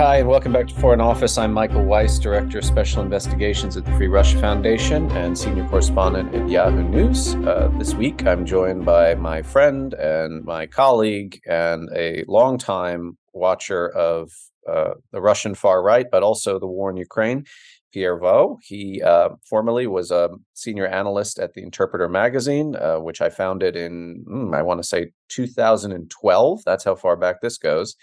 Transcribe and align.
Hi, 0.00 0.16
and 0.16 0.28
welcome 0.30 0.50
back 0.50 0.66
to 0.68 0.74
Foreign 0.76 1.02
Office. 1.02 1.36
I'm 1.36 1.52
Michael 1.52 1.84
Weiss, 1.84 2.18
Director 2.18 2.60
of 2.60 2.64
Special 2.64 3.02
Investigations 3.02 3.76
at 3.76 3.84
the 3.84 3.92
Free 3.98 4.06
Russia 4.06 4.40
Foundation 4.40 5.10
and 5.10 5.36
Senior 5.36 5.68
Correspondent 5.68 6.34
at 6.34 6.48
Yahoo 6.48 6.82
News. 6.82 7.34
Uh, 7.34 7.70
this 7.76 7.92
week, 7.92 8.26
I'm 8.26 8.46
joined 8.46 8.86
by 8.86 9.14
my 9.14 9.42
friend 9.42 9.92
and 9.92 10.42
my 10.42 10.64
colleague 10.64 11.38
and 11.46 11.90
a 11.94 12.24
longtime 12.28 13.18
watcher 13.34 13.90
of 13.90 14.32
uh, 14.66 14.94
the 15.12 15.20
Russian 15.20 15.54
far 15.54 15.82
right, 15.82 16.06
but 16.10 16.22
also 16.22 16.58
the 16.58 16.66
war 16.66 16.88
in 16.88 16.96
Ukraine, 16.96 17.44
Pierre 17.92 18.18
Vaux. 18.18 18.58
He 18.66 19.02
uh, 19.02 19.28
formerly 19.44 19.86
was 19.86 20.10
a 20.10 20.30
senior 20.54 20.86
analyst 20.86 21.38
at 21.38 21.52
the 21.52 21.62
Interpreter 21.62 22.08
magazine, 22.08 22.74
uh, 22.74 22.96
which 23.00 23.20
I 23.20 23.28
founded 23.28 23.76
in, 23.76 24.24
mm, 24.26 24.56
I 24.56 24.62
want 24.62 24.80
to 24.80 24.88
say 24.88 25.12
2012. 25.28 26.62
That's 26.64 26.84
how 26.84 26.94
far 26.94 27.16
back 27.16 27.42
this 27.42 27.58
goes. 27.58 27.96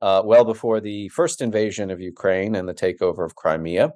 Uh, 0.00 0.22
well 0.24 0.44
before 0.44 0.80
the 0.80 1.08
first 1.08 1.40
invasion 1.40 1.90
of 1.90 2.00
Ukraine 2.00 2.54
and 2.54 2.68
the 2.68 2.74
takeover 2.74 3.24
of 3.24 3.34
Crimea. 3.34 3.92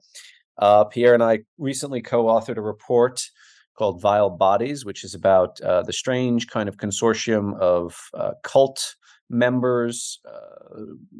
Uh, 0.58 0.84
Pierre 0.84 1.14
and 1.14 1.22
I 1.22 1.40
recently 1.58 2.02
co 2.02 2.24
authored 2.24 2.56
a 2.56 2.62
report 2.62 3.22
called 3.78 4.02
Vile 4.02 4.30
Bodies, 4.30 4.84
which 4.84 5.04
is 5.04 5.14
about 5.14 5.60
uh, 5.60 5.82
the 5.82 5.92
strange 5.92 6.48
kind 6.48 6.68
of 6.68 6.76
consortium 6.76 7.58
of 7.58 7.96
uh, 8.14 8.32
cult 8.42 8.96
members, 9.30 10.20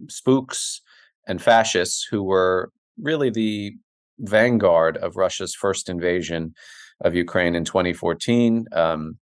spooks, 0.08 0.82
and 1.26 1.40
fascists 1.40 2.06
who 2.10 2.22
were 2.22 2.70
really 3.00 3.30
the 3.30 3.74
vanguard 4.18 4.96
of 4.98 5.16
Russia's 5.16 5.54
first 5.54 5.88
invasion 5.88 6.54
of 7.00 7.14
Ukraine 7.14 7.54
in 7.54 7.64
2014. 7.64 8.66
Um, 8.72 9.18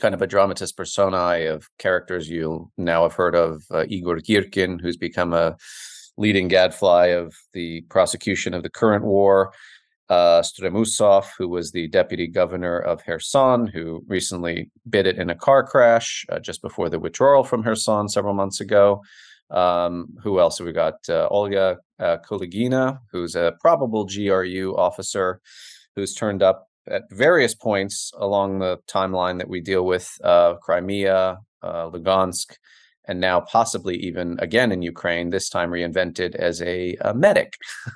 kind 0.00 0.14
of 0.14 0.22
a 0.22 0.26
dramatis 0.26 0.72
personae 0.72 1.46
of 1.46 1.68
characters 1.78 2.28
you 2.28 2.70
now 2.76 3.02
have 3.02 3.12
heard 3.12 3.34
of 3.34 3.62
uh, 3.70 3.84
Igor 3.88 4.18
Girkin, 4.18 4.80
who's 4.80 4.96
become 4.96 5.32
a 5.32 5.56
leading 6.16 6.48
gadfly 6.48 7.06
of 7.06 7.34
the 7.52 7.82
prosecution 7.82 8.54
of 8.54 8.62
the 8.62 8.70
current 8.70 9.04
war. 9.04 9.52
Uh, 10.08 10.42
Stremusov, 10.42 11.28
who 11.38 11.48
was 11.48 11.70
the 11.70 11.86
deputy 11.86 12.26
governor 12.26 12.80
of 12.80 13.04
Kherson, 13.04 13.68
who 13.68 14.02
recently 14.08 14.68
bit 14.88 15.06
it 15.06 15.18
in 15.18 15.30
a 15.30 15.36
car 15.36 15.62
crash 15.62 16.26
uh, 16.30 16.40
just 16.40 16.62
before 16.62 16.88
the 16.88 16.98
withdrawal 16.98 17.44
from 17.44 17.62
Kherson 17.62 18.08
several 18.08 18.34
months 18.34 18.60
ago. 18.60 19.02
Um, 19.50 20.08
who 20.22 20.40
else 20.40 20.58
have 20.58 20.66
we 20.66 20.72
got? 20.72 20.94
Uh, 21.08 21.28
Olga 21.28 21.78
uh, 22.00 22.16
who's 23.12 23.36
a 23.36 23.52
probable 23.60 24.04
GRU 24.04 24.74
officer 24.76 25.40
who's 25.94 26.14
turned 26.14 26.42
up 26.42 26.69
at 26.88 27.02
various 27.10 27.54
points 27.54 28.12
along 28.16 28.58
the 28.58 28.78
timeline 28.88 29.38
that 29.38 29.48
we 29.48 29.60
deal 29.60 29.84
with 29.84 30.10
uh, 30.24 30.54
Crimea, 30.54 31.38
uh, 31.62 31.90
Lugansk, 31.90 32.56
and 33.06 33.18
now 33.18 33.40
possibly 33.40 33.96
even 33.96 34.38
again 34.40 34.70
in 34.70 34.82
Ukraine, 34.82 35.30
this 35.30 35.48
time 35.48 35.70
reinvented 35.70 36.34
as 36.36 36.62
a, 36.62 36.96
a 37.00 37.12
medic. 37.12 37.54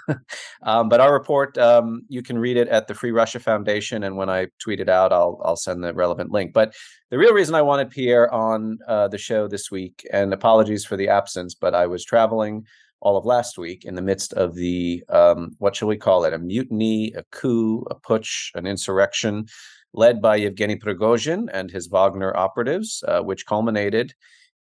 um, 0.62 0.88
but 0.88 1.00
our 1.00 1.12
report, 1.12 1.56
um, 1.56 2.02
you 2.08 2.22
can 2.22 2.38
read 2.38 2.56
it 2.56 2.68
at 2.68 2.88
the 2.88 2.94
Free 2.94 3.12
Russia 3.12 3.38
Foundation, 3.38 4.02
and 4.02 4.16
when 4.16 4.28
I 4.28 4.48
tweet 4.60 4.80
it 4.80 4.88
out, 4.88 5.12
I'll 5.12 5.40
I'll 5.44 5.56
send 5.56 5.84
the 5.84 5.94
relevant 5.94 6.32
link. 6.32 6.52
But 6.52 6.74
the 7.10 7.18
real 7.18 7.32
reason 7.32 7.54
I 7.54 7.62
wanted 7.62 7.90
Pierre 7.90 8.32
on 8.32 8.78
uh, 8.88 9.08
the 9.08 9.18
show 9.18 9.46
this 9.46 9.70
week, 9.70 10.04
and 10.12 10.32
apologies 10.32 10.84
for 10.84 10.96
the 10.96 11.08
absence, 11.08 11.54
but 11.54 11.74
I 11.74 11.86
was 11.86 12.04
traveling 12.04 12.66
all 13.04 13.16
of 13.16 13.26
last 13.26 13.58
week 13.58 13.84
in 13.84 13.94
the 13.94 14.02
midst 14.02 14.32
of 14.32 14.54
the 14.54 15.04
um, 15.10 15.50
what 15.58 15.76
shall 15.76 15.88
we 15.88 15.96
call 15.96 16.24
it? 16.24 16.32
A 16.32 16.38
mutiny, 16.38 17.12
a 17.12 17.22
coup, 17.30 17.86
a 17.90 17.94
putsch, 17.94 18.50
an 18.54 18.66
insurrection 18.66 19.46
led 19.92 20.20
by 20.20 20.36
Yevgeny 20.36 20.76
Prigozhin 20.76 21.48
and 21.52 21.70
his 21.70 21.86
Wagner 21.86 22.36
operatives, 22.36 23.04
uh, 23.06 23.20
which 23.20 23.46
culminated 23.46 24.14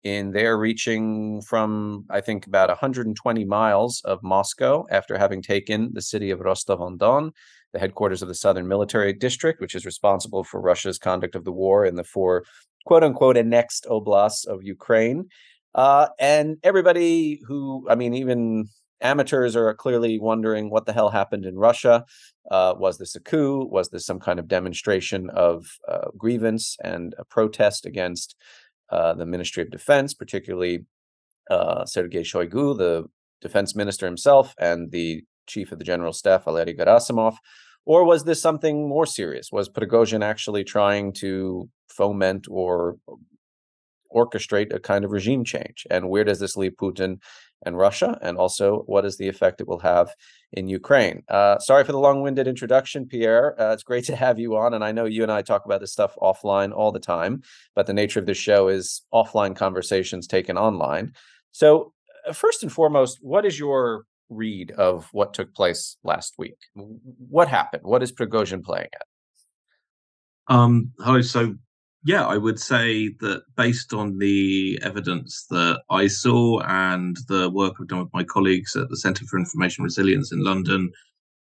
in 0.04 0.32
their 0.32 0.58
reaching 0.58 1.42
from, 1.42 2.06
I 2.10 2.20
think, 2.20 2.46
about 2.46 2.68
120 2.68 3.46
miles 3.46 4.02
of 4.04 4.22
Moscow 4.22 4.86
after 4.92 5.18
having 5.18 5.42
taken 5.42 5.92
the 5.94 6.02
city 6.02 6.30
of 6.30 6.42
Rostov 6.42 6.82
on 6.82 6.98
Don, 6.98 7.32
the 7.72 7.80
headquarters 7.80 8.22
of 8.22 8.28
the 8.28 8.36
Southern 8.36 8.68
Military 8.68 9.14
District, 9.14 9.62
which 9.62 9.74
is 9.74 9.86
responsible 9.86 10.44
for 10.44 10.60
Russia's 10.60 11.00
conduct 11.00 11.36
of 11.36 11.46
the 11.46 11.54
war 11.54 11.86
in 11.86 11.96
the 11.96 12.04
four 12.04 12.44
quote 12.86 13.04
unquote 13.04 13.38
annexed 13.38 13.86
oblasts 13.90 14.46
of 14.46 14.64
Ukraine. 14.64 15.30
Uh, 15.76 16.08
and 16.20 16.58
everybody 16.64 17.42
who, 17.48 17.88
I 17.90 17.96
mean, 17.96 18.14
even 18.14 18.70
amateurs 19.02 19.56
are 19.56 19.74
clearly 19.74 20.20
wondering 20.20 20.70
what 20.70 20.86
the 20.86 20.94
hell 20.94 21.10
happened 21.10 21.46
in 21.46 21.58
Russia. 21.58 22.06
Uh, 22.50 22.74
was 22.78 22.98
this 22.98 23.16
a 23.16 23.20
coup? 23.20 23.68
Was 23.70 23.90
this 23.90 24.06
some 24.06 24.20
kind 24.20 24.40
of 24.40 24.48
demonstration 24.48 25.30
of 25.30 25.66
uh, 25.88 26.10
grievance 26.18 26.78
and 26.84 27.14
a 27.18 27.26
protest 27.26 27.86
against 27.86 28.36
uh, 28.90 29.14
the 29.14 29.26
Ministry 29.26 29.64
of 29.64 29.72
Defense, 29.72 30.14
particularly 30.14 30.86
uh, 31.50 31.86
Sergei 31.86 32.22
Shoigu, 32.22 32.78
the 32.78 33.06
defense 33.42 33.76
minister 33.76 34.06
himself, 34.06 34.56
and 34.58 34.92
the 34.92 35.24
chief 35.48 35.72
of 35.72 35.80
the 35.80 35.86
general 35.86 36.14
staff, 36.14 36.46
Valery 36.46 36.74
Gerasimov? 36.74 37.36
Or 37.86 38.06
was 38.06 38.24
this 38.24 38.42
something 38.42 38.88
more 38.88 39.06
serious? 39.06 39.50
Was 39.52 39.70
Prigozhin 39.70 40.24
actually 40.24 40.64
trying 40.64 41.12
to 41.14 41.70
foment 41.90 42.48
or 42.50 42.98
orchestrate 44.14 44.74
a 44.74 44.80
kind 44.80 45.06
of 45.06 45.12
regime 45.12 45.44
change? 45.44 45.86
And 45.90 46.10
where 46.10 46.24
does 46.24 46.40
this 46.40 46.56
leave 46.56 46.74
Putin 46.74 47.20
and 47.66 47.78
Russia? 47.78 48.18
And 48.22 48.38
also, 48.38 48.84
what 48.86 49.06
is 49.06 49.18
the 49.18 49.28
effect 49.28 49.62
it 49.62 49.68
will 49.68 49.80
have 49.80 50.14
in 50.52 50.68
Ukraine? 50.68 51.24
Uh, 51.28 51.60
sorry 51.60 51.84
for 51.84 51.92
the 51.92 52.00
long 52.00 52.22
winded 52.22 52.48
introduction, 52.48 53.06
Pierre. 53.06 53.60
Uh, 53.60 53.74
it's 53.74 53.84
great 53.84 54.06
to 54.12 54.16
have 54.16 54.40
you 54.40 54.56
on. 54.56 54.74
And 54.74 54.84
I 54.84 54.92
know 54.92 55.06
you 55.06 55.24
and 55.24 55.32
I 55.32 55.42
talk 55.42 55.66
about 55.66 55.82
this 55.82 55.92
stuff 55.92 56.16
offline 56.22 56.74
all 56.74 56.92
the 56.92 57.00
time, 57.00 57.42
but 57.76 57.88
the 57.88 57.94
nature 57.94 58.20
of 58.20 58.26
this 58.26 58.38
show 58.38 58.68
is 58.68 59.04
offline 59.14 59.56
conversations 59.56 60.28
taken 60.28 60.58
online. 60.58 61.14
So, 61.52 61.94
uh, 62.28 62.34
first 62.34 62.64
and 62.64 62.72
foremost, 62.72 63.20
what 63.22 63.46
is 63.46 63.60
your 63.60 64.06
read 64.30 64.72
of 64.72 65.10
what 65.12 65.34
took 65.34 65.54
place 65.54 65.98
last 66.04 66.36
week? 66.38 66.58
What 66.74 67.48
happened? 67.48 67.84
What 67.84 68.04
is 68.04 68.12
Prigozhin 68.12 68.64
playing 68.64 68.90
at? 68.94 69.08
Um, 70.48 70.92
hello. 71.00 71.22
So 71.22 71.56
yeah, 72.06 72.26
I 72.26 72.38
would 72.38 72.60
say 72.60 73.10
that 73.22 73.44
based 73.56 73.94
on 73.94 74.18
the 74.18 74.78
evidence 74.82 75.46
that 75.50 75.82
I 75.90 76.08
saw 76.08 76.60
and 76.62 77.18
the 77.30 77.50
work 77.50 77.76
I've 77.80 77.88
done 77.88 78.00
with 78.00 78.14
my 78.14 78.24
colleagues 78.24 78.76
at 78.76 78.90
the 78.90 78.98
Centre 78.98 79.26
for 79.26 79.40
Information 79.40 79.86
Resilience 79.86 80.32
in 80.32 80.44
London, 80.44 80.92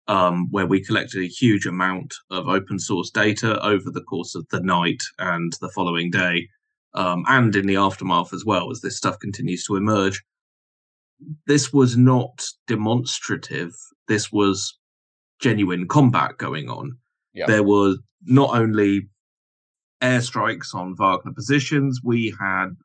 um, 0.08 0.50
where 0.50 0.66
we 0.66 0.84
collected 0.84 1.22
a 1.22 1.28
huge 1.28 1.68
amount 1.68 2.16
of 2.32 2.48
open 2.48 2.80
source 2.80 3.12
data 3.12 3.64
over 3.64 3.92
the 3.92 4.02
course 4.02 4.34
of 4.34 4.48
the 4.50 4.62
night 4.62 5.02
and 5.20 5.54
the 5.62 5.70
following 5.70 6.10
day, 6.10 6.48
um, 6.96 7.24
and 7.28 7.56
in 7.56 7.68
the 7.68 7.76
aftermath 7.76 8.34
as 8.34 8.44
well, 8.44 8.72
as 8.72 8.82
this 8.82 8.98
stuff 8.98 9.20
continues 9.20 9.64
to 9.66 9.76
emerge. 9.76 10.24
This 11.46 11.72
was 11.72 11.98
not 11.98 12.48
demonstrative. 12.68 13.74
This 14.08 14.32
was 14.32 14.76
genuine 15.40 15.88
combat 15.88 16.38
going 16.38 16.70
on. 16.70 16.98
Yeah. 17.34 17.46
There 17.46 17.64
was 17.64 18.00
not 18.24 18.58
only 18.58 19.08
airstrikes 20.02 20.74
on 20.74 20.96
Wagner 20.96 21.34
positions. 21.34 22.02
We 22.04 22.36
had 22.40 22.76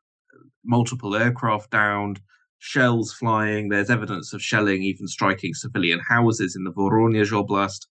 multiple 0.63 1.15
aircraft 1.15 1.71
downed, 1.71 2.21
shells 2.59 3.13
flying. 3.13 3.69
There's 3.69 3.89
evidence 3.89 4.33
of 4.33 4.41
shelling 4.41 4.83
even 4.83 5.07
striking 5.07 5.53
civilian 5.53 5.99
houses 5.99 6.55
in 6.55 6.63
the 6.63 6.71
Voronezh 6.71 7.31
Oblast. 7.31 7.87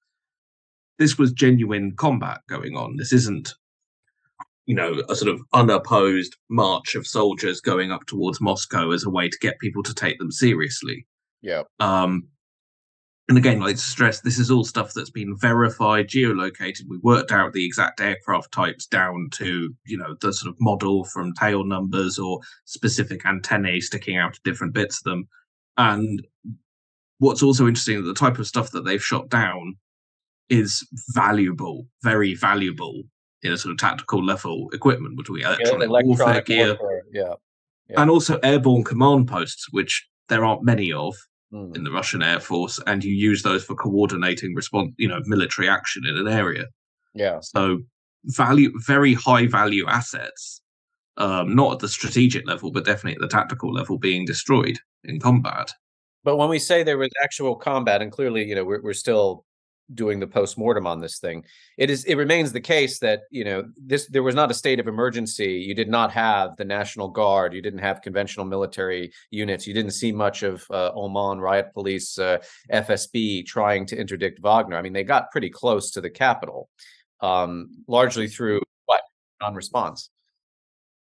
This 0.99 1.19
was 1.19 1.33
genuine 1.33 1.95
combat 1.97 2.41
going 2.49 2.77
on. 2.77 2.97
This 2.97 3.13
isn't, 3.13 3.55
you 4.67 4.75
know, 4.75 5.03
a 5.09 5.15
sort 5.15 5.33
of 5.33 5.41
unopposed 5.53 6.37
march 6.49 6.95
of 6.95 7.07
soldiers 7.07 7.61
going 7.61 7.91
up 7.91 8.07
towards 8.07 8.41
Moscow 8.41 8.91
as 8.91 9.05
a 9.05 9.11
way 9.11 9.29
to 9.29 9.39
get 9.41 9.59
people 9.59 9.83
to 9.83 9.95
take 9.95 10.19
them 10.19 10.31
seriously. 10.31 11.07
Yeah. 11.43 11.63
Um, 11.81 12.29
and 13.29 13.39
again, 13.39 13.61
like 13.61 13.77
to 13.77 13.81
stress, 13.81 14.21
this 14.21 14.39
is 14.39 14.51
all 14.51 14.65
stuff 14.65 14.93
that's 14.95 15.11
been 15.11 15.37
verified, 15.37 16.09
geolocated. 16.09 16.83
We 16.89 16.99
worked 16.99 17.31
out 17.31 17.53
the 17.53 17.65
exact 17.65 18.01
aircraft 18.01 18.53
types 18.53 18.87
down 18.87 19.29
to, 19.35 19.73
you 19.87 19.97
know, 19.97 20.17
the 20.21 20.33
sort 20.33 20.53
of 20.53 20.61
model 20.61 21.05
from 21.05 21.33
tail 21.35 21.65
numbers 21.65 22.19
or 22.19 22.41
specific 22.65 23.25
antennae 23.25 23.81
sticking 23.81 24.17
out 24.17 24.33
of 24.33 24.43
different 24.43 24.75
bits 24.75 24.99
of 24.99 25.05
them. 25.05 25.29
And 25.77 26.27
what's 27.19 27.43
also 27.43 27.69
interesting, 27.69 28.05
the 28.05 28.13
type 28.13 28.39
of 28.39 28.49
stuff 28.49 28.73
that 28.73 28.85
they've 28.85 29.03
shot 29.03 29.29
down 29.29 29.77
is 30.49 30.87
valuable, 31.15 31.87
very 32.03 32.35
valuable 32.35 33.05
in 33.43 33.53
a 33.53 33.57
sort 33.57 33.73
of 33.73 33.79
tactical 33.79 34.25
level 34.25 34.69
equipment, 34.73 35.17
which 35.17 35.31
we 35.31 35.45
electronic, 35.45 35.89
yeah, 35.89 36.03
warfare 36.05 36.41
gear, 36.43 36.79
yeah. 37.13 37.35
yeah, 37.89 38.01
and 38.01 38.11
also 38.11 38.39
airborne 38.43 38.85
command 38.85 39.29
posts, 39.29 39.69
which 39.71 40.09
there 40.29 40.45
aren't 40.45 40.65
many 40.65 40.93
of 40.93 41.15
mm. 41.53 41.77
in 41.77 41.85
the 41.85 41.91
Russian 41.91 42.23
Air 42.23 42.41
Force, 42.41 42.81
and 42.87 43.05
you 43.05 43.15
use 43.15 43.43
those 43.43 43.65
for 43.65 43.75
coordinating 43.75 44.55
response, 44.55 44.93
you 44.97 45.09
know, 45.09 45.21
military 45.25 45.69
action 45.69 46.03
in 46.07 46.17
an 46.17 46.29
area. 46.29 46.67
Yeah. 47.15 47.41
So 47.41 47.81
value, 48.25 48.73
very 48.87 49.15
high 49.15 49.47
value 49.47 49.87
assets, 49.87 50.63
um, 51.17 51.55
not 51.55 51.75
at 51.75 51.79
the 51.81 51.89
strategic 51.89 52.47
level, 52.47 52.71
but 52.71 52.85
definitely 52.85 53.15
at 53.15 53.21
the 53.21 53.29
tactical 53.29 53.73
level, 53.73 53.99
being 53.99 54.25
destroyed 54.25 54.79
in 55.05 55.21
combat. 55.21 55.73
But 56.25 56.37
when 56.37 56.49
we 56.49 56.59
say 56.59 56.83
there 56.83 56.99
was 56.99 57.11
actual 57.23 57.57
combat, 57.57 58.01
and 58.01 58.13
clearly, 58.13 58.45
you 58.45 58.55
know, 58.55 58.65
we're, 58.65 58.81
we're 58.81 58.93
still 58.95 59.45
doing 59.95 60.21
the 60.21 60.27
post-mortem 60.27 60.87
on 60.87 61.01
this 61.01 61.19
thing. 61.19 61.45
It 61.79 61.91
is 61.91 62.05
it 62.05 62.17
remains 62.17 62.53
the 62.53 62.61
case 62.61 62.99
that 63.01 63.23
you 63.31 63.45
know 63.45 63.65
this 63.77 64.07
there 64.09 64.23
was 64.23 64.35
not 64.35 64.51
a 64.51 64.55
state 64.55 64.81
of 64.81 64.89
emergency. 64.89 65.53
You 65.53 65.75
did 65.75 65.89
not 65.89 66.13
have 66.13 66.57
the 66.57 66.65
national 66.65 67.09
guard. 67.09 67.55
You 67.55 67.63
didn't 67.63 67.81
have 67.81 68.03
conventional 68.03 68.47
military 68.47 69.13
units. 69.31 69.67
You 69.67 69.75
didn't 69.75 69.93
see 69.93 70.13
much 70.13 70.43
of 70.43 70.65
uh, 70.71 70.93
OMON 70.93 71.41
riot 71.41 71.73
police 71.75 72.19
uh, 72.19 72.39
fsb 72.73 73.47
trying 73.47 73.87
to 73.87 73.97
interdict 73.97 74.41
wagner. 74.41 74.77
I 74.77 74.83
mean 74.83 74.93
they 74.93 75.05
got 75.05 75.31
pretty 75.31 75.51
close 75.51 75.91
to 75.93 76.01
the 76.01 76.11
capital 76.11 76.69
um, 77.23 77.71
largely 77.87 78.29
through 78.29 78.61
what? 78.87 79.03
Non-response. 79.41 80.11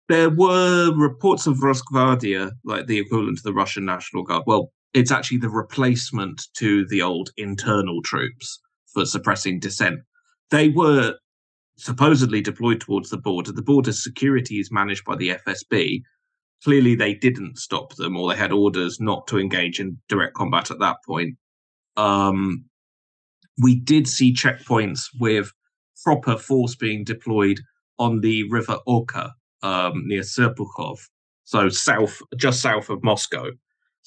There 0.08 0.30
were 0.30 0.92
reports 0.94 1.46
of 1.46 1.58
Rosgvardia, 1.58 2.50
like 2.64 2.86
the 2.86 2.98
equivalent 2.98 3.38
to 3.38 3.42
the 3.42 3.52
Russian 3.52 3.84
National 3.84 4.22
Guard. 4.22 4.44
Well, 4.46 4.72
it's 4.94 5.10
actually 5.10 5.38
the 5.38 5.50
replacement 5.50 6.48
to 6.54 6.86
the 6.86 7.02
old 7.02 7.30
internal 7.36 8.00
troops 8.02 8.60
for 8.92 9.04
suppressing 9.04 9.60
dissent. 9.60 10.00
They 10.50 10.68
were 10.68 11.14
supposedly 11.76 12.40
deployed 12.40 12.80
towards 12.80 13.10
the 13.10 13.18
border. 13.18 13.52
The 13.52 13.62
border 13.62 13.92
security 13.92 14.58
is 14.58 14.72
managed 14.72 15.04
by 15.04 15.16
the 15.16 15.30
FSB. 15.46 16.02
Clearly, 16.64 16.96
they 16.96 17.14
didn't 17.14 17.58
stop 17.58 17.94
them, 17.94 18.16
or 18.16 18.28
they 18.28 18.38
had 18.38 18.52
orders 18.52 19.00
not 19.00 19.26
to 19.28 19.38
engage 19.38 19.78
in 19.78 19.98
direct 20.08 20.34
combat 20.34 20.70
at 20.70 20.80
that 20.80 20.96
point. 21.06 21.36
Um, 21.96 22.64
we 23.62 23.78
did 23.78 24.08
see 24.08 24.32
checkpoints 24.32 25.02
with 25.20 25.52
proper 26.02 26.36
force 26.36 26.74
being 26.74 27.04
deployed 27.04 27.60
on 27.98 28.20
the 28.20 28.48
River 28.50 28.78
Oka 28.86 29.32
um, 29.62 30.02
near 30.06 30.22
Serpukhov, 30.22 30.98
so 31.44 31.68
south, 31.68 32.20
just 32.36 32.60
south 32.60 32.88
of 32.90 33.02
Moscow. 33.02 33.50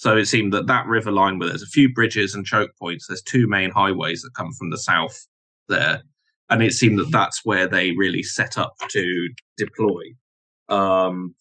So 0.01 0.17
it 0.17 0.25
seemed 0.25 0.51
that 0.53 0.65
that 0.65 0.87
river 0.87 1.11
line, 1.11 1.37
where 1.37 1.49
there's 1.49 1.61
a 1.61 1.67
few 1.67 1.87
bridges 1.93 2.33
and 2.33 2.43
choke 2.43 2.71
points, 2.79 3.05
there's 3.05 3.21
two 3.21 3.47
main 3.47 3.69
highways 3.69 4.23
that 4.23 4.33
come 4.33 4.51
from 4.51 4.71
the 4.71 4.77
south 4.79 5.27
there, 5.69 6.01
and 6.49 6.63
it 6.63 6.73
seemed 6.73 6.97
that 6.97 7.11
that's 7.11 7.45
where 7.45 7.67
they 7.67 7.91
really 7.91 8.23
set 8.23 8.57
up 8.57 8.73
to 8.89 9.29
deploy. 9.57 10.01
Um, 10.69 11.35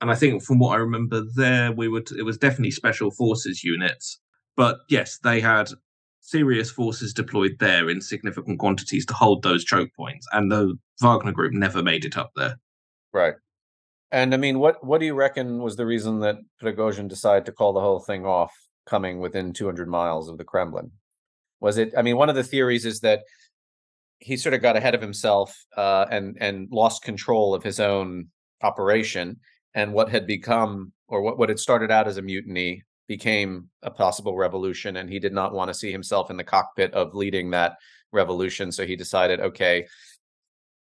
and 0.00 0.08
I 0.08 0.14
think 0.14 0.44
from 0.44 0.60
what 0.60 0.74
I 0.74 0.76
remember 0.76 1.24
there, 1.34 1.72
we 1.72 1.88
would 1.88 2.12
it 2.12 2.22
was 2.22 2.38
definitely 2.38 2.70
special 2.70 3.10
forces 3.10 3.64
units, 3.64 4.20
but 4.56 4.78
yes, 4.88 5.18
they 5.24 5.40
had 5.40 5.70
serious 6.20 6.70
forces 6.70 7.12
deployed 7.12 7.56
there 7.58 7.90
in 7.90 8.00
significant 8.00 8.60
quantities 8.60 9.04
to 9.06 9.14
hold 9.14 9.42
those 9.42 9.64
choke 9.64 9.90
points, 9.96 10.28
and 10.30 10.52
the 10.52 10.78
Wagner 11.02 11.32
group 11.32 11.52
never 11.52 11.82
made 11.82 12.04
it 12.04 12.16
up 12.16 12.30
there. 12.36 12.60
Right. 13.12 13.34
And 14.12 14.34
I 14.34 14.36
mean, 14.36 14.58
what 14.58 14.84
what 14.84 15.00
do 15.00 15.06
you 15.06 15.14
reckon 15.14 15.58
was 15.58 15.76
the 15.76 15.86
reason 15.86 16.20
that 16.20 16.36
Prigozhin 16.62 17.08
decided 17.08 17.46
to 17.46 17.52
call 17.52 17.72
the 17.72 17.80
whole 17.80 18.00
thing 18.00 18.24
off, 18.24 18.54
coming 18.86 19.18
within 19.18 19.52
200 19.52 19.88
miles 19.88 20.28
of 20.28 20.38
the 20.38 20.44
Kremlin? 20.44 20.92
Was 21.60 21.78
it? 21.78 21.92
I 21.96 22.02
mean, 22.02 22.16
one 22.16 22.28
of 22.28 22.36
the 22.36 22.44
theories 22.44 22.84
is 22.84 23.00
that 23.00 23.22
he 24.18 24.36
sort 24.36 24.54
of 24.54 24.62
got 24.62 24.76
ahead 24.76 24.94
of 24.94 25.00
himself 25.00 25.56
uh, 25.76 26.06
and 26.10 26.36
and 26.40 26.68
lost 26.70 27.02
control 27.02 27.54
of 27.54 27.62
his 27.62 27.80
own 27.80 28.28
operation, 28.62 29.40
and 29.74 29.92
what 29.92 30.08
had 30.08 30.26
become 30.26 30.92
or 31.08 31.20
what 31.22 31.38
what 31.38 31.48
had 31.48 31.58
started 31.58 31.90
out 31.90 32.06
as 32.06 32.16
a 32.16 32.22
mutiny 32.22 32.82
became 33.08 33.68
a 33.82 33.90
possible 33.90 34.36
revolution, 34.36 34.96
and 34.96 35.10
he 35.10 35.18
did 35.18 35.32
not 35.32 35.52
want 35.52 35.68
to 35.68 35.74
see 35.74 35.90
himself 35.90 36.30
in 36.30 36.36
the 36.36 36.44
cockpit 36.44 36.92
of 36.94 37.14
leading 37.14 37.50
that 37.50 37.76
revolution. 38.12 38.70
So 38.70 38.86
he 38.86 38.96
decided, 38.96 39.40
okay, 39.40 39.86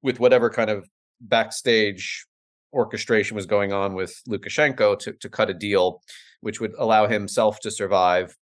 with 0.03 0.21
whatever 0.21 0.51
kind 0.51 0.71
of 0.71 0.89
backstage 1.21 2.26
orchestration 2.77 3.35
was 3.35 3.47
going 3.47 3.73
on 3.73 3.95
with 3.95 4.21
Lukashenko 4.29 4.99
to, 5.01 5.13
to 5.15 5.29
cut 5.29 5.51
a 5.51 5.55
deal 5.55 6.03
which 6.41 6.61
would 6.61 6.75
allow 6.79 7.09
himself 7.09 7.59
to 7.61 7.71
survive 7.71 8.37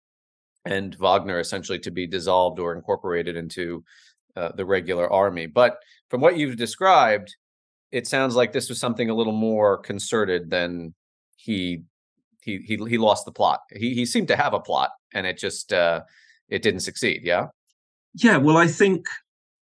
and 0.65 0.95
Wagner 0.95 1.39
essentially 1.39 1.79
to 1.79 1.91
be 1.91 2.07
dissolved 2.07 2.59
or 2.59 2.73
incorporated 2.73 3.35
into 3.35 3.83
uh, 4.35 4.49
the 4.55 4.65
regular 4.65 5.11
army. 5.11 5.45
But 5.45 5.77
from 6.09 6.21
what 6.21 6.37
you've 6.37 6.57
described, 6.57 7.35
it 7.91 8.07
sounds 8.07 8.35
like 8.35 8.51
this 8.51 8.69
was 8.69 8.79
something 8.79 9.09
a 9.09 9.13
little 9.13 9.33
more 9.33 9.77
concerted 9.77 10.49
than 10.49 10.93
he 11.35 11.83
he 12.41 12.57
he 12.57 12.77
he 12.77 12.97
lost 12.97 13.25
the 13.25 13.31
plot. 13.31 13.59
He 13.71 13.93
he 13.93 14.05
seemed 14.05 14.27
to 14.29 14.35
have 14.35 14.53
a 14.53 14.59
plot, 14.59 14.91
and 15.13 15.27
it 15.27 15.37
just 15.37 15.71
uh, 15.71 16.01
it 16.49 16.61
didn't 16.61 16.81
succeed. 16.81 17.21
Yeah. 17.23 17.47
Yeah. 18.15 18.37
Well, 18.37 18.57
I 18.57 18.67
think 18.67 19.05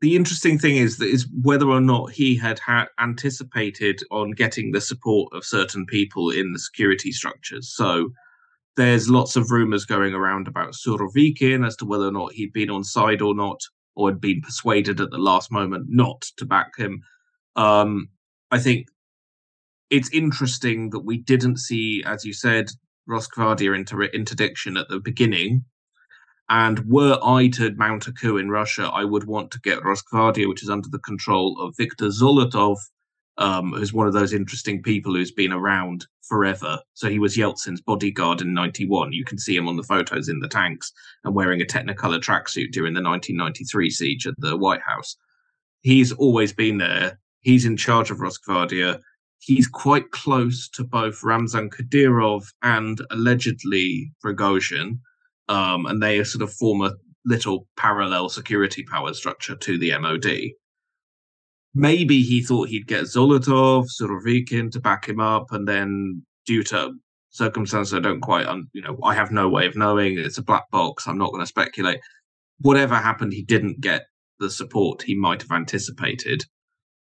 the 0.01 0.15
interesting 0.15 0.59
thing 0.59 0.77
is 0.77 0.99
that 0.99 1.09
is 1.09 1.27
whether 1.43 1.69
or 1.69 1.81
not 1.81 2.13
he 2.13 2.37
had 2.37 2.59
ha- 2.61 2.89
anticipated 3.01 4.01
on 4.11 4.31
getting 4.31 4.71
the 4.71 4.81
support 4.81 5.33
of 5.33 5.45
certain 5.45 5.87
people 5.87 6.31
in 6.31 6.53
the 6.53 6.59
security 6.59 7.11
structures. 7.11 7.73
So 7.75 8.11
there's 8.77 9.11
lots 9.11 9.35
of 9.35 9.51
rumors 9.51 9.85
going 9.85 10.15
around 10.15 10.47
about 10.47 10.75
Surovikin 10.75 11.67
as 11.67 11.75
to 11.77 11.85
whether 11.85 12.07
or 12.07 12.13
not 12.13 12.33
he'd 12.33 12.53
been 12.53 12.71
on 12.71 12.85
side 12.85 13.21
or 13.21 13.35
not, 13.35 13.61
or 13.97 14.09
had 14.09 14.21
been 14.21 14.41
persuaded 14.41 15.01
at 15.01 15.11
the 15.11 15.19
last 15.19 15.51
moment 15.51 15.87
not 15.89 16.23
to 16.37 16.45
back 16.45 16.77
him. 16.79 17.03
Um, 17.57 18.09
I 18.53 18.61
think 18.61 18.87
it's 19.91 20.11
interesting 20.13 20.91
that 20.91 21.01
we 21.01 21.19
didn't 21.19 21.57
see, 21.59 22.05
as 22.07 22.25
you 22.25 22.33
said, 22.33 22.71
Rosgvardia 23.09 23.75
inter- 23.75 24.05
interdiction 24.05 24.77
at 24.77 24.89
the 24.89 25.01
beginning 25.01 25.65
and 26.49 26.79
were 26.87 27.19
I 27.23 27.49
to 27.49 27.75
mount 27.75 28.07
a 28.07 28.13
coup 28.13 28.39
in 28.39 28.51
Russia, 28.51 28.85
I 28.93 29.05
would 29.05 29.25
want 29.25 29.51
to 29.53 29.61
get 29.61 29.83
Rosgvardia, 29.83 30.49
which 30.49 30.63
is 30.63 30.71
under 30.71 30.89
the 30.89 30.99
control 30.99 31.61
of 31.61 31.77
Viktor 31.77 32.07
Zolotov, 32.07 32.79
um, 33.37 33.73
who's 33.73 33.93
one 33.93 34.07
of 34.07 34.15
those 34.15 34.33
interesting 34.33 34.83
people 34.83 35.15
who's 35.15 35.31
been 35.31 35.53
around 35.53 36.07
forever. 36.23 36.79
So 36.95 37.11
he 37.11 37.19
was 37.19 37.37
Yeltsin's 37.37 37.83
bodyguard 37.83 38.41
in 38.41 38.55
91. 38.55 39.13
You 39.13 39.25
can 39.25 39.39
see 39.39 39.57
him 39.57 39.69
on 39.69 39.77
the 39.77 39.83
photos 39.83 40.29
in 40.29 40.41
the 40.41 40.49
tanks 40.49 40.93
and 41.25 41.35
wearing 41.35 41.61
a 41.61 41.67
Technicolor 41.67 42.19
tracksuit 42.19 42.73
during 42.73 42.95
the 42.95 43.03
1993 43.03 43.91
siege 43.91 44.27
at 44.27 44.35
the 44.39 44.57
White 44.57 44.83
House. 44.83 45.17
He's 45.83 46.13
always 46.13 46.53
been 46.53 46.79
there. 46.79 47.19
He's 47.41 47.67
in 47.67 47.77
charge 47.77 48.11
of 48.11 48.19
Rosgvardia. 48.19 49.01
He's 49.39 49.69
quite 49.69 50.11
close 50.11 50.69
to 50.71 50.83
both 50.83 51.23
Ramzan 51.23 51.71
Kadyrov 51.71 52.45
and 52.63 53.01
allegedly 53.11 54.13
Prigozhin 54.25 54.99
um, 55.49 55.87
and 55.87 56.03
they 56.03 56.23
sort 56.25 56.43
of 56.43 56.53
form 56.53 56.83
a 56.83 56.93
little 57.25 57.67
parallel 57.77 58.29
security 58.29 58.85
power 58.85 59.13
structure 59.15 59.55
to 59.57 59.79
the 59.79 59.97
MOD. 59.99 60.53
Maybe 61.75 62.23
he 62.23 62.43
thought 62.43 62.69
he'd 62.69 62.87
get 62.87 63.05
Zolotov, 63.05 63.89
Surovikin 64.01 64.71
to 64.73 64.81
back 64.81 65.09
him 65.09 65.21
up, 65.21 65.53
and 65.53 65.69
then 65.69 66.23
due 66.47 66.63
to 66.65 66.95
circumstances 67.31 67.95
I 67.95 68.01
don't 68.01 68.21
quite, 68.21 68.47
un- 68.47 68.69
you 68.73 68.83
know, 68.83 68.99
I 69.05 69.15
have 69.15 69.31
no 69.31 69.49
way 69.49 69.67
of 69.67 69.77
knowing. 69.77 70.19
It's 70.19 70.39
a 70.39 70.43
black 70.43 70.71
box. 70.71 71.07
I'm 71.07 71.19
not 71.19 71.31
going 71.31 71.43
to 71.43 71.47
speculate. 71.47 72.01
Whatever 72.61 72.97
happened, 72.97 73.33
he 73.33 73.43
didn't 73.43 73.81
get 73.81 74.07
the 74.41 74.51
support 74.51 75.03
he 75.03 75.15
might 75.15 75.43
have 75.43 75.53
anticipated. 75.53 76.45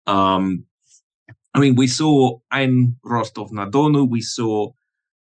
Um, 0.07 0.65
I 1.53 1.59
mean, 1.59 1.75
we 1.75 1.87
saw 1.87 2.39
in 2.53 2.95
Rostov 3.03 3.51
na 3.51 3.69
Donu, 3.69 4.09
we 4.09 4.21
saw 4.21 4.71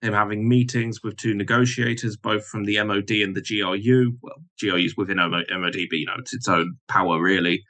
him 0.02 0.14
having 0.14 0.48
meetings 0.48 1.04
with 1.04 1.18
two 1.18 1.34
negotiators, 1.34 2.18
both 2.18 2.46
from 2.46 2.66
the 2.66 2.82
MOD 2.84 3.12
and 3.12 3.36
the 3.36 3.42
GRU. 3.42 4.14
Well, 4.22 4.78
is 4.78 4.98
within 4.98 5.18
MOD, 5.18 5.48
but 5.90 6.00
you 6.00 6.06
know 6.06 6.16
it's 6.18 6.34
its 6.34 6.48
own 6.48 6.78
power 6.88 7.22
really. 7.22 7.64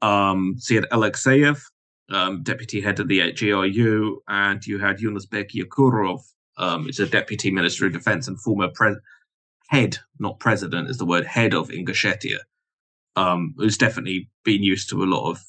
Um, 0.00 0.54
so 0.58 0.74
you 0.74 0.80
had 0.80 0.90
Alexeyev, 0.90 1.60
um, 2.10 2.42
deputy 2.42 2.80
head 2.80 3.00
of 3.00 3.08
the 3.08 3.32
GRU, 3.32 4.20
and 4.28 4.64
you 4.66 4.78
had 4.78 4.98
Yunusbek 4.98 5.50
Yevkurov, 5.54 6.20
um, 6.58 6.88
it's 6.88 6.98
a 6.98 7.06
deputy 7.06 7.50
minister 7.50 7.86
of 7.86 7.92
defense 7.92 8.28
and 8.28 8.40
former 8.40 8.68
pre- 8.74 8.96
head, 9.68 9.98
not 10.18 10.38
president, 10.38 10.90
is 10.90 10.98
the 10.98 11.06
word 11.06 11.24
head 11.24 11.54
of 11.54 11.68
Ingushetia, 11.68 12.38
um, 13.16 13.54
who's 13.56 13.78
definitely 13.78 14.28
been 14.44 14.62
used 14.62 14.90
to 14.90 15.02
a 15.02 15.06
lot 15.06 15.30
of 15.30 15.40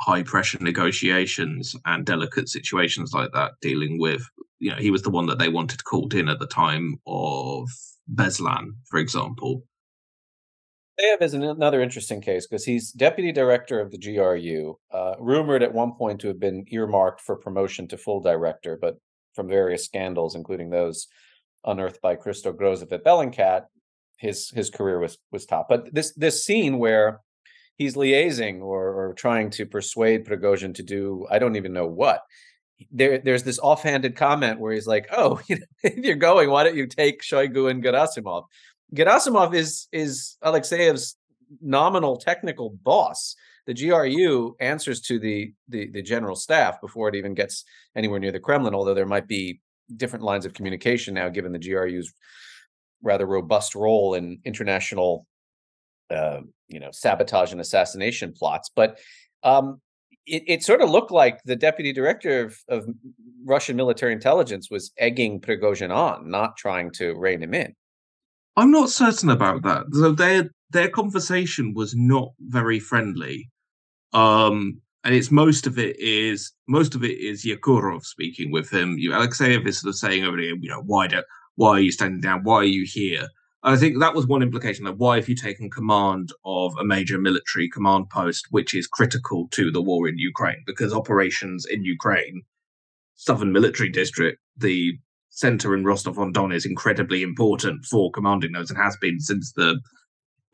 high 0.00 0.22
pressure 0.22 0.58
negotiations 0.60 1.76
and 1.84 2.06
delicate 2.06 2.48
situations 2.48 3.12
like 3.12 3.30
that, 3.32 3.52
dealing 3.60 3.98
with 3.98 4.22
you 4.60 4.70
know, 4.70 4.76
he 4.76 4.90
was 4.90 5.02
the 5.02 5.10
one 5.10 5.26
that 5.26 5.38
they 5.38 5.48
wanted 5.48 5.82
called 5.84 6.14
in 6.14 6.28
at 6.28 6.38
the 6.38 6.46
time 6.46 7.00
of 7.06 7.68
Beslan, 8.14 8.72
for 8.88 8.98
example. 8.98 9.64
Zayev 11.00 11.22
is 11.22 11.32
another 11.34 11.80
interesting 11.80 12.20
case 12.20 12.46
because 12.46 12.64
he's 12.64 12.92
deputy 12.92 13.32
director 13.32 13.80
of 13.80 13.90
the 13.90 13.98
GRU, 13.98 14.76
uh, 14.92 15.14
rumored 15.18 15.62
at 15.62 15.72
one 15.72 15.92
point 15.92 16.20
to 16.20 16.28
have 16.28 16.38
been 16.38 16.66
earmarked 16.68 17.22
for 17.22 17.36
promotion 17.36 17.88
to 17.88 17.96
full 17.96 18.20
director, 18.20 18.78
but 18.80 18.96
from 19.34 19.48
various 19.48 19.84
scandals, 19.84 20.34
including 20.34 20.68
those 20.68 21.06
unearthed 21.64 22.02
by 22.02 22.16
Christo 22.16 22.52
Grozev 22.52 22.92
at 22.92 23.04
Bellingcat, 23.04 23.64
his 24.18 24.50
his 24.50 24.68
career 24.68 24.98
was 24.98 25.16
was 25.32 25.46
top. 25.46 25.66
But 25.70 25.94
this 25.94 26.12
this 26.14 26.44
scene 26.44 26.78
where 26.78 27.20
he's 27.80 27.96
liaising 27.96 28.60
or, 28.60 28.92
or 28.92 29.14
trying 29.14 29.48
to 29.48 29.64
persuade 29.64 30.26
Prigozhin 30.26 30.74
to 30.74 30.82
do 30.82 31.26
I 31.30 31.38
don't 31.38 31.56
even 31.56 31.72
know 31.72 31.86
what 31.86 32.20
there 32.90 33.18
there's 33.18 33.42
this 33.42 33.58
offhanded 33.58 34.16
comment 34.16 34.60
where 34.60 34.72
he's 34.72 34.86
like, 34.86 35.06
"Oh, 35.12 35.40
you 35.48 35.56
know, 35.56 35.66
if 35.82 35.96
you're 35.96 36.16
going, 36.16 36.50
why 36.50 36.64
don't 36.64 36.76
you 36.76 36.86
take 36.86 37.22
Shoigu 37.22 37.70
and 37.70 37.82
Gerasimov?" 37.82 38.44
Gerasimov 38.94 39.54
is 39.54 39.88
is 39.92 40.36
Alexeyev's 40.44 41.16
nominal 41.60 42.16
technical 42.16 42.70
boss. 42.82 43.34
The 43.66 43.74
GRU 43.74 44.56
answers 44.60 45.00
to 45.02 45.18
the, 45.18 45.52
the 45.68 45.90
the 45.90 46.02
general 46.02 46.36
staff 46.36 46.80
before 46.80 47.08
it 47.08 47.14
even 47.14 47.34
gets 47.34 47.64
anywhere 47.94 48.18
near 48.18 48.32
the 48.32 48.40
Kremlin. 48.40 48.74
Although 48.74 48.94
there 48.94 49.06
might 49.06 49.28
be 49.28 49.60
different 49.96 50.24
lines 50.24 50.46
of 50.46 50.54
communication 50.54 51.14
now, 51.14 51.28
given 51.28 51.52
the 51.52 51.58
GRU's 51.58 52.12
rather 53.02 53.26
robust 53.26 53.74
role 53.74 54.14
in 54.14 54.38
international 54.44 55.26
uh, 56.10 56.40
you 56.68 56.80
know, 56.80 56.90
sabotage 56.92 57.52
and 57.52 57.60
assassination 57.60 58.32
plots. 58.32 58.70
But 58.74 58.98
um, 59.42 59.80
it, 60.26 60.42
it, 60.46 60.62
sort 60.62 60.82
of 60.82 60.90
looked 60.90 61.10
like 61.10 61.42
the 61.44 61.56
deputy 61.56 61.92
director 61.92 62.44
of, 62.44 62.56
of 62.68 62.88
Russian 63.44 63.76
military 63.76 64.12
intelligence 64.12 64.70
was 64.70 64.92
egging 64.98 65.40
Prigozhin 65.40 65.94
on, 65.94 66.30
not 66.30 66.56
trying 66.56 66.90
to 66.92 67.14
rein 67.14 67.42
him 67.42 67.54
in. 67.54 67.74
I'm 68.56 68.70
not 68.70 68.90
certain 68.90 69.30
about 69.30 69.62
that. 69.62 69.84
So 69.92 70.12
their 70.12 70.50
their 70.70 70.88
conversation 70.88 71.74
was 71.74 71.94
not 71.94 72.30
very 72.40 72.78
friendly. 72.78 73.48
Um, 74.12 74.80
and 75.04 75.14
it's 75.14 75.30
most 75.30 75.66
of 75.66 75.78
it 75.78 75.98
is 75.98 76.52
most 76.68 76.94
of 76.94 77.02
it 77.02 77.18
is 77.18 77.44
Yevkurov 77.44 78.04
speaking 78.04 78.52
with 78.52 78.70
him. 78.70 78.96
You 78.98 79.10
Alexeyev 79.12 79.66
is 79.66 79.80
sort 79.80 79.90
of 79.90 79.96
saying 79.96 80.24
over 80.24 80.38
here, 80.38 80.54
you 80.60 80.68
know, 80.68 80.82
why 80.84 81.06
do 81.06 81.22
why 81.56 81.70
are 81.70 81.80
you 81.80 81.92
standing 81.92 82.20
down? 82.20 82.44
Why 82.44 82.56
are 82.56 82.64
you 82.64 82.86
here? 82.86 83.26
And 83.62 83.74
I 83.74 83.78
think 83.78 83.98
that 83.98 84.14
was 84.14 84.26
one 84.26 84.42
implication 84.42 84.84
that 84.86 84.96
why 84.96 85.16
have 85.16 85.28
you 85.28 85.34
taken 85.34 85.68
command 85.68 86.30
of 86.44 86.72
a 86.78 86.84
major 86.84 87.18
military 87.18 87.68
command 87.68 88.08
post, 88.08 88.46
which 88.50 88.72
is 88.72 88.86
critical 88.86 89.48
to 89.50 89.70
the 89.70 89.82
war 89.82 90.08
in 90.08 90.16
Ukraine? 90.18 90.62
Because 90.66 90.94
operations 90.94 91.66
in 91.66 91.84
Ukraine, 91.84 92.42
Southern 93.16 93.52
Military 93.52 93.90
District, 93.90 94.38
the 94.56 94.98
center 95.28 95.74
in 95.74 95.84
Rostov 95.84 96.18
on 96.18 96.32
Don 96.32 96.52
is 96.52 96.64
incredibly 96.64 97.22
important 97.22 97.84
for 97.84 98.10
commanding 98.10 98.52
those 98.52 98.70
and 98.70 98.78
has 98.78 98.96
been 98.96 99.20
since 99.20 99.52
the 99.52 99.80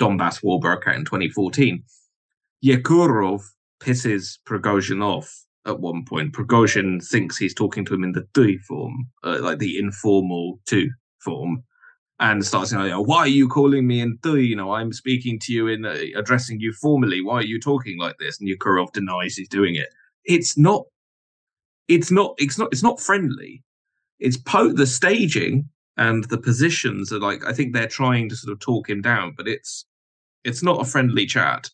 Donbass 0.00 0.42
war 0.42 0.58
broke 0.58 0.88
out 0.88 0.96
in 0.96 1.04
2014. 1.04 1.82
Yevkurov 2.64 3.42
pisses 3.80 4.38
Prigozhin 4.46 5.02
off 5.02 5.44
at 5.64 5.78
one 5.78 6.04
point. 6.04 6.32
Prigozhin 6.32 7.06
thinks 7.06 7.36
he's 7.36 7.54
talking 7.54 7.84
to 7.84 7.94
him 7.94 8.02
in 8.02 8.12
the 8.12 8.26
two 8.34 8.58
form, 8.66 9.06
uh, 9.22 9.38
like 9.40 9.58
the 9.58 9.78
informal 9.78 10.58
two 10.66 10.90
form 11.20 11.62
and 12.18 12.44
starts 12.44 12.70
saying, 12.70 12.88
know, 12.88 13.02
"Why 13.02 13.18
are 13.18 13.28
you 13.28 13.48
calling 13.48 13.86
me 13.86 14.00
in 14.00 14.18
"ты"? 14.22 14.40
You 14.42 14.56
know, 14.56 14.72
I'm 14.72 14.92
speaking 14.92 15.38
to 15.40 15.52
you 15.52 15.68
in 15.68 15.84
uh, 15.84 15.96
addressing 16.16 16.60
you 16.60 16.72
formally. 16.72 17.20
Why 17.20 17.36
are 17.36 17.44
you 17.44 17.60
talking 17.60 17.98
like 17.98 18.16
this?" 18.18 18.40
And 18.40 18.48
Yevkurov 18.48 18.92
denies 18.92 19.36
he's 19.36 19.48
doing 19.48 19.74
it. 19.74 19.88
It's 20.24 20.56
not. 20.56 20.84
It's 21.88 22.10
not. 22.10 22.34
It's 22.38 22.58
not. 22.58 22.68
It's 22.72 22.82
not 22.82 23.00
friendly. 23.00 23.62
It's 24.18 24.38
po- 24.38 24.72
the 24.72 24.86
staging 24.86 25.68
and 25.98 26.24
the 26.24 26.38
positions 26.38 27.12
are 27.12 27.20
like. 27.20 27.44
I 27.44 27.52
think 27.52 27.72
they're 27.72 27.86
trying 27.86 28.28
to 28.30 28.36
sort 28.36 28.52
of 28.52 28.60
talk 28.60 28.88
him 28.88 29.02
down, 29.02 29.34
but 29.36 29.46
it's 29.46 29.84
it's 30.44 30.62
not 30.62 30.80
a 30.80 30.88
friendly 30.88 31.26
chat. 31.26 31.70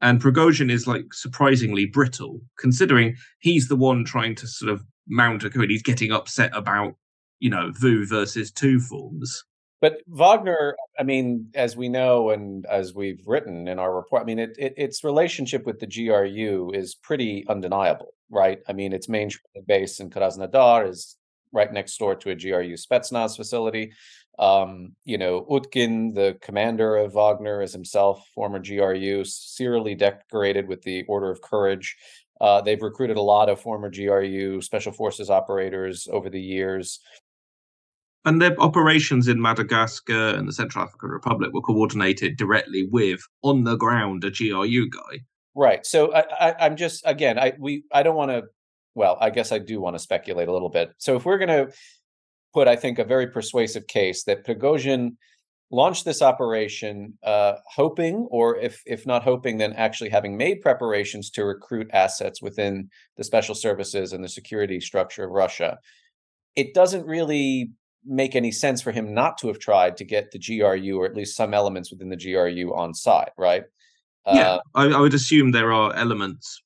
And 0.00 0.20
Prigozhin 0.20 0.70
is 0.70 0.86
like 0.86 1.12
surprisingly 1.12 1.86
brittle, 1.86 2.40
considering 2.58 3.16
he's 3.40 3.66
the 3.66 3.76
one 3.76 4.04
trying 4.04 4.36
to 4.36 4.46
sort 4.46 4.70
of 4.70 4.84
mount 5.08 5.42
a 5.42 5.50
coup. 5.50 5.66
He's 5.66 5.82
getting 5.82 6.12
upset 6.12 6.50
about, 6.54 6.94
you 7.40 7.50
know, 7.50 7.70
VU 7.74 8.06
versus 8.06 8.50
two 8.50 8.80
forms. 8.80 9.44
But 9.80 9.98
Wagner, 10.08 10.76
I 10.98 11.04
mean, 11.04 11.50
as 11.54 11.76
we 11.76 11.88
know 11.88 12.30
and 12.30 12.66
as 12.66 12.94
we've 12.94 13.22
written 13.26 13.68
in 13.68 13.78
our 13.78 13.94
report, 13.94 14.22
I 14.22 14.24
mean, 14.24 14.40
it, 14.40 14.56
it, 14.58 14.74
its 14.76 15.04
relationship 15.04 15.64
with 15.66 15.78
the 15.78 15.86
GRU 15.86 16.72
is 16.74 16.96
pretty 16.96 17.46
undeniable, 17.48 18.12
right? 18.28 18.58
I 18.68 18.72
mean, 18.72 18.92
its 18.92 19.08
main 19.08 19.30
base 19.66 20.00
in 20.00 20.10
Krasnodar 20.10 20.88
is 20.88 21.16
right 21.52 21.72
next 21.72 21.96
door 21.96 22.16
to 22.16 22.30
a 22.30 22.34
GRU 22.34 22.74
Spetsnaz 22.74 23.36
facility. 23.36 23.92
Um, 24.38 24.94
you 25.04 25.18
know, 25.18 25.46
Utkin, 25.50 26.14
the 26.14 26.38
commander 26.40 26.96
of 26.96 27.14
Wagner, 27.14 27.62
is 27.62 27.72
himself 27.72 28.26
former 28.34 28.60
GRU, 28.60 29.24
serially 29.24 29.94
decorated 29.94 30.68
with 30.68 30.82
the 30.82 31.04
Order 31.04 31.30
of 31.30 31.40
Courage. 31.40 31.96
Uh, 32.40 32.60
they've 32.60 32.82
recruited 32.82 33.16
a 33.16 33.22
lot 33.22 33.48
of 33.48 33.60
former 33.60 33.90
GRU 33.90 34.60
special 34.60 34.92
forces 34.92 35.28
operators 35.30 36.06
over 36.10 36.30
the 36.30 36.40
years. 36.40 37.00
And 38.28 38.42
their 38.42 38.60
operations 38.60 39.26
in 39.26 39.40
Madagascar 39.40 40.34
and 40.34 40.46
the 40.46 40.52
Central 40.52 40.84
African 40.84 41.08
Republic 41.08 41.50
were 41.54 41.62
coordinated 41.62 42.36
directly 42.36 42.86
with, 42.92 43.20
on 43.40 43.64
the 43.64 43.74
ground, 43.74 44.22
a 44.22 44.30
GRU 44.30 44.90
guy. 44.90 45.20
Right. 45.54 45.86
So 45.86 46.12
I, 46.12 46.24
I, 46.38 46.66
am 46.66 46.76
just 46.76 47.02
again, 47.06 47.38
I 47.38 47.54
we 47.58 47.84
I 47.90 48.02
don't 48.02 48.16
want 48.16 48.30
to. 48.30 48.42
Well, 48.94 49.16
I 49.18 49.30
guess 49.30 49.50
I 49.50 49.58
do 49.58 49.80
want 49.80 49.94
to 49.94 49.98
speculate 49.98 50.46
a 50.46 50.52
little 50.52 50.68
bit. 50.68 50.90
So 50.98 51.16
if 51.16 51.24
we're 51.24 51.38
going 51.38 51.48
to 51.48 51.72
put, 52.52 52.68
I 52.68 52.76
think, 52.76 52.98
a 52.98 53.04
very 53.04 53.28
persuasive 53.28 53.86
case 53.86 54.24
that 54.24 54.44
Prigozhin 54.44 55.12
launched 55.70 56.04
this 56.04 56.20
operation 56.20 57.14
uh, 57.22 57.54
hoping, 57.76 58.28
or 58.30 58.58
if 58.58 58.82
if 58.84 59.06
not 59.06 59.22
hoping, 59.22 59.56
then 59.56 59.72
actually 59.72 60.10
having 60.10 60.36
made 60.36 60.60
preparations 60.60 61.30
to 61.30 61.46
recruit 61.46 61.88
assets 61.94 62.42
within 62.42 62.90
the 63.16 63.24
special 63.24 63.54
services 63.54 64.12
and 64.12 64.22
the 64.22 64.28
security 64.28 64.80
structure 64.80 65.24
of 65.24 65.30
Russia. 65.30 65.78
It 66.56 66.74
doesn't 66.74 67.06
really 67.06 67.70
make 68.08 68.34
any 68.34 68.50
sense 68.50 68.80
for 68.80 68.90
him 68.90 69.14
not 69.14 69.38
to 69.38 69.48
have 69.48 69.58
tried 69.58 69.96
to 69.98 70.04
get 70.04 70.30
the 70.30 70.38
GRU 70.38 70.98
or 70.98 71.06
at 71.06 71.14
least 71.14 71.36
some 71.36 71.54
elements 71.54 71.90
within 71.90 72.08
the 72.08 72.16
GRU 72.16 72.74
on 72.74 72.94
side, 72.94 73.30
right? 73.36 73.64
Yeah, 74.26 74.54
uh, 74.54 74.60
I, 74.74 74.86
I 74.88 75.00
would 75.00 75.14
assume 75.14 75.52
there 75.52 75.72
are 75.72 75.94
elements 75.94 76.62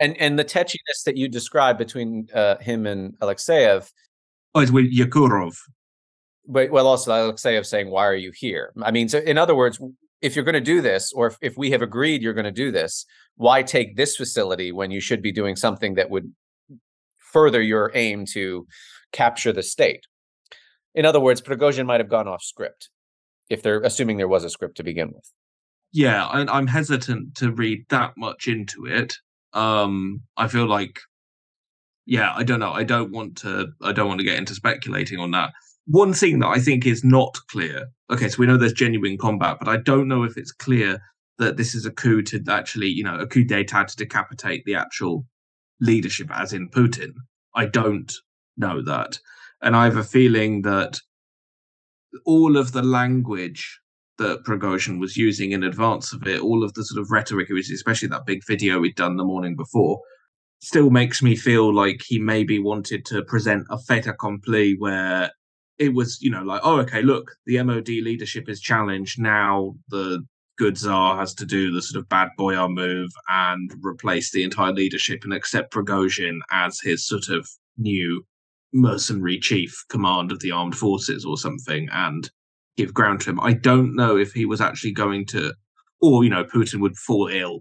and 0.00 0.16
and 0.18 0.38
the 0.38 0.44
tetchiness 0.44 1.04
that 1.06 1.16
you 1.16 1.28
described 1.28 1.78
between 1.78 2.28
uh, 2.34 2.56
him 2.58 2.86
and 2.86 3.18
Alexeyev 3.18 3.90
Oh, 4.54 4.60
it's 4.60 4.72
with 4.72 4.92
Yevkurov. 4.92 5.56
But 6.46 6.70
well, 6.70 6.86
also 6.86 7.12
Alexeyev 7.12 7.66
saying, 7.66 7.90
"Why 7.90 8.06
are 8.06 8.16
you 8.16 8.32
here?" 8.34 8.72
I 8.82 8.90
mean, 8.90 9.08
so 9.08 9.18
in 9.18 9.36
other 9.36 9.54
words, 9.54 9.78
if 10.22 10.34
you're 10.34 10.44
going 10.44 10.54
to 10.54 10.60
do 10.60 10.80
this, 10.80 11.12
or 11.12 11.26
if, 11.28 11.36
if 11.42 11.56
we 11.56 11.70
have 11.70 11.82
agreed 11.82 12.22
you're 12.22 12.34
going 12.34 12.44
to 12.44 12.50
do 12.50 12.72
this, 12.72 13.04
why 13.36 13.62
take 13.62 13.96
this 13.96 14.16
facility 14.16 14.72
when 14.72 14.90
you 14.90 15.00
should 15.00 15.22
be 15.22 15.32
doing 15.32 15.56
something 15.56 15.94
that 15.94 16.10
would 16.10 16.32
further 17.18 17.60
your 17.60 17.92
aim 17.94 18.24
to 18.24 18.66
capture 19.12 19.52
the 19.52 19.62
state? 19.62 20.06
In 20.94 21.04
other 21.04 21.20
words, 21.20 21.40
Prigozhin 21.40 21.86
might 21.86 22.00
have 22.00 22.08
gone 22.08 22.28
off 22.28 22.42
script 22.42 22.90
if 23.48 23.62
they're 23.62 23.80
assuming 23.82 24.16
there 24.16 24.28
was 24.28 24.44
a 24.44 24.50
script 24.50 24.76
to 24.76 24.82
begin 24.82 25.08
with. 25.14 25.32
Yeah, 25.92 26.26
I, 26.26 26.40
I'm 26.46 26.66
hesitant 26.66 27.34
to 27.36 27.50
read 27.50 27.84
that 27.88 28.12
much 28.16 28.46
into 28.46 28.84
it. 28.86 29.14
Um, 29.54 30.22
I 30.36 30.48
feel 30.48 30.66
like 30.66 30.98
yeah, 32.08 32.32
I 32.34 32.42
don't 32.42 32.58
know. 32.58 32.72
I 32.72 32.84
don't 32.84 33.12
want 33.12 33.36
to. 33.38 33.66
I 33.82 33.92
don't 33.92 34.08
want 34.08 34.18
to 34.20 34.24
get 34.24 34.38
into 34.38 34.54
speculating 34.54 35.20
on 35.20 35.30
that. 35.32 35.52
One 35.86 36.14
thing 36.14 36.38
that 36.38 36.48
I 36.48 36.58
think 36.58 36.86
is 36.86 37.04
not 37.04 37.38
clear. 37.50 37.88
Okay, 38.10 38.30
so 38.30 38.36
we 38.38 38.46
know 38.46 38.56
there's 38.56 38.72
genuine 38.72 39.18
combat, 39.18 39.58
but 39.58 39.68
I 39.68 39.76
don't 39.76 40.08
know 40.08 40.22
if 40.22 40.38
it's 40.38 40.50
clear 40.50 41.00
that 41.36 41.58
this 41.58 41.74
is 41.74 41.84
a 41.84 41.90
coup 41.90 42.22
to 42.22 42.42
actually, 42.48 42.86
you 42.86 43.04
know, 43.04 43.18
a 43.18 43.26
coup 43.26 43.44
d'état 43.44 43.88
to 43.88 43.96
decapitate 43.96 44.64
the 44.64 44.74
actual 44.74 45.26
leadership, 45.82 46.28
as 46.32 46.54
in 46.54 46.70
Putin. 46.70 47.10
I 47.54 47.66
don't 47.66 48.10
know 48.58 48.82
that, 48.82 49.18
and 49.62 49.74
I 49.74 49.84
have 49.84 49.96
a 49.96 50.04
feeling 50.04 50.62
that 50.62 50.98
all 52.24 52.56
of 52.56 52.72
the 52.72 52.82
language 52.82 53.80
that 54.18 54.44
Prigozhin 54.44 54.98
was 54.98 55.16
using 55.16 55.52
in 55.52 55.62
advance 55.62 56.12
of 56.12 56.26
it, 56.26 56.40
all 56.40 56.64
of 56.64 56.74
the 56.74 56.84
sort 56.84 57.00
of 57.00 57.10
rhetoric, 57.10 57.48
especially 57.50 58.08
that 58.08 58.26
big 58.26 58.44
video 58.46 58.80
we'd 58.80 58.96
done 58.96 59.16
the 59.16 59.24
morning 59.24 59.56
before, 59.56 60.00
still 60.60 60.90
makes 60.90 61.22
me 61.22 61.36
feel 61.36 61.72
like 61.72 62.00
he 62.04 62.18
maybe 62.18 62.58
wanted 62.58 63.04
to 63.06 63.22
present 63.24 63.64
a 63.70 63.78
fait 63.78 64.06
accompli 64.06 64.76
where 64.78 65.30
it 65.78 65.94
was, 65.94 66.20
you 66.20 66.30
know, 66.30 66.42
like, 66.42 66.60
oh, 66.64 66.80
okay, 66.80 67.02
look, 67.02 67.30
the 67.46 67.62
MOD 67.62 67.88
leadership 67.88 68.48
is 68.48 68.60
challenged. 68.60 69.20
Now 69.20 69.76
the 69.88 70.24
good 70.58 70.76
czar 70.76 71.16
has 71.16 71.32
to 71.34 71.46
do 71.46 71.70
the 71.70 71.80
sort 71.80 72.02
of 72.02 72.08
bad 72.08 72.30
boy 72.36 72.54
boyar 72.54 72.68
move 72.68 73.10
and 73.28 73.72
replace 73.82 74.32
the 74.32 74.42
entire 74.42 74.72
leadership 74.72 75.20
and 75.22 75.32
accept 75.32 75.72
Prigozhin 75.72 76.40
as 76.50 76.80
his 76.80 77.06
sort 77.06 77.28
of 77.28 77.48
new 77.76 78.24
mercenary 78.72 79.38
chief 79.38 79.84
command 79.88 80.30
of 80.32 80.40
the 80.40 80.50
armed 80.50 80.76
forces 80.76 81.24
or 81.24 81.36
something 81.36 81.88
and 81.92 82.30
give 82.76 82.94
ground 82.94 83.20
to 83.20 83.30
him. 83.30 83.40
I 83.40 83.52
don't 83.52 83.96
know 83.96 84.16
if 84.16 84.32
he 84.32 84.44
was 84.44 84.60
actually 84.60 84.92
going 84.92 85.26
to, 85.26 85.52
or, 86.00 86.24
you 86.24 86.30
know, 86.30 86.44
Putin 86.44 86.80
would 86.80 86.96
fall 86.96 87.28
ill 87.28 87.60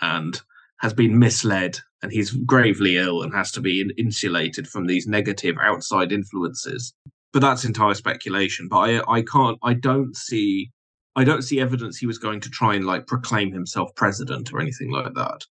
and 0.00 0.40
has 0.80 0.94
been 0.94 1.18
misled 1.18 1.78
and 2.02 2.12
he's 2.12 2.30
gravely 2.30 2.96
ill 2.96 3.22
and 3.22 3.34
has 3.34 3.50
to 3.52 3.60
be 3.60 3.84
insulated 3.98 4.68
from 4.68 4.86
these 4.86 5.06
negative 5.06 5.56
outside 5.60 6.12
influences. 6.12 6.94
But 7.32 7.40
that's 7.40 7.64
entire 7.64 7.94
speculation. 7.94 8.68
But 8.68 8.78
I, 8.78 9.12
I 9.12 9.22
can't, 9.22 9.58
I 9.62 9.74
don't 9.74 10.16
see, 10.16 10.70
I 11.16 11.24
don't 11.24 11.42
see 11.42 11.60
evidence 11.60 11.98
he 11.98 12.06
was 12.06 12.18
going 12.18 12.40
to 12.42 12.50
try 12.50 12.74
and 12.74 12.86
like 12.86 13.08
proclaim 13.08 13.52
himself 13.52 13.90
president 13.96 14.52
or 14.52 14.60
anything 14.60 14.92
like 14.92 15.14
that. 15.14 15.44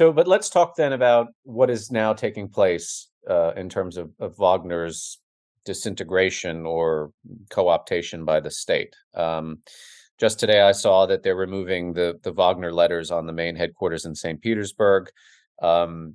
So, 0.00 0.14
but 0.14 0.26
let's 0.26 0.48
talk 0.48 0.76
then 0.76 0.94
about 0.94 1.26
what 1.42 1.68
is 1.68 1.90
now 1.90 2.14
taking 2.14 2.48
place 2.48 3.10
uh, 3.28 3.52
in 3.54 3.68
terms 3.68 3.98
of, 3.98 4.10
of 4.18 4.38
Wagner's 4.38 5.20
disintegration 5.66 6.64
or 6.64 7.12
co-optation 7.50 8.24
by 8.24 8.40
the 8.40 8.50
state. 8.50 8.96
Um, 9.12 9.58
just 10.18 10.40
today, 10.40 10.62
I 10.62 10.72
saw 10.72 11.04
that 11.04 11.22
they're 11.22 11.36
removing 11.36 11.92
the 11.92 12.18
the 12.22 12.32
Wagner 12.32 12.72
letters 12.72 13.10
on 13.10 13.26
the 13.26 13.34
main 13.34 13.54
headquarters 13.54 14.06
in 14.06 14.14
St. 14.14 14.40
Petersburg. 14.40 15.10
Um, 15.60 16.14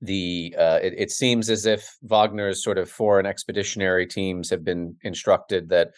the 0.00 0.56
uh, 0.58 0.80
it, 0.82 0.94
it, 0.98 1.10
seems 1.12 1.50
as 1.50 1.66
if 1.66 1.98
Wagner's 2.02 2.64
sort 2.64 2.78
of 2.78 2.90
foreign 2.90 3.26
expeditionary 3.26 4.08
teams 4.08 4.50
have 4.50 4.64
been 4.64 4.96
instructed 5.02 5.68
that 5.68 5.90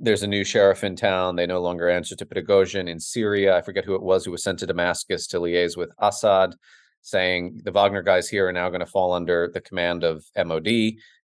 there's 0.00 0.22
a 0.22 0.28
new 0.28 0.44
sheriff 0.44 0.84
in 0.84 0.96
town. 0.96 1.36
They 1.36 1.46
no 1.46 1.60
longer 1.60 1.88
answer 1.88 2.14
to 2.16 2.26
Prigozhin 2.26 2.88
in 2.88 3.00
Syria. 3.00 3.56
I 3.56 3.62
forget 3.62 3.84
who 3.84 3.94
it 3.94 4.02
was 4.02 4.24
who 4.24 4.30
was 4.30 4.42
sent 4.42 4.60
to 4.60 4.66
Damascus 4.66 5.26
to 5.28 5.40
liaise 5.40 5.76
with 5.76 5.90
Assad, 5.98 6.54
saying 7.02 7.60
the 7.64 7.72
Wagner 7.72 8.02
guys 8.02 8.28
here 8.28 8.48
are 8.48 8.52
now 8.52 8.68
going 8.68 8.80
to 8.80 8.86
fall 8.86 9.12
under 9.12 9.50
the 9.52 9.60
command 9.60 10.04
of 10.04 10.24
MOD 10.36 10.68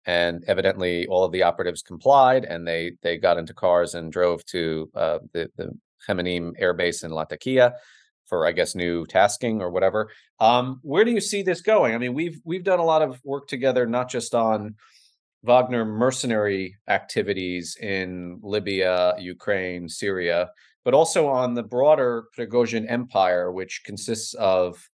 and 0.09 0.43
evidently 0.47 1.07
all 1.07 1.25
of 1.25 1.33
the 1.33 1.43
operatives 1.43 1.83
complied, 1.83 2.45
and 2.45 2.67
they 2.67 2.93
they 3.03 3.19
got 3.19 3.39
into 3.39 3.53
cars 3.53 3.95
and 3.95 4.11
drove 4.11 4.45
to 4.47 4.91
uh, 4.95 5.19
the 5.33 5.51
the 5.57 5.71
Khmeimim 6.09 6.53
Air 6.59 6.73
Base 6.73 7.03
in 7.05 7.13
Latakia 7.13 7.75
for 8.27 8.47
I 8.47 8.53
guess 8.53 8.75
new 8.75 9.07
tasking 9.07 9.61
or 9.61 9.71
whatever. 9.71 10.11
Um, 10.41 10.81
where 10.83 11.05
do 11.05 11.11
you 11.11 11.21
see 11.21 11.43
this 11.43 11.61
going? 11.61 11.95
I 11.95 11.99
mean, 11.99 12.15
we've 12.15 12.41
we've 12.45 12.65
done 12.65 12.79
a 12.79 12.85
lot 12.85 13.03
of 13.03 13.21
work 13.23 13.49
together, 13.49 13.87
not 13.87 14.09
just 14.09 14.35
on 14.35 14.77
Wagner 15.43 15.85
mercenary 15.85 16.77
activities 16.89 17.77
in 17.81 18.41
Libya, 18.43 19.15
Ukraine, 19.19 19.89
Syria, 19.89 20.51
but 20.85 20.95
also 20.95 21.29
on 21.29 21.55
the 21.55 21.63
broader 21.63 22.25
Prigozhin 22.37 22.91
empire, 22.91 23.53
which 23.53 23.83
consists 23.85 24.35
of, 24.35 24.89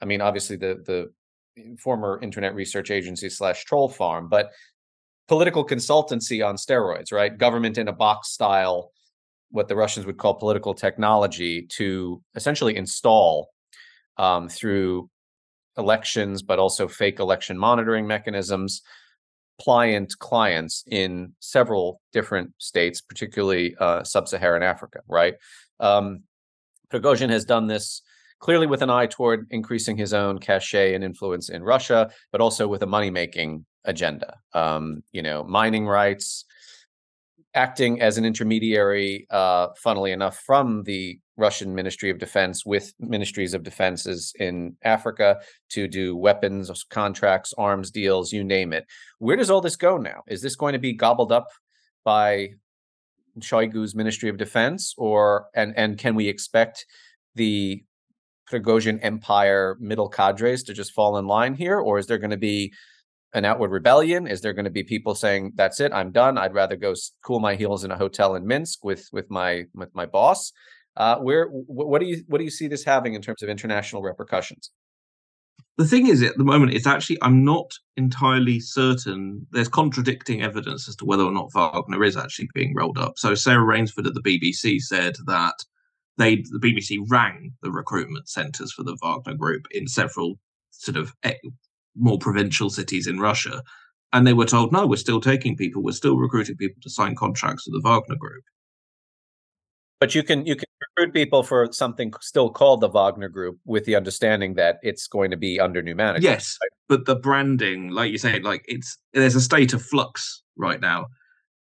I 0.00 0.04
mean, 0.04 0.20
obviously 0.20 0.56
the 0.56 0.82
the 0.84 1.12
former 1.78 2.20
Internet 2.22 2.54
Research 2.54 2.90
Agency 2.90 3.28
slash 3.28 3.64
troll 3.64 3.88
farm, 3.88 4.28
but 4.28 4.50
political 5.26 5.66
consultancy 5.66 6.46
on 6.46 6.56
steroids, 6.56 7.12
right? 7.12 7.36
Government 7.36 7.78
in 7.78 7.88
a 7.88 7.92
box 7.92 8.30
style 8.30 8.92
what 9.50 9.68
the 9.68 9.76
Russians 9.76 10.06
would 10.06 10.18
call 10.18 10.34
political 10.34 10.74
technology 10.74 11.62
to 11.62 12.22
essentially 12.34 12.76
install 12.76 13.50
um, 14.18 14.48
through 14.48 15.08
elections, 15.76 16.42
but 16.42 16.58
also 16.58 16.88
fake 16.88 17.20
election 17.20 17.56
monitoring 17.56 18.06
mechanisms, 18.06 18.82
pliant 19.60 20.18
clients 20.18 20.84
in 20.86 21.32
several 21.40 22.00
different 22.12 22.52
states, 22.58 23.00
particularly 23.00 23.74
uh, 23.78 24.04
sub-Saharan 24.04 24.62
Africa. 24.62 25.00
Right? 25.08 25.34
Um, 25.80 26.22
Prigozhin 26.90 27.30
has 27.30 27.44
done 27.44 27.66
this 27.66 28.02
clearly 28.40 28.66
with 28.66 28.82
an 28.82 28.90
eye 28.90 29.06
toward 29.06 29.46
increasing 29.50 29.96
his 29.96 30.14
own 30.14 30.38
cachet 30.38 30.94
and 30.94 31.02
influence 31.02 31.48
in 31.48 31.62
Russia, 31.62 32.10
but 32.32 32.40
also 32.40 32.68
with 32.68 32.82
a 32.82 32.86
money-making 32.86 33.66
agenda. 33.84 34.36
Um, 34.54 35.02
you 35.12 35.22
know, 35.22 35.44
mining 35.44 35.86
rights, 35.86 36.44
acting 37.54 38.00
as 38.00 38.16
an 38.18 38.24
intermediary, 38.24 39.26
uh, 39.30 39.68
funnily 39.76 40.12
enough, 40.12 40.38
from 40.46 40.84
the 40.84 41.18
Russian 41.38 41.74
Ministry 41.74 42.10
of 42.10 42.18
Defense 42.18 42.66
with 42.66 42.92
ministries 42.98 43.54
of 43.54 43.62
defenses 43.62 44.32
in 44.38 44.76
Africa 44.82 45.38
to 45.70 45.86
do 45.86 46.16
weapons 46.16 46.70
contracts, 46.90 47.54
arms 47.56 47.90
deals, 47.90 48.32
you 48.32 48.44
name 48.44 48.72
it. 48.72 48.84
Where 49.18 49.36
does 49.36 49.50
all 49.50 49.60
this 49.60 49.76
go 49.76 49.96
now? 49.96 50.22
Is 50.26 50.42
this 50.42 50.56
going 50.56 50.72
to 50.72 50.78
be 50.78 50.92
gobbled 50.92 51.32
up 51.32 51.48
by 52.04 52.50
Shoigu's 53.40 53.94
Ministry 53.94 54.28
of 54.28 54.36
Defense, 54.36 54.94
or 54.98 55.46
and 55.54 55.76
and 55.76 55.96
can 55.96 56.14
we 56.14 56.28
expect 56.28 56.84
the 57.34 57.84
Prigozhin 58.50 58.98
empire 59.02 59.76
middle 59.78 60.08
cadres 60.08 60.64
to 60.64 60.74
just 60.74 60.92
fall 60.92 61.18
in 61.18 61.26
line 61.26 61.54
here, 61.54 61.78
or 61.78 61.98
is 61.98 62.06
there 62.06 62.18
going 62.18 62.30
to 62.30 62.36
be 62.36 62.72
an 63.34 63.44
outward 63.44 63.70
rebellion? 63.70 64.26
Is 64.26 64.40
there 64.40 64.54
going 64.54 64.64
to 64.64 64.70
be 64.70 64.82
people 64.82 65.14
saying, 65.14 65.52
"That's 65.54 65.78
it, 65.80 65.92
I'm 65.92 66.10
done. 66.10 66.36
I'd 66.36 66.54
rather 66.54 66.76
go 66.76 66.94
cool 67.22 67.40
my 67.40 67.54
heels 67.54 67.84
in 67.84 67.90
a 67.92 67.96
hotel 67.96 68.34
in 68.34 68.46
Minsk 68.46 68.84
with 68.84 69.08
with 69.12 69.30
my 69.30 69.66
with 69.74 69.94
my 69.94 70.06
boss"? 70.06 70.52
Uh, 70.96 71.16
where 71.18 71.46
what 71.46 72.00
do 72.00 72.06
you 72.06 72.24
what 72.26 72.38
do 72.38 72.44
you 72.44 72.50
see 72.50 72.66
this 72.66 72.84
having 72.84 73.14
in 73.14 73.22
terms 73.22 73.42
of 73.42 73.48
international 73.48 74.02
repercussions? 74.02 74.70
The 75.76 75.86
thing 75.86 76.08
is, 76.08 76.22
at 76.24 76.36
the 76.36 76.44
moment, 76.44 76.74
it's 76.74 76.88
actually 76.88 77.18
I'm 77.22 77.44
not 77.44 77.70
entirely 77.96 78.58
certain. 78.58 79.46
There's 79.52 79.68
contradicting 79.68 80.42
evidence 80.42 80.88
as 80.88 80.96
to 80.96 81.04
whether 81.04 81.22
or 81.22 81.30
not 81.30 81.52
Wagner 81.54 82.02
is 82.02 82.16
actually 82.16 82.48
being 82.52 82.74
rolled 82.74 82.98
up. 82.98 83.12
So 83.16 83.36
Sarah 83.36 83.64
Rainsford 83.64 84.06
at 84.06 84.14
the 84.14 84.22
BBC 84.22 84.80
said 84.80 85.14
that 85.26 85.54
they 86.16 86.36
the 86.36 86.58
BBC 86.58 86.98
rang 87.08 87.52
the 87.62 87.70
recruitment 87.70 88.28
centres 88.28 88.72
for 88.72 88.82
the 88.82 88.98
Wagner 89.00 89.34
Group 89.34 89.66
in 89.70 89.86
several 89.86 90.40
sort 90.72 90.96
of 90.96 91.14
more 91.96 92.18
provincial 92.18 92.70
cities 92.70 93.06
in 93.06 93.20
Russia. 93.20 93.62
And 94.12 94.26
they 94.26 94.32
were 94.32 94.46
told, 94.46 94.72
no, 94.72 94.86
we're 94.86 94.96
still 94.96 95.20
taking 95.20 95.56
people, 95.56 95.82
we're 95.82 95.92
still 95.92 96.16
recruiting 96.16 96.56
people 96.56 96.80
to 96.82 96.90
sign 96.90 97.14
contracts 97.14 97.66
with 97.66 97.80
the 97.80 97.88
Wagner 97.88 98.16
Group. 98.16 98.42
But 100.00 100.14
you 100.14 100.22
can 100.22 100.46
you 100.46 100.54
can 100.54 100.68
recruit 100.96 101.12
people 101.12 101.42
for 101.42 101.72
something 101.72 102.12
still 102.20 102.50
called 102.50 102.80
the 102.80 102.88
Wagner 102.88 103.28
Group 103.28 103.58
with 103.64 103.84
the 103.84 103.96
understanding 103.96 104.54
that 104.54 104.78
it's 104.82 105.08
going 105.08 105.30
to 105.30 105.36
be 105.36 105.58
under 105.58 105.82
new 105.82 105.94
management. 105.94 106.24
Yes, 106.24 106.56
right? 106.62 106.70
but 106.88 107.06
the 107.06 107.16
branding, 107.16 107.90
like 107.90 108.12
you 108.12 108.18
say, 108.18 108.40
like 108.40 108.64
it's 108.68 108.96
there's 109.12 109.34
a 109.34 109.40
state 109.40 109.72
of 109.72 109.82
flux 109.82 110.42
right 110.56 110.80
now. 110.80 111.06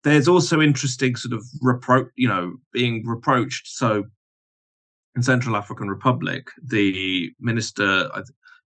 There's 0.04 0.28
also 0.28 0.62
interesting 0.62 1.16
sort 1.16 1.34
of 1.34 1.44
reproach, 1.62 2.08
you 2.16 2.28
know, 2.28 2.56
being 2.72 3.06
reproached. 3.06 3.68
So 3.68 4.06
in 5.16 5.24
Central 5.24 5.56
African 5.56 5.90
Republic, 5.90 6.48
the 6.64 7.32
minister, 7.40 8.08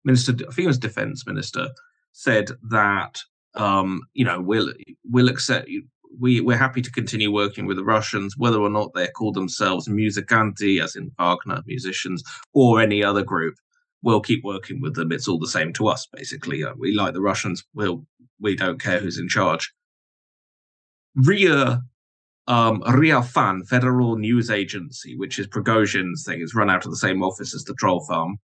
minister, 0.03 0.33
I 0.33 0.53
think 0.53 0.65
it 0.65 0.67
was 0.67 0.77
defense 0.77 1.25
minister, 1.25 1.69
said 2.11 2.49
that 2.69 3.19
um, 3.55 4.01
you 4.13 4.25
know 4.25 4.41
we'll 4.41 4.71
we'll 5.09 5.29
accept 5.29 5.69
we 6.19 6.41
we're 6.41 6.57
happy 6.57 6.81
to 6.81 6.91
continue 6.91 7.31
working 7.31 7.65
with 7.65 7.77
the 7.77 7.83
Russians, 7.83 8.35
whether 8.37 8.59
or 8.59 8.69
not 8.69 8.93
they 8.93 9.07
call 9.07 9.31
themselves 9.31 9.87
musicanti, 9.87 10.81
as 10.83 10.95
in 10.95 11.11
Wagner 11.17 11.61
musicians, 11.65 12.23
or 12.53 12.81
any 12.81 13.03
other 13.03 13.23
group. 13.23 13.55
We'll 14.03 14.21
keep 14.21 14.43
working 14.43 14.81
with 14.81 14.95
them. 14.95 15.11
It's 15.11 15.27
all 15.27 15.39
the 15.39 15.47
same 15.47 15.73
to 15.73 15.87
us, 15.87 16.07
basically. 16.11 16.63
Uh, 16.63 16.73
we 16.77 16.93
like 16.95 17.13
the 17.13 17.21
Russians. 17.21 17.63
We'll 17.73 18.05
we 18.39 18.55
don't 18.55 18.81
care 18.81 18.99
who's 18.99 19.19
in 19.19 19.27
charge. 19.27 19.71
RIA 21.15 21.81
um, 22.47 22.83
RIA 22.87 23.21
FAN, 23.21 23.63
Federal 23.63 24.17
News 24.17 24.49
Agency, 24.49 25.15
which 25.15 25.37
is 25.39 25.47
Prigozhin's 25.47 26.25
thing, 26.25 26.41
is 26.41 26.55
run 26.55 26.69
out 26.69 26.85
of 26.85 26.91
the 26.91 26.97
same 26.97 27.23
office 27.23 27.53
as 27.53 27.63
the 27.63 27.75
troll 27.75 28.03
farm 28.05 28.39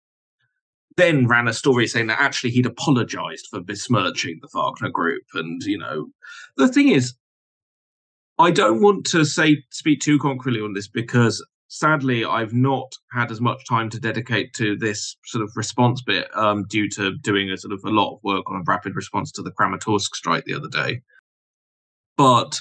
then 0.96 1.27
ran 1.27 1.48
a 1.48 1.53
story 1.53 1.87
saying 1.87 2.09
that 2.09 2.20
actually 2.20 2.51
he'd 2.51 2.66
apologized 2.66 3.46
for 3.51 3.61
besmirching 3.61 4.38
the 4.40 4.48
Wagner 4.53 4.90
group. 4.90 5.25
And, 5.35 5.62
you 5.62 5.79
know, 5.79 6.09
the 6.57 6.68
thing 6.68 6.88
is, 6.88 7.14
I 8.42 8.50
don't 8.50 8.83
want 8.83 9.07
to 9.07 9.24
say 9.24 9.62
speak 9.70 10.00
too 10.00 10.18
concretely 10.18 10.61
on 10.61 10.72
this 10.72 10.88
because 10.88 11.46
sadly 11.68 12.24
I've 12.24 12.52
not 12.52 12.92
had 13.12 13.31
as 13.31 13.40
much 13.40 13.64
time 13.68 13.88
to 13.90 14.00
dedicate 14.00 14.52
to 14.55 14.76
this 14.76 15.16
sort 15.26 15.44
of 15.44 15.52
response 15.55 16.02
bit 16.02 16.26
um, 16.37 16.64
due 16.68 16.88
to 16.90 17.16
doing 17.18 17.50
a 17.50 17.57
sort 17.57 17.72
of 17.72 17.85
a 17.85 17.90
lot 17.90 18.14
of 18.14 18.18
work 18.24 18.50
on 18.50 18.57
a 18.57 18.64
rapid 18.66 18.96
response 18.96 19.31
to 19.33 19.42
the 19.42 19.52
Kramatorsk 19.52 20.16
strike 20.16 20.44
the 20.44 20.55
other 20.55 20.66
day. 20.68 21.02
But 22.16 22.59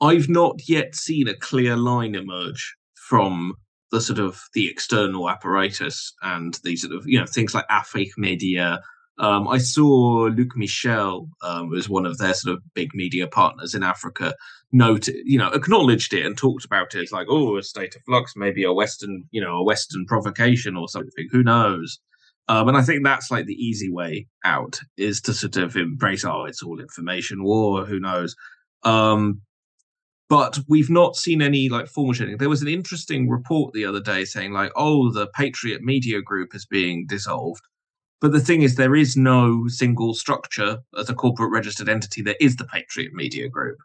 I've 0.00 0.30
not 0.30 0.66
yet 0.66 0.94
seen 0.94 1.28
a 1.28 1.36
clear 1.36 1.76
line 1.76 2.14
emerge 2.14 2.74
from 2.94 3.56
the 3.92 4.00
sort 4.00 4.18
of 4.18 4.40
the 4.54 4.70
external 4.70 5.28
apparatus 5.28 6.14
and 6.22 6.58
the 6.64 6.76
sort 6.76 6.94
of 6.94 7.06
you 7.06 7.20
know 7.20 7.26
things 7.26 7.54
like 7.54 7.66
Afrique 7.68 8.16
Media. 8.16 8.80
Um, 9.18 9.48
I 9.48 9.58
saw 9.58 10.28
Luc 10.32 10.56
Michel 10.56 11.28
um, 11.42 11.70
was 11.70 11.88
one 11.88 12.06
of 12.06 12.18
their 12.18 12.34
sort 12.34 12.56
of 12.56 12.62
big 12.74 12.90
media 12.94 13.26
partners 13.26 13.74
in 13.74 13.82
Africa. 13.82 14.34
Noted, 14.70 15.16
you 15.24 15.38
know, 15.38 15.48
acknowledged 15.48 16.12
it 16.12 16.26
and 16.26 16.36
talked 16.36 16.64
about 16.64 16.94
it. 16.94 17.00
It's 17.00 17.12
like, 17.12 17.26
oh, 17.28 17.56
a 17.56 17.62
state 17.62 17.96
of 17.96 18.02
flux, 18.02 18.34
maybe 18.36 18.64
a 18.64 18.72
Western, 18.72 19.24
you 19.30 19.40
know, 19.40 19.56
a 19.56 19.64
Western 19.64 20.04
provocation 20.06 20.76
or 20.76 20.88
something. 20.88 21.28
Who 21.32 21.42
knows? 21.42 21.98
Um, 22.48 22.68
and 22.68 22.76
I 22.76 22.82
think 22.82 23.04
that's 23.04 23.30
like 23.30 23.46
the 23.46 23.54
easy 23.54 23.90
way 23.90 24.26
out 24.44 24.80
is 24.96 25.20
to 25.22 25.34
sort 25.34 25.56
of 25.56 25.76
embrace, 25.76 26.24
oh, 26.24 26.44
it's 26.44 26.62
all 26.62 26.80
information 26.80 27.44
war. 27.44 27.84
Who 27.84 28.00
knows? 28.00 28.36
Um, 28.84 29.42
but 30.28 30.58
we've 30.68 30.90
not 30.90 31.16
seen 31.16 31.42
any 31.42 31.68
like 31.68 31.88
formal 31.88 32.12
sharing. 32.12 32.36
There 32.36 32.48
was 32.48 32.62
an 32.62 32.68
interesting 32.68 33.28
report 33.28 33.72
the 33.72 33.84
other 33.84 34.00
day 34.00 34.24
saying 34.24 34.52
like, 34.52 34.72
oh, 34.76 35.10
the 35.10 35.26
Patriot 35.34 35.82
Media 35.82 36.20
Group 36.22 36.54
is 36.54 36.66
being 36.66 37.06
dissolved. 37.06 37.62
But 38.20 38.32
the 38.32 38.40
thing 38.40 38.62
is, 38.62 38.74
there 38.74 38.96
is 38.96 39.16
no 39.16 39.68
single 39.68 40.12
structure 40.14 40.78
as 40.98 41.08
a 41.08 41.14
corporate 41.14 41.52
registered 41.52 41.88
entity. 41.88 42.22
that 42.22 42.42
is 42.42 42.56
the 42.56 42.64
Patriot 42.64 43.12
Media 43.12 43.48
Group. 43.48 43.78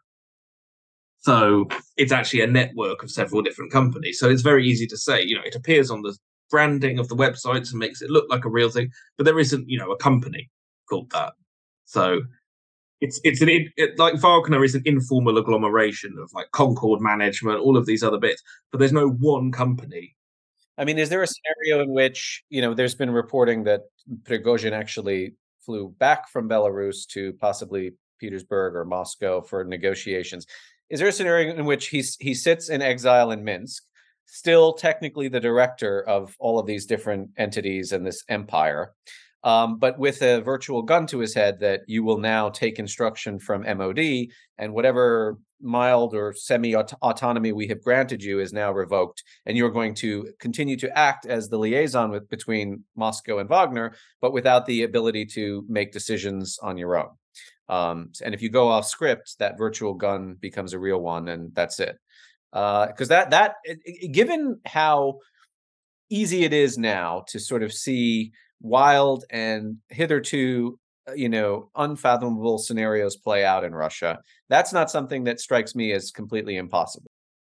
So 1.20 1.68
it's 1.96 2.12
actually 2.12 2.42
a 2.42 2.46
network 2.46 3.02
of 3.02 3.10
several 3.10 3.42
different 3.42 3.72
companies. 3.72 4.18
So 4.18 4.28
it's 4.28 4.42
very 4.42 4.66
easy 4.66 4.86
to 4.88 4.96
say, 4.96 5.22
you 5.22 5.36
know, 5.36 5.44
it 5.44 5.54
appears 5.54 5.90
on 5.90 6.02
the 6.02 6.16
branding 6.50 6.98
of 6.98 7.08
the 7.08 7.16
websites 7.16 7.70
and 7.70 7.78
makes 7.78 8.02
it 8.02 8.10
look 8.10 8.26
like 8.28 8.44
a 8.44 8.50
real 8.50 8.68
thing, 8.68 8.90
but 9.16 9.24
there 9.24 9.38
isn't, 9.38 9.68
you 9.68 9.78
know, 9.78 9.90
a 9.90 9.96
company 9.96 10.50
called 10.88 11.10
that. 11.12 11.32
So 11.84 12.22
it's 13.00 13.20
it's 13.24 13.40
an 13.40 13.48
it, 13.50 13.98
like 13.98 14.20
Wagner 14.20 14.64
is 14.64 14.74
an 14.74 14.82
informal 14.84 15.38
agglomeration 15.38 16.16
of 16.22 16.30
like 16.34 16.50
Concord 16.52 17.00
management, 17.00 17.60
all 17.60 17.76
of 17.76 17.86
these 17.86 18.02
other 18.02 18.18
bits, 18.18 18.42
but 18.70 18.78
there's 18.78 18.92
no 18.92 19.08
one 19.08 19.50
company. 19.50 20.14
I 20.76 20.84
mean, 20.84 20.98
is 20.98 21.08
there 21.08 21.22
a 21.22 21.26
scenario 21.26 21.84
in 21.84 21.92
which 21.92 22.42
you 22.50 22.60
know 22.60 22.74
there's 22.74 22.94
been 22.94 23.10
reporting 23.10 23.64
that 23.64 23.82
Prigozhin 24.24 24.72
actually 24.72 25.34
flew 25.64 25.94
back 25.98 26.28
from 26.28 26.48
Belarus 26.48 27.06
to 27.08 27.32
possibly 27.34 27.92
Petersburg 28.20 28.74
or 28.74 28.84
Moscow 28.84 29.40
for 29.40 29.64
negotiations? 29.64 30.46
Is 30.90 30.98
there 30.98 31.08
a 31.08 31.12
scenario 31.12 31.54
in 31.54 31.64
which 31.64 31.88
he's 31.88 32.16
he 32.20 32.34
sits 32.34 32.68
in 32.68 32.82
exile 32.82 33.30
in 33.30 33.44
Minsk, 33.44 33.84
still 34.26 34.72
technically 34.72 35.28
the 35.28 35.40
director 35.40 36.06
of 36.08 36.34
all 36.38 36.58
of 36.58 36.66
these 36.66 36.86
different 36.86 37.30
entities 37.36 37.92
and 37.92 38.06
this 38.06 38.22
empire? 38.28 38.92
Um, 39.44 39.78
but 39.78 39.98
with 39.98 40.22
a 40.22 40.40
virtual 40.40 40.82
gun 40.82 41.06
to 41.06 41.18
his 41.18 41.34
head 41.34 41.60
that 41.60 41.82
you 41.86 42.02
will 42.02 42.18
now 42.18 42.48
take 42.48 42.78
instruction 42.78 43.38
from 43.38 43.62
MOD 43.62 44.28
and 44.58 44.72
whatever 44.72 45.38
mild 45.60 46.14
or 46.14 46.34
semi 46.34 46.74
autonomy 46.74 47.52
we 47.52 47.66
have 47.68 47.82
granted 47.82 48.22
you 48.22 48.40
is 48.40 48.52
now 48.52 48.72
revoked 48.72 49.22
and 49.46 49.56
you're 49.56 49.70
going 49.70 49.94
to 49.94 50.28
continue 50.38 50.76
to 50.76 50.98
act 50.98 51.24
as 51.26 51.48
the 51.48 51.58
liaison 51.58 52.10
with 52.10 52.28
between 52.28 52.82
Moscow 52.96 53.38
and 53.38 53.48
Wagner 53.48 53.94
but 54.20 54.32
without 54.32 54.66
the 54.66 54.82
ability 54.82 55.24
to 55.24 55.64
make 55.68 55.92
decisions 55.92 56.58
on 56.62 56.76
your 56.76 56.96
own 56.98 57.10
Um, 57.68 58.10
and 58.22 58.34
if 58.34 58.42
you 58.42 58.50
go 58.50 58.68
off 58.68 58.86
script, 58.86 59.38
that 59.38 59.56
virtual 59.56 59.94
gun 59.94 60.36
becomes 60.38 60.74
a 60.74 60.78
real 60.78 61.00
one, 61.00 61.28
and 61.28 61.54
that's 61.54 61.80
it. 61.80 61.96
Because 62.52 63.10
uh, 63.10 63.14
that 63.14 63.30
that 63.30 63.54
given 64.12 64.60
how 64.66 65.18
easy 66.10 66.44
it 66.44 66.52
is 66.52 66.76
now 66.76 67.24
to 67.28 67.40
sort 67.40 67.62
of 67.62 67.72
see 67.72 68.32
wild 68.60 69.24
and 69.30 69.76
hitherto 69.88 70.78
uh, 71.08 71.12
you 71.12 71.28
know 71.28 71.70
unfathomable 71.76 72.58
scenarios 72.58 73.16
play 73.16 73.44
out 73.44 73.64
in 73.64 73.74
Russia, 73.74 74.18
that's 74.48 74.72
not 74.72 74.90
something 74.90 75.24
that 75.24 75.40
strikes 75.40 75.74
me 75.74 75.92
as 75.92 76.10
completely 76.10 76.56
impossible 76.56 77.06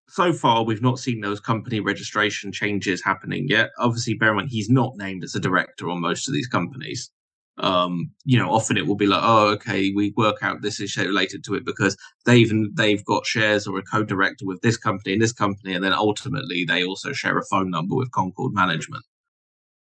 so 0.08 0.32
far 0.32 0.64
we've 0.64 0.82
not 0.82 0.98
seen 0.98 1.20
those 1.20 1.40
company 1.40 1.80
registration 1.80 2.50
changes 2.50 3.04
happening 3.04 3.46
yet. 3.48 3.70
Obviously, 3.78 4.14
bear 4.14 4.30
in 4.30 4.37
mind 4.37 4.48
he's 4.50 4.70
not 4.70 4.96
named 4.96 5.22
as 5.22 5.34
a 5.34 5.40
director 5.40 5.88
on 5.90 6.00
most 6.00 6.28
of 6.28 6.34
these 6.34 6.48
companies. 6.48 7.11
Um, 7.58 8.12
you 8.24 8.38
know, 8.38 8.50
often 8.50 8.76
it 8.76 8.87
will 8.87 8.96
be 8.96 9.06
like, 9.06 9.22
oh, 9.22 9.48
okay, 9.48 9.92
we 9.94 10.14
work 10.16 10.37
out 10.42 10.62
this 10.62 10.80
is 10.80 10.96
related 10.96 11.44
to 11.44 11.54
it 11.54 11.64
because 11.64 11.96
they've 12.24 12.50
they've 12.74 13.04
got 13.04 13.26
shares 13.26 13.66
or 13.66 13.78
a 13.78 13.82
co-director 13.82 14.46
with 14.46 14.61
this 14.62 14.76
company 14.76 15.12
and 15.12 15.22
this 15.22 15.32
company, 15.32 15.74
and 15.74 15.84
then 15.84 15.92
ultimately 15.92 16.64
they 16.64 16.84
also 16.84 17.12
share 17.12 17.37
a 17.37 17.44
phone 17.50 17.70
number 17.70 17.96
with 17.96 18.12
Concord 18.12 18.54
Management. 18.54 19.04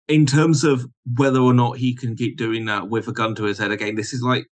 In 0.09 0.27
terms 0.27 0.65
of 0.65 0.87
whether 1.17 1.39
or 1.39 1.55
not 1.55 1.79
he 1.79 1.95
can 1.95 2.17
keep 2.17 2.37
doing 2.37 2.65
that 2.67 2.89
with 2.89 3.09
a 3.09 3.13
gun 3.13 3.35
to 3.37 3.45
his 3.45 3.59
head 3.59 3.71
again, 3.71 3.95
this 3.95 4.13
is 4.13 4.23
like 4.23 4.47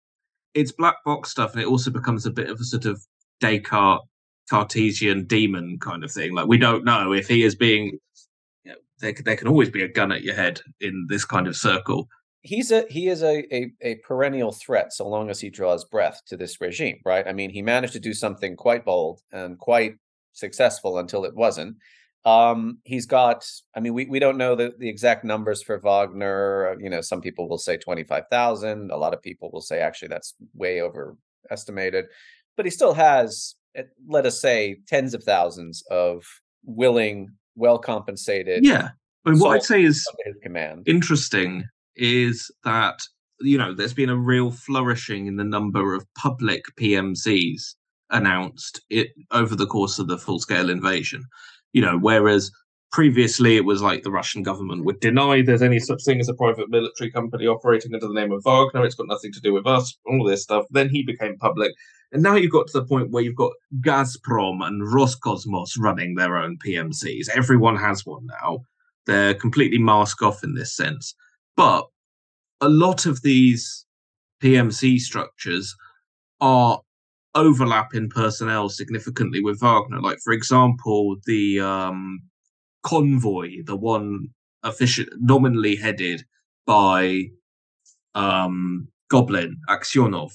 it's 0.54 0.72
black 0.72 0.96
box 1.06 1.32
stuff, 1.32 1.54
and 1.54 1.62
it 1.62 1.68
also 1.68 1.92
becomes 1.92 2.26
a 2.26 2.32
bit 2.32 2.50
of 2.50 2.60
a 2.60 2.64
sort 2.64 2.86
of 2.86 3.02
Descartes 3.40 4.06
Cartesian 4.50 5.26
demon 5.26 5.78
kind 5.80 6.04
of 6.04 6.12
thing. 6.12 6.34
Like 6.34 6.48
we 6.48 6.58
don't 6.58 6.86
know 6.86 7.14
if 7.14 7.28
he 7.28 7.44
is 7.44 7.56
being. 7.56 8.00
You 8.64 8.72
know, 8.72 8.78
there, 9.00 9.14
there 9.24 9.36
can 9.36 9.48
always 9.48 9.70
be 9.70 9.84
a 9.84 9.88
gun 9.88 10.12
at 10.12 10.24
your 10.24 10.36
head 10.36 10.62
in 10.80 11.08
this 11.10 11.26
kind 11.26 11.48
of 11.48 11.56
circle. 11.56 12.08
He's 12.42 12.72
a 12.72 12.86
he 12.90 13.08
is 13.08 13.24
a, 13.24 13.44
a 13.54 13.72
a 13.82 13.96
perennial 14.08 14.52
threat 14.52 14.94
so 14.94 15.08
long 15.08 15.30
as 15.30 15.40
he 15.40 15.50
draws 15.50 15.84
breath 15.86 16.22
to 16.28 16.38
this 16.38 16.62
regime, 16.62 17.00
right? 17.06 17.28
I 17.28 17.34
mean, 17.34 17.50
he 17.50 17.62
managed 17.62 17.94
to 17.94 18.00
do 18.00 18.14
something 18.14 18.56
quite 18.56 18.86
bold 18.86 19.22
and 19.32 19.58
quite 19.58 19.96
successful 20.34 20.98
until 20.98 21.26
it 21.26 21.36
wasn't. 21.36 21.78
Um, 22.28 22.80
he's 22.84 23.06
got, 23.06 23.50
I 23.74 23.80
mean, 23.80 23.94
we, 23.94 24.06
we 24.06 24.20
don't 24.20 24.38
know 24.38 24.54
the, 24.54 24.74
the 24.78 24.90
exact 24.90 25.24
numbers 25.24 25.64
for 25.64 25.78
Wagner. 25.78 26.76
You 26.78 26.90
know, 26.90 27.00
some 27.00 27.22
people 27.22 27.48
will 27.48 27.58
say 27.58 27.78
25,000. 27.78 28.92
A 28.92 28.98
lot 28.98 29.14
of 29.14 29.22
people 29.22 29.50
will 29.54 29.62
say 29.62 29.80
actually 29.80 30.10
that's 30.10 30.36
way 30.54 30.82
overestimated, 30.82 32.06
but 32.58 32.66
he 32.66 32.70
still 32.70 32.94
has 32.94 33.56
let 34.08 34.26
us 34.26 34.42
say 34.42 34.78
tens 34.88 35.14
of 35.14 35.24
thousands 35.24 35.84
of 35.90 36.26
willing, 36.66 37.30
well 37.56 37.80
compensated. 37.80 38.66
Yeah. 38.66 38.90
I 39.26 39.30
mean, 39.30 39.40
what 39.40 39.56
I'd 39.56 39.64
say 39.64 39.84
is 39.84 40.06
interesting 40.86 41.64
is 41.96 42.52
that 42.64 43.00
you 43.40 43.58
know 43.58 43.74
there's 43.74 43.94
been 43.94 44.10
a 44.10 44.18
real 44.18 44.52
flourishing 44.52 45.28
in 45.28 45.38
the 45.38 45.44
number 45.44 45.94
of 45.94 46.06
public 46.16 46.64
PMCs 46.80 47.76
announced 48.10 48.82
it 48.90 49.10
over 49.32 49.56
the 49.56 49.68
course 49.68 50.00
of 50.00 50.08
the 50.08 50.18
full 50.18 50.40
scale 50.40 50.70
invasion. 50.70 51.24
You 51.78 51.84
know, 51.86 52.00
whereas 52.00 52.50
previously 52.92 53.56
it 53.56 53.64
was 53.66 53.84
like 53.84 54.02
the 54.02 54.10
Russian 54.10 54.42
government 54.42 54.84
would 54.84 55.00
deny 55.00 55.44
there's 55.44 55.62
any 55.62 55.78
such 55.78 56.04
thing 56.04 56.20
as 56.20 56.28
a 56.28 56.34
private 56.34 56.72
military 56.72 57.12
company 57.12 57.46
operating 57.46 57.94
under 57.94 58.08
the 58.08 58.16
name 58.16 58.32
of 58.32 58.42
Wagner. 58.44 58.84
It's 58.84 58.96
got 58.96 59.06
nothing 59.06 59.32
to 59.34 59.42
do 59.42 59.54
with 59.54 59.68
us, 59.68 59.96
all 60.08 60.24
this 60.24 60.42
stuff. 60.42 60.66
Then 60.72 60.90
he 60.90 61.04
became 61.04 61.38
public. 61.38 61.72
And 62.12 62.24
now 62.24 62.34
you've 62.34 62.52
got 62.52 62.66
to 62.70 62.80
the 62.80 62.88
point 62.88 63.12
where 63.12 63.22
you've 63.22 63.36
got 63.36 63.52
Gazprom 63.82 64.66
and 64.66 64.82
Roscosmos 64.88 65.78
running 65.78 66.16
their 66.16 66.36
own 66.36 66.58
PMCs. 66.66 67.30
Everyone 67.30 67.76
has 67.76 68.08
one 68.08 68.26
now. 68.26 68.62
They're 69.06 69.36
completely 69.36 69.78
mask 69.78 70.24
off 70.24 70.44
in 70.44 70.56
this 70.56 70.76
sense. 70.76 71.14
But 71.56 71.86
a 72.60 72.70
lot 72.70 73.06
of 73.06 73.22
these 73.22 73.86
PMC 74.42 74.98
structures 74.98 75.76
are 76.42 76.82
overlap 77.38 77.94
in 77.94 78.10
personnel 78.10 78.70
significantly 78.70 79.42
with 79.42 79.62
Wagner. 79.62 80.02
Like, 80.02 80.18
for 80.24 80.34
example, 80.34 81.18
the 81.26 81.60
um, 81.60 82.20
convoy, 82.84 83.64
the 83.66 83.78
one 83.78 84.30
official 84.64 85.06
nominally 85.20 85.76
headed 85.76 86.24
by 86.66 87.26
um, 88.16 88.88
Goblin 89.10 89.58
Aksionov 89.70 90.32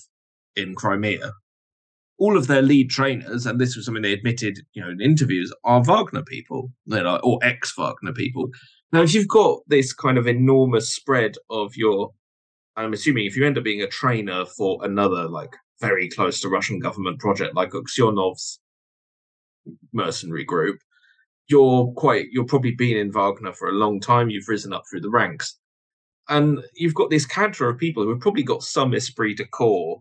in 0.57 0.75
Crimea, 0.75 1.33
all 2.19 2.37
of 2.37 2.47
their 2.47 2.63
lead 2.63 2.89
trainers, 2.89 3.47
and 3.47 3.61
this 3.61 3.75
was 3.75 3.85
something 3.85 4.03
they 4.03 4.13
admitted, 4.13 4.61
you 4.75 4.83
know, 4.83 4.91
in 4.91 5.01
interviews, 5.01 5.53
are 5.65 5.83
Wagner 5.83 6.23
people, 6.23 6.71
you 6.87 7.03
know, 7.03 7.17
or 7.25 7.39
ex-Wagner 7.43 8.13
people. 8.13 8.49
Now, 8.93 9.03
if 9.03 9.13
you've 9.13 9.29
got 9.29 9.61
this 9.67 9.93
kind 9.93 10.19
of 10.19 10.27
enormous 10.27 10.95
spread 10.95 11.35
of 11.51 11.75
your, 11.75 12.13
I'm 12.77 12.93
assuming 12.93 13.27
if 13.27 13.37
you 13.37 13.45
end 13.45 13.59
up 13.59 13.65
being 13.65 13.83
a 13.83 13.89
trainer 13.89 14.45
for 14.45 14.79
another 14.85 15.29
like 15.29 15.57
very 15.83 16.09
close 16.09 16.41
to 16.41 16.49
Russian 16.49 16.79
government 16.79 17.19
project 17.19 17.55
like 17.55 17.73
Aksionov's 17.73 18.61
mercenary 19.93 20.45
group, 20.45 20.79
you're 21.49 21.93
quite, 21.93 22.27
you're 22.31 22.47
probably 22.47 22.71
been 22.71 22.97
in 22.97 23.13
Wagner 23.13 23.53
for 23.53 23.69
a 23.69 23.73
long 23.73 24.01
time. 24.01 24.31
You've 24.31 24.49
risen 24.49 24.73
up 24.73 24.85
through 24.89 25.03
the 25.03 25.11
ranks, 25.11 25.59
and 26.29 26.61
you've 26.75 26.95
got 26.95 27.11
this 27.11 27.27
cadre 27.27 27.69
of 27.69 27.79
people 27.79 28.05
who 28.05 28.11
have 28.11 28.21
probably 28.21 28.45
got 28.45 28.63
some 28.63 28.95
esprit 28.95 29.35
de 29.35 29.45
corps 29.45 30.01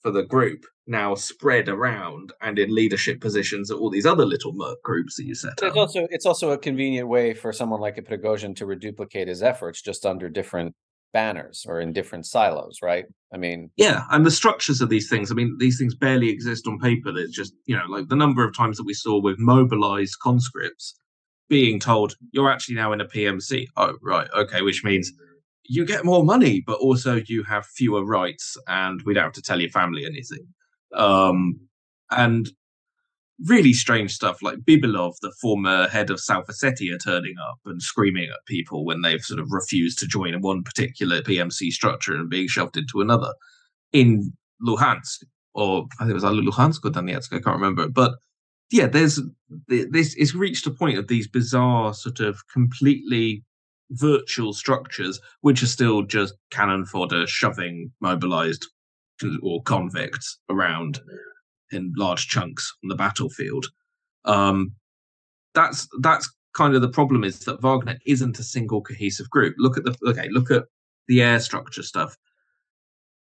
for 0.00 0.10
the 0.10 0.22
group 0.22 0.64
now 0.86 1.14
spread 1.14 1.68
around 1.68 2.32
and 2.40 2.58
in 2.58 2.74
leadership 2.74 3.20
positions 3.20 3.70
at 3.70 3.76
all 3.76 3.90
these 3.90 4.06
other 4.06 4.24
little 4.24 4.52
merc 4.54 4.82
groups 4.82 5.14
that 5.16 5.24
you 5.24 5.34
set 5.34 5.52
it's 5.52 5.62
up. 5.62 5.76
also 5.76 6.08
it's 6.10 6.24
also 6.24 6.50
a 6.52 6.58
convenient 6.58 7.06
way 7.06 7.34
for 7.34 7.52
someone 7.52 7.80
like 7.80 7.98
a 7.98 8.02
Prigozhin 8.02 8.56
to 8.56 8.64
reduplicate 8.64 9.28
his 9.28 9.42
efforts 9.42 9.82
just 9.82 10.06
under 10.06 10.30
different 10.30 10.74
banners 11.12 11.64
or 11.68 11.80
in 11.80 11.92
different 11.92 12.26
silos, 12.26 12.78
right? 12.82 13.04
I 13.32 13.36
mean, 13.36 13.70
yeah, 13.76 14.04
and 14.10 14.26
the 14.26 14.30
structures 14.30 14.80
of 14.80 14.88
these 14.88 15.08
things. 15.08 15.30
I 15.30 15.34
mean, 15.34 15.56
these 15.58 15.78
things 15.78 15.94
barely 15.94 16.28
exist 16.28 16.66
on 16.66 16.78
paper. 16.78 17.12
There's 17.12 17.30
just 17.30 17.54
you 17.66 17.76
know, 17.76 17.84
like 17.88 18.08
the 18.08 18.16
number 18.16 18.44
of 18.44 18.56
times 18.56 18.76
that 18.76 18.86
we 18.86 18.94
saw 18.94 19.20
with 19.20 19.38
mobilized 19.38 20.18
conscripts 20.22 20.94
being 21.48 21.80
told 21.80 22.14
you're 22.32 22.50
actually 22.50 22.76
now 22.76 22.92
in 22.92 23.00
a 23.00 23.06
PMC. 23.06 23.66
Oh, 23.76 23.96
right, 24.02 24.28
okay, 24.36 24.62
which 24.62 24.84
means 24.84 25.12
you 25.64 25.84
get 25.84 26.04
more 26.04 26.24
money, 26.24 26.62
but 26.66 26.78
also 26.78 27.20
you 27.26 27.42
have 27.44 27.66
fewer 27.66 28.04
rights, 28.04 28.56
and 28.66 29.00
we 29.02 29.14
don't 29.14 29.24
have 29.24 29.32
to 29.34 29.42
tell 29.42 29.60
your 29.60 29.70
family 29.70 30.04
anything. 30.04 30.46
Um, 30.94 31.60
and 32.10 32.50
really 33.46 33.72
strange 33.72 34.12
stuff 34.12 34.42
like 34.42 34.58
Bibilov, 34.58 35.14
the 35.22 35.32
former 35.40 35.88
head 35.88 36.10
of 36.10 36.20
South 36.20 36.46
Ossetia, 36.48 36.98
turning 37.02 37.34
up 37.48 37.58
and 37.64 37.80
screaming 37.80 38.28
at 38.28 38.44
people 38.46 38.84
when 38.84 39.02
they've 39.02 39.22
sort 39.22 39.40
of 39.40 39.48
refused 39.50 39.98
to 39.98 40.06
join 40.06 40.40
one 40.40 40.62
particular 40.62 41.22
PMC 41.22 41.70
structure 41.70 42.14
and 42.14 42.28
being 42.28 42.48
shoved 42.48 42.76
into 42.76 43.00
another 43.00 43.32
in 43.92 44.32
Luhansk, 44.66 45.24
or 45.54 45.86
I 45.98 46.04
think 46.04 46.10
it 46.10 46.14
was 46.14 46.24
either 46.24 46.42
Luhansk 46.42 46.84
or 46.84 46.90
Donetsk, 46.90 47.32
I 47.32 47.40
can't 47.40 47.56
remember. 47.56 47.88
But 47.88 48.14
yeah, 48.70 48.86
there's 48.86 49.20
this. 49.68 50.14
It's 50.14 50.34
reached 50.34 50.66
a 50.66 50.70
point 50.70 50.98
of 50.98 51.08
these 51.08 51.26
bizarre, 51.26 51.92
sort 51.94 52.20
of 52.20 52.46
completely 52.52 53.42
virtual 53.90 54.52
structures, 54.52 55.20
which 55.40 55.62
are 55.62 55.66
still 55.66 56.02
just 56.02 56.34
cannon 56.50 56.86
fodder, 56.86 57.26
shoving 57.26 57.90
mobilized 58.00 58.66
or 59.42 59.62
convicts 59.62 60.38
around 60.48 61.00
in 61.72 61.92
large 61.96 62.28
chunks 62.28 62.74
on 62.82 62.88
the 62.88 62.94
battlefield. 62.94 63.66
Um, 64.24 64.72
that's 65.54 65.88
that's 66.00 66.30
kind 66.54 66.74
of 66.74 66.82
the 66.82 66.88
problem 66.88 67.24
is 67.24 67.40
that 67.40 67.62
Wagner 67.62 67.98
isn't 68.06 68.38
a 68.38 68.44
single 68.44 68.82
cohesive 68.82 69.30
group. 69.30 69.54
Look 69.58 69.76
at 69.76 69.84
the 69.84 69.96
okay, 70.06 70.28
look 70.30 70.50
at 70.50 70.64
the 71.08 71.22
air 71.22 71.40
structure 71.40 71.82
stuff. 71.82 72.16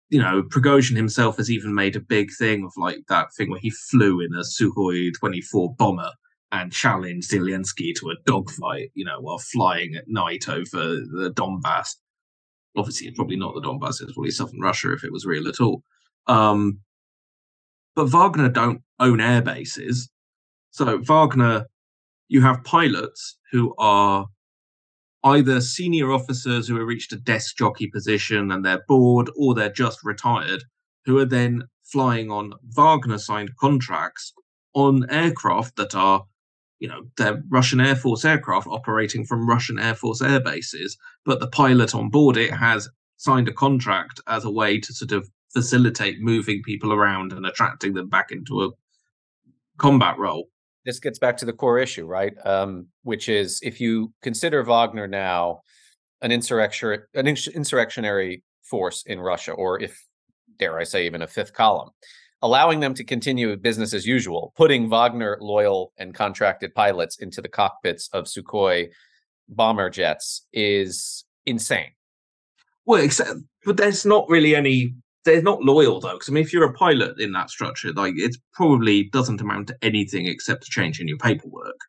You 0.10 0.22
know, 0.22 0.44
Prigozhin 0.44 0.96
himself 0.96 1.38
has 1.38 1.50
even 1.50 1.74
made 1.74 1.96
a 1.96 2.00
big 2.00 2.30
thing 2.38 2.64
of 2.64 2.72
like 2.78 3.00
that 3.10 3.34
thing 3.36 3.50
where 3.50 3.60
he 3.60 3.72
flew 3.72 4.22
in 4.22 4.34
a 4.34 4.42
Sukhoi 4.42 5.12
24 5.20 5.76
bomber 5.76 6.12
and 6.52 6.72
challenged 6.72 7.32
Zelensky 7.32 7.94
to 7.96 8.12
a 8.12 8.16
dogfight, 8.26 8.92
you 8.94 9.04
know, 9.04 9.20
while 9.20 9.40
flying 9.40 9.96
at 9.96 10.08
night 10.08 10.48
over 10.48 10.96
the 10.96 11.34
Donbass. 11.36 11.96
Obviously, 12.78 13.12
probably 13.12 13.36
not 13.36 13.56
the 13.56 13.62
Donbass, 13.62 14.02
it's 14.02 14.14
probably 14.14 14.32
southern 14.32 14.60
Russia 14.60 14.94
if 14.94 15.04
it 15.04 15.12
was 15.12 15.26
real 15.26 15.48
at 15.48 15.60
all. 15.60 15.84
Um, 16.28 16.80
but 17.96 18.10
Wagner 18.10 18.50
don't 18.50 18.82
own 19.00 19.20
air 19.20 19.42
bases. 19.42 20.10
So, 20.72 20.98
Wagner, 21.00 21.66
you 22.28 22.42
have 22.42 22.64
pilots 22.64 23.38
who 23.52 23.74
are 23.78 24.28
either 25.24 25.62
senior 25.62 26.12
officers 26.12 26.68
who 26.68 26.78
have 26.78 26.88
reached 26.88 27.14
a 27.14 27.18
desk 27.18 27.58
jockey 27.58 27.88
position 27.88 28.52
and 28.52 28.64
they're 28.64 28.84
bored, 28.88 29.30
or 29.38 29.54
they're 29.54 29.72
just 29.72 30.04
retired, 30.04 30.64
who 31.06 31.18
are 31.18 31.26
then 31.26 31.64
flying 31.84 32.30
on 32.30 32.54
Wagner 32.76 33.18
signed 33.18 33.56
contracts 33.58 34.34
on 34.74 35.10
aircraft 35.10 35.76
that 35.78 35.96
are 35.96 36.26
you 36.80 36.90
know, 36.90 37.04
they're 37.18 37.42
Russian 37.50 37.80
Air 37.80 37.96
Force 37.96 38.26
aircraft 38.26 38.68
operating 38.68 39.26
from 39.26 39.48
Russian 39.48 39.80
Air 39.80 39.96
Force 39.96 40.22
air 40.22 40.40
bases, 40.40 40.98
but 41.26 41.40
the 41.40 41.48
pilot 41.48 41.96
on 41.96 42.10
board 42.10 42.38
it 42.38 42.52
has 42.52 42.90
signed 43.18 43.48
a 43.48 43.54
contract 43.54 44.20
as 44.28 44.44
a 44.44 44.52
way 44.52 44.80
to 44.80 44.94
sort 44.94 45.12
of 45.12 45.30
facilitate 45.56 46.22
moving 46.22 46.62
people 46.64 46.94
around 46.94 47.34
and 47.34 47.46
attracting 47.46 47.94
them 47.94 48.10
back 48.10 48.32
into 48.32 48.64
a 48.64 48.70
combat 49.78 50.18
role. 50.20 50.50
This 50.86 51.00
gets 51.00 51.18
back 51.18 51.38
to 51.38 51.46
the 51.46 51.54
core 51.54 51.80
issue, 51.80 52.06
right? 52.06 52.34
Um, 52.46 52.88
which 53.04 53.30
is 53.30 53.60
if 53.64 53.82
you 53.82 54.14
consider 54.22 54.62
Wagner 54.64 55.08
now 55.08 55.62
an 56.22 56.32
insurrection, 56.32 57.00
an 57.16 57.28
insurrectionary 57.28 58.44
force 58.64 59.04
in 59.08 59.20
Russia, 59.20 59.54
or 59.54 59.82
if 59.82 60.06
dare 60.60 60.78
I 60.80 60.84
say, 60.84 61.06
even 61.06 61.22
a 61.22 61.28
fifth 61.28 61.54
column. 61.54 61.90
Allowing 62.42 62.80
them 62.80 62.94
to 62.96 63.04
continue 63.04 63.56
business 63.56 63.94
as 63.94 64.06
usual, 64.06 64.54
putting 64.56 64.90
Wagner 64.90 65.38
loyal 65.42 65.94
and 65.98 66.14
contracted 66.14 66.76
pilots 66.76 67.18
into 67.20 67.42
the 67.42 67.48
cockpits 67.48 68.10
of 68.14 68.26
Sukhoi 68.26 68.90
bomber 69.48 69.90
jets 69.90 70.46
is 70.54 71.26
insane. 71.46 71.92
Well, 72.86 73.02
except, 73.02 73.40
but 73.66 73.78
there's 73.78 74.06
not 74.06 74.30
really 74.30 74.56
any. 74.56 74.96
They're 75.26 75.42
not 75.42 75.64
loyal 75.64 76.00
though, 76.00 76.14
because 76.14 76.30
I 76.30 76.32
mean, 76.32 76.44
if 76.44 76.54
you're 76.54 76.70
a 76.70 76.74
pilot 76.74 77.20
in 77.20 77.32
that 77.34 77.50
structure, 77.50 77.92
like 77.92 78.14
it 78.16 78.38
probably 78.54 79.06
doesn't 79.06 79.42
amount 79.42 79.68
to 79.68 79.78
anything 79.82 80.28
except 80.28 80.68
a 80.68 80.70
change 80.70 81.00
in 81.00 81.08
your 81.08 81.18
paperwork. 81.18 81.80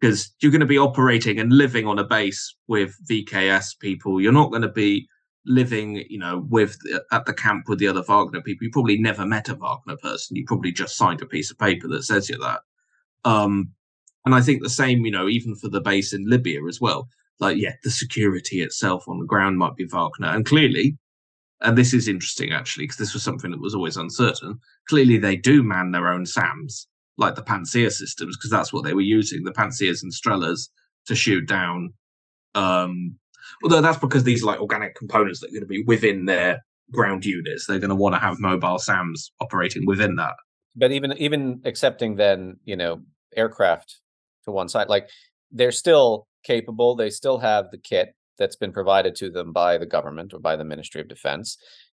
Because 0.00 0.32
you're 0.40 0.52
going 0.52 0.60
to 0.60 0.66
be 0.66 0.78
operating 0.78 1.40
and 1.40 1.52
living 1.52 1.86
on 1.86 1.98
a 1.98 2.04
base 2.04 2.54
with 2.68 2.96
VKS 3.10 3.78
people. 3.78 4.20
You're 4.20 4.32
not 4.32 4.50
going 4.50 4.62
to 4.62 4.68
be 4.68 5.08
living, 5.46 6.04
you 6.08 6.18
know, 6.18 6.46
with 6.48 6.76
at 7.10 7.26
the 7.26 7.34
camp 7.34 7.68
with 7.68 7.78
the 7.78 7.88
other 7.88 8.02
Wagner 8.02 8.42
people. 8.42 8.64
You 8.64 8.70
probably 8.70 8.98
never 8.98 9.26
met 9.26 9.48
a 9.48 9.54
Wagner 9.54 9.96
person. 9.96 10.36
You 10.36 10.44
probably 10.46 10.72
just 10.72 10.96
signed 10.96 11.22
a 11.22 11.26
piece 11.26 11.50
of 11.50 11.58
paper 11.58 11.88
that 11.88 12.04
says 12.04 12.28
you 12.28 12.38
that. 12.38 12.60
Um, 13.24 13.70
and 14.24 14.34
I 14.34 14.40
think 14.40 14.62
the 14.62 14.70
same, 14.70 15.04
you 15.04 15.10
know, 15.10 15.28
even 15.28 15.54
for 15.54 15.68
the 15.68 15.80
base 15.80 16.12
in 16.12 16.28
Libya 16.28 16.64
as 16.66 16.80
well. 16.80 17.08
Like, 17.40 17.56
yeah, 17.56 17.74
the 17.82 17.90
security 17.90 18.62
itself 18.62 19.08
on 19.08 19.18
the 19.18 19.26
ground 19.26 19.58
might 19.58 19.76
be 19.76 19.86
Wagner. 19.86 20.28
And 20.28 20.46
clearly, 20.46 20.96
and 21.64 21.76
this 21.76 21.92
is 21.92 22.08
interesting 22.08 22.52
actually, 22.52 22.84
because 22.84 22.98
this 22.98 23.14
was 23.14 23.22
something 23.22 23.50
that 23.50 23.60
was 23.60 23.74
always 23.74 23.96
uncertain. 23.96 24.58
Clearly, 24.88 25.18
they 25.18 25.36
do 25.36 25.62
man 25.62 25.90
their 25.90 26.08
own 26.08 26.26
SAMs, 26.26 26.86
like 27.18 27.34
the 27.34 27.42
Pantsir 27.42 27.90
systems, 27.90 28.36
because 28.36 28.50
that's 28.50 28.72
what 28.72 28.84
they 28.84 28.94
were 28.94 29.00
using 29.00 29.42
the 29.44 29.52
Pantsirs 29.52 30.02
and 30.02 30.12
Strelas 30.12 30.68
to 31.06 31.14
shoot 31.14 31.46
down. 31.48 31.92
Um, 32.54 33.16
although 33.62 33.80
that's 33.80 33.98
because 33.98 34.24
these 34.24 34.44
like 34.44 34.60
organic 34.60 34.94
components 34.94 35.40
that 35.40 35.48
are 35.48 35.52
going 35.52 35.62
to 35.62 35.66
be 35.66 35.82
within 35.86 36.26
their 36.26 36.60
ground 36.92 37.24
units. 37.24 37.66
They're 37.66 37.78
going 37.78 37.90
to 37.90 37.96
want 37.96 38.14
to 38.14 38.20
have 38.20 38.38
mobile 38.38 38.78
SAMs 38.78 39.32
operating 39.40 39.86
within 39.86 40.16
that. 40.16 40.34
But 40.76 40.92
even 40.92 41.12
even 41.14 41.62
accepting 41.64 42.16
then, 42.16 42.58
you 42.64 42.76
know, 42.76 43.02
aircraft 43.36 44.00
to 44.44 44.50
one 44.50 44.68
side. 44.68 44.88
Like 44.88 45.08
they're 45.50 45.72
still 45.72 46.26
capable. 46.44 46.96
They 46.96 47.10
still 47.10 47.38
have 47.38 47.70
the 47.70 47.78
kit 47.78 48.14
that's 48.38 48.56
been 48.56 48.72
provided 48.72 49.14
to 49.16 49.30
them 49.30 49.52
by 49.52 49.78
the 49.78 49.86
government 49.86 50.34
or 50.34 50.38
by 50.38 50.56
the 50.56 50.64
Ministry 50.64 51.00
of 51.00 51.08
Defense. 51.08 51.56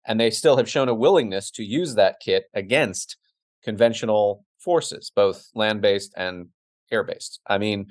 And 0.07 0.21
they 0.21 0.31
still 0.31 0.57
have 0.57 0.69
shown 0.69 0.89
a 0.89 0.95
willingness 0.95 1.51
to 1.53 1.65
use 1.65 1.95
that 1.95 2.21
kit 2.21 2.45
against 2.55 3.17
conventional 3.63 4.45
forces, 4.59 5.11
both 5.15 5.49
land 5.55 5.81
based 5.81 6.13
and 6.17 6.49
air 6.91 7.03
based. 7.03 7.41
I 7.47 7.59
mean, 7.59 7.87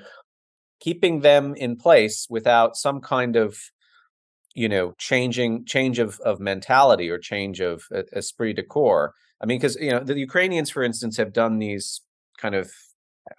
keeping 0.80 1.22
them 1.22 1.56
in 1.56 1.76
place 1.78 2.28
without 2.30 2.76
some 2.76 3.02
kind 3.02 3.36
of 3.36 3.58
you 4.54 4.70
know 4.70 4.94
changing 4.98 5.66
change 5.66 5.98
of 5.98 6.20
of 6.20 6.40
mentality 6.40 7.10
or 7.10 7.18
change 7.18 7.60
of 7.60 7.84
uh, 7.96 8.04
esprit 8.14 8.54
de 8.54 8.62
corps 8.62 9.14
i 9.42 9.46
mean 9.46 9.58
because 9.58 9.76
you 9.78 9.90
know 9.90 10.00
the 10.00 10.20
ukrainians 10.20 10.70
for 10.70 10.84
instance 10.84 11.18
have 11.18 11.34
done 11.34 11.58
these 11.58 12.02
kind 12.38 12.54
of 12.54 12.72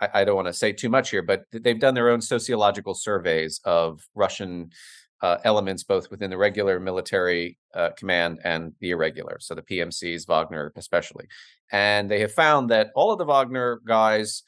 I, 0.00 0.08
I 0.14 0.24
don't 0.24 0.36
want 0.36 0.48
to 0.48 0.52
say 0.52 0.72
too 0.72 0.88
much 0.88 1.10
here, 1.10 1.22
but 1.22 1.44
they've 1.52 1.78
done 1.78 1.94
their 1.94 2.10
own 2.10 2.20
sociological 2.20 2.94
surveys 2.94 3.60
of 3.64 4.00
Russian 4.14 4.70
uh, 5.22 5.38
elements, 5.44 5.84
both 5.84 6.10
within 6.10 6.30
the 6.30 6.36
regular 6.36 6.78
military 6.78 7.56
uh, 7.74 7.90
command 7.96 8.40
and 8.44 8.72
the 8.80 8.90
irregular, 8.90 9.38
so 9.40 9.54
the 9.54 9.62
PMCs, 9.62 10.26
Wagner 10.26 10.72
especially. 10.76 11.26
And 11.72 12.10
they 12.10 12.20
have 12.20 12.32
found 12.32 12.70
that 12.70 12.90
all 12.94 13.10
of 13.10 13.18
the 13.18 13.24
Wagner 13.24 13.80
guys 13.86 14.42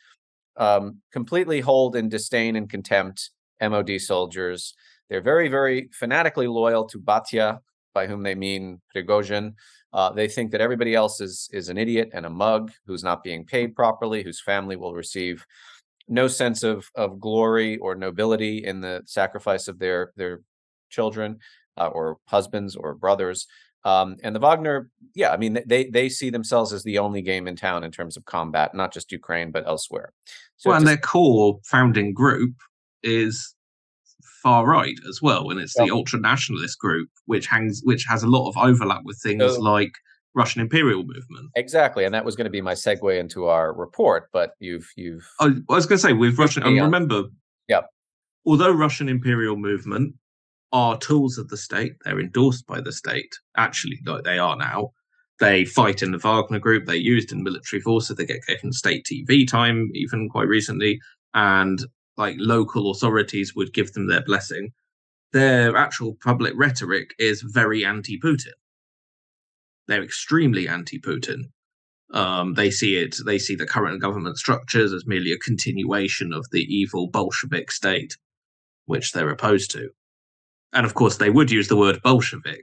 um, 0.56 0.98
completely 1.12 1.60
hold 1.60 1.96
in 1.96 2.08
disdain 2.08 2.56
and 2.56 2.68
contempt 2.68 3.30
MOD 3.60 4.00
soldiers. 4.00 4.74
They're 5.08 5.22
very, 5.22 5.48
very 5.48 5.88
fanatically 5.92 6.46
loyal 6.46 6.84
to 6.88 6.98
Batya, 6.98 7.60
by 7.94 8.06
whom 8.06 8.22
they 8.22 8.34
mean 8.34 8.80
Prigozhin. 8.94 9.54
Uh, 9.96 10.10
they 10.10 10.28
think 10.28 10.50
that 10.50 10.60
everybody 10.60 10.94
else 10.94 11.22
is 11.22 11.48
is 11.54 11.70
an 11.70 11.78
idiot 11.78 12.10
and 12.12 12.26
a 12.26 12.30
mug 12.30 12.70
who's 12.86 13.02
not 13.02 13.24
being 13.24 13.46
paid 13.46 13.74
properly, 13.74 14.22
whose 14.22 14.42
family 14.42 14.76
will 14.76 14.94
receive 14.94 15.46
no 16.06 16.28
sense 16.28 16.62
of 16.62 16.86
of 16.94 17.18
glory 17.18 17.78
or 17.78 17.94
nobility 17.94 18.62
in 18.62 18.82
the 18.82 19.02
sacrifice 19.06 19.68
of 19.68 19.78
their 19.78 20.12
their 20.14 20.42
children 20.90 21.38
uh, 21.78 21.86
or 21.86 22.18
husbands 22.26 22.76
or 22.76 22.94
brothers. 22.94 23.46
Um, 23.84 24.16
and 24.22 24.36
the 24.36 24.40
Wagner, 24.40 24.90
yeah, 25.14 25.30
I 25.30 25.38
mean, 25.38 25.60
they 25.64 25.86
they 25.86 26.10
see 26.10 26.28
themselves 26.28 26.74
as 26.74 26.82
the 26.82 26.98
only 26.98 27.22
game 27.22 27.48
in 27.48 27.56
town 27.56 27.82
in 27.82 27.90
terms 27.90 28.18
of 28.18 28.26
combat, 28.26 28.74
not 28.74 28.92
just 28.92 29.10
Ukraine 29.10 29.50
but 29.50 29.66
elsewhere. 29.66 30.12
So 30.58 30.68
well, 30.68 30.78
and 30.78 30.86
their 30.86 30.98
core 30.98 31.58
founding 31.64 32.12
group 32.12 32.52
is 33.02 33.54
far 34.46 34.64
right 34.64 34.96
as 35.08 35.20
well, 35.20 35.50
and 35.50 35.58
it's 35.58 35.74
the 35.74 35.90
ultra 35.90 36.20
nationalist 36.20 36.78
group 36.78 37.08
which 37.24 37.48
hangs 37.48 37.80
which 37.82 38.04
has 38.08 38.22
a 38.22 38.28
lot 38.28 38.48
of 38.48 38.56
overlap 38.56 39.02
with 39.04 39.18
things 39.20 39.42
so, 39.42 39.60
like 39.60 39.90
Russian 40.36 40.60
imperial 40.60 41.02
movement. 41.02 41.50
Exactly, 41.56 42.04
and 42.04 42.14
that 42.14 42.24
was 42.24 42.36
going 42.36 42.44
to 42.44 42.50
be 42.50 42.60
my 42.60 42.74
segue 42.74 43.18
into 43.18 43.46
our 43.46 43.72
report. 43.72 44.28
But 44.32 44.52
you've 44.60 44.88
you've. 44.94 45.28
I, 45.40 45.46
I 45.46 45.74
was 45.74 45.86
going 45.86 45.98
to 45.98 46.06
say 46.06 46.12
with 46.12 46.38
Russian. 46.38 46.62
And 46.62 46.80
remember, 46.80 47.24
yeah. 47.66 47.80
Although 48.46 48.70
Russian 48.70 49.08
imperial 49.08 49.56
movement 49.56 50.14
are 50.72 50.96
tools 50.96 51.38
of 51.38 51.48
the 51.48 51.56
state, 51.56 51.94
they're 52.04 52.20
endorsed 52.20 52.68
by 52.68 52.80
the 52.80 52.92
state. 52.92 53.32
Actually, 53.56 53.98
like 54.06 54.22
they 54.22 54.38
are 54.38 54.56
now. 54.56 54.92
They 55.40 55.64
fight 55.64 56.02
in 56.02 56.12
the 56.12 56.18
Wagner 56.18 56.60
group. 56.60 56.86
They're 56.86 56.94
used 56.94 57.32
in 57.32 57.42
military 57.42 57.82
forces. 57.82 58.16
They 58.16 58.26
get 58.26 58.46
given 58.46 58.72
state 58.72 59.04
TV 59.10 59.44
time, 59.46 59.90
even 59.92 60.28
quite 60.28 60.46
recently, 60.46 61.00
and 61.34 61.80
like 62.16 62.36
local 62.38 62.90
authorities 62.90 63.54
would 63.54 63.72
give 63.74 63.92
them 63.92 64.08
their 64.08 64.22
blessing, 64.22 64.70
their 65.32 65.76
actual 65.76 66.16
public 66.22 66.54
rhetoric 66.56 67.14
is 67.18 67.42
very 67.42 67.84
anti-Putin. 67.84 68.52
They're 69.88 70.02
extremely 70.02 70.68
anti-Putin. 70.68 71.50
Um, 72.12 72.54
they 72.54 72.70
see 72.70 72.96
it. 72.96 73.16
They 73.26 73.38
see 73.38 73.56
the 73.56 73.66
current 73.66 74.00
government 74.00 74.38
structures 74.38 74.92
as 74.92 75.06
merely 75.06 75.32
a 75.32 75.38
continuation 75.38 76.32
of 76.32 76.46
the 76.52 76.62
evil 76.62 77.08
Bolshevik 77.08 77.70
state, 77.70 78.16
which 78.86 79.12
they're 79.12 79.30
opposed 79.30 79.70
to. 79.72 79.90
And 80.72 80.86
of 80.86 80.94
course, 80.94 81.16
they 81.16 81.30
would 81.30 81.50
use 81.50 81.68
the 81.68 81.76
word 81.76 82.00
Bolshevik 82.02 82.62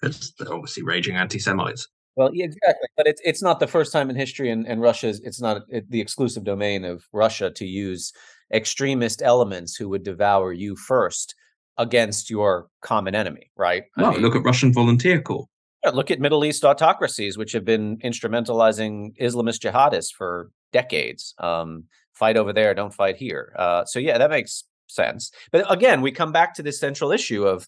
because 0.00 0.32
they're 0.38 0.52
obviously 0.52 0.82
raging 0.82 1.16
anti-Semites. 1.16 1.88
Well, 2.16 2.30
yeah, 2.32 2.44
exactly, 2.44 2.88
but 2.96 3.08
it's 3.08 3.20
it's 3.24 3.42
not 3.42 3.58
the 3.58 3.66
first 3.66 3.92
time 3.92 4.08
in 4.08 4.14
history, 4.14 4.48
and, 4.48 4.66
and 4.68 4.80
Russia's 4.80 5.20
it's 5.20 5.40
not 5.40 5.62
the 5.68 6.00
exclusive 6.00 6.44
domain 6.44 6.84
of 6.84 7.04
Russia 7.12 7.50
to 7.50 7.64
use 7.64 8.12
extremist 8.54 9.20
elements 9.22 9.76
who 9.76 9.88
would 9.88 10.04
devour 10.04 10.52
you 10.52 10.76
first 10.76 11.34
against 11.76 12.30
your 12.30 12.68
common 12.82 13.14
enemy, 13.14 13.50
right? 13.56 13.84
No, 13.96 14.06
I 14.06 14.10
mean, 14.12 14.22
look 14.22 14.36
at 14.36 14.44
Russian 14.44 14.72
volunteer 14.72 15.20
corps. 15.20 15.46
look 15.92 16.10
at 16.10 16.20
Middle 16.20 16.44
East 16.44 16.64
autocracies, 16.64 17.36
which 17.36 17.52
have 17.52 17.64
been 17.64 17.98
instrumentalizing 17.98 19.16
Islamist 19.20 19.60
jihadists 19.60 20.12
for 20.16 20.50
decades. 20.72 21.34
Um, 21.38 21.84
fight 22.14 22.36
over 22.36 22.52
there, 22.52 22.74
don't 22.74 22.94
fight 22.94 23.16
here. 23.16 23.54
Uh, 23.58 23.84
so 23.84 23.98
yeah, 23.98 24.18
that 24.18 24.30
makes 24.30 24.64
sense. 24.86 25.30
But 25.50 25.70
again, 25.70 26.00
we 26.00 26.12
come 26.12 26.32
back 26.32 26.54
to 26.54 26.62
this 26.62 26.78
central 26.78 27.10
issue 27.10 27.44
of 27.44 27.66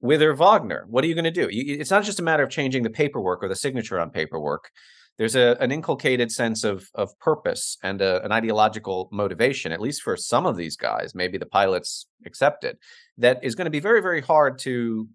Whither 0.00 0.34
Wagner. 0.34 0.86
What 0.88 1.04
are 1.04 1.06
you 1.06 1.14
going 1.14 1.24
to 1.24 1.30
do? 1.30 1.48
You, 1.50 1.78
it's 1.78 1.90
not 1.90 2.04
just 2.04 2.20
a 2.20 2.22
matter 2.22 2.42
of 2.42 2.50
changing 2.50 2.82
the 2.82 2.90
paperwork 2.90 3.42
or 3.42 3.48
the 3.48 3.56
signature 3.56 4.00
on 4.00 4.10
paperwork 4.10 4.70
there's 5.18 5.36
a, 5.36 5.56
an 5.60 5.72
inculcated 5.72 6.32
sense 6.32 6.64
of 6.64 6.90
of 6.94 7.18
purpose 7.18 7.76
and 7.82 8.00
a, 8.00 8.24
an 8.24 8.32
ideological 8.32 9.08
motivation, 9.12 9.72
at 9.72 9.80
least 9.80 10.02
for 10.02 10.16
some 10.16 10.46
of 10.46 10.56
these 10.56 10.76
guys, 10.76 11.14
maybe 11.14 11.38
the 11.38 11.46
pilots 11.46 12.06
accepted, 12.24 12.78
that 13.18 13.42
is 13.42 13.54
going 13.54 13.66
to 13.66 13.70
be 13.70 13.80
very 13.80 14.00
very 14.00 14.20
hard 14.20 14.58
to 14.60 15.08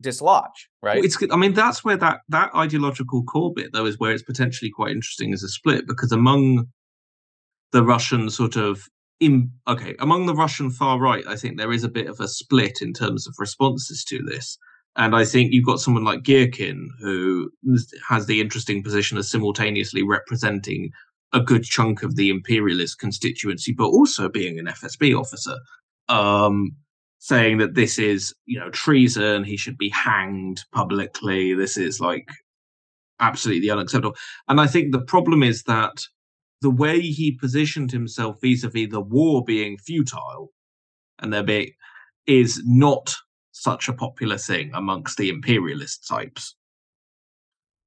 dislodge. 0.00 0.68
Right? 0.82 1.04
It's 1.04 1.18
I 1.30 1.36
mean 1.36 1.54
that's 1.54 1.84
where 1.84 1.96
that 1.96 2.20
that 2.28 2.54
ideological 2.54 3.24
core 3.24 3.52
bit 3.52 3.72
though 3.72 3.86
is 3.86 3.98
where 3.98 4.12
it's 4.12 4.22
potentially 4.22 4.70
quite 4.70 4.92
interesting 4.92 5.32
as 5.32 5.42
a 5.42 5.48
split 5.48 5.86
because 5.86 6.12
among 6.12 6.68
the 7.72 7.82
Russian 7.82 8.30
sort 8.30 8.56
of 8.56 8.88
in 9.20 9.50
okay 9.68 9.94
among 9.98 10.26
the 10.26 10.34
Russian 10.34 10.70
far 10.70 10.98
right, 10.98 11.26
I 11.26 11.36
think 11.36 11.58
there 11.58 11.72
is 11.72 11.84
a 11.84 11.88
bit 11.88 12.06
of 12.06 12.20
a 12.20 12.28
split 12.28 12.80
in 12.80 12.92
terms 12.92 13.26
of 13.26 13.34
responses 13.38 14.04
to 14.04 14.22
this. 14.22 14.58
And 14.96 15.16
I 15.16 15.24
think 15.24 15.52
you've 15.52 15.66
got 15.66 15.80
someone 15.80 16.04
like 16.04 16.22
Girkin 16.22 16.88
who 17.00 17.50
has 18.08 18.26
the 18.26 18.40
interesting 18.40 18.82
position 18.82 19.16
of 19.16 19.24
simultaneously 19.24 20.02
representing 20.02 20.90
a 21.32 21.40
good 21.40 21.64
chunk 21.64 22.02
of 22.02 22.16
the 22.16 22.28
imperialist 22.28 22.98
constituency, 22.98 23.72
but 23.72 23.86
also 23.86 24.28
being 24.28 24.58
an 24.58 24.66
FSB 24.66 25.18
officer, 25.18 25.56
um, 26.08 26.76
saying 27.20 27.56
that 27.58 27.74
this 27.74 27.98
is, 27.98 28.34
you 28.44 28.58
know, 28.58 28.68
treason. 28.70 29.44
He 29.44 29.56
should 29.56 29.78
be 29.78 29.88
hanged 29.88 30.62
publicly. 30.72 31.54
This 31.54 31.78
is 31.78 32.00
like 32.00 32.28
absolutely 33.18 33.70
unacceptable. 33.70 34.16
And 34.48 34.60
I 34.60 34.66
think 34.66 34.92
the 34.92 35.00
problem 35.00 35.42
is 35.42 35.62
that 35.62 36.04
the 36.60 36.70
way 36.70 37.00
he 37.00 37.32
positioned 37.32 37.90
himself 37.90 38.40
vis-a-vis 38.42 38.90
the 38.90 39.00
war 39.00 39.42
being 39.42 39.78
futile 39.78 40.52
and 41.18 41.32
there 41.32 41.42
being 41.42 41.70
is 42.26 42.62
not 42.66 43.14
such 43.52 43.88
a 43.88 43.92
popular 43.92 44.38
thing 44.38 44.70
amongst 44.74 45.18
the 45.18 45.28
imperialist 45.28 46.06
types 46.08 46.56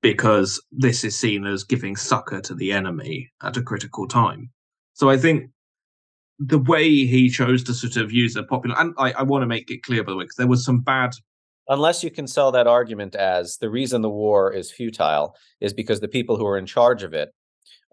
because 0.02 0.62
this 0.72 1.04
is 1.04 1.18
seen 1.18 1.46
as 1.46 1.64
giving 1.64 1.96
succor 1.96 2.40
to 2.40 2.54
the 2.54 2.72
enemy 2.72 3.32
at 3.42 3.58
a 3.58 3.62
critical 3.62 4.08
time. 4.08 4.52
So 4.94 5.10
I 5.10 5.18
think 5.18 5.50
the 6.38 6.60
way 6.60 6.88
he 6.88 7.30
chose 7.30 7.64
to 7.64 7.74
sort 7.74 7.98
of 7.98 8.12
use 8.12 8.36
a 8.36 8.44
popular, 8.44 8.76
and 8.80 8.94
I, 8.98 9.14
I 9.14 9.24
want 9.24 9.42
to 9.42 9.48
make 9.48 9.72
it 9.72 9.84
clear 9.84 10.04
by 10.04 10.12
the 10.12 10.18
way, 10.18 10.26
because 10.26 10.36
there 10.38 10.48
was 10.48 10.64
some 10.64 10.82
bad 10.82 11.14
unless 11.68 12.04
you 12.04 12.12
can 12.12 12.28
sell 12.28 12.52
that 12.52 12.68
argument 12.68 13.16
as 13.16 13.58
the 13.58 13.70
reason 13.70 14.02
the 14.02 14.10
war 14.10 14.54
is 14.54 14.72
futile 14.72 15.36
is 15.60 15.74
because 15.74 16.00
the 16.00 16.08
people 16.08 16.38
who 16.38 16.46
are 16.46 16.58
in 16.58 16.66
charge 16.66 17.04
of 17.04 17.14
it 17.14 17.34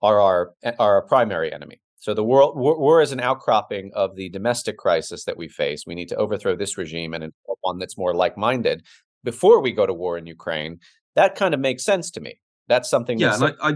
are 0.02 0.20
our 0.20 0.52
are 0.78 0.96
our 0.96 1.02
primary 1.02 1.52
enemy. 1.52 1.80
So 2.02 2.14
the 2.14 2.24
world 2.24 2.58
war, 2.58 2.76
war, 2.80 3.00
is 3.00 3.12
an 3.12 3.20
outcropping 3.20 3.92
of 3.94 4.16
the 4.16 4.28
domestic 4.28 4.76
crisis 4.76 5.22
that 5.24 5.36
we 5.36 5.46
face. 5.46 5.84
We 5.86 5.94
need 5.94 6.08
to 6.08 6.16
overthrow 6.16 6.56
this 6.56 6.76
regime 6.76 7.14
and 7.14 7.32
one 7.60 7.78
that's 7.78 7.96
more 7.96 8.12
like-minded 8.12 8.82
before 9.22 9.60
we 9.62 9.70
go 9.70 9.86
to 9.86 9.94
war 9.94 10.18
in 10.18 10.26
Ukraine. 10.26 10.80
That 11.14 11.36
kind 11.36 11.54
of 11.54 11.60
makes 11.60 11.84
sense 11.84 12.10
to 12.10 12.20
me. 12.20 12.40
That's 12.66 12.90
something. 12.90 13.20
Yeah, 13.20 13.36
like 13.36 13.54
I, 13.62 13.74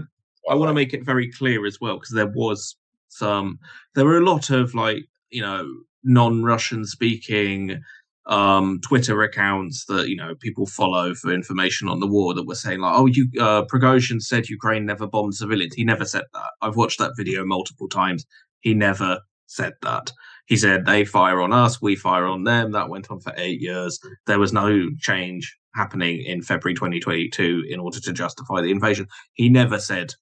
I 0.49 0.55
want 0.55 0.67
to 0.69 0.73
make 0.73 0.93
it 0.93 1.05
very 1.05 1.31
clear 1.31 1.65
as 1.65 1.79
well 1.79 1.95
because 1.95 2.13
there 2.15 2.33
was 2.35 2.75
some, 3.07 3.59
there 3.95 4.03
were 4.03 4.17
a 4.17 4.25
lot 4.25 4.49
of 4.49 4.75
like 4.75 5.05
you 5.29 5.41
know 5.41 5.65
non-Russian 6.03 6.83
speaking 6.83 7.81
um, 8.27 8.79
Twitter 8.81 9.21
accounts 9.23 9.85
that 9.85 10.09
you 10.09 10.15
know 10.15 10.35
people 10.35 10.65
follow 10.65 11.13
for 11.13 11.31
information 11.31 11.87
on 11.87 11.99
the 11.99 12.07
war 12.07 12.33
that 12.33 12.45
were 12.45 12.55
saying 12.55 12.79
like, 12.79 12.93
"Oh, 12.95 13.05
you 13.05 13.29
uh, 13.39 13.63
Prigozhin 13.65 14.21
said 14.21 14.49
Ukraine 14.49 14.85
never 14.85 15.07
bombed 15.07 15.35
civilians." 15.35 15.75
He 15.75 15.85
never 15.85 16.05
said 16.05 16.25
that. 16.33 16.49
I've 16.61 16.75
watched 16.75 16.99
that 16.99 17.13
video 17.15 17.45
multiple 17.45 17.87
times. 17.87 18.25
He 18.59 18.73
never 18.73 19.19
said 19.47 19.73
that. 19.81 20.11
He 20.47 20.57
said 20.57 20.85
they 20.85 21.05
fire 21.05 21.41
on 21.41 21.53
us, 21.53 21.81
we 21.81 21.95
fire 21.95 22.25
on 22.25 22.43
them. 22.43 22.71
That 22.71 22.89
went 22.89 23.09
on 23.09 23.19
for 23.19 23.33
eight 23.37 23.61
years. 23.61 23.99
There 24.25 24.39
was 24.39 24.53
no 24.53 24.89
change 24.99 25.57
happening 25.75 26.21
in 26.25 26.41
February 26.41 26.73
2022 26.73 27.65
in 27.69 27.79
order 27.79 27.99
to 27.99 28.13
justify 28.13 28.61
the 28.61 28.71
invasion. 28.71 29.07
He 29.33 29.47
never 29.47 29.79
said, 29.79 30.13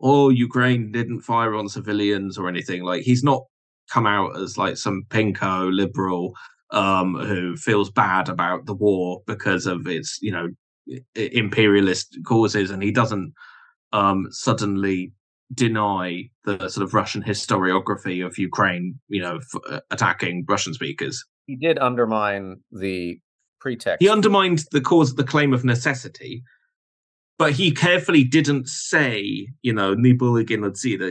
"Oh, 0.00 0.30
Ukraine 0.30 0.92
didn't 0.92 1.20
fire 1.22 1.54
on 1.54 1.68
civilians" 1.68 2.38
or 2.38 2.48
anything. 2.48 2.84
Like 2.84 3.02
he's 3.02 3.22
not 3.22 3.42
come 3.90 4.06
out 4.06 4.36
as 4.38 4.56
like 4.56 4.78
some 4.78 5.02
pinko 5.10 5.70
liberal 5.74 6.32
um, 6.72 7.14
who 7.14 7.56
feels 7.56 7.90
bad 7.90 8.28
about 8.28 8.66
the 8.66 8.74
war 8.74 9.22
because 9.26 9.66
of 9.66 9.86
its, 9.86 10.18
you 10.22 10.32
know, 10.32 10.48
imperialist 11.14 12.18
causes, 12.26 12.70
and 12.70 12.82
he 12.82 12.90
doesn't 12.90 13.32
um, 13.92 14.26
suddenly 14.30 15.12
deny 15.52 16.30
the 16.44 16.68
sort 16.68 16.84
of 16.84 16.94
Russian 16.94 17.22
historiography 17.22 18.24
of 18.24 18.38
Ukraine, 18.38 18.98
you 19.08 19.20
know, 19.20 19.36
f- 19.36 19.60
uh, 19.68 19.80
attacking 19.90 20.44
Russian 20.48 20.74
speakers. 20.74 21.24
He 21.46 21.56
did 21.56 21.78
undermine 21.78 22.60
the 22.70 23.18
pretext. 23.60 24.02
He 24.02 24.08
undermined 24.08 24.64
the 24.70 24.80
cause, 24.80 25.14
the 25.14 25.24
claim 25.24 25.52
of 25.52 25.64
necessity, 25.64 26.44
but 27.38 27.52
he 27.52 27.72
carefully 27.72 28.22
didn't 28.22 28.68
say, 28.68 29.48
you 29.62 29.72
know, 29.72 29.94
Nibuligin 29.94 30.62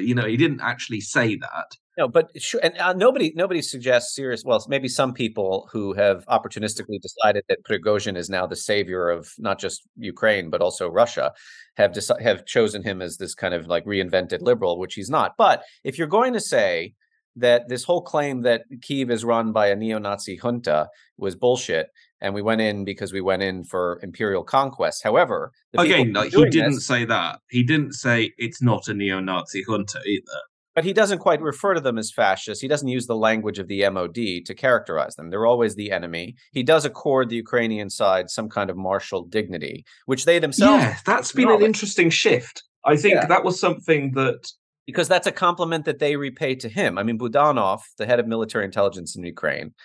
You 0.05 0.15
know, 0.15 0.25
he 0.25 0.37
didn't 0.37 0.61
actually 0.61 1.01
say 1.01 1.35
that. 1.35 1.71
No, 1.99 2.07
but 2.07 2.29
sure, 2.41 2.61
and 2.63 2.77
uh, 2.77 2.93
nobody 2.93 3.33
nobody 3.35 3.61
suggests 3.61 4.15
serious. 4.15 4.45
Well, 4.45 4.65
maybe 4.69 4.87
some 4.87 5.13
people 5.13 5.67
who 5.69 5.91
have 5.95 6.25
opportunistically 6.27 7.01
decided 7.01 7.43
that 7.49 7.65
Prigozhin 7.65 8.15
is 8.15 8.29
now 8.29 8.47
the 8.47 8.55
savior 8.55 9.09
of 9.09 9.33
not 9.37 9.59
just 9.59 9.81
Ukraine 9.97 10.49
but 10.49 10.61
also 10.61 10.87
Russia, 10.87 11.33
have 11.75 11.91
deci- 11.91 12.21
have 12.21 12.45
chosen 12.45 12.83
him 12.83 13.01
as 13.01 13.17
this 13.17 13.35
kind 13.35 13.53
of 13.53 13.67
like 13.67 13.83
reinvented 13.83 14.41
liberal, 14.41 14.79
which 14.79 14.93
he's 14.93 15.09
not. 15.09 15.33
But 15.37 15.63
if 15.83 15.97
you're 15.97 16.07
going 16.07 16.31
to 16.31 16.39
say 16.39 16.93
that 17.35 17.67
this 17.67 17.83
whole 17.83 18.01
claim 18.01 18.43
that 18.43 18.61
Kiev 18.81 19.11
is 19.11 19.25
run 19.25 19.51
by 19.51 19.67
a 19.67 19.75
neo-Nazi 19.75 20.37
junta 20.37 20.87
was 21.17 21.35
bullshit, 21.35 21.87
and 22.21 22.33
we 22.33 22.41
went 22.41 22.61
in 22.61 22.85
because 22.85 23.11
we 23.11 23.19
went 23.19 23.43
in 23.43 23.65
for 23.65 23.99
imperial 24.01 24.45
conquest. 24.45 25.03
However, 25.03 25.51
again, 25.77 26.13
like, 26.13 26.31
he 26.31 26.45
didn't 26.45 26.75
this, 26.75 26.87
say 26.87 27.03
that. 27.03 27.41
He 27.49 27.61
didn't 27.61 27.91
say 27.91 28.31
it's 28.37 28.61
not 28.61 28.87
a 28.87 28.93
neo-Nazi 28.93 29.65
junta 29.65 29.99
either 30.05 30.39
but 30.75 30.85
he 30.85 30.93
doesn't 30.93 31.19
quite 31.19 31.41
refer 31.41 31.73
to 31.73 31.81
them 31.81 31.97
as 31.97 32.11
fascists. 32.11 32.61
He 32.61 32.67
doesn't 32.67 32.87
use 32.87 33.07
the 33.07 33.15
language 33.15 33.59
of 33.59 33.67
the 33.67 33.89
MOD 33.89 34.15
to 34.45 34.55
characterize 34.55 35.15
them. 35.15 35.29
They're 35.29 35.45
always 35.45 35.75
the 35.75 35.91
enemy. 35.91 36.35
He 36.51 36.63
does 36.63 36.85
accord 36.85 37.29
the 37.29 37.35
Ukrainian 37.35 37.89
side 37.89 38.29
some 38.29 38.49
kind 38.49 38.69
of 38.69 38.77
martial 38.77 39.25
dignity, 39.25 39.85
which 40.05 40.25
they 40.25 40.39
themselves. 40.39 40.83
Yeah, 40.83 40.97
that's 41.05 41.31
been 41.31 41.49
an 41.49 41.61
interesting 41.61 42.09
shift. 42.09 42.63
I 42.85 42.95
think 42.95 43.15
yeah. 43.15 43.25
that 43.25 43.43
was 43.43 43.59
something 43.59 44.11
that. 44.13 44.49
Because 44.85 45.07
that's 45.07 45.27
a 45.27 45.31
compliment 45.31 45.85
that 45.85 45.99
they 45.99 46.15
repay 46.15 46.55
to 46.55 46.67
him. 46.67 46.97
I 46.97 47.03
mean, 47.03 47.19
Budanov, 47.19 47.81
the 47.99 48.07
head 48.07 48.19
of 48.19 48.25
military 48.25 48.65
intelligence 48.65 49.15
in 49.15 49.23
Ukraine, 49.23 49.75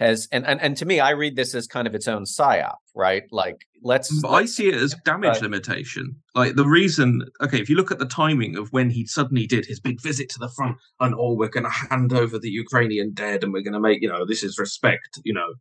has 0.00 0.26
and, 0.32 0.44
and 0.46 0.60
and 0.60 0.76
to 0.78 0.84
me, 0.84 0.98
I 0.98 1.10
read 1.10 1.36
this 1.36 1.54
as 1.54 1.66
kind 1.66 1.86
of 1.86 1.94
its 1.94 2.08
own 2.08 2.24
psyop, 2.24 2.76
right? 2.94 3.22
Like 3.30 3.66
let's. 3.82 4.12
Mm, 4.12 4.30
I 4.30 4.44
see 4.44 4.68
it 4.68 4.74
as 4.74 4.94
damage 5.04 5.40
limitation. 5.40 6.16
Like 6.34 6.56
the 6.56 6.66
reason, 6.66 7.22
okay, 7.40 7.60
if 7.60 7.70
you 7.70 7.76
look 7.76 7.92
at 7.92 8.00
the 8.00 8.06
timing 8.06 8.56
of 8.56 8.72
when 8.72 8.90
he 8.90 9.06
suddenly 9.06 9.46
did 9.46 9.66
his 9.66 9.78
big 9.78 10.00
visit 10.00 10.28
to 10.30 10.38
the 10.40 10.48
front, 10.48 10.78
and 10.98 11.14
oh, 11.16 11.34
we're 11.34 11.48
going 11.48 11.64
to 11.64 11.70
hand 11.70 12.12
over 12.12 12.38
the 12.38 12.50
Ukrainian 12.50 13.12
dead, 13.12 13.44
and 13.44 13.52
we're 13.52 13.62
going 13.62 13.74
to 13.74 13.80
make, 13.80 14.02
you 14.02 14.08
know, 14.08 14.26
this 14.26 14.42
is 14.42 14.58
respect, 14.58 15.20
you 15.24 15.32
know, 15.32 15.54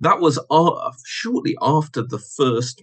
that 0.00 0.20
was 0.20 0.38
uh, 0.50 0.92
shortly 1.04 1.56
after 1.60 2.02
the 2.02 2.18
first, 2.18 2.82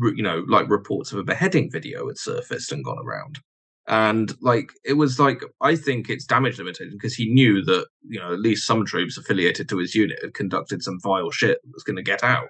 you 0.00 0.22
know, 0.22 0.44
like 0.48 0.70
reports 0.70 1.12
of 1.12 1.18
a 1.18 1.24
beheading 1.24 1.70
video 1.70 2.06
had 2.08 2.16
surfaced 2.16 2.72
and 2.72 2.84
gone 2.84 3.04
around 3.04 3.40
and 3.88 4.34
like 4.40 4.70
it 4.84 4.94
was 4.94 5.18
like 5.18 5.42
i 5.60 5.74
think 5.74 6.08
it's 6.08 6.24
damage 6.24 6.58
limitation 6.58 6.92
because 6.92 7.14
he 7.14 7.32
knew 7.32 7.64
that 7.64 7.86
you 8.08 8.18
know 8.18 8.32
at 8.32 8.40
least 8.40 8.66
some 8.66 8.84
troops 8.84 9.18
affiliated 9.18 9.68
to 9.68 9.78
his 9.78 9.94
unit 9.94 10.18
had 10.22 10.34
conducted 10.34 10.82
some 10.82 11.00
vile 11.00 11.30
shit 11.30 11.58
that 11.62 11.74
was 11.74 11.82
going 11.82 11.96
to 11.96 12.02
get 12.02 12.22
out 12.22 12.48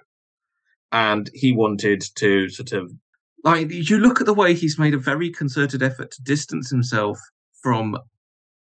and 0.91 1.29
he 1.33 1.51
wanted 1.51 2.03
to 2.15 2.49
sort 2.49 2.71
of 2.71 2.91
like 3.43 3.69
you 3.71 3.97
look 3.97 4.21
at 4.21 4.25
the 4.25 4.33
way 4.33 4.53
he's 4.53 4.79
made 4.79 4.93
a 4.93 4.97
very 4.97 5.29
concerted 5.29 5.81
effort 5.81 6.11
to 6.11 6.21
distance 6.21 6.69
himself 6.69 7.19
from 7.61 7.97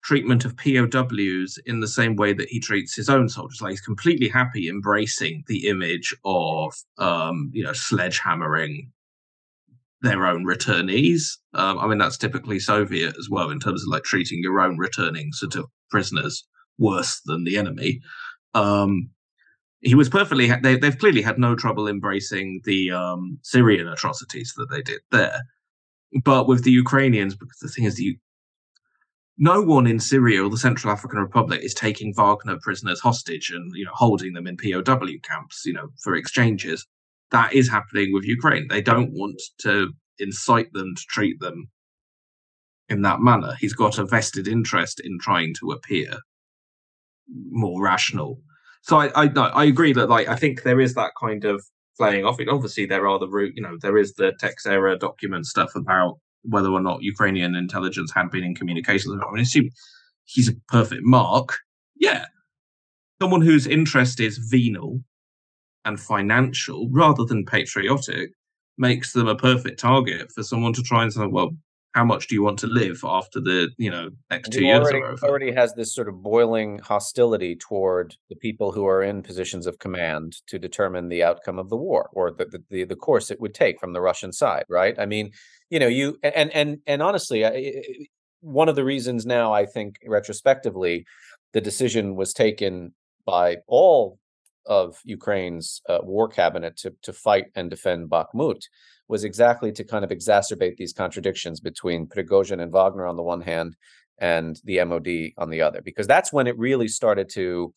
treatment 0.03 0.45
of 0.45 0.55
POWs 0.55 1.59
in 1.65 1.81
the 1.81 1.87
same 1.87 2.15
way 2.15 2.33
that 2.33 2.47
he 2.47 2.59
treats 2.59 2.95
his 2.95 3.09
own 3.09 3.27
soldiers. 3.27 3.61
Like 3.61 3.71
he's 3.71 3.81
completely 3.81 4.29
happy 4.29 4.69
embracing 4.69 5.43
the 5.47 5.67
image 5.67 6.15
of 6.23 6.73
um, 6.97 7.51
you 7.53 7.63
know, 7.63 7.71
sledgehammering 7.71 8.89
their 10.01 10.25
own 10.25 10.45
returnees. 10.45 11.37
Um, 11.53 11.79
I 11.79 11.87
mean, 11.87 11.97
that's 11.97 12.17
typically 12.17 12.59
Soviet 12.59 13.15
as 13.17 13.29
well 13.29 13.49
in 13.49 13.59
terms 13.59 13.83
of 13.83 13.89
like 13.89 14.03
treating 14.03 14.39
your 14.41 14.59
own 14.61 14.77
returning 14.77 15.31
sort 15.33 15.55
of 15.55 15.65
prisoners 15.89 16.45
worse 16.77 17.21
than 17.25 17.43
the 17.43 17.57
enemy. 17.57 17.99
Um, 18.53 19.09
he 19.81 19.95
was 19.95 20.09
perfectly. 20.09 20.51
They, 20.61 20.77
have 20.81 20.97
clearly 20.97 21.21
had 21.21 21.39
no 21.39 21.55
trouble 21.55 21.87
embracing 21.87 22.61
the 22.65 22.91
um, 22.91 23.39
Syrian 23.43 23.87
atrocities 23.87 24.53
that 24.57 24.69
they 24.69 24.81
did 24.81 24.99
there, 25.11 25.41
but 26.23 26.47
with 26.47 26.63
the 26.63 26.71
Ukrainians, 26.71 27.35
because 27.35 27.59
the 27.59 27.69
thing 27.69 27.85
is, 27.85 27.95
the, 27.95 28.17
no 29.37 29.61
one 29.61 29.87
in 29.87 30.01
Syria 30.01 30.43
or 30.43 30.49
the 30.49 30.57
Central 30.57 30.91
African 30.91 31.19
Republic 31.19 31.61
is 31.63 31.73
taking 31.73 32.13
Wagner 32.13 32.57
prisoners 32.61 32.99
hostage 32.99 33.51
and 33.51 33.71
you 33.73 33.85
know 33.85 33.93
holding 33.93 34.33
them 34.33 34.47
in 34.47 34.57
POW 34.57 34.81
camps, 35.23 35.63
you 35.65 35.73
know, 35.73 35.87
for 36.03 36.15
exchanges 36.15 36.85
that 37.31 37.53
is 37.53 37.69
happening 37.69 38.13
with 38.13 38.23
Ukraine. 38.25 38.67
They 38.69 38.81
don't 38.81 39.11
want 39.11 39.41
to 39.59 39.91
incite 40.17 40.71
them 40.73 40.93
to 40.95 41.03
treat 41.09 41.39
them 41.39 41.69
in 42.89 43.03
that 43.03 43.21
manner. 43.21 43.55
He's 43.59 43.73
got 43.73 43.99
a 43.99 44.05
vested 44.05 44.47
interest 44.47 44.99
in 44.99 45.19
trying 45.19 45.53
to 45.59 45.71
appear 45.71 46.17
more 47.51 47.81
rational. 47.81 48.41
So 48.81 48.97
I 48.97 49.11
I, 49.15 49.27
no, 49.27 49.43
I 49.43 49.65
agree 49.65 49.93
that 49.93 50.09
like 50.09 50.27
I 50.27 50.35
think 50.35 50.63
there 50.63 50.81
is 50.81 50.95
that 50.95 51.11
kind 51.19 51.45
of 51.45 51.63
playing 51.97 52.25
off 52.25 52.39
it. 52.39 52.49
Obviously, 52.49 52.85
there 52.85 53.07
are 53.07 53.19
the 53.19 53.27
root, 53.27 53.53
you 53.55 53.61
know, 53.61 53.77
there 53.81 53.97
is 53.97 54.13
the 54.13 54.33
Teixeira 54.39 54.97
document 54.97 55.45
stuff 55.45 55.75
about 55.75 56.15
whether 56.43 56.69
or 56.69 56.81
not 56.81 57.03
Ukrainian 57.03 57.55
intelligence 57.55 58.11
had 58.15 58.31
been 58.31 58.43
in 58.43 58.55
communication. 58.55 59.19
I 59.21 59.31
mean, 59.31 59.43
assume 59.43 59.69
he's 60.23 60.49
a 60.49 60.55
perfect 60.69 61.01
mark. 61.03 61.57
Yeah, 61.95 62.25
someone 63.21 63.41
whose 63.41 63.67
interest 63.67 64.19
is 64.19 64.37
venal 64.37 65.01
and 65.89 65.99
financial 65.99 66.87
rather 66.91 67.25
than 67.25 67.45
patriotic 67.45 68.31
makes 68.77 69.11
them 69.11 69.27
a 69.27 69.35
perfect 69.35 69.79
target 69.79 70.31
for 70.31 70.43
someone 70.43 70.71
to 70.73 70.81
try 70.81 71.03
and 71.03 71.11
say, 71.11 71.25
well, 71.25 71.49
how 71.95 72.05
much 72.05 72.27
do 72.27 72.35
you 72.35 72.43
want 72.43 72.59
to 72.59 72.67
live 72.67 73.01
after 73.03 73.39
the 73.41 73.69
you 73.77 73.89
know 73.89 74.09
next 74.29 74.51
two 74.51 74.63
years 74.63 74.87
already, 74.87 75.21
already 75.23 75.51
has 75.51 75.73
this 75.73 75.93
sort 75.93 76.07
of 76.07 76.21
boiling 76.21 76.77
hostility 76.79 77.55
toward 77.55 78.15
the 78.29 78.35
people 78.35 78.71
who 78.71 78.85
are 78.85 79.01
in 79.01 79.23
positions 79.23 79.65
of 79.65 79.79
command 79.79 80.35
to 80.45 80.59
determine 80.59 81.09
the 81.09 81.23
outcome 81.23 81.57
of 81.57 81.69
the 81.69 81.75
war 81.75 82.09
or 82.13 82.31
the 82.31 82.61
the, 82.69 82.83
the 82.83 82.95
course 82.95 83.31
it 83.31 83.41
would 83.41 83.55
take 83.55 83.79
from 83.79 83.93
the 83.93 84.01
Russian 84.01 84.31
side, 84.31 84.65
right? 84.69 84.95
I 84.99 85.07
mean, 85.07 85.31
you 85.71 85.79
know, 85.79 85.87
you 85.87 86.19
and 86.21 86.51
and 86.53 86.77
and 86.85 87.01
honestly, 87.01 87.43
one 88.41 88.69
of 88.69 88.75
the 88.75 88.85
reasons 88.85 89.25
now 89.25 89.51
I 89.51 89.65
think 89.65 89.95
retrospectively 90.05 91.05
the 91.53 91.61
decision 91.61 92.15
was 92.15 92.33
taken 92.33 92.93
by 93.25 93.57
all 93.67 94.19
of 94.65 94.97
Ukraine's 95.03 95.81
uh, 95.89 95.99
war 96.03 96.27
cabinet 96.27 96.77
to 96.77 96.93
to 97.01 97.13
fight 97.13 97.45
and 97.55 97.69
defend 97.69 98.09
Bakhmut 98.09 98.61
was 99.07 99.23
exactly 99.23 99.71
to 99.71 99.83
kind 99.83 100.05
of 100.05 100.11
exacerbate 100.11 100.77
these 100.77 100.93
contradictions 100.93 101.59
between 101.59 102.07
Prigozhin 102.07 102.61
and 102.61 102.71
Wagner 102.71 103.07
on 103.07 103.17
the 103.17 103.23
one 103.23 103.41
hand 103.41 103.75
and 104.19 104.59
the 104.63 104.83
MOD 104.83 105.07
on 105.37 105.49
the 105.49 105.61
other, 105.61 105.81
because 105.81 106.07
that's 106.07 106.31
when 106.31 106.47
it 106.47 106.57
really 106.57 106.87
started 106.87 107.29
to 107.33 107.73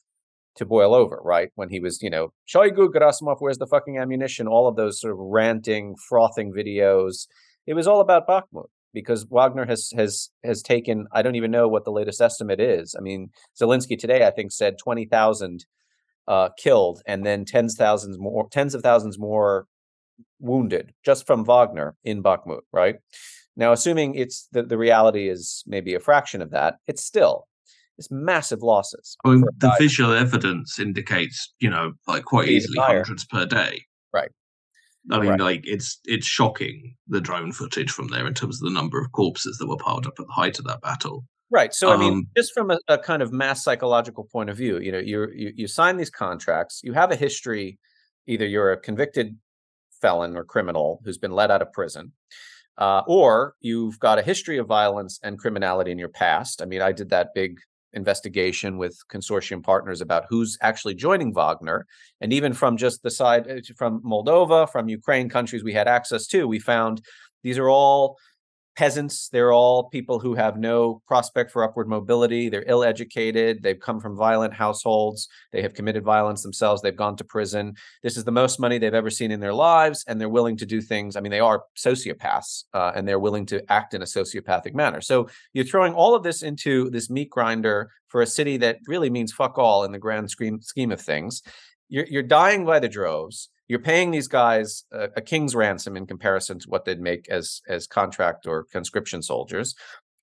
to 0.57 0.67
boil 0.67 0.95
over, 0.95 1.19
right? 1.25 1.49
When 1.55 1.71
he 1.71 1.81
was, 1.81 2.03
you 2.03 2.11
know, 2.11 2.33
Shoigu, 2.47 2.89
Gerasimov, 2.89 3.37
where's 3.39 3.57
the 3.57 3.67
fucking 3.67 3.97
ammunition? 3.99 4.47
All 4.47 4.69
of 4.69 4.77
those 4.77 5.01
sort 5.01 5.15
of 5.15 5.19
ranting, 5.19 5.97
frothing 6.09 6.53
videos. 6.53 7.27
It 7.67 7.73
was 7.73 7.87
all 7.87 8.01
about 8.01 8.29
Bakhmut 8.29 8.67
because 8.93 9.27
Wagner 9.31 9.65
has 9.67 9.91
has 9.97 10.31
has 10.45 10.63
taken. 10.63 11.07
I 11.13 11.23
don't 11.23 11.37
even 11.37 11.51
know 11.51 11.69
what 11.69 11.85
the 11.85 11.93
latest 11.93 12.21
estimate 12.21 12.61
is. 12.61 12.95
I 12.99 13.01
mean, 13.01 13.31
Zelensky 13.61 13.99
today, 13.99 14.27
I 14.27 14.31
think, 14.31 14.53
said 14.53 14.77
twenty 14.79 15.07
thousand 15.07 15.65
uh, 16.29 16.51
killed 16.59 17.03
and 17.07 17.25
then 17.25 17.45
tens 17.45 17.75
thousands 17.77 18.19
more, 18.19 18.49
tens 18.51 18.75
of 18.75 18.83
thousands 18.83 19.19
more 19.19 19.67
wounded 20.39 20.93
just 21.05 21.27
from 21.27 21.45
Wagner 21.45 21.97
in 22.05 22.23
Bakhmut, 22.23 22.61
right? 22.73 22.97
Now, 23.57 23.73
assuming 23.73 24.15
it's 24.15 24.49
the, 24.53 24.63
the 24.63 24.79
reality 24.79 25.29
is 25.29 25.63
maybe 25.67 25.95
a 25.95 26.01
fraction 26.01 26.41
of 26.41 26.51
that, 26.51 26.77
it's 26.87 27.05
still 27.05 27.47
it's 27.99 28.11
massive 28.11 28.63
losses. 28.63 29.17
I 29.25 29.31
mean, 29.31 29.45
the 29.59 29.75
visual 29.79 30.13
evidence 30.13 30.79
indicates, 30.79 31.53
you 31.61 31.69
know, 31.69 31.93
like 32.07 32.25
quite 32.25 32.49
easily 32.49 32.79
hundreds 32.79 33.25
per 33.25 33.45
day. 33.45 33.85
Right. 34.13 34.31
I 35.11 35.19
mean, 35.19 35.31
right. 35.31 35.41
like 35.41 35.61
it's 35.65 35.99
it's 36.05 36.27
shocking 36.27 36.97
the 37.09 37.21
drone 37.21 37.53
footage 37.53 37.91
from 37.91 38.09
there 38.09 38.27
in 38.27 38.35
terms 38.35 38.63
of 38.63 38.69
the 38.69 38.75
number 38.75 39.01
of 39.01 39.13
corpses 39.13 39.59
that 39.59 39.67
were 39.67 39.77
piled 39.77 40.07
up 40.07 40.15
at 40.19 40.27
the 40.27 40.33
height 40.33 40.59
of 40.59 40.65
that 40.67 40.81
battle. 40.81 41.25
Right. 41.53 41.75
So, 41.75 41.91
um, 41.91 42.01
I 42.01 42.03
mean, 42.03 42.13
um, 42.15 42.29
just 42.35 42.55
from 42.55 42.71
a, 42.71 42.79
a, 42.89 42.97
kind 42.97 43.21
of 43.21 43.31
mass 43.31 43.63
psychological 43.63 44.25
point 44.25 44.49
of 44.49 44.57
view, 44.57 44.79
you 44.79 44.91
know, 44.91 44.99
you 44.99 45.29
you 45.35 45.69
sign 45.69 45.99
these 45.99 46.09
contracts, 46.09 46.81
you 46.83 46.95
have 46.95 47.11
a 47.13 47.17
history. 47.17 47.79
Either 48.27 48.47
you're 48.47 48.73
a 48.73 48.81
convicted 48.81 49.37
felon 50.01 50.35
or 50.35 50.45
criminal 50.45 51.03
who's 51.05 51.19
been 51.19 51.33
let 51.33 51.51
out 51.51 51.61
of 51.61 51.71
prison, 51.73 52.13
uh, 52.79 53.03
or 53.07 53.55
you've 53.61 53.99
got 53.99 54.19
a 54.19 54.23
history 54.23 54.57
of 54.57 54.67
violence 54.67 55.21
and 55.23 55.39
criminality 55.39 55.91
in 55.91 55.99
your 55.99 56.09
past. 56.09 56.63
I 56.63 56.65
mean, 56.65 56.81
I 56.81 56.93
did 56.93 57.11
that 57.11 57.35
big 57.35 57.61
investigation 57.93 58.79
with 58.79 58.97
consortium 59.13 59.63
partners 59.63 60.01
about 60.01 60.25
who's 60.31 60.57
actually 60.63 60.95
joining 60.95 61.35
Wagner. 61.35 61.87
And 62.23 62.33
even 62.33 62.55
from 62.55 62.79
just 62.79 63.03
the 63.03 63.11
side 63.11 63.51
uh, 63.51 63.61
from 63.77 64.03
Moldova, 64.03 64.71
from 64.71 64.89
Ukraine, 64.89 65.29
countries 65.29 65.63
we 65.63 65.75
had 65.75 65.89
access 65.89 66.27
to, 66.29 66.49
we 66.49 66.59
found 66.59 67.03
these 67.43 67.59
are 67.59 67.69
all 67.69 68.17
peasants. 68.77 69.29
They're 69.29 69.53
all 69.53 69.89
people 69.89 70.19
who 70.19 70.35
have 70.35 70.57
no 70.57 71.03
prospect 71.07 71.51
for 71.51 71.65
upward 71.65 71.89
mobility. 71.89 72.49
They're 72.49 72.65
ill 72.67 72.85
educated. 72.85 73.63
They've 73.63 73.79
come 73.79 74.01
from 74.01 74.17
violent 74.17 74.55
households. 74.55 75.29
They 75.53 75.63
have 75.63 75.75
committed 75.75 76.05
violence 76.05 76.43
themselves. 76.43 76.81
They've 76.81 76.97
gone 76.97 77.17
to 77.17 77.25
prison. 77.25 77.75
This 78.03 78.17
is 78.17 78.25
the 78.25 78.33
most 78.33 78.59
money 78.59 78.79
they've 78.79 78.95
ever 78.95 79.11
seen 79.11 79.31
in 79.31 79.41
their 79.41 79.55
lives. 79.55 80.05
And 80.07 80.21
they're 80.21 80.29
willing 80.29 80.57
to 80.59 80.67
do 80.67 80.81
things. 80.81 81.17
I 81.17 81.21
mean, 81.21 81.31
they 81.31 81.41
are 81.41 81.65
sociopaths 81.77 82.65
uh, 82.73 82.93
and 82.95 83.07
they're 83.07 83.19
willing 83.19 83.47
to 83.47 83.63
act 83.71 83.95
in 83.95 84.03
a 84.03 84.07
sociopathic 84.07 84.75
manner. 84.75 85.01
So 85.01 85.29
you're 85.53 85.65
throwing 85.65 85.95
all 85.95 86.15
of 86.15 86.23
this 86.23 86.43
into 86.43 86.91
this 86.91 87.11
meat 87.11 87.31
grinder 87.31 87.91
for 88.09 88.23
a 88.23 88.27
city 88.27 88.57
that 88.59 88.79
really 88.87 89.11
means 89.11 89.33
fuck 89.33 89.59
all 89.59 89.85
in 89.85 89.93
the 89.93 89.99
grand 89.99 90.31
scheme, 90.31 90.61
scheme 90.61 90.93
of 90.93 91.01
things. 91.01 91.43
You're, 91.89 92.07
you're 92.07 92.23
dying 92.23 92.65
by 92.65 92.79
the 92.79 92.89
droves 92.89 93.51
you're 93.73 93.81
paying 93.81 94.11
these 94.11 94.29
guys 94.29 94.85
a, 94.93 95.09
a, 95.17 95.23
king's 95.23 95.55
ransom 95.55 95.97
in 95.97 96.07
comparison 96.07 96.59
to 96.59 96.69
what 96.69 96.85
they'd 96.85 97.01
make 97.01 97.27
as 97.31 97.63
as 97.67 97.87
contract 97.87 98.47
or 98.47 98.65
conscription 98.65 99.23
soldiers. 99.23 99.75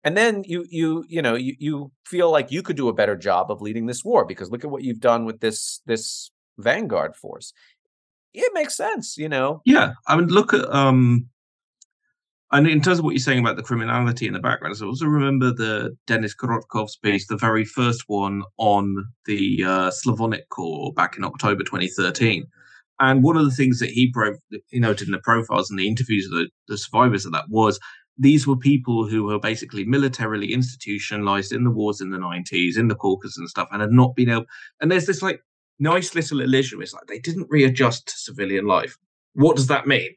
And 0.03 0.15
then 0.15 0.43
you 0.45 0.67
you 0.69 1.03
you 1.09 1.19
know 1.23 1.33
you, 1.33 1.55
you 1.57 1.91
feel 2.05 2.29
like 2.29 2.51
you 2.51 2.61
could 2.61 2.77
do 2.77 2.89
a 2.89 2.93
better 2.93 3.15
job 3.15 3.49
of 3.49 3.59
leading 3.59 3.87
this 3.87 4.05
war 4.05 4.23
because 4.23 4.51
look 4.51 4.63
at 4.63 4.69
what 4.69 4.83
you've 4.83 4.99
done 4.99 5.25
with 5.25 5.39
this 5.39 5.81
this 5.87 6.29
vanguard 6.59 7.15
force. 7.15 7.51
It 8.35 8.53
makes 8.53 8.77
sense 8.77 9.17
you 9.17 9.27
know? 9.27 9.61
Yeah 9.65 9.93
i 10.07 10.15
mean 10.15 10.27
look 10.27 10.53
at 10.53 10.71
um 10.71 11.27
and 12.51 12.67
in 12.67 12.81
terms 12.81 12.99
of 12.99 13.05
what 13.05 13.15
you're 13.15 13.19
saying 13.19 13.39
about 13.39 13.57
the 13.57 13.63
criminality 13.63 14.25
in 14.25 14.33
the 14.33 14.39
background, 14.39 14.75
I 14.79 14.85
also 14.85 15.05
remember 15.05 15.51
the 15.51 15.95
Denis 16.07 16.35
Korotkov's 16.35 16.97
piece, 16.97 17.27
the 17.27 17.37
very 17.37 17.63
first 17.63 18.05
one 18.07 18.41
on 18.57 19.05
the 19.25 19.63
uh, 19.63 19.91
Slavonic 19.91 20.49
Corps 20.49 20.91
back 20.93 21.15
in 21.15 21.23
October 21.23 21.63
2013, 21.63 22.47
and 22.99 23.23
one 23.23 23.37
of 23.37 23.45
the 23.45 23.55
things 23.55 23.79
that 23.79 23.89
he, 23.89 24.11
pro- 24.11 24.37
he 24.67 24.79
noted 24.79 25.07
in 25.07 25.13
the 25.13 25.19
profiles 25.19 25.69
and 25.69 25.79
the 25.79 25.87
interviews 25.87 26.25
of 26.25 26.31
the, 26.31 26.49
the 26.67 26.77
survivors 26.77 27.25
of 27.25 27.31
that 27.31 27.45
was 27.49 27.79
these 28.17 28.45
were 28.45 28.57
people 28.57 29.07
who 29.07 29.23
were 29.23 29.39
basically 29.39 29.85
militarily 29.85 30.51
institutionalized 30.51 31.53
in 31.53 31.63
the 31.63 31.71
wars 31.71 32.01
in 32.01 32.09
the 32.09 32.17
90s, 32.17 32.77
in 32.77 32.89
the 32.89 32.95
Caucasus 32.95 33.37
and 33.37 33.49
stuff, 33.49 33.69
and 33.71 33.81
had 33.81 33.91
not 33.91 34.15
been 34.15 34.29
able. 34.29 34.45
And 34.81 34.91
there's 34.91 35.05
this 35.05 35.21
like 35.21 35.41
nice 35.79 36.13
little 36.13 36.41
illusion. 36.41 36.81
It's 36.81 36.93
like 36.93 37.07
they 37.07 37.19
didn't 37.19 37.47
readjust 37.49 38.07
to 38.07 38.17
civilian 38.17 38.65
life. 38.65 38.97
What 39.33 39.55
does 39.55 39.67
that 39.67 39.87
mean? 39.87 40.09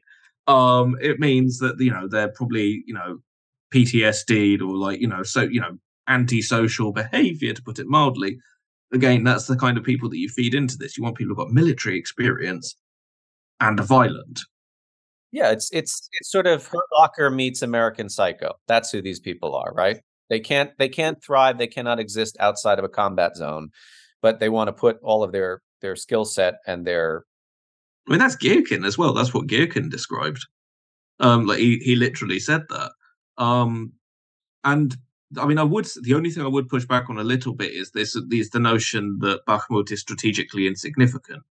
Um, 0.47 0.97
it 1.01 1.19
means 1.19 1.59
that 1.59 1.75
you 1.79 1.91
know 1.91 2.09
they're 2.09 2.33
probably 2.35 2.83
you 2.85 2.93
know 2.93 3.19
PTSD 3.73 4.59
or 4.59 4.75
like 4.75 4.99
you 4.99 5.07
know 5.07 5.23
so 5.23 5.41
you 5.41 5.61
know 5.61 5.77
antisocial 6.09 6.91
behavior 6.91 7.53
to 7.53 7.63
put 7.63 7.79
it 7.79 7.87
mildly 7.87 8.37
again, 8.93 9.23
that's 9.23 9.47
the 9.47 9.57
kind 9.57 9.77
of 9.77 9.83
people 9.83 10.09
that 10.09 10.17
you 10.17 10.29
feed 10.29 10.53
into 10.53 10.77
this. 10.77 10.97
You 10.97 11.03
want 11.03 11.17
people 11.17 11.35
who've 11.35 11.45
got 11.45 11.53
military 11.53 11.97
experience 11.97 12.75
and 13.59 13.79
are 13.79 13.85
violent. 13.85 14.39
Yeah, 15.31 15.49
it's 15.49 15.69
it's 15.73 16.09
it's 16.13 16.31
sort 16.31 16.45
of 16.45 16.65
Hurt 16.67 16.85
Locker 16.97 17.29
meets 17.31 17.63
American 17.63 18.07
Psycho. 18.07 18.53
That's 18.67 18.91
who 18.91 19.01
these 19.01 19.19
people 19.19 19.55
are, 19.55 19.73
right? 19.73 19.99
They 20.29 20.39
can't 20.39 20.71
they 20.77 20.89
can't 20.89 21.21
thrive. 21.23 21.57
They 21.57 21.67
cannot 21.67 21.99
exist 21.99 22.37
outside 22.39 22.77
of 22.77 22.85
a 22.85 22.89
combat 22.89 23.35
zone, 23.35 23.69
but 24.21 24.39
they 24.39 24.49
want 24.49 24.67
to 24.67 24.73
put 24.73 24.99
all 25.01 25.23
of 25.23 25.31
their 25.31 25.61
their 25.81 25.95
skill 25.95 26.23
set 26.23 26.55
and 26.67 26.85
their. 26.85 27.25
I 28.07 28.11
mean, 28.11 28.19
that's 28.19 28.35
Girkin 28.35 28.85
as 28.85 28.97
well. 28.97 29.13
That's 29.13 29.33
what 29.33 29.47
Girkin 29.47 29.89
described. 29.89 30.45
Um, 31.19 31.47
like 31.47 31.59
he 31.59 31.77
he 31.79 31.95
literally 31.95 32.39
said 32.39 32.63
that. 32.69 32.91
Um, 33.37 33.93
and 34.63 34.95
I 35.37 35.45
mean, 35.45 35.57
I 35.57 35.63
would. 35.63 35.87
The 36.01 36.13
only 36.13 36.29
thing 36.29 36.43
I 36.43 36.47
would 36.49 36.69
push 36.69 36.85
back 36.85 37.09
on 37.09 37.17
a 37.17 37.23
little 37.23 37.53
bit 37.53 37.71
is 37.73 37.91
this: 37.91 38.15
is 38.15 38.49
the 38.49 38.59
notion 38.59 39.17
that 39.21 39.45
Bakhmut 39.47 39.91
is 39.91 40.01
strategically 40.01 40.67
insignificant. 40.67 41.43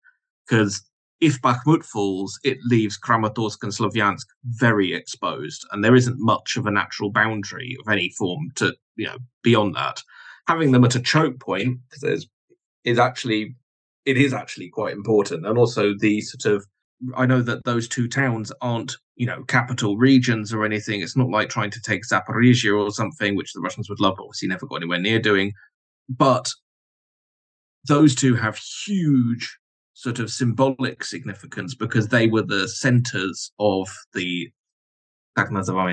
Because 0.47 0.83
if 1.21 1.41
Bakhmut 1.41 1.85
falls, 1.85 2.39
it 2.43 2.59
leaves 2.65 2.99
Kramatorsk 2.99 3.63
and 3.63 3.73
Slavyansk 3.73 4.27
very 4.45 4.93
exposed, 4.93 5.67
and 5.71 5.85
there 5.85 5.95
isn't 5.95 6.19
much 6.19 6.57
of 6.57 6.67
a 6.67 6.71
natural 6.71 7.11
boundary 7.11 7.77
of 7.81 7.91
any 7.91 8.11
form 8.11 8.51
to 8.57 8.75
you 8.97 9.07
know 9.07 9.19
beyond 9.43 9.75
that. 9.77 10.03
Having 10.49 10.73
them 10.73 10.85
at 10.85 10.97
a 10.97 11.01
choke 11.01 11.39
point 11.41 11.79
is 12.03 12.99
actually 12.99 13.55
it 14.05 14.17
is 14.17 14.33
actually 14.33 14.69
quite 14.69 14.95
important, 14.95 15.47
and 15.47 15.57
also 15.57 15.95
the 15.97 16.21
sort 16.21 16.57
of 16.57 16.67
I 17.17 17.27
know 17.27 17.43
that 17.43 17.65
those 17.65 17.89
two 17.89 18.09
towns 18.09 18.53
aren't, 18.61 18.97
you 19.17 19.27
know, 19.27 19.43
capital 19.45 19.97
regions 19.97 20.53
or 20.53 20.65
anything. 20.65 21.01
It's 21.01 21.17
not 21.17 21.29
like 21.29 21.49
trying 21.49 21.71
to 21.71 21.81
take 21.81 22.03
Zaporizhia 22.07 22.79
or 22.79 22.91
something, 22.91 23.35
which 23.35 23.53
the 23.53 23.61
Russians 23.61 23.89
would 23.89 24.01
love, 24.01 24.15
but 24.17 24.25
obviously 24.25 24.49
never 24.49 24.67
got 24.67 24.77
anywhere 24.77 25.01
near 25.01 25.19
doing. 25.19 25.53
But 26.09 26.51
those 27.89 28.15
two 28.15 28.35
have 28.35 28.57
huge 28.57 29.59
sort 29.95 30.19
of 30.19 30.31
symbolic 30.31 31.05
significance 31.05 31.75
because 31.75 32.09
they 32.09 32.27
were 32.27 32.43
the 32.43 32.69
centers 32.69 33.53
of 33.59 33.89
the 34.15 34.51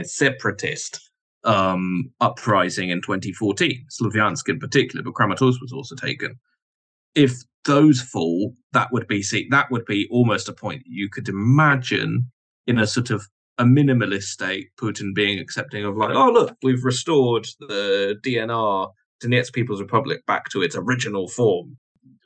separatist 0.04 1.10
um, 1.44 2.12
uprising 2.20 2.90
in 2.90 3.02
2014, 3.02 3.86
Slavyansk 3.90 4.50
in 4.50 4.60
particular, 4.60 5.04
but 5.04 5.14
Kramatorsk 5.14 5.62
was 5.62 5.72
also 5.74 5.96
taken. 5.96 6.36
If 7.16 7.34
those 7.66 8.02
fall, 8.02 8.54
that 8.74 8.92
would 8.92 9.08
be 9.08 9.22
see 9.22 9.48
that 9.52 9.70
would 9.72 9.86
be 9.86 10.08
almost 10.12 10.50
a 10.50 10.54
point 10.54 10.84
you 10.86 11.10
could 11.10 11.30
imagine 11.30 12.32
in 12.68 12.80
a 12.80 12.88
sort 12.88 13.10
of 13.10 13.28
a 13.60 13.64
minimalist 13.64 14.24
state, 14.24 14.70
Putin 14.80 15.14
being 15.14 15.38
accepting 15.38 15.84
of 15.84 15.98
like, 15.98 16.16
oh 16.16 16.32
look, 16.32 16.56
we've 16.64 16.84
restored 16.84 17.46
the 17.60 18.18
DNR, 18.24 18.90
Donetsk 19.22 19.54
People's 19.54 19.82
Republic, 19.82 20.26
back 20.26 20.50
to 20.50 20.62
its 20.62 20.76
original 20.76 21.28
form. 21.28 21.78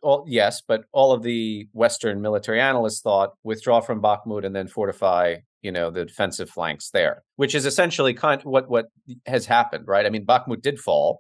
All, 0.04 0.26
yes, 0.28 0.62
but 0.66 0.84
all 0.92 1.12
of 1.12 1.24
the 1.24 1.68
Western 1.72 2.22
military 2.22 2.62
analysts 2.62 3.02
thought 3.02 3.32
withdraw 3.44 3.80
from 3.80 4.02
Bakhmut 4.02 4.46
and 4.46 4.56
then 4.56 4.68
fortify, 4.68 5.38
you 5.62 5.72
know, 5.72 5.90
the 5.90 6.06
defensive 6.06 6.50
flanks 6.50 6.90
there, 6.92 7.24
which 7.38 7.56
is 7.56 7.66
essentially 7.66 8.14
kind 8.14 8.42
of 8.42 8.46
what 8.46 8.70
what 8.70 8.88
has 9.26 9.46
happened, 9.46 9.88
right? 9.88 10.06
I 10.06 10.10
mean, 10.10 10.26
Bakhmut 10.26 10.62
did 10.62 10.78
fall, 10.78 11.20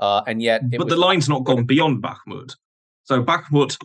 uh, 0.00 0.22
and 0.26 0.42
yet, 0.42 0.62
but 0.70 0.88
the 0.88 0.96
line's 0.96 1.28
not 1.28 1.44
gone 1.44 1.64
beyond 1.64 2.02
Bakhmut. 2.02 2.54
So 3.04 3.22
Bakhmut, 3.22 3.78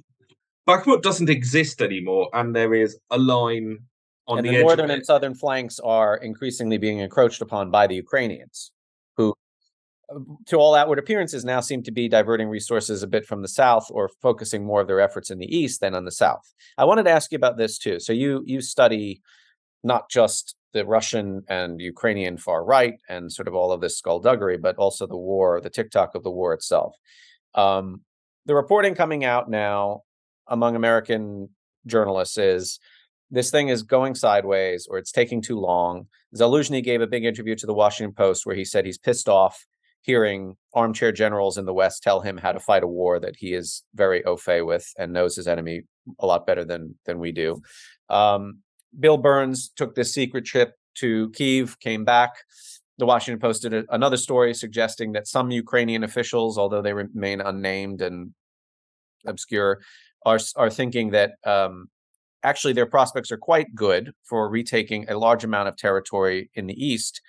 Bakhmut 0.67 1.01
doesn't 1.01 1.29
exist 1.29 1.81
anymore, 1.81 2.29
and 2.33 2.55
there 2.55 2.73
is 2.73 2.97
a 3.09 3.17
line 3.17 3.79
on 4.27 4.39
and 4.39 4.47
the, 4.47 4.51
the 4.51 4.61
northern 4.61 4.91
and 4.91 5.05
southern 5.05 5.33
flanks 5.33 5.79
are 5.79 6.17
increasingly 6.17 6.77
being 6.77 6.99
encroached 6.99 7.41
upon 7.41 7.71
by 7.71 7.87
the 7.87 7.95
Ukrainians, 7.95 8.71
who, 9.15 9.33
to 10.47 10.57
all 10.57 10.75
outward 10.75 10.99
appearances, 10.99 11.45
now 11.45 11.61
seem 11.61 11.81
to 11.83 11.91
be 11.91 12.09
diverting 12.09 12.49
resources 12.49 13.03
a 13.03 13.07
bit 13.07 13.25
from 13.25 13.41
the 13.41 13.47
south 13.47 13.87
or 13.89 14.09
focusing 14.21 14.65
more 14.65 14.81
of 14.81 14.87
their 14.87 14.99
efforts 14.99 15.31
in 15.31 15.39
the 15.39 15.57
east 15.57 15.79
than 15.81 15.95
on 15.95 16.05
the 16.05 16.11
south. 16.11 16.53
I 16.77 16.85
wanted 16.85 17.03
to 17.03 17.11
ask 17.11 17.31
you 17.31 17.37
about 17.37 17.57
this 17.57 17.77
too. 17.77 17.99
So 17.99 18.13
you 18.13 18.43
you 18.45 18.61
study 18.61 19.21
not 19.83 20.09
just 20.09 20.55
the 20.73 20.85
Russian 20.85 21.43
and 21.47 21.79
Ukrainian 21.79 22.37
far 22.37 22.63
right 22.63 22.95
and 23.09 23.31
sort 23.31 23.47
of 23.47 23.55
all 23.55 23.71
of 23.71 23.81
this 23.81 23.97
skullduggery, 23.97 24.57
but 24.57 24.75
also 24.75 25.07
the 25.07 25.17
war, 25.17 25.61
the 25.61 25.69
TikTok 25.69 26.13
of 26.13 26.23
the 26.23 26.31
war 26.31 26.53
itself. 26.53 26.95
Um, 27.55 28.01
the 28.47 28.55
reporting 28.55 28.95
coming 28.95 29.25
out 29.25 29.49
now 29.49 30.01
among 30.47 30.75
American 30.75 31.49
journalists 31.85 32.37
is 32.37 32.79
this 33.29 33.51
thing 33.51 33.67
is 33.67 33.83
going 33.83 34.15
sideways 34.15 34.87
or 34.89 34.97
it's 34.97 35.11
taking 35.11 35.41
too 35.41 35.59
long. 35.59 36.07
Zaluzhny 36.33 36.81
gave 36.81 37.01
a 37.01 37.07
big 37.07 37.25
interview 37.25 37.55
to 37.55 37.65
the 37.65 37.73
Washington 37.73 38.15
Post 38.15 38.45
where 38.45 38.55
he 38.55 38.63
said 38.63 38.85
he's 38.85 38.97
pissed 38.97 39.27
off 39.27 39.65
hearing 40.01 40.55
armchair 40.73 41.11
generals 41.11 41.57
in 41.57 41.65
the 41.65 41.73
West 41.73 42.01
tell 42.01 42.21
him 42.21 42.37
how 42.37 42.53
to 42.53 42.59
fight 42.61 42.83
a 42.83 42.87
war 42.87 43.19
that 43.19 43.35
he 43.35 43.53
is 43.53 43.83
very 43.93 44.23
au 44.23 44.37
fait 44.37 44.61
with 44.61 44.93
and 44.97 45.11
knows 45.11 45.35
his 45.35 45.47
enemy 45.47 45.81
a 46.19 46.25
lot 46.25 46.47
better 46.47 46.63
than 46.63 46.95
than 47.05 47.19
we 47.19 47.33
do. 47.33 47.61
Um, 48.09 48.59
Bill 48.97 49.17
Burns 49.17 49.69
took 49.75 49.93
this 49.93 50.13
secret 50.13 50.45
trip 50.45 50.75
to 50.95 51.29
Kiev, 51.31 51.77
came 51.81 52.05
back, 52.05 52.37
the 52.97 53.05
Washington 53.05 53.39
Post 53.39 53.61
did 53.61 53.73
a, 53.73 53.83
another 53.89 54.17
story 54.17 54.53
suggesting 54.53 55.11
that 55.13 55.27
some 55.27 55.51
Ukrainian 55.51 56.03
officials, 56.03 56.57
although 56.57 56.81
they 56.81 56.93
remain 56.93 57.41
unnamed 57.41 58.01
and 58.01 58.33
obscure, 59.25 59.79
are 60.25 60.39
are 60.55 60.69
thinking 60.69 61.11
that 61.11 61.31
um, 61.45 61.87
actually 62.43 62.73
their 62.73 62.85
prospects 62.85 63.31
are 63.31 63.37
quite 63.37 63.73
good 63.75 64.11
for 64.23 64.49
retaking 64.49 65.09
a 65.09 65.17
large 65.17 65.43
amount 65.43 65.67
of 65.67 65.77
territory 65.77 66.49
in 66.55 66.67
the 66.67 66.85
east, 66.85 67.21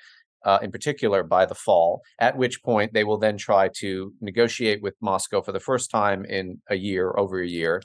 uh, 0.45 0.59
in 0.63 0.71
particular 0.71 1.23
by 1.23 1.45
the 1.47 1.55
fall. 1.55 2.03
At 2.19 2.37
which 2.37 2.63
point 2.63 2.93
they 2.93 3.05
will 3.05 3.19
then 3.19 3.37
try 3.37 3.69
to 3.79 4.13
negotiate 4.21 4.83
with 4.83 4.95
Moscow 5.01 5.43
for 5.43 5.53
the 5.53 5.61
first 5.61 5.91
time 5.91 6.25
in 6.25 6.61
a 6.69 6.77
year, 6.77 7.15
over 7.17 7.41
a 7.41 7.49
year. 7.49 7.83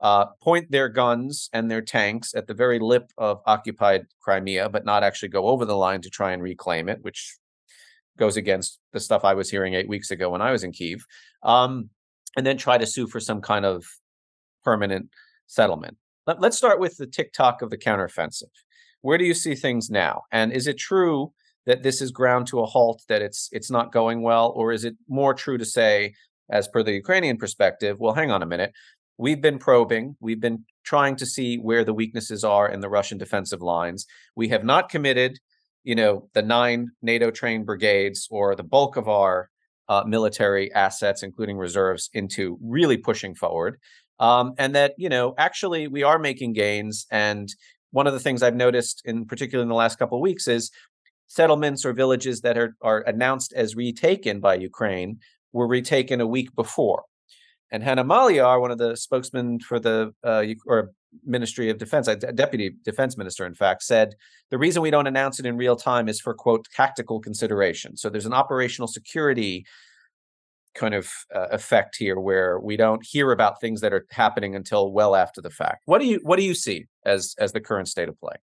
Uh, 0.00 0.26
point 0.40 0.70
their 0.70 0.88
guns 0.88 1.50
and 1.52 1.68
their 1.68 1.82
tanks 1.82 2.32
at 2.32 2.46
the 2.46 2.54
very 2.54 2.78
lip 2.78 3.10
of 3.18 3.40
occupied 3.46 4.06
Crimea, 4.20 4.68
but 4.68 4.84
not 4.84 5.02
actually 5.02 5.28
go 5.28 5.48
over 5.48 5.64
the 5.64 5.76
line 5.76 6.00
to 6.02 6.10
try 6.10 6.30
and 6.32 6.40
reclaim 6.40 6.88
it, 6.88 6.98
which 7.02 7.36
goes 8.16 8.36
against 8.36 8.78
the 8.92 9.00
stuff 9.00 9.24
I 9.24 9.34
was 9.34 9.50
hearing 9.50 9.74
eight 9.74 9.88
weeks 9.88 10.10
ago 10.12 10.30
when 10.30 10.42
I 10.42 10.52
was 10.52 10.62
in 10.62 10.70
Kiev. 10.70 11.04
Um, 11.42 11.90
and 12.36 12.46
then 12.46 12.56
try 12.56 12.78
to 12.78 12.86
sue 12.86 13.06
for 13.06 13.20
some 13.20 13.40
kind 13.40 13.64
of 13.64 13.84
permanent 14.64 15.08
settlement. 15.46 15.96
Let, 16.26 16.42
us 16.44 16.58
start 16.58 16.78
with 16.78 16.96
the 16.98 17.06
tick-tock 17.06 17.62
of 17.62 17.70
the 17.70 17.78
counteroffensive. 17.78 18.52
Where 19.00 19.16
do 19.16 19.24
you 19.24 19.34
see 19.34 19.54
things 19.54 19.88
now? 19.88 20.22
And 20.30 20.52
is 20.52 20.66
it 20.66 20.76
true 20.76 21.32
that 21.66 21.82
this 21.82 22.00
is 22.00 22.10
ground 22.10 22.46
to 22.48 22.60
a 22.60 22.66
halt, 22.66 23.02
that 23.08 23.22
it's 23.22 23.48
it's 23.52 23.70
not 23.70 23.92
going 23.92 24.22
well, 24.22 24.52
or 24.56 24.72
is 24.72 24.84
it 24.84 24.96
more 25.08 25.34
true 25.34 25.58
to 25.58 25.64
say, 25.64 26.14
as 26.50 26.66
per 26.68 26.82
the 26.82 26.92
Ukrainian 26.92 27.36
perspective, 27.36 27.96
well, 27.98 28.14
hang 28.14 28.30
on 28.30 28.42
a 28.42 28.46
minute, 28.46 28.72
we've 29.18 29.42
been 29.42 29.58
probing, 29.58 30.16
we've 30.20 30.40
been 30.40 30.64
trying 30.84 31.16
to 31.16 31.26
see 31.26 31.56
where 31.56 31.84
the 31.84 31.92
weaknesses 31.92 32.42
are 32.44 32.68
in 32.68 32.80
the 32.80 32.88
Russian 32.88 33.18
defensive 33.18 33.60
lines. 33.60 34.06
We 34.34 34.48
have 34.48 34.64
not 34.64 34.88
committed, 34.88 35.38
you 35.84 35.94
know, 35.94 36.28
the 36.32 36.42
nine 36.42 36.88
NATO 37.02 37.30
trained 37.30 37.66
brigades 37.66 38.28
or 38.30 38.54
the 38.54 38.62
bulk 38.62 38.96
of 38.96 39.08
our 39.08 39.50
uh, 39.88 40.04
military 40.06 40.72
assets, 40.74 41.22
including 41.22 41.56
reserves, 41.56 42.10
into 42.12 42.58
really 42.60 42.96
pushing 42.96 43.34
forward 43.34 43.78
um, 44.20 44.54
and 44.58 44.74
that 44.74 44.94
you 44.96 45.08
know 45.08 45.34
actually 45.38 45.88
we 45.88 46.02
are 46.02 46.18
making 46.18 46.52
gains. 46.52 47.06
And 47.10 47.48
one 47.90 48.06
of 48.06 48.12
the 48.12 48.20
things 48.20 48.42
I've 48.42 48.56
noticed, 48.56 49.02
in 49.04 49.24
particular 49.24 49.62
in 49.62 49.68
the 49.68 49.74
last 49.74 49.98
couple 49.98 50.18
of 50.18 50.22
weeks, 50.22 50.48
is 50.48 50.70
settlements 51.26 51.84
or 51.84 51.92
villages 51.92 52.40
that 52.42 52.58
are 52.58 52.76
are 52.82 53.00
announced 53.02 53.52
as 53.54 53.76
retaken 53.76 54.40
by 54.40 54.54
Ukraine 54.54 55.18
were 55.52 55.68
retaken 55.68 56.20
a 56.20 56.26
week 56.26 56.54
before. 56.54 57.04
And 57.70 57.82
Hanna 57.82 58.04
Maliar, 58.04 58.60
one 58.60 58.70
of 58.70 58.78
the 58.78 58.96
spokesmen 58.96 59.60
for 59.60 59.78
the 59.78 60.14
uh, 60.24 60.44
or 60.66 60.92
Ministry 61.24 61.70
of 61.70 61.78
Defense, 61.78 62.08
a 62.08 62.16
deputy 62.16 62.74
defense 62.84 63.16
minister, 63.16 63.46
in 63.46 63.54
fact, 63.54 63.82
said 63.82 64.14
the 64.50 64.58
reason 64.58 64.82
we 64.82 64.90
don't 64.90 65.06
announce 65.06 65.38
it 65.38 65.46
in 65.46 65.56
real 65.56 65.76
time 65.76 66.08
is 66.08 66.20
for 66.20 66.34
quote 66.34 66.66
tactical 66.74 67.20
consideration. 67.20 67.96
So 67.96 68.08
there's 68.08 68.26
an 68.26 68.32
operational 68.32 68.88
security 68.88 69.64
kind 70.74 70.94
of 70.94 71.10
uh, 71.34 71.48
effect 71.50 71.96
here 71.96 72.20
where 72.20 72.60
we 72.60 72.76
don't 72.76 73.04
hear 73.04 73.32
about 73.32 73.60
things 73.60 73.80
that 73.80 73.92
are 73.92 74.06
happening 74.10 74.54
until 74.54 74.92
well 74.92 75.16
after 75.16 75.40
the 75.40 75.50
fact. 75.50 75.82
What 75.86 75.98
do 75.98 76.06
you 76.06 76.20
what 76.22 76.36
do 76.38 76.44
you 76.44 76.54
see 76.54 76.86
as 77.04 77.34
as 77.38 77.52
the 77.52 77.60
current 77.60 77.88
state 77.88 78.08
of 78.08 78.18
play? 78.20 78.36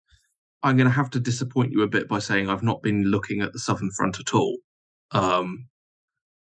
I'm 0.64 0.78
going 0.78 0.88
to 0.88 0.94
have 0.94 1.12
to 1.12 1.20
disappoint 1.20 1.72
you 1.72 1.84
a 1.84 1.88
bit 1.88 2.08
by 2.08 2.20
saying 2.20 2.50
I've 2.50 2.64
not 2.64 2.82
been 2.82 3.04
looking 3.06 3.42
at 3.42 3.54
the 3.54 3.60
Southern 3.60 3.92
Front 3.92 4.20
at 4.20 4.34
all. 4.34 4.58
Um, 5.12 5.68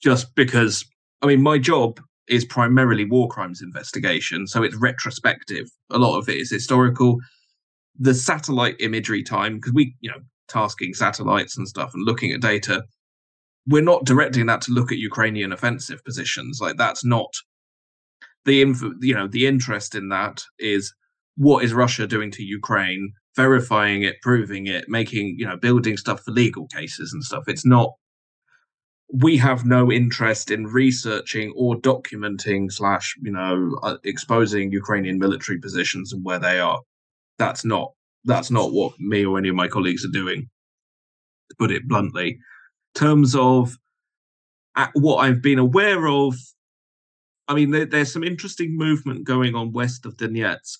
just 0.02 0.34
because, 0.34 0.84
I 1.22 1.26
mean, 1.26 1.42
my 1.42 1.58
job 1.58 2.00
is 2.30 2.44
primarily 2.44 3.04
war 3.04 3.28
crimes 3.28 3.60
investigation, 3.62 4.46
so 4.46 4.62
it's 4.62 4.76
retrospective. 4.76 5.68
A 5.90 5.98
lot 5.98 6.18
of 6.18 6.28
it 6.28 6.36
is 6.36 6.50
historical. 6.50 7.18
The 7.98 8.14
satellite 8.14 8.76
imagery 8.80 9.22
time, 9.22 9.56
because 9.56 9.72
we, 9.72 9.94
you 10.00 10.10
know, 10.10 10.20
tasking 10.48 10.94
satellites 10.94 11.56
and 11.56 11.68
stuff 11.68 11.92
and 11.94 12.04
looking 12.04 12.32
at 12.32 12.40
data 12.40 12.84
we're 13.66 13.82
not 13.82 14.04
directing 14.04 14.46
that 14.46 14.60
to 14.62 14.72
look 14.72 14.90
at 14.90 14.98
Ukrainian 14.98 15.52
offensive 15.52 16.02
positions. 16.04 16.58
Like 16.60 16.76
that's 16.76 17.04
not 17.04 17.32
the 18.44 18.62
inf- 18.62 18.82
you 19.00 19.14
know 19.14 19.28
the 19.28 19.46
interest 19.46 19.94
in 19.94 20.08
that 20.08 20.42
is 20.58 20.92
what 21.36 21.64
is 21.64 21.72
Russia 21.72 22.06
doing 22.06 22.30
to 22.32 22.42
Ukraine, 22.42 23.12
verifying 23.36 24.02
it, 24.02 24.16
proving 24.22 24.66
it, 24.66 24.88
making 24.88 25.36
you 25.38 25.46
know 25.46 25.56
building 25.56 25.96
stuff 25.96 26.22
for 26.22 26.32
legal 26.32 26.66
cases 26.66 27.12
and 27.12 27.22
stuff. 27.22 27.44
It's 27.46 27.66
not. 27.66 27.92
We 29.12 29.36
have 29.38 29.64
no 29.64 29.90
interest 29.90 30.50
in 30.50 30.66
researching 30.66 31.52
or 31.56 31.76
documenting 31.76 32.70
slash 32.70 33.16
you 33.20 33.32
know 33.32 33.78
uh, 33.82 33.96
exposing 34.04 34.72
Ukrainian 34.72 35.18
military 35.18 35.58
positions 35.58 36.12
and 36.12 36.24
where 36.24 36.38
they 36.38 36.60
are. 36.60 36.80
That's 37.38 37.64
not 37.64 37.92
that's 38.24 38.50
not 38.50 38.72
what 38.72 38.98
me 39.00 39.24
or 39.24 39.38
any 39.38 39.48
of 39.48 39.54
my 39.54 39.68
colleagues 39.68 40.04
are 40.04 40.12
doing. 40.12 40.48
To 41.50 41.56
put 41.58 41.72
it 41.72 41.88
bluntly, 41.88 42.38
terms 42.94 43.34
of 43.34 43.76
what 44.94 45.16
I've 45.16 45.42
been 45.42 45.58
aware 45.58 46.06
of, 46.06 46.36
I 47.48 47.54
mean, 47.54 47.70
there, 47.70 47.86
there's 47.86 48.12
some 48.12 48.24
interesting 48.24 48.76
movement 48.76 49.24
going 49.24 49.54
on 49.54 49.72
west 49.72 50.06
of 50.06 50.16
Donetsk. 50.16 50.78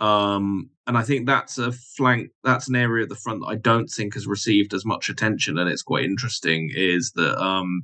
Um, 0.00 0.70
and 0.86 0.96
I 0.96 1.02
think 1.02 1.26
that's 1.26 1.58
a 1.58 1.72
flank, 1.72 2.30
that's 2.42 2.68
an 2.68 2.76
area 2.76 3.02
of 3.02 3.10
the 3.10 3.16
front 3.16 3.40
that 3.40 3.48
I 3.48 3.56
don't 3.56 3.88
think 3.88 4.14
has 4.14 4.26
received 4.26 4.72
as 4.72 4.84
much 4.84 5.08
attention. 5.08 5.58
And 5.58 5.68
it's 5.68 5.82
quite 5.82 6.04
interesting 6.04 6.70
is 6.74 7.12
that 7.12 7.38
um, 7.38 7.82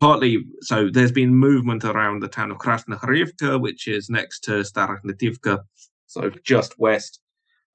partly, 0.00 0.44
so 0.62 0.88
there's 0.90 1.12
been 1.12 1.34
movement 1.34 1.84
around 1.84 2.20
the 2.20 2.28
town 2.28 2.50
of 2.50 2.58
Krasnohorivka, 2.58 3.60
which 3.60 3.86
is 3.86 4.08
next 4.08 4.40
to 4.44 4.62
Staromykhailivka, 4.62 5.60
so 6.06 6.30
just 6.44 6.78
west, 6.78 7.20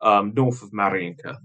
um, 0.01 0.33
north 0.35 0.63
of 0.63 0.71
Mariinka 0.71 1.37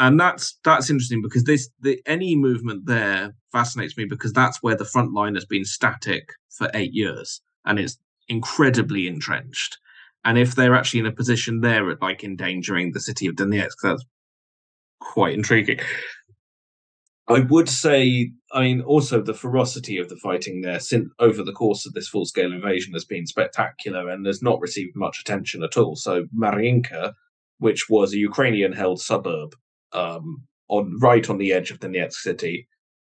and 0.00 0.18
that's 0.18 0.58
that's 0.64 0.90
interesting 0.90 1.22
because 1.22 1.44
this 1.44 1.68
the 1.80 2.02
any 2.06 2.34
movement 2.34 2.86
there 2.86 3.34
fascinates 3.52 3.96
me 3.96 4.06
because 4.06 4.32
that's 4.32 4.62
where 4.62 4.74
the 4.74 4.84
front 4.84 5.12
line 5.12 5.34
has 5.34 5.44
been 5.44 5.64
static 5.64 6.30
for 6.48 6.70
eight 6.74 6.92
years 6.92 7.40
and 7.66 7.78
it's 7.78 7.98
incredibly 8.28 9.06
entrenched. 9.06 9.78
And 10.24 10.38
if 10.38 10.54
they're 10.54 10.74
actually 10.74 11.00
in 11.00 11.06
a 11.06 11.12
position 11.12 11.60
there 11.60 11.90
at 11.90 12.02
like 12.02 12.22
endangering 12.24 12.92
the 12.92 13.00
city 13.00 13.26
of 13.26 13.36
Donetsk, 13.36 13.76
that's 13.82 14.04
quite 15.00 15.34
intriguing. 15.34 15.80
I 17.30 17.40
would 17.40 17.68
say, 17.68 18.32
I 18.52 18.62
mean, 18.62 18.80
also 18.80 19.22
the 19.22 19.34
ferocity 19.34 19.98
of 19.98 20.08
the 20.08 20.16
fighting 20.16 20.62
there 20.62 20.80
since 20.80 21.08
over 21.20 21.44
the 21.44 21.52
course 21.52 21.86
of 21.86 21.92
this 21.92 22.08
full 22.08 22.24
scale 22.24 22.52
invasion 22.52 22.92
has 22.92 23.04
been 23.04 23.24
spectacular 23.24 24.08
and 24.08 24.26
has 24.26 24.42
not 24.42 24.60
received 24.60 24.96
much 24.96 25.20
attention 25.20 25.62
at 25.62 25.76
all. 25.76 25.94
So 25.94 26.26
Mariinka, 26.36 27.12
which 27.58 27.88
was 27.88 28.12
a 28.12 28.18
Ukrainian 28.18 28.72
held 28.72 29.00
suburb 29.00 29.54
um, 29.92 30.42
on 30.68 30.98
right 30.98 31.28
on 31.30 31.38
the 31.38 31.52
edge 31.52 31.70
of 31.70 31.78
Donetsk 31.78 32.14
city. 32.14 32.66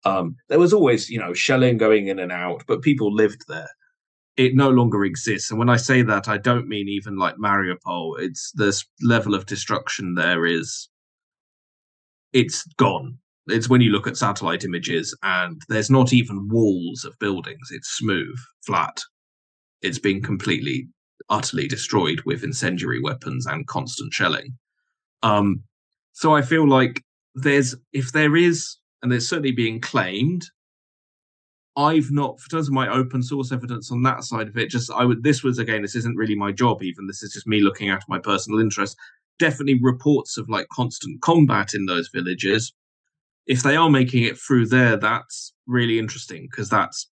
Um, 0.05 0.37
there 0.49 0.61
was 0.61 0.73
always, 0.73 1.11
you 1.11 1.19
know, 1.19 1.33
shelling 1.33 1.77
going 1.77 2.07
in 2.07 2.21
and 2.21 2.31
out, 2.31 2.63
but 2.69 2.83
people 2.83 3.13
lived 3.13 3.43
there. 3.49 3.71
It 4.37 4.57
no 4.57 4.71
longer 4.71 5.05
exists, 5.05 5.51
and 5.51 5.59
when 5.59 5.69
I 5.69 5.77
say 5.77 6.03
that, 6.03 6.29
I 6.29 6.39
don't 6.39 6.67
mean 6.67 6.89
even 6.89 7.17
like 7.17 7.37
Mariupol. 7.37 8.19
It's 8.19 8.51
this 8.53 8.85
level 9.01 9.35
of 9.35 9.47
destruction 9.47 10.15
there 10.15 10.45
is. 10.45 10.89
It's 12.33 12.67
gone. 12.77 13.19
It's 13.47 13.69
when 13.69 13.81
you 13.81 13.91
look 13.91 14.09
at 14.09 14.17
satellite 14.17 14.65
images, 14.65 15.17
and 15.23 15.63
there's 15.69 15.91
not 15.91 16.13
even 16.13 16.49
walls 16.49 17.05
of 17.05 17.19
buildings. 17.21 17.69
It's 17.71 17.91
smooth, 17.91 18.37
flat. 18.67 19.01
It's 19.83 20.01
been 20.01 20.21
completely, 20.21 20.89
utterly 21.29 21.69
destroyed 21.69 22.23
with 22.25 22.43
incendiary 22.43 23.01
weapons 23.01 23.47
and 23.47 23.67
constant 23.69 24.13
shelling. 24.13 24.59
Um, 25.23 25.63
so 26.13 26.35
I 26.35 26.43
feel 26.43 26.67
like 26.69 27.03
there's 27.35 27.77
if 27.93 28.13
there 28.13 28.35
is, 28.35 28.79
and 29.03 29.13
there's 29.13 29.29
certainly 29.29 29.53
being 29.53 29.81
claimed. 29.81 30.45
I've 31.77 32.11
not, 32.11 32.39
for 32.41 32.51
terms 32.51 32.69
of 32.69 32.75
my 32.75 32.89
open 32.89 33.23
source 33.23 33.51
evidence 33.51 33.91
on 33.91 34.03
that 34.05 34.23
side 34.23 34.49
of 34.49 34.57
it, 34.57 34.71
just 34.71 34.91
I 34.93 35.05
would. 35.05 35.25
This 35.25 35.43
was 35.43 35.59
again, 35.59 35.83
this 35.83 35.97
isn't 35.97 36.17
really 36.17 36.37
my 36.37 36.53
job. 36.53 36.83
Even 36.83 37.07
this 37.07 37.23
is 37.23 37.33
just 37.33 37.47
me 37.47 37.61
looking 37.61 37.91
at 37.91 38.05
my 38.09 38.19
personal 38.19 38.61
interest. 38.61 38.97
Definitely 39.39 39.81
reports 39.83 40.39
of 40.39 40.49
like 40.49 40.69
constant 40.73 41.21
combat 41.21 41.75
in 41.75 41.87
those 41.87 42.09
villages. 42.15 42.73
If 43.47 43.63
they 43.63 43.77
are 43.77 43.91
making 43.91 44.23
it 44.23 44.39
through 44.39 44.67
there, 44.67 44.97
that's 44.97 45.53
really 45.67 45.99
interesting 45.99 46.47
because 46.51 46.69
that's 46.69 47.11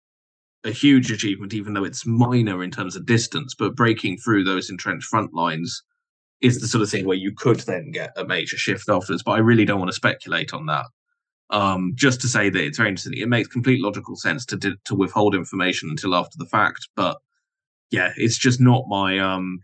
a 0.65 0.71
huge 0.71 1.11
achievement, 1.11 1.55
even 1.55 1.75
though 1.75 1.85
it's 1.85 2.07
minor 2.07 2.63
in 2.63 2.71
terms 2.71 2.95
of 2.95 3.05
distance. 3.05 3.55
But 3.59 3.75
breaking 3.75 4.19
through 4.19 4.45
those 4.45 4.71
entrenched 4.71 5.09
front 5.09 5.35
lines 5.35 5.83
is 6.41 6.61
the 6.61 6.69
sort 6.69 6.83
of 6.83 6.91
thing 6.91 7.05
where 7.05 7.17
you 7.17 7.33
could 7.37 7.61
then 7.61 7.91
get 7.91 8.13
a 8.17 8.25
major 8.25 8.57
shift 8.57 8.89
afterwards. 8.89 9.25
But 9.25 9.33
I 9.33 9.39
really 9.39 9.65
don't 9.65 9.81
want 9.81 9.91
to 9.91 9.97
speculate 9.97 10.55
on 10.55 10.67
that. 10.67 10.87
Um, 11.53 11.93
just 11.95 12.21
to 12.23 12.29
say 12.29 12.49
that 12.49 12.65
it's 12.65 12.79
very 12.79 12.89
interesting. 12.89 13.17
It 13.17 13.29
makes 13.29 13.49
complete 13.49 13.83
logical 13.83 14.17
sense 14.17 14.45
to 14.47 14.59
to 14.59 14.95
withhold 14.95 15.35
information 15.35 15.91
until 15.91 16.15
after 16.15 16.37
the 16.39 16.47
fact, 16.47 16.89
but 16.97 17.19
yeah, 17.91 18.13
it's 18.17 18.39
just 18.39 18.61
not 18.61 18.85
my 18.89 19.19
um. 19.19 19.61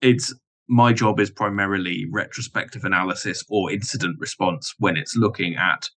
It's 0.00 0.32
my 0.68 0.92
job 0.92 1.18
is 1.18 1.30
primarily 1.30 2.06
retrospective 2.12 2.84
analysis 2.84 3.44
or 3.50 3.72
incident 3.72 4.16
response 4.20 4.72
when 4.78 4.96
it's 4.96 5.16
looking 5.16 5.56
at 5.56 5.90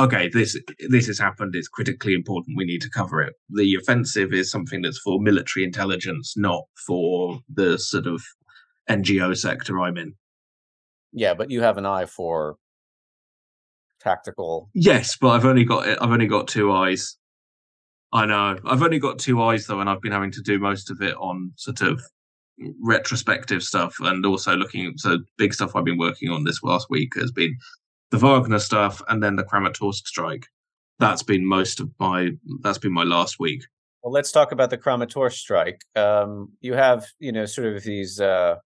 okay 0.00 0.28
this 0.28 0.58
this 0.88 1.06
has 1.06 1.18
happened 1.18 1.54
it's 1.54 1.68
critically 1.68 2.12
important 2.12 2.56
we 2.56 2.64
need 2.64 2.80
to 2.80 2.90
cover 2.90 3.22
it 3.22 3.34
the 3.50 3.76
offensive 3.76 4.32
is 4.32 4.50
something 4.50 4.82
that's 4.82 4.98
for 4.98 5.20
military 5.20 5.64
intelligence 5.64 6.34
not 6.36 6.64
for 6.86 7.38
the 7.48 7.78
sort 7.78 8.06
of 8.06 8.20
NGO 8.88 9.36
sector 9.36 9.78
I'm 9.80 9.96
in. 9.96 10.14
Yeah, 11.12 11.34
but 11.34 11.50
you 11.50 11.62
have 11.62 11.78
an 11.78 11.86
eye 11.86 12.06
for 12.06 12.56
tactical. 14.00 14.70
Yes, 14.74 15.16
but 15.16 15.30
I've 15.30 15.44
only 15.44 15.64
got 15.64 15.86
I've 15.86 16.10
only 16.10 16.26
got 16.26 16.48
two 16.48 16.72
eyes. 16.72 17.16
I 18.12 18.24
know. 18.26 18.58
I've 18.64 18.82
only 18.82 18.98
got 18.98 19.18
two 19.18 19.42
eyes 19.42 19.66
though, 19.66 19.80
and 19.80 19.90
I've 19.90 20.00
been 20.00 20.12
having 20.12 20.32
to 20.32 20.42
do 20.42 20.58
most 20.58 20.90
of 20.90 21.02
it 21.02 21.14
on 21.16 21.52
sort 21.56 21.82
of 21.82 22.00
retrospective 22.80 23.62
stuff 23.62 23.94
and 24.00 24.24
also 24.26 24.56
looking 24.56 24.86
at 24.86 24.98
so 24.98 25.18
big 25.36 25.54
stuff 25.54 25.76
I've 25.76 25.84
been 25.84 25.98
working 25.98 26.30
on 26.30 26.44
this 26.44 26.62
last 26.62 26.88
week 26.90 27.12
has 27.16 27.30
been 27.30 27.56
the 28.10 28.18
Wagner 28.18 28.58
stuff 28.58 29.02
and 29.08 29.22
then 29.22 29.36
the 29.36 29.44
Kramatorsk 29.44 30.06
strike. 30.06 30.46
That's 30.98 31.22
been 31.22 31.46
most 31.46 31.80
of 31.80 31.90
my 32.00 32.30
that's 32.62 32.78
been 32.78 32.92
my 32.92 33.04
last 33.04 33.38
week. 33.38 33.62
Well, 34.02 34.12
let's 34.12 34.32
talk 34.32 34.52
about 34.52 34.70
the 34.70 34.78
Kramatorsk 34.78 35.34
strike. 35.34 35.82
Um, 35.96 36.52
you 36.60 36.74
have, 36.74 37.06
you 37.18 37.32
know, 37.32 37.46
sort 37.46 37.74
of 37.74 37.82
these 37.82 38.20
uh, 38.20 38.56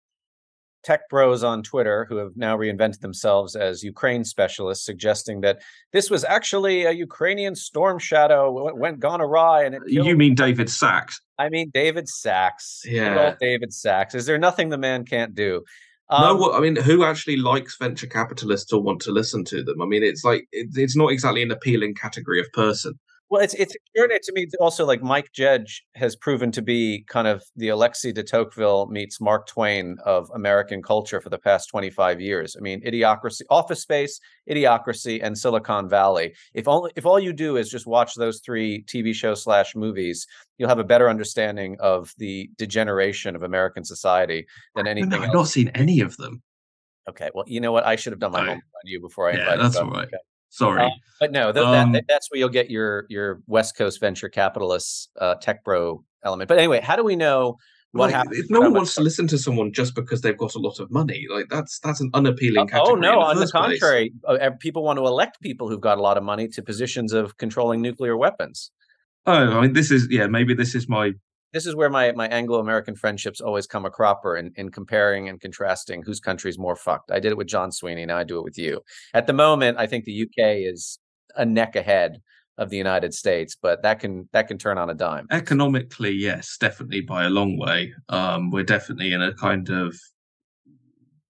tech 0.83 1.09
bros 1.09 1.45
on 1.45 1.63
Twitter 1.63 2.07
who 2.09 2.17
have 2.17 2.37
now 2.37 2.57
reinvented 2.57 3.01
themselves 3.01 3.55
as 3.55 3.83
Ukraine 3.83 4.25
specialists, 4.25 4.85
suggesting 4.85 5.41
that 5.43 5.63
this 5.93 6.11
was 6.11 6.25
actually 6.25 6.85
a 6.85 6.93
Ukrainian 6.93 7.55
storm 7.55 7.99
shadow 7.99 8.75
went 8.75 9.01
gone 9.01 9.21
awry. 9.21 9.65
And 9.65 9.79
you 9.87 10.17
mean 10.17 10.35
David 10.35 10.69
Sacks? 10.69 11.21
I 11.39 11.49
mean 11.49 11.71
David 11.73 12.09
Sacks. 12.09 12.83
Yeah, 12.85 13.35
David 13.41 13.73
Sacks. 13.73 14.15
Is 14.15 14.27
there 14.27 14.39
nothing 14.39 14.69
the 14.69 14.79
man 14.79 15.05
can't 15.05 15.35
do? 15.35 15.63
Um, 16.13 16.39
no, 16.39 16.53
I 16.53 16.61
mean, 16.61 16.77
who 16.77 17.05
actually 17.05 17.37
likes 17.37 17.79
venture 17.79 18.07
capitalists 18.07 18.71
or 18.73 18.83
want 18.83 19.01
to 19.03 19.13
listen 19.13 19.45
to 19.47 19.63
them? 19.63 19.81
I 19.81 19.87
mean, 19.87 20.03
it's 20.03 20.25
like 20.25 20.47
it, 20.53 20.69
it's 20.75 20.97
not 20.97 21.11
exactly 21.11 21.43
an 21.43 21.51
appealing 21.51 21.95
category 21.95 22.39
of 22.39 22.53
person. 22.53 22.99
Well, 23.33 23.41
it's 23.41 23.55
it's 23.55 23.75
extraordinary 23.75 24.21
to 24.25 24.33
me 24.35 24.47
also 24.61 24.85
like 24.85 25.03
Mike 25.03 25.33
Judge 25.33 25.87
has 25.95 26.15
proven 26.15 26.53
to 26.53 26.61
be 26.61 27.03
kind 27.09 27.27
of 27.27 27.43
the 27.57 27.69
Alexis 27.69 28.13
de 28.13 28.23
Tocqueville 28.23 28.89
meets 28.89 29.23
Mark 29.23 29.47
Twain 29.47 29.97
of 30.05 30.31
American 30.35 30.83
culture 30.83 31.19
for 31.19 31.31
the 31.31 31.39
past 31.39 31.71
25 31.71 32.21
years. 32.21 32.57
I 32.59 32.61
mean, 32.61 32.83
idiocracy, 32.83 33.41
office 33.49 33.81
space, 33.81 34.21
idiocracy, 34.51 35.19
and 35.23 35.39
Silicon 35.39 35.89
Valley. 35.89 36.35
If 36.53 36.69
only 36.69 36.93
if 36.95 37.07
all 37.07 37.19
you 37.19 37.33
do 37.33 37.57
is 37.57 37.71
just 37.71 37.87
watch 37.87 38.17
those 38.17 38.41
three 38.41 38.83
TV 38.83 39.15
shows 39.15 39.43
slash 39.43 39.75
movies, 39.75 40.27
you'll 40.59 40.69
have 40.69 40.79
a 40.79 40.85
better 40.85 41.09
understanding 41.09 41.79
of 41.81 42.13
the 42.19 42.51
degeneration 42.59 43.35
of 43.35 43.45
American 43.45 43.83
society 43.83 44.45
than 44.75 44.87
anything. 44.87 45.15
I've 45.15 45.33
not 45.33 45.49
seen 45.49 45.69
any 45.69 46.01
of 46.01 46.19
them. 46.19 46.43
Okay, 47.09 47.31
well, 47.33 47.45
you 47.47 47.63
know 47.63 47.73
what? 47.73 47.87
I 47.87 47.97
should 47.97 48.13
have 48.13 48.21
done 48.21 48.33
my 48.33 48.41
homework 48.41 48.57
on 48.57 48.85
you 48.85 49.01
before 49.01 49.31
I 49.31 49.33
yeah, 49.33 49.39
invited. 49.39 49.65
That's 49.65 49.77
all 49.77 49.91
right. 49.91 50.05
Okay. 50.09 50.19
Sorry, 50.53 50.85
uh, 50.85 50.91
but 51.19 51.33
no, 51.33 51.51
th- 51.51 51.65
um, 51.65 51.93
that, 51.93 52.05
that's 52.07 52.31
where 52.31 52.39
you'll 52.39 52.51
get 52.51 52.71
your 52.71 53.07
your 53.09 53.41
West 53.47 53.75
Coast 53.75 53.99
venture 54.01 54.29
capitalists 54.29 55.09
uh, 55.19 55.35
tech 55.37 55.65
bro 55.65 56.05
element. 56.23 56.49
But 56.49 56.59
anyway, 56.59 56.83
how 56.83 56.95
do 56.95 57.03
we 57.03 57.17
know 57.17 57.57
what 57.93 58.09
like, 58.09 58.15
happens? 58.15 58.39
If 58.39 58.51
no 58.51 58.61
one 58.61 58.75
wants 58.75 58.95
to 58.97 59.01
listen 59.01 59.27
to 59.29 59.39
someone 59.39 59.73
just 59.73 59.95
because 59.95 60.21
they've 60.21 60.37
got 60.37 60.55
a 60.55 60.59
lot 60.59 60.79
of 60.79 60.91
money, 60.91 61.25
like 61.31 61.47
that's 61.49 61.79
that's 61.79 62.03
an 62.03 62.11
unappealing. 62.13 62.69
Oh, 62.75 62.93
oh 62.93 62.95
no, 62.97 63.13
the 63.13 63.19
on 63.19 63.37
the 63.39 63.49
contrary, 63.49 64.13
uh, 64.29 64.51
people 64.61 64.83
want 64.83 64.99
to 64.99 65.07
elect 65.07 65.41
people 65.41 65.71
who've 65.71 65.81
got 65.81 65.97
a 65.97 66.03
lot 66.03 66.19
of 66.19 66.23
money 66.23 66.49
to 66.49 66.61
positions 66.61 67.15
of 67.15 67.39
controlling 67.39 67.81
nuclear 67.81 68.15
weapons. 68.19 68.71
Oh, 69.25 69.33
I 69.33 69.63
mean, 69.63 69.73
this 69.73 69.91
is 69.91 70.07
yeah. 70.11 70.27
Maybe 70.27 70.53
this 70.53 70.75
is 70.75 70.87
my 70.87 71.13
this 71.53 71.67
is 71.67 71.75
where 71.75 71.91
my 71.91 72.13
my 72.13 72.29
Anglo 72.29 72.59
American 72.59 72.95
friendships 72.95 73.41
always 73.41 73.67
come 73.67 73.85
a 73.85 73.91
cropper 73.91 74.37
in, 74.37 74.53
in 74.57 74.71
comparing 74.71 75.29
and 75.29 75.41
contrasting 75.41 76.03
whose 76.03 76.21
country's 76.21 76.59
more 76.59 76.77
fucked. 76.77 77.11
I 77.11 77.21
did 77.21 77.33
it 77.33 77.37
with 77.37 77.47
John 77.47 77.71
Sweeney, 77.71 78.07
now 78.07 78.17
I 78.17 78.25
do 78.25 78.39
it 78.39 78.45
with 78.45 78.59
you. 78.59 78.81
At 79.15 79.27
the 79.27 79.33
moment, 79.33 79.79
I 79.79 79.87
think 79.87 80.05
the 80.05 80.23
UK 80.23 80.73
is 80.73 80.99
a 81.37 81.45
neck 81.45 81.77
ahead 81.77 82.21
of 82.59 82.71
the 82.71 82.77
United 82.77 83.15
States, 83.15 83.57
but 83.61 83.83
that 83.83 84.01
can 84.01 84.29
that 84.33 84.49
can 84.49 84.59
turn 84.59 84.79
on 84.79 84.91
a 84.91 84.95
dime. 84.95 85.27
Economically, 85.31 86.13
yes, 86.13 86.57
definitely 86.59 87.01
by 87.01 87.25
a 87.25 87.31
long 87.31 87.59
way. 87.59 87.93
Um, 88.09 88.51
we're 88.51 88.65
definitely 88.65 89.13
in 89.13 89.23
a 89.23 89.35
kind 89.35 89.69
of 89.71 89.95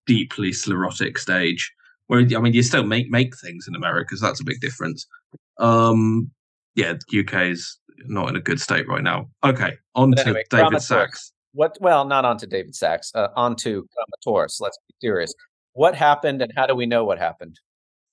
deeply 0.06 0.52
sclerotic 0.52 1.18
stage. 1.18 1.72
Where 2.06 2.20
I 2.20 2.40
mean, 2.40 2.52
you 2.52 2.62
still 2.62 2.84
make 2.84 3.10
make 3.10 3.36
things 3.36 3.66
in 3.68 3.74
America, 3.74 4.16
so 4.16 4.26
that's 4.26 4.40
a 4.40 4.44
big 4.44 4.60
difference. 4.60 5.06
Um, 5.58 6.30
yeah, 6.74 6.94
UK 7.16 7.46
is 7.46 7.78
not 8.06 8.28
in 8.28 8.36
a 8.36 8.40
good 8.40 8.60
state 8.60 8.88
right 8.88 9.02
now. 9.02 9.28
Okay, 9.44 9.76
on 9.94 10.12
to 10.12 10.22
anyway, 10.22 10.44
David 10.50 10.82
Sacks. 10.82 11.32
What? 11.52 11.76
Well, 11.80 12.04
not 12.04 12.24
on 12.24 12.38
to 12.38 12.46
David 12.46 12.74
Sacks. 12.74 13.12
Uh, 13.14 13.28
on 13.36 13.56
to 13.56 13.82
Kramatorsk. 14.26 14.60
Let's 14.60 14.78
be 14.88 14.94
serious. 15.00 15.34
What 15.74 15.94
happened, 15.94 16.42
and 16.42 16.52
how 16.56 16.66
do 16.66 16.74
we 16.74 16.86
know 16.86 17.04
what 17.04 17.18
happened? 17.18 17.58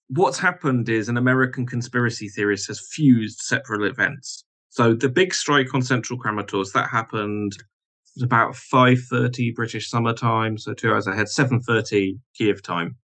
what's 0.10 0.39
happened 0.39 0.89
is 0.89 1.07
an 1.07 1.18
American 1.18 1.66
conspiracy 1.66 2.28
theorist 2.30 2.68
has 2.68 2.80
fused 2.80 3.39
separate 3.39 3.84
events. 3.84 4.43
So 4.70 4.93
the 4.93 5.10
big 5.10 5.34
strike 5.34 5.74
on 5.74 5.82
Central 5.82 6.20
Kramatorsk 6.20 6.74
that 6.74 6.89
happened 6.89 7.53
at 8.18 8.24
about 8.24 8.55
five 8.55 8.99
thirty 9.10 9.51
British 9.51 9.89
summer 9.89 10.14
time, 10.14 10.57
so 10.57 10.74
two 10.74 10.91
hours 10.91 11.07
ahead, 11.07 11.30
seven 11.30 11.62
thirty 11.62 12.20
Kiev 12.36 12.62
time. 12.62 12.95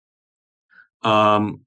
Um, 1.03 1.64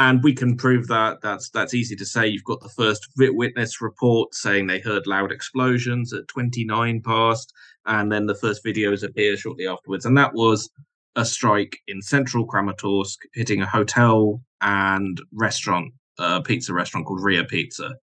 and 0.00 0.22
we 0.24 0.32
can 0.32 0.56
prove 0.56 0.88
that. 0.88 1.20
That's 1.20 1.50
that's 1.50 1.74
easy 1.74 1.94
to 1.96 2.06
say. 2.06 2.26
You've 2.26 2.44
got 2.44 2.62
the 2.62 2.70
first 2.70 3.06
witness 3.18 3.82
report 3.82 4.34
saying 4.34 4.66
they 4.66 4.80
heard 4.80 5.06
loud 5.06 5.30
explosions 5.30 6.14
at 6.14 6.26
twenty 6.26 6.64
nine 6.64 7.02
past, 7.02 7.52
and 7.84 8.10
then 8.10 8.24
the 8.24 8.34
first 8.34 8.64
videos 8.64 9.04
appear 9.04 9.36
shortly 9.36 9.66
afterwards, 9.66 10.06
and 10.06 10.16
that 10.16 10.32
was 10.32 10.70
a 11.16 11.24
strike 11.24 11.80
in 11.86 12.00
central 12.00 12.46
Kramatorsk, 12.46 13.16
hitting 13.34 13.60
a 13.60 13.66
hotel 13.66 14.40
and 14.62 15.20
restaurant, 15.32 15.92
a 16.18 16.40
pizza 16.40 16.72
restaurant 16.72 17.06
called 17.06 17.22
Ria 17.22 17.44
Pizza. 17.44 17.94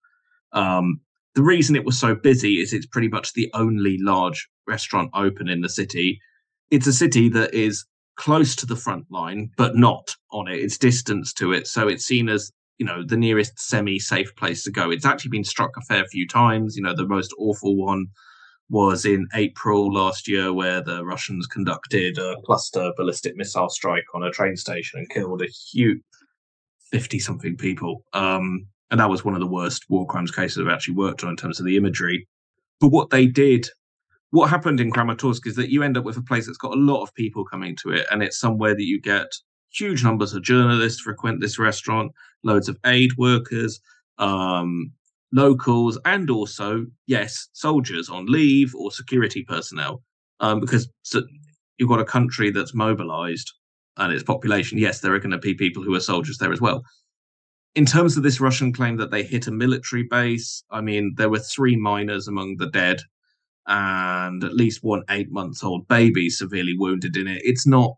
Um, 0.51 1.01
the 1.33 1.41
reason 1.41 1.75
it 1.75 1.85
was 1.85 1.99
so 1.99 2.13
busy 2.13 2.61
is 2.61 2.73
it's 2.73 2.85
pretty 2.85 3.07
much 3.07 3.33
the 3.33 3.49
only 3.55 3.97
large 3.99 4.47
restaurant 4.67 5.09
open 5.15 5.49
in 5.49 5.61
the 5.61 5.69
city. 5.69 6.19
It's 6.69 6.85
a 6.85 6.93
city 6.93 7.27
that 7.29 7.55
is 7.55 7.85
close 8.17 8.55
to 8.57 8.65
the 8.65 8.75
front 8.75 9.05
line, 9.09 9.49
but 9.57 9.75
not 9.75 10.15
on 10.31 10.47
it. 10.47 10.59
It's 10.59 10.77
distance 10.77 11.33
to 11.33 11.53
it, 11.53 11.67
so 11.67 11.87
it's 11.87 12.05
seen 12.05 12.29
as 12.29 12.51
you 12.77 12.85
know 12.85 13.03
the 13.03 13.17
nearest 13.17 13.59
semi-safe 13.59 14.35
place 14.35 14.63
to 14.63 14.71
go. 14.71 14.91
It's 14.91 15.05
actually 15.05 15.29
been 15.29 15.43
struck 15.43 15.71
a 15.77 15.81
fair 15.81 16.05
few 16.05 16.27
times. 16.27 16.75
You 16.75 16.83
know, 16.83 16.95
the 16.95 17.07
most 17.07 17.33
awful 17.39 17.75
one 17.75 18.07
was 18.69 19.05
in 19.05 19.27
April 19.33 19.93
last 19.93 20.27
year, 20.27 20.51
where 20.53 20.81
the 20.81 21.05
Russians 21.05 21.47
conducted 21.47 22.17
a 22.17 22.35
cluster 22.45 22.91
ballistic 22.97 23.35
missile 23.35 23.69
strike 23.69 24.03
on 24.13 24.23
a 24.23 24.31
train 24.31 24.57
station 24.57 24.99
and 24.99 25.09
killed 25.09 25.41
a 25.41 25.47
huge 25.47 26.01
50 26.91 27.19
something 27.19 27.57
people. 27.57 28.03
Um, 28.13 28.67
and 28.89 28.99
that 28.99 29.09
was 29.09 29.25
one 29.25 29.33
of 29.33 29.39
the 29.39 29.47
worst 29.47 29.85
war 29.89 30.05
crimes 30.05 30.31
cases 30.31 30.59
I've 30.59 30.73
actually 30.73 30.95
worked 30.95 31.23
on 31.23 31.31
in 31.31 31.35
terms 31.35 31.59
of 31.59 31.65
the 31.65 31.77
imagery. 31.77 32.27
But 32.79 32.89
what 32.89 33.09
they 33.09 33.25
did, 33.25 33.67
what 34.31 34.49
happened 34.49 34.79
in 34.79 34.91
Kramatorsk 34.91 35.47
is 35.47 35.55
that 35.55 35.69
you 35.69 35.83
end 35.83 35.97
up 35.97 36.03
with 36.03 36.17
a 36.17 36.21
place 36.21 36.45
that's 36.45 36.57
got 36.57 36.73
a 36.73 36.79
lot 36.79 37.01
of 37.01 37.13
people 37.13 37.45
coming 37.45 37.75
to 37.77 37.91
it, 37.91 38.05
and 38.11 38.21
it's 38.21 38.39
somewhere 38.39 38.75
that 38.75 38.85
you 38.85 38.99
get 38.99 39.27
huge 39.71 40.03
numbers 40.03 40.33
of 40.33 40.43
journalists 40.43 41.01
frequent 41.01 41.41
this 41.41 41.59
restaurant, 41.59 42.11
loads 42.43 42.67
of 42.67 42.77
aid 42.85 43.11
workers, 43.17 43.79
um, 44.17 44.91
locals, 45.31 45.99
and 46.05 46.29
also, 46.29 46.85
yes, 47.05 47.47
soldiers 47.53 48.09
on 48.09 48.25
leave 48.25 48.73
or 48.75 48.91
security 48.91 49.43
personnel. 49.43 50.01
Um, 50.39 50.59
because 50.59 50.87
so 51.01 51.21
you've 51.77 51.89
got 51.89 51.99
a 51.99 52.05
country 52.05 52.51
that's 52.51 52.73
mobilized 52.73 53.51
and 53.97 54.13
its 54.13 54.23
population. 54.23 54.77
Yes, 54.77 54.99
there 54.99 55.13
are 55.13 55.19
going 55.19 55.31
to 55.31 55.37
be 55.37 55.53
people 55.53 55.83
who 55.83 55.95
are 55.95 55.99
soldiers 55.99 56.37
there 56.37 56.53
as 56.53 56.61
well. 56.61 56.83
In 57.75 57.85
terms 57.85 58.17
of 58.17 58.23
this 58.23 58.39
Russian 58.39 58.73
claim 58.73 58.97
that 58.97 59.11
they 59.11 59.23
hit 59.23 59.47
a 59.47 59.51
military 59.51 60.03
base, 60.03 60.63
I 60.71 60.81
mean, 60.81 61.13
there 61.17 61.29
were 61.29 61.39
three 61.39 61.75
miners 61.75 62.27
among 62.27 62.57
the 62.57 62.69
dead 62.69 63.01
and 63.67 64.43
at 64.43 64.53
least 64.53 64.83
one 64.83 65.03
eight 65.09 65.31
month 65.31 65.63
old 65.63 65.87
baby 65.87 66.29
severely 66.29 66.75
wounded 66.77 67.17
in 67.17 67.27
it. 67.27 67.41
It's 67.43 67.67
not 67.67 67.95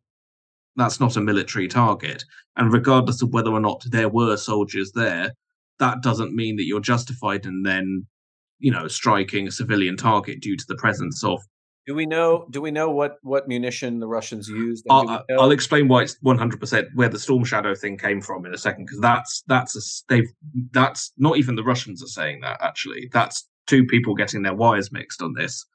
that's 0.75 0.99
not 0.99 1.17
a 1.17 1.21
military 1.21 1.67
target. 1.67 2.23
And 2.55 2.73
regardless 2.73 3.21
of 3.21 3.33
whether 3.33 3.51
or 3.51 3.59
not 3.59 3.83
there 3.89 4.09
were 4.09 4.37
soldiers 4.37 4.91
there, 4.93 5.33
that 5.79 6.01
doesn't 6.01 6.35
mean 6.35 6.55
that 6.57 6.65
you're 6.65 6.79
justified 6.79 7.45
in 7.45 7.63
then, 7.63 8.07
you 8.59 8.71
know, 8.71 8.87
striking 8.87 9.47
a 9.47 9.51
civilian 9.51 9.97
target 9.97 10.41
due 10.41 10.57
to 10.57 10.65
the 10.67 10.75
presence 10.75 11.23
of. 11.23 11.39
Do 11.85 11.95
we 11.95 12.05
know? 12.05 12.45
Do 12.51 12.61
we 12.61 12.69
know 12.69 12.91
what 12.91 13.17
what 13.23 13.47
munition 13.47 13.99
the 13.99 14.07
Russians 14.07 14.47
used? 14.47 14.85
I'll, 14.91 15.25
I'll, 15.39 15.49
explain 15.49 15.87
why 15.87 16.03
it's 16.03 16.17
100 16.21 16.59
percent 16.59 16.87
where 16.93 17.09
the 17.09 17.17
Storm 17.17 17.43
Shadow 17.43 17.73
thing 17.73 17.97
came 17.97 18.21
from 18.21 18.45
in 18.45 18.53
a 18.53 18.59
second 18.59 18.85
because 18.85 18.99
that's 18.99 19.43
that's 19.47 19.75
a, 19.75 19.81
they've 20.07 20.29
that's 20.71 21.11
not 21.17 21.37
even 21.37 21.55
the 21.55 21.63
Russians 21.63 22.03
are 22.03 22.07
saying 22.07 22.41
that 22.41 22.61
actually 22.61 23.09
that's 23.11 23.48
two 23.69 23.85
people 23.85 24.15
getting 24.15 24.41
their 24.41 24.55
wires 24.55 24.91
mixed 24.91 25.21
on 25.21 25.33
this. 25.33 25.65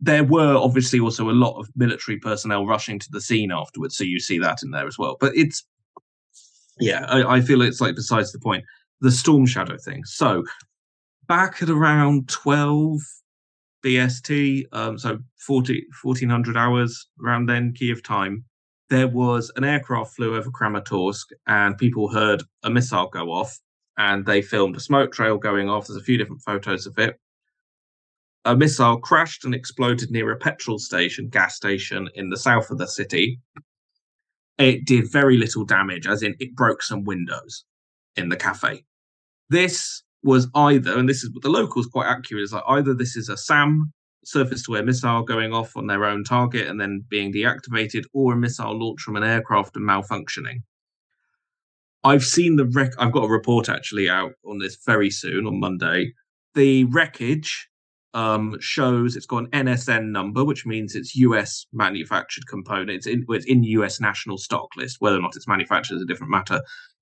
There 0.00 0.24
were 0.24 0.56
obviously 0.56 1.00
also 1.00 1.28
a 1.28 1.32
lot 1.32 1.58
of 1.58 1.68
military 1.76 2.18
personnel 2.18 2.64
rushing 2.64 2.98
to 3.00 3.08
the 3.10 3.20
scene 3.20 3.50
afterwards, 3.52 3.96
so 3.96 4.04
you 4.04 4.20
see 4.20 4.38
that 4.38 4.62
in 4.62 4.70
there 4.70 4.86
as 4.86 4.98
well. 4.98 5.16
But 5.20 5.36
it's 5.36 5.66
yeah, 6.78 7.04
I, 7.08 7.36
I 7.36 7.40
feel 7.40 7.60
it's 7.60 7.80
like 7.80 7.96
besides 7.96 8.32
the 8.32 8.38
point 8.38 8.64
the 9.00 9.10
Storm 9.10 9.46
Shadow 9.46 9.76
thing. 9.76 10.04
So 10.04 10.44
back 11.26 11.62
at 11.62 11.70
around 11.70 12.28
12 12.28 13.00
BST, 13.84 14.64
um, 14.72 14.98
so 14.98 15.18
40, 15.38 15.86
1400 16.02 16.56
hours 16.56 17.08
around 17.22 17.46
then, 17.46 17.72
Kiev 17.74 18.02
time, 18.02 18.44
there 18.90 19.08
was 19.08 19.50
an 19.56 19.64
aircraft 19.64 20.16
flew 20.16 20.36
over 20.36 20.50
Kramatorsk 20.50 21.26
and 21.46 21.78
people 21.78 22.08
heard 22.08 22.42
a 22.62 22.70
missile 22.70 23.08
go 23.08 23.30
off 23.30 23.58
and 23.96 24.26
they 24.26 24.42
filmed 24.42 24.76
a 24.76 24.80
smoke 24.80 25.12
trail 25.12 25.38
going 25.38 25.68
off. 25.68 25.86
There's 25.86 26.00
a 26.00 26.04
few 26.04 26.18
different 26.18 26.42
photos 26.42 26.86
of 26.86 26.98
it. 26.98 27.18
A 28.44 28.56
missile 28.56 28.98
crashed 28.98 29.44
and 29.44 29.54
exploded 29.54 30.10
near 30.10 30.30
a 30.30 30.36
petrol 30.36 30.78
station, 30.78 31.28
gas 31.28 31.56
station 31.56 32.08
in 32.14 32.30
the 32.30 32.38
south 32.38 32.70
of 32.70 32.78
the 32.78 32.86
city. 32.86 33.38
It 34.58 34.86
did 34.86 35.12
very 35.12 35.36
little 35.36 35.64
damage, 35.64 36.06
as 36.06 36.22
in 36.22 36.34
it 36.38 36.54
broke 36.54 36.82
some 36.82 37.04
windows 37.04 37.64
in 38.16 38.30
the 38.30 38.36
cafe. 38.36 38.84
This 39.50 40.02
was 40.22 40.48
either, 40.54 40.98
and 40.98 41.08
this 41.08 41.22
is 41.22 41.30
what 41.32 41.42
the 41.42 41.50
locals 41.50 41.86
quite 41.86 42.06
accurate, 42.08 42.44
is 42.44 42.52
like 42.52 42.62
either 42.68 42.94
this 42.94 43.16
is 43.16 43.28
a 43.28 43.36
SAM 43.36 43.92
surface 44.24 44.62
to 44.64 44.76
air 44.76 44.84
missile 44.84 45.22
going 45.22 45.52
off 45.52 45.76
on 45.76 45.86
their 45.86 46.04
own 46.04 46.24
target 46.24 46.66
and 46.66 46.80
then 46.80 47.04
being 47.08 47.32
deactivated, 47.32 48.04
or 48.12 48.32
a 48.32 48.36
missile 48.36 48.78
launched 48.78 49.02
from 49.02 49.16
an 49.16 49.24
aircraft 49.24 49.76
and 49.76 49.88
malfunctioning. 49.88 50.62
I've 52.04 52.24
seen 52.24 52.56
the 52.56 52.66
wreck. 52.66 52.92
I've 52.98 53.12
got 53.12 53.24
a 53.24 53.28
report 53.28 53.68
actually 53.68 54.08
out 54.08 54.32
on 54.46 54.58
this 54.58 54.78
very 54.86 55.10
soon 55.10 55.46
on 55.46 55.60
Monday. 55.60 56.14
The 56.54 56.84
wreckage 56.84 57.69
um, 58.14 58.56
shows 58.60 59.16
it's 59.16 59.26
got 59.26 59.44
an 59.44 59.66
NSN 59.66 60.10
number, 60.10 60.44
which 60.44 60.66
means 60.66 60.94
it's 60.94 61.16
US 61.16 61.66
manufactured 61.72 62.46
component. 62.46 62.90
It's 62.90 63.06
in, 63.06 63.24
it's 63.28 63.46
in 63.46 63.62
US 63.64 64.00
national 64.00 64.38
stock 64.38 64.68
list. 64.76 64.96
Whether 65.00 65.18
or 65.18 65.22
not 65.22 65.36
it's 65.36 65.48
manufactured 65.48 65.96
is 65.96 66.02
a 66.02 66.06
different 66.06 66.30
matter. 66.30 66.60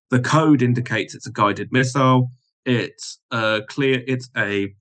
The 0.09 0.19
code 0.19 0.61
indicates 0.61 1.15
it's 1.15 1.27
a 1.27 1.31
guided 1.31 1.71
missile. 1.71 2.31
It's 2.65 3.19
uh, 3.31 3.61
clear. 3.67 4.03
It's 4.07 4.29
a 4.37 4.73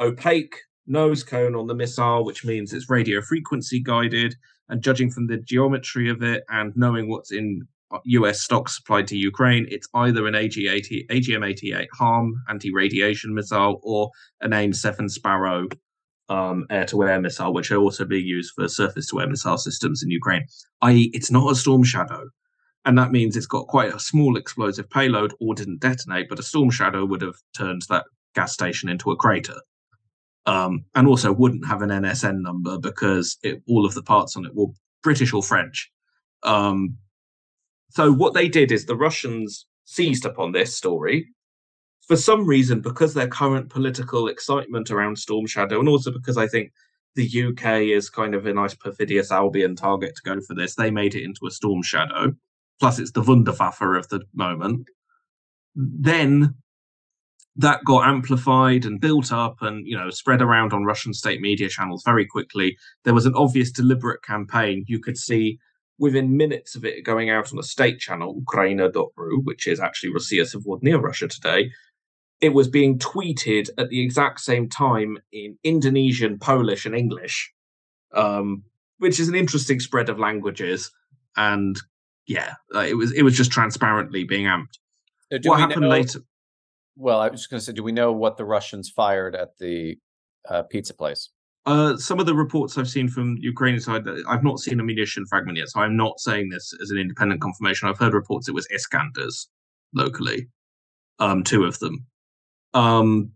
opaque 0.00 0.56
nose 0.86 1.22
cone 1.22 1.54
on 1.54 1.66
the 1.66 1.74
missile, 1.74 2.24
which 2.24 2.44
means 2.44 2.72
it's 2.72 2.90
radio 2.90 3.20
frequency 3.20 3.80
guided. 3.80 4.34
And 4.68 4.82
judging 4.82 5.10
from 5.10 5.26
the 5.26 5.36
geometry 5.36 6.08
of 6.08 6.22
it 6.22 6.44
and 6.48 6.72
knowing 6.74 7.08
what's 7.08 7.30
in 7.30 7.68
US 8.04 8.40
stocks 8.40 8.76
supplied 8.76 9.06
to 9.08 9.16
Ukraine, 9.16 9.66
it's 9.70 9.88
either 9.94 10.26
an 10.26 10.34
AG-80, 10.34 11.08
AGM-88 11.08 11.86
HARM 11.92 12.34
anti-radiation 12.48 13.34
missile 13.34 13.80
or 13.82 14.10
an 14.40 14.52
AIM-7 14.52 15.10
Sparrow 15.10 15.68
um, 16.28 16.66
air-to-air 16.70 17.20
missile, 17.20 17.52
which 17.52 17.70
are 17.70 17.76
also 17.76 18.04
being 18.04 18.26
used 18.26 18.52
for 18.54 18.68
surface-to-air 18.68 19.28
missile 19.28 19.58
systems 19.58 20.02
in 20.02 20.10
Ukraine. 20.10 20.44
I.e., 20.80 21.10
it's 21.12 21.30
not 21.30 21.50
a 21.50 21.54
Storm 21.54 21.84
Shadow, 21.84 22.28
and 22.84 22.98
that 22.98 23.12
means 23.12 23.36
it's 23.36 23.46
got 23.46 23.66
quite 23.66 23.94
a 23.94 24.00
small 24.00 24.36
explosive 24.36 24.88
payload 24.90 25.34
or 25.40 25.54
didn't 25.54 25.80
detonate, 25.80 26.28
but 26.28 26.38
a 26.38 26.42
Storm 26.42 26.70
Shadow 26.70 27.04
would 27.04 27.22
have 27.22 27.36
turned 27.56 27.82
that 27.88 28.04
gas 28.34 28.52
station 28.52 28.88
into 28.88 29.10
a 29.10 29.16
crater. 29.16 29.60
Um, 30.44 30.86
and 30.96 31.06
also 31.06 31.32
wouldn't 31.32 31.68
have 31.68 31.82
an 31.82 31.90
NSN 31.90 32.40
number 32.40 32.76
because 32.76 33.38
it, 33.44 33.62
all 33.68 33.86
of 33.86 33.94
the 33.94 34.02
parts 34.02 34.36
on 34.36 34.44
it 34.44 34.52
were 34.52 34.66
British 35.02 35.32
or 35.32 35.42
French. 35.42 35.88
Um, 36.42 36.96
so 37.92 38.10
what 38.10 38.32
they 38.32 38.48
did 38.48 38.72
is 38.72 38.86
the 38.86 38.96
Russians 38.96 39.66
seized 39.84 40.24
upon 40.24 40.52
this 40.52 40.74
story 40.74 41.28
for 42.08 42.16
some 42.16 42.46
reason 42.46 42.80
because 42.80 43.12
their 43.12 43.28
current 43.28 43.68
political 43.68 44.28
excitement 44.28 44.90
around 44.90 45.18
Storm 45.18 45.46
Shadow, 45.46 45.78
and 45.78 45.88
also 45.88 46.10
because 46.10 46.38
I 46.38 46.46
think 46.46 46.72
the 47.16 47.26
UK 47.26 47.82
is 47.82 48.08
kind 48.08 48.34
of 48.34 48.46
a 48.46 48.54
nice 48.54 48.74
perfidious 48.74 49.30
Albion 49.30 49.76
target 49.76 50.16
to 50.16 50.22
go 50.22 50.40
for 50.40 50.54
this. 50.54 50.74
They 50.74 50.90
made 50.90 51.14
it 51.14 51.22
into 51.22 51.46
a 51.46 51.50
Storm 51.50 51.82
Shadow. 51.82 52.32
Plus, 52.80 52.98
it's 52.98 53.12
the 53.12 53.22
Wunderwaffe 53.22 53.98
of 53.98 54.08
the 54.08 54.22
moment. 54.34 54.88
Then 55.74 56.54
that 57.56 57.84
got 57.84 58.08
amplified 58.08 58.86
and 58.86 59.00
built 59.00 59.30
up 59.30 59.60
and 59.60 59.86
you 59.86 59.94
know 59.94 60.08
spread 60.08 60.40
around 60.40 60.72
on 60.72 60.84
Russian 60.84 61.12
state 61.12 61.42
media 61.42 61.68
channels 61.68 62.02
very 62.04 62.24
quickly. 62.24 62.78
There 63.04 63.14
was 63.14 63.26
an 63.26 63.34
obvious 63.34 63.70
deliberate 63.70 64.22
campaign. 64.22 64.84
You 64.88 64.98
could 64.98 65.18
see 65.18 65.58
within 66.02 66.36
minutes 66.36 66.74
of 66.74 66.84
it 66.84 67.04
going 67.04 67.30
out 67.30 67.52
on 67.52 67.60
a 67.60 67.62
state 67.62 68.00
channel, 68.00 68.34
Ukraina.ru, 68.44 69.40
which 69.44 69.68
is 69.68 69.78
actually 69.78 70.12
Russia 70.12 70.80
near 70.82 70.98
Russia 70.98 71.28
today, 71.28 71.70
it 72.40 72.48
was 72.48 72.66
being 72.66 72.98
tweeted 72.98 73.70
at 73.78 73.88
the 73.88 74.02
exact 74.02 74.40
same 74.40 74.68
time 74.68 75.16
in 75.30 75.56
Indonesian, 75.62 76.40
Polish, 76.40 76.84
and 76.86 76.96
English, 76.96 77.52
um, 78.12 78.64
which 78.98 79.20
is 79.20 79.28
an 79.28 79.36
interesting 79.36 79.78
spread 79.78 80.08
of 80.08 80.18
languages. 80.18 80.90
And 81.36 81.78
yeah, 82.26 82.54
uh, 82.74 82.80
it 82.80 82.94
was 82.94 83.12
it 83.12 83.22
was 83.22 83.36
just 83.36 83.52
transparently 83.52 84.24
being 84.24 84.46
amped. 84.46 84.78
What 85.44 85.60
happened 85.60 85.82
know, 85.82 85.88
later? 85.88 86.18
Well, 86.96 87.20
I 87.20 87.28
was 87.28 87.42
just 87.42 87.50
going 87.50 87.60
to 87.60 87.64
say, 87.64 87.72
do 87.72 87.84
we 87.84 87.92
know 87.92 88.10
what 88.10 88.36
the 88.36 88.44
Russians 88.44 88.90
fired 88.90 89.36
at 89.36 89.56
the 89.60 89.98
uh, 90.48 90.64
pizza 90.64 90.94
place? 90.94 91.30
Uh, 91.64 91.96
some 91.96 92.18
of 92.18 92.26
the 92.26 92.34
reports 92.34 92.76
I've 92.76 92.88
seen 92.88 93.08
from 93.08 93.36
Ukrainian 93.38 93.80
side, 93.80 94.04
I've 94.28 94.42
not 94.42 94.58
seen 94.58 94.80
a 94.80 94.82
munition 94.82 95.24
fragment 95.26 95.58
yet, 95.58 95.68
so 95.68 95.80
I'm 95.80 95.96
not 95.96 96.18
saying 96.18 96.48
this 96.48 96.74
as 96.82 96.90
an 96.90 96.98
independent 96.98 97.40
confirmation. 97.40 97.88
I've 97.88 97.98
heard 97.98 98.14
reports 98.14 98.48
it 98.48 98.54
was 98.54 98.66
Iskanders 98.68 99.46
locally, 99.94 100.48
um, 101.20 101.44
two 101.44 101.64
of 101.64 101.78
them. 101.78 102.04
Um, 102.74 103.30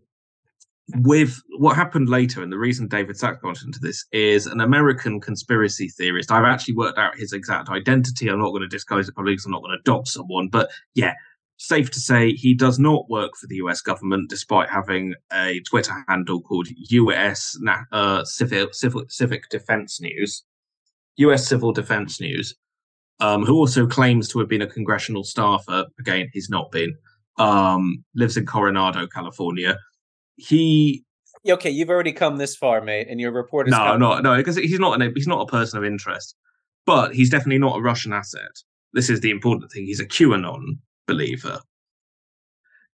with 0.95 1.41
what 1.57 1.75
happened 1.75 2.09
later, 2.09 2.41
and 2.41 2.51
the 2.51 2.57
reason 2.57 2.87
David 2.87 3.17
Sacks 3.17 3.39
got 3.41 3.61
into 3.61 3.79
this 3.79 4.05
is 4.11 4.45
an 4.45 4.61
American 4.61 5.19
conspiracy 5.19 5.89
theorist. 5.89 6.31
I've 6.31 6.45
actually 6.45 6.75
worked 6.75 6.97
out 6.97 7.17
his 7.17 7.33
exact 7.33 7.69
identity. 7.69 8.29
I'm 8.29 8.39
not 8.39 8.49
going 8.49 8.61
to 8.61 8.67
disclose 8.67 9.09
it 9.09 9.15
publicly 9.15 9.33
because 9.33 9.45
I'm 9.45 9.51
not 9.51 9.63
going 9.63 9.77
to 9.77 9.83
dox 9.83 10.13
someone. 10.13 10.47
But 10.47 10.69
yeah, 10.95 11.13
safe 11.57 11.89
to 11.91 11.99
say 11.99 12.31
he 12.31 12.53
does 12.53 12.79
not 12.79 13.09
work 13.09 13.35
for 13.35 13.47
the 13.47 13.55
US 13.55 13.81
government, 13.81 14.29
despite 14.29 14.69
having 14.69 15.13
a 15.33 15.59
Twitter 15.61 15.93
handle 16.07 16.41
called 16.41 16.67
US 16.89 17.57
uh, 17.91 18.23
Civil, 18.23 18.67
Civil, 18.71 19.03
Civic 19.09 19.49
Defense 19.49 19.99
News, 19.99 20.43
US 21.17 21.47
Civil 21.47 21.73
Defense 21.73 22.21
News, 22.21 22.55
um, 23.19 23.43
who 23.43 23.55
also 23.55 23.87
claims 23.87 24.27
to 24.29 24.39
have 24.39 24.47
been 24.47 24.61
a 24.61 24.67
congressional 24.67 25.23
staffer. 25.23 25.85
Again, 25.99 26.29
he's 26.31 26.49
not 26.49 26.71
been. 26.71 26.95
Um, 27.37 28.03
lives 28.15 28.37
in 28.37 28.45
Coronado, 28.45 29.07
California. 29.07 29.77
He. 30.37 31.03
Okay, 31.47 31.69
you've 31.69 31.89
already 31.89 32.11
come 32.11 32.37
this 32.37 32.55
far, 32.55 32.81
mate, 32.81 33.07
and 33.09 33.19
your 33.19 33.31
report 33.31 33.67
is. 33.67 33.71
No, 33.71 33.95
no, 33.95 34.19
no, 34.19 34.35
because 34.37 34.57
he's 34.57 34.79
not 34.79 34.99
an 34.99 35.13
he's 35.15 35.27
not 35.27 35.41
a 35.41 35.45
person 35.45 35.77
of 35.77 35.85
interest, 35.85 36.35
but 36.85 37.13
he's 37.13 37.29
definitely 37.29 37.59
not 37.59 37.77
a 37.77 37.81
Russian 37.81 38.11
asset. 38.11 38.41
This 38.93 39.09
is 39.09 39.21
the 39.21 39.29
important 39.29 39.71
thing. 39.71 39.85
He's 39.85 39.99
a 39.99 40.05
QAnon 40.05 40.77
believer. 41.07 41.59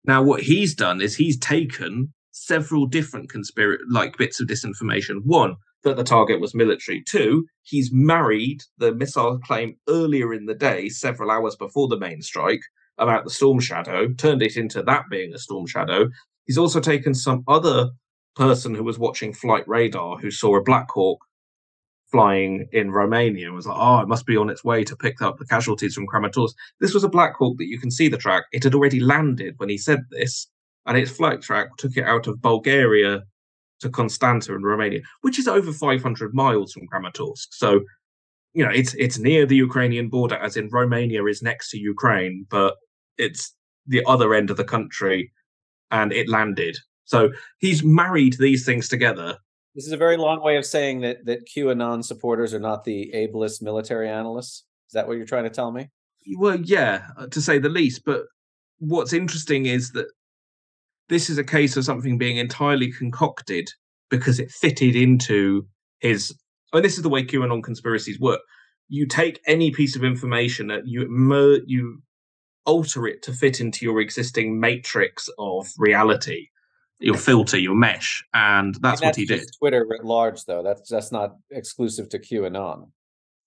Now, 0.04 0.22
what 0.22 0.42
he's 0.42 0.74
done 0.74 1.00
is 1.00 1.16
he's 1.16 1.38
taken 1.38 2.12
several 2.32 2.86
different 2.86 3.30
conspiracy 3.30 3.82
like 3.88 4.16
bits 4.16 4.40
of 4.40 4.48
disinformation. 4.48 5.20
One, 5.24 5.56
that 5.82 5.96
the 5.96 6.04
target 6.04 6.40
was 6.40 6.54
military. 6.54 7.02
Two, 7.02 7.46
he's 7.62 7.90
married 7.92 8.62
the 8.78 8.94
missile 8.94 9.38
claim 9.38 9.76
earlier 9.88 10.32
in 10.34 10.46
the 10.46 10.54
day, 10.54 10.88
several 10.88 11.30
hours 11.30 11.56
before 11.56 11.88
the 11.88 11.98
main 11.98 12.22
strike, 12.22 12.62
about 12.98 13.24
the 13.24 13.30
Storm 13.30 13.60
Shadow, 13.60 14.12
turned 14.12 14.42
it 14.42 14.56
into 14.56 14.82
that 14.82 15.04
being 15.10 15.32
a 15.32 15.38
Storm 15.38 15.66
Shadow. 15.66 16.08
He's 16.46 16.58
also 16.58 16.80
taken 16.80 17.14
some 17.14 17.44
other 17.48 17.90
person 18.36 18.74
who 18.74 18.84
was 18.84 18.98
watching 18.98 19.32
flight 19.32 19.66
radar 19.66 20.18
who 20.18 20.30
saw 20.30 20.56
a 20.56 20.62
Black 20.62 20.90
Hawk 20.90 21.18
flying 22.10 22.66
in 22.72 22.90
Romania 22.90 23.46
and 23.46 23.54
was 23.54 23.66
like, 23.66 23.78
oh, 23.78 24.00
it 24.00 24.08
must 24.08 24.26
be 24.26 24.36
on 24.36 24.50
its 24.50 24.64
way 24.64 24.84
to 24.84 24.96
pick 24.96 25.22
up 25.22 25.38
the 25.38 25.46
casualties 25.46 25.94
from 25.94 26.06
Kramatorsk. 26.06 26.54
This 26.80 26.94
was 26.94 27.04
a 27.04 27.08
Black 27.08 27.36
Hawk 27.36 27.56
that 27.58 27.68
you 27.68 27.78
can 27.78 27.90
see 27.90 28.08
the 28.08 28.16
track. 28.16 28.44
It 28.52 28.64
had 28.64 28.74
already 28.74 29.00
landed 29.00 29.54
when 29.58 29.68
he 29.68 29.78
said 29.78 30.00
this, 30.10 30.48
and 30.86 30.96
its 30.96 31.10
flight 31.10 31.40
track 31.40 31.76
took 31.76 31.96
it 31.96 32.04
out 32.04 32.26
of 32.26 32.42
Bulgaria 32.42 33.22
to 33.80 33.88
Constanta 33.88 34.54
in 34.54 34.62
Romania, 34.62 35.00
which 35.22 35.38
is 35.38 35.48
over 35.48 35.72
500 35.72 36.34
miles 36.34 36.72
from 36.72 36.88
Kramatorsk. 36.88 37.46
So, 37.50 37.80
you 38.52 38.64
know, 38.64 38.70
it's 38.70 38.94
it's 38.94 39.18
near 39.18 39.46
the 39.46 39.56
Ukrainian 39.56 40.08
border, 40.08 40.36
as 40.36 40.56
in 40.56 40.68
Romania 40.70 41.24
is 41.26 41.42
next 41.42 41.70
to 41.70 41.78
Ukraine, 41.78 42.46
but 42.50 42.74
it's 43.16 43.54
the 43.86 44.04
other 44.06 44.34
end 44.34 44.50
of 44.50 44.56
the 44.56 44.64
country, 44.64 45.32
and 45.90 46.12
it 46.12 46.28
landed. 46.28 46.76
So 47.04 47.30
he's 47.58 47.82
married 47.82 48.36
these 48.38 48.64
things 48.64 48.88
together 48.88 49.38
this 49.74 49.86
is 49.86 49.92
a 49.92 49.96
very 49.96 50.16
long 50.16 50.42
way 50.42 50.56
of 50.56 50.66
saying 50.66 51.00
that 51.02 51.24
that 51.26 51.46
QAnon 51.46 52.04
supporters 52.04 52.52
are 52.54 52.60
not 52.60 52.84
the 52.84 53.12
ablest 53.14 53.62
military 53.62 54.08
analysts. 54.08 54.64
Is 54.88 54.94
that 54.94 55.06
what 55.06 55.16
you're 55.16 55.26
trying 55.26 55.44
to 55.44 55.50
tell 55.50 55.70
me? 55.70 55.88
Well, 56.36 56.60
yeah, 56.60 57.08
uh, 57.16 57.28
to 57.28 57.40
say 57.40 57.58
the 57.58 57.68
least. 57.68 58.04
But 58.04 58.24
what's 58.78 59.12
interesting 59.12 59.66
is 59.66 59.92
that 59.92 60.06
this 61.08 61.30
is 61.30 61.38
a 61.38 61.44
case 61.44 61.76
of 61.76 61.84
something 61.84 62.18
being 62.18 62.36
entirely 62.36 62.92
concocted 62.92 63.68
because 64.10 64.40
it 64.40 64.50
fitted 64.50 64.96
into 64.96 65.66
his. 66.00 66.34
And 66.72 66.84
this 66.84 66.96
is 66.96 67.02
the 67.02 67.08
way 67.08 67.24
QAnon 67.24 67.62
conspiracies 67.62 68.20
work. 68.20 68.40
You 68.88 69.06
take 69.06 69.40
any 69.46 69.70
piece 69.70 69.94
of 69.94 70.04
information 70.04 70.66
that 70.68 70.86
you 70.86 71.06
mer- 71.08 71.60
you 71.66 72.02
alter 72.66 73.06
it 73.06 73.22
to 73.22 73.32
fit 73.32 73.60
into 73.60 73.84
your 73.84 74.00
existing 74.00 74.60
matrix 74.60 75.28
of 75.38 75.68
reality 75.78 76.48
your 77.00 77.16
filter, 77.16 77.58
your 77.58 77.74
mesh, 77.74 78.22
and 78.34 78.74
that's, 78.76 79.00
that's 79.00 79.02
what 79.02 79.16
he 79.16 79.26
did. 79.26 79.50
Twitter 79.58 79.86
at 79.94 80.04
large, 80.04 80.44
though. 80.44 80.62
That's 80.62 80.88
that's 80.88 81.10
not 81.10 81.36
exclusive 81.50 82.08
to 82.10 82.18
QAnon. 82.18 82.90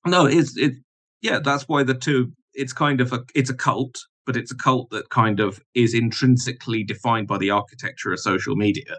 No, 0.06 0.26
it's 0.26 0.58
it. 0.58 0.74
Yeah, 1.22 1.40
that's 1.40 1.68
why 1.68 1.84
the 1.84 1.94
two. 1.94 2.34
It's 2.54 2.74
kind 2.74 3.00
of 3.00 3.14
a 3.14 3.24
it's 3.34 3.50
a 3.50 3.56
cult, 3.56 3.98
but 4.26 4.36
it's 4.36 4.52
a 4.52 4.58
cult 4.58 4.90
that 4.90 5.10
kind 5.10 5.40
of 5.40 5.62
is 5.76 5.94
intrinsically 5.94 6.84
defined 6.84 7.28
by 7.28 7.38
the 7.38 7.52
architecture 7.52 8.12
of 8.12 8.20
social 8.20 8.56
media, 8.56 8.98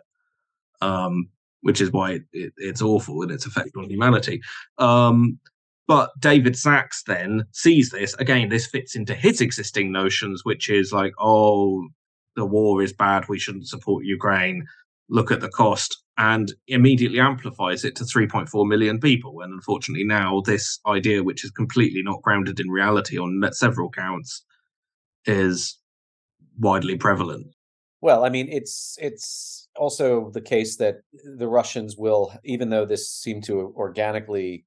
um, 0.80 1.28
which 1.62 1.80
is 1.80 1.90
why 1.90 2.12
it, 2.12 2.22
it, 2.32 2.52
it's 2.56 2.82
awful 2.82 3.22
in 3.22 3.30
its 3.30 3.46
effect 3.46 3.70
on 3.76 3.90
humanity. 3.90 4.40
Um, 4.78 5.38
but 5.86 6.10
David 6.18 6.56
Sacks 6.56 7.02
then 7.06 7.44
sees 7.52 7.90
this 7.90 8.14
again. 8.14 8.48
This 8.48 8.66
fits 8.66 8.96
into 8.96 9.14
his 9.14 9.40
existing 9.40 9.92
notions, 9.92 10.42
which 10.44 10.70
is 10.70 10.92
like, 10.92 11.12
oh, 11.18 11.88
the 12.36 12.46
war 12.46 12.82
is 12.82 12.92
bad, 12.92 13.28
we 13.28 13.38
shouldn't 13.38 13.68
support 13.68 14.04
Ukraine, 14.04 14.66
look 15.08 15.30
at 15.30 15.40
the 15.40 15.48
cost, 15.48 16.02
and 16.16 16.52
immediately 16.68 17.20
amplifies 17.20 17.84
it 17.84 17.96
to 17.96 18.04
3.4 18.04 18.66
million 18.66 19.00
people. 19.00 19.40
And 19.40 19.52
unfortunately, 19.52 20.04
now 20.04 20.42
this 20.44 20.78
idea, 20.86 21.22
which 21.22 21.44
is 21.44 21.50
completely 21.50 22.02
not 22.02 22.22
grounded 22.22 22.60
in 22.60 22.68
reality 22.68 23.18
on 23.18 23.42
several 23.52 23.90
counts, 23.90 24.44
is 25.26 25.78
widely 26.58 26.96
prevalent. 26.96 27.48
Well, 28.00 28.24
I 28.24 28.28
mean, 28.28 28.48
it's 28.50 28.96
it's 29.00 29.68
also 29.76 30.30
the 30.30 30.40
case 30.40 30.76
that 30.76 30.96
the 31.38 31.48
Russians 31.48 31.96
will, 31.96 32.32
even 32.44 32.70
though 32.70 32.84
this 32.84 33.10
seemed 33.10 33.44
to 33.44 33.72
organically 33.76 34.64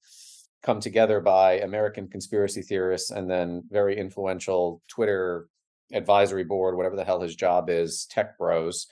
come 0.64 0.80
together 0.80 1.22
by 1.22 1.60
American 1.60 2.08
conspiracy 2.08 2.62
theorists 2.62 3.12
and 3.12 3.30
then 3.30 3.64
very 3.70 3.98
influential 3.98 4.82
Twitter 4.90 5.48
advisory 5.94 6.44
board, 6.44 6.76
whatever 6.76 6.96
the 6.96 7.06
hell 7.06 7.22
his 7.22 7.36
job 7.36 7.70
is, 7.70 8.06
tech 8.10 8.38
bros. 8.38 8.88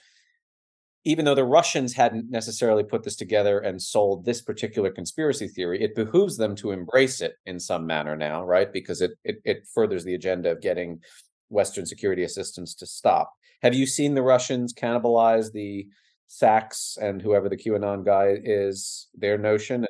Even 1.04 1.24
though 1.24 1.34
the 1.36 1.44
Russians 1.44 1.94
hadn't 1.94 2.30
necessarily 2.30 2.82
put 2.82 3.04
this 3.04 3.14
together 3.14 3.60
and 3.60 3.80
sold 3.80 4.24
this 4.24 4.42
particular 4.42 4.90
conspiracy 4.90 5.46
theory, 5.46 5.80
it 5.80 5.94
behooves 5.94 6.36
them 6.36 6.56
to 6.56 6.72
embrace 6.72 7.20
it 7.20 7.34
in 7.46 7.60
some 7.60 7.86
manner 7.86 8.16
now, 8.16 8.44
right? 8.44 8.72
Because 8.72 9.00
it 9.00 9.12
it, 9.24 9.36
it 9.44 9.68
furthers 9.72 10.04
the 10.04 10.14
agenda 10.14 10.50
of 10.50 10.60
getting 10.60 11.00
Western 11.48 11.86
security 11.86 12.24
assistance 12.24 12.74
to 12.74 12.86
stop. 12.86 13.32
Have 13.62 13.74
you 13.74 13.86
seen 13.86 14.14
the 14.14 14.22
Russians 14.22 14.74
cannibalize 14.74 15.52
the 15.52 15.86
Sacks 16.28 16.98
and 17.00 17.22
whoever 17.22 17.48
the 17.48 17.56
QAnon 17.56 18.04
guy 18.04 18.36
is, 18.42 19.08
their 19.14 19.38
notion? 19.38 19.86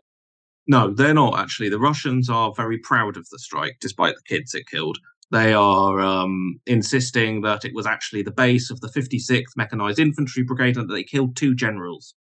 No, 0.68 0.92
they're 0.92 1.14
not 1.14 1.38
actually. 1.38 1.68
The 1.68 1.78
Russians 1.78 2.28
are 2.28 2.52
very 2.54 2.78
proud 2.78 3.16
of 3.16 3.28
the 3.30 3.38
strike, 3.38 3.76
despite 3.80 4.14
the 4.16 4.36
kids 4.36 4.54
it 4.54 4.66
killed. 4.66 4.98
They 5.32 5.52
are 5.52 6.00
um, 6.00 6.60
insisting 6.66 7.40
that 7.40 7.64
it 7.64 7.74
was 7.74 7.86
actually 7.86 8.22
the 8.22 8.30
base 8.30 8.70
of 8.70 8.80
the 8.80 8.88
56th 8.88 9.56
Mechanized 9.56 9.98
Infantry 9.98 10.44
Brigade 10.44 10.76
and 10.76 10.88
that 10.88 10.94
they 10.94 11.02
killed 11.02 11.36
two 11.36 11.54
generals. 11.54 12.14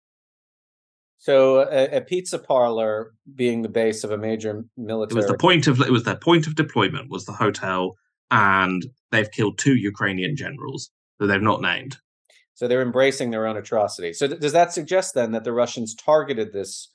So 1.18 1.60
a, 1.60 1.98
a, 1.98 2.00
pizza 2.00 2.38
parlor 2.38 3.12
being 3.36 3.62
the 3.62 3.68
base 3.68 4.02
of 4.02 4.10
a 4.10 4.18
major 4.18 4.64
military. 4.76 5.18
It 5.18 5.22
was 5.22 5.30
the 5.30 5.38
point 5.38 5.68
of 5.68 5.80
it 5.80 5.92
was 5.92 6.02
their 6.02 6.16
point 6.16 6.48
of 6.48 6.56
deployment 6.56 7.10
was 7.10 7.26
the 7.26 7.32
hotel, 7.32 7.94
and 8.32 8.84
they've 9.12 9.30
killed 9.30 9.56
two 9.56 9.76
Ukrainian 9.76 10.34
generals 10.34 10.90
that 11.20 11.28
they've 11.28 11.40
not 11.40 11.62
named. 11.62 11.98
So 12.54 12.66
they're 12.66 12.82
embracing 12.82 13.30
their 13.30 13.46
own 13.46 13.56
atrocity. 13.56 14.12
So 14.12 14.26
th- 14.26 14.40
does 14.40 14.52
that 14.52 14.72
suggest 14.72 15.14
then 15.14 15.30
that 15.30 15.44
the 15.44 15.52
Russians 15.52 15.94
targeted 15.94 16.52
this 16.52 16.88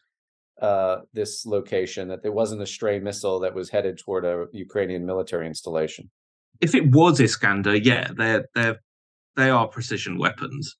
uh, 0.61 0.97
this 1.13 1.45
location, 1.45 2.07
that 2.09 2.23
there 2.23 2.31
wasn't 2.31 2.61
a 2.61 2.67
stray 2.67 2.99
missile 2.99 3.39
that 3.39 3.53
was 3.53 3.69
headed 3.69 3.97
toward 3.97 4.25
a 4.25 4.45
Ukrainian 4.51 5.05
military 5.05 5.47
installation? 5.47 6.09
If 6.61 6.73
it 6.73 6.91
was 6.91 7.19
Iskander, 7.19 7.75
yeah, 7.75 8.09
they're 8.15 8.45
they're 8.55 8.79
they 9.35 9.49
are 9.49 9.67
precision 9.67 10.17
weapons. 10.17 10.75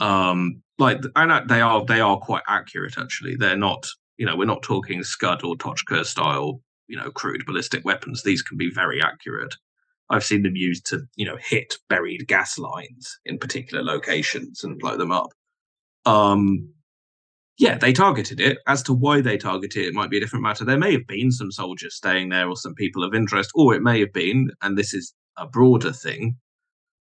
Um, 0.00 0.62
like 0.78 1.00
and 1.14 1.48
they 1.48 1.60
are 1.60 1.84
they 1.84 2.00
are 2.00 2.18
quite 2.18 2.42
accurate 2.48 2.98
actually. 2.98 3.36
They're 3.36 3.56
not 3.56 3.86
you 4.16 4.26
know 4.26 4.36
we're 4.36 4.44
not 4.44 4.62
talking 4.62 5.04
Scud 5.04 5.44
or 5.44 5.54
Tochka 5.56 6.04
style 6.04 6.60
you 6.88 6.96
know 6.96 7.10
crude 7.10 7.46
ballistic 7.46 7.84
weapons. 7.84 8.22
These 8.22 8.42
can 8.42 8.56
be 8.56 8.70
very 8.70 9.00
accurate. 9.02 9.54
I've 10.10 10.24
seen 10.24 10.42
them 10.42 10.56
used 10.56 10.86
to, 10.86 11.06
you 11.16 11.24
know, 11.24 11.36
hit 11.40 11.78
buried 11.88 12.26
gas 12.28 12.58
lines 12.58 13.18
in 13.24 13.38
particular 13.38 13.82
locations 13.82 14.62
and 14.62 14.78
blow 14.78 14.96
them 14.96 15.10
up. 15.10 15.30
Um, 16.04 16.73
yeah, 17.58 17.78
they 17.78 17.92
targeted 17.92 18.40
it. 18.40 18.58
As 18.66 18.82
to 18.84 18.92
why 18.92 19.20
they 19.20 19.36
targeted 19.36 19.82
it, 19.84 19.88
it 19.88 19.94
might 19.94 20.10
be 20.10 20.16
a 20.16 20.20
different 20.20 20.42
matter. 20.42 20.64
There 20.64 20.78
may 20.78 20.92
have 20.92 21.06
been 21.06 21.30
some 21.30 21.52
soldiers 21.52 21.94
staying 21.94 22.30
there 22.30 22.48
or 22.48 22.56
some 22.56 22.74
people 22.74 23.04
of 23.04 23.14
interest, 23.14 23.50
or 23.54 23.74
it 23.74 23.82
may 23.82 24.00
have 24.00 24.12
been, 24.12 24.50
and 24.62 24.76
this 24.76 24.92
is 24.92 25.14
a 25.36 25.46
broader 25.46 25.92
thing, 25.92 26.36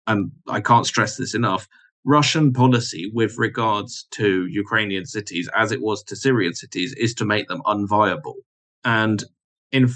and 0.06 0.32
I 0.48 0.60
can't 0.60 0.86
stress 0.86 1.16
this 1.16 1.34
enough. 1.34 1.68
Russian 2.04 2.52
policy 2.52 3.10
with 3.14 3.38
regards 3.38 4.08
to 4.12 4.46
Ukrainian 4.46 5.06
cities, 5.06 5.48
as 5.56 5.70
it 5.70 5.80
was 5.80 6.02
to 6.04 6.16
Syrian 6.16 6.54
cities, 6.54 6.92
is 6.94 7.14
to 7.14 7.24
make 7.24 7.46
them 7.46 7.62
unviable. 7.64 8.34
And 8.84 9.22
in 9.70 9.88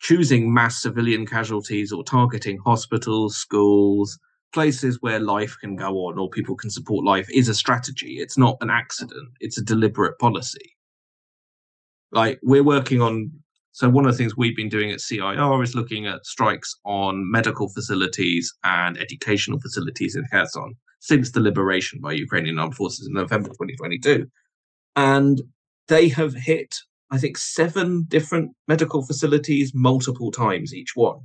choosing 0.00 0.52
mass 0.52 0.82
civilian 0.82 1.26
casualties 1.26 1.92
or 1.92 2.02
targeting 2.02 2.58
hospitals, 2.64 3.36
schools, 3.36 4.18
places 4.52 4.98
where 5.00 5.18
life 5.18 5.56
can 5.60 5.76
go 5.76 6.06
on 6.06 6.18
or 6.18 6.28
people 6.28 6.56
can 6.56 6.70
support 6.70 7.04
life 7.04 7.28
is 7.30 7.48
a 7.48 7.54
strategy. 7.54 8.18
It's 8.18 8.38
not 8.38 8.56
an 8.60 8.70
accident, 8.70 9.30
it's 9.40 9.58
a 9.58 9.64
deliberate 9.64 10.18
policy. 10.18 10.76
Like 12.10 12.38
we're 12.42 12.64
working 12.64 13.00
on 13.00 13.32
so 13.74 13.88
one 13.88 14.04
of 14.04 14.12
the 14.12 14.18
things 14.18 14.36
we've 14.36 14.56
been 14.56 14.68
doing 14.68 14.90
at 14.90 15.00
CIR 15.00 15.62
is 15.62 15.74
looking 15.74 16.06
at 16.06 16.26
strikes 16.26 16.76
on 16.84 17.30
medical 17.30 17.70
facilities 17.70 18.52
and 18.64 18.98
educational 18.98 19.58
facilities 19.60 20.14
in 20.14 20.24
Kherson 20.30 20.74
since 21.00 21.30
the 21.30 21.40
liberation 21.40 21.98
by 22.02 22.12
Ukrainian 22.12 22.58
armed 22.58 22.74
forces 22.74 23.06
in 23.06 23.14
November 23.14 23.48
2022. 23.48 24.26
And 24.94 25.40
they 25.88 26.08
have 26.08 26.34
hit 26.34 26.80
I 27.12 27.18
think, 27.18 27.36
seven 27.36 28.04
different 28.08 28.52
medical 28.66 29.04
facilities 29.04 29.72
multiple 29.74 30.30
times 30.32 30.74
each 30.74 30.92
one. 30.96 31.20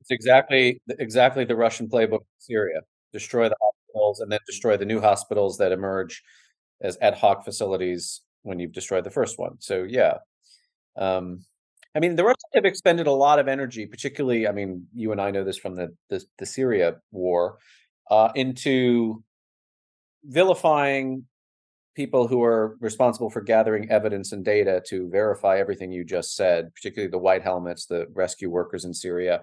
It's 0.00 0.10
exactly 0.10 0.80
exactly 0.98 1.44
the 1.44 1.56
Russian 1.56 1.88
playbook 1.88 2.20
in 2.20 2.38
Syria. 2.38 2.80
Destroy 3.12 3.48
the 3.48 3.56
hospitals 3.60 4.20
and 4.20 4.30
then 4.30 4.38
destroy 4.46 4.76
the 4.76 4.84
new 4.84 5.00
hospitals 5.00 5.58
that 5.58 5.72
emerge 5.72 6.22
as 6.80 6.96
ad 7.00 7.14
hoc 7.14 7.44
facilities 7.44 8.22
when 8.42 8.58
you've 8.58 8.72
destroyed 8.72 9.04
the 9.04 9.10
first 9.10 9.38
one. 9.38 9.56
So 9.60 9.82
yeah. 9.82 10.18
Um, 10.96 11.44
I 11.94 11.98
mean, 11.98 12.14
the 12.14 12.24
Russians 12.24 12.54
have 12.54 12.64
expended 12.64 13.08
a 13.08 13.12
lot 13.12 13.40
of 13.40 13.48
energy, 13.48 13.84
particularly, 13.84 14.46
I 14.46 14.52
mean, 14.52 14.86
you 14.94 15.10
and 15.10 15.20
I 15.20 15.32
know 15.32 15.44
this 15.44 15.58
from 15.58 15.74
the 15.74 15.94
the, 16.08 16.24
the 16.38 16.46
Syria 16.46 16.96
war, 17.10 17.58
uh, 18.10 18.30
into 18.34 19.22
vilifying 20.24 21.26
people 21.96 22.28
who 22.28 22.42
are 22.42 22.76
responsible 22.80 23.30
for 23.30 23.40
gathering 23.40 23.90
evidence 23.90 24.32
and 24.32 24.44
data 24.44 24.82
to 24.88 25.08
verify 25.10 25.58
everything 25.58 25.90
you 25.90 26.04
just 26.04 26.36
said, 26.36 26.72
particularly 26.74 27.10
the 27.10 27.18
white 27.18 27.42
helmets, 27.42 27.86
the 27.86 28.06
rescue 28.14 28.48
workers 28.48 28.84
in 28.84 28.94
Syria. 28.94 29.42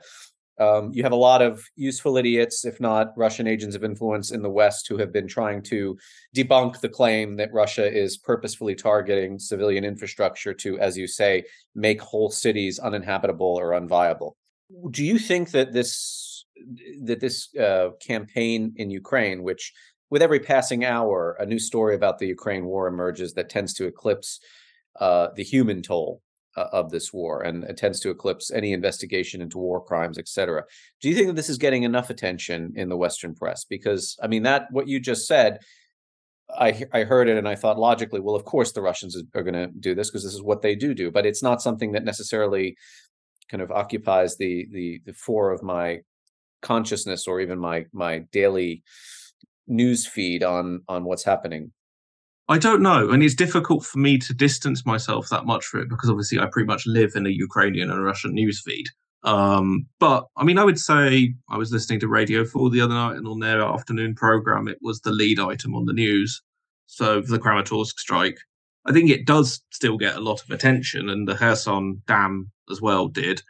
Um, 0.59 0.91
you 0.91 1.03
have 1.03 1.11
a 1.11 1.15
lot 1.15 1.41
of 1.41 1.63
useful 1.75 2.17
idiots, 2.17 2.65
if 2.65 2.79
not 2.79 3.13
Russian 3.15 3.47
agents 3.47 3.75
of 3.75 3.83
influence 3.83 4.31
in 4.31 4.41
the 4.41 4.49
West, 4.49 4.87
who 4.87 4.97
have 4.97 5.13
been 5.13 5.27
trying 5.27 5.61
to 5.63 5.97
debunk 6.35 6.79
the 6.79 6.89
claim 6.89 7.35
that 7.35 7.53
Russia 7.53 7.85
is 7.91 8.17
purposefully 8.17 8.73
targeting 8.73 9.37
civilian 9.37 9.83
infrastructure 9.83 10.53
to, 10.55 10.79
as 10.79 10.97
you 10.97 11.07
say, 11.07 11.43
make 11.75 12.01
whole 12.01 12.31
cities 12.31 12.79
uninhabitable 12.79 13.45
or 13.45 13.71
unviable. 13.71 14.31
Do 14.89 15.03
you 15.03 15.19
think 15.19 15.51
that 15.51 15.73
this 15.73 16.45
that 17.03 17.19
this 17.19 17.55
uh, 17.55 17.89
campaign 17.99 18.73
in 18.77 18.89
Ukraine, 18.89 19.43
which 19.43 19.73
with 20.09 20.21
every 20.21 20.39
passing 20.39 20.83
hour, 20.85 21.37
a 21.39 21.45
new 21.45 21.59
story 21.59 21.93
about 21.93 22.17
the 22.17 22.27
Ukraine 22.27 22.65
war 22.65 22.87
emerges 22.87 23.33
that 23.33 23.49
tends 23.49 23.73
to 23.75 23.85
eclipse 23.85 24.39
uh, 24.99 25.27
the 25.35 25.43
human 25.43 25.83
toll 25.83 26.21
uh, 26.57 26.67
of 26.73 26.89
this 26.89 27.13
war, 27.13 27.43
and 27.43 27.63
it 27.63 27.77
tends 27.77 27.99
to 28.01 28.09
eclipse 28.09 28.51
any 28.51 28.73
investigation 28.73 29.41
into 29.41 29.59
war 29.59 29.81
crimes, 29.81 30.17
etc. 30.17 30.63
Do 31.01 31.09
you 31.09 31.15
think 31.15 31.27
that 31.27 31.35
this 31.35 31.49
is 31.49 31.57
getting 31.57 31.83
enough 31.83 32.09
attention 32.09 32.73
in 32.75 32.89
the 32.89 32.97
Western 32.97 33.35
press? 33.35 33.63
Because 33.63 34.17
I 34.21 34.27
mean, 34.27 34.43
that 34.43 34.67
what 34.71 34.87
you 34.87 34.99
just 34.99 35.27
said, 35.27 35.59
I 36.49 36.85
I 36.91 37.03
heard 37.03 37.29
it 37.29 37.37
and 37.37 37.47
I 37.47 37.55
thought 37.55 37.77
logically, 37.77 38.19
well, 38.19 38.35
of 38.35 38.43
course 38.43 38.71
the 38.71 38.81
Russians 38.81 39.15
are 39.35 39.43
going 39.43 39.53
to 39.53 39.67
do 39.67 39.95
this 39.95 40.09
because 40.09 40.23
this 40.23 40.33
is 40.33 40.41
what 40.41 40.61
they 40.61 40.75
do 40.75 40.93
do, 40.93 41.11
but 41.11 41.25
it's 41.25 41.43
not 41.43 41.61
something 41.61 41.91
that 41.93 42.03
necessarily 42.03 42.75
kind 43.49 43.61
of 43.61 43.71
occupies 43.71 44.35
the 44.37 44.67
the 44.71 45.01
the 45.05 45.13
fore 45.13 45.51
of 45.51 45.63
my 45.63 46.01
consciousness 46.61 47.27
or 47.27 47.39
even 47.39 47.59
my 47.59 47.85
my 47.93 48.19
daily 48.31 48.83
news 49.67 50.07
feed 50.07 50.43
on 50.43 50.81
on 50.87 51.03
what's 51.03 51.23
happening? 51.23 51.71
I 52.49 52.57
don't 52.57 52.81
know, 52.81 53.09
and 53.09 53.21
it's 53.21 53.35
difficult 53.35 53.85
for 53.85 53.99
me 53.99 54.17
to 54.19 54.33
distance 54.33 54.85
myself 54.85 55.27
that 55.29 55.45
much 55.45 55.65
from 55.65 55.81
it 55.81 55.89
because 55.89 56.09
obviously 56.09 56.39
I 56.39 56.45
pretty 56.45 56.67
much 56.67 56.85
live 56.85 57.15
in 57.15 57.25
a 57.25 57.29
Ukrainian 57.29 57.91
and 57.91 58.03
Russian 58.03 58.33
news 58.33 58.61
feed. 58.61 58.85
Um, 59.23 59.87
but 59.99 60.25
I 60.37 60.45
mean, 60.45 60.57
I 60.57 60.63
would 60.63 60.79
say 60.79 61.33
I 61.49 61.57
was 61.57 61.71
listening 61.71 61.99
to 62.01 62.07
Radio 62.07 62.45
4 62.45 62.69
the 62.69 62.81
other 62.81 62.93
night, 62.93 63.17
and 63.17 63.27
on 63.27 63.39
their 63.39 63.61
afternoon 63.61 64.15
program, 64.15 64.67
it 64.69 64.77
was 64.81 65.01
the 65.01 65.11
lead 65.11 65.39
item 65.39 65.75
on 65.75 65.85
the 65.85 65.93
news. 65.93 66.41
So 66.85 67.19
the 67.19 67.39
Kramatorsk 67.39 67.97
strike, 67.99 68.37
I 68.85 68.93
think 68.93 69.09
it 69.09 69.25
does 69.25 69.61
still 69.71 69.97
get 69.97 70.15
a 70.15 70.21
lot 70.21 70.41
of 70.41 70.49
attention, 70.49 71.09
and 71.09 71.27
the 71.27 71.35
Kherson 71.35 72.01
dam 72.07 72.51
as 72.71 72.81
well 72.81 73.09
did. 73.09 73.41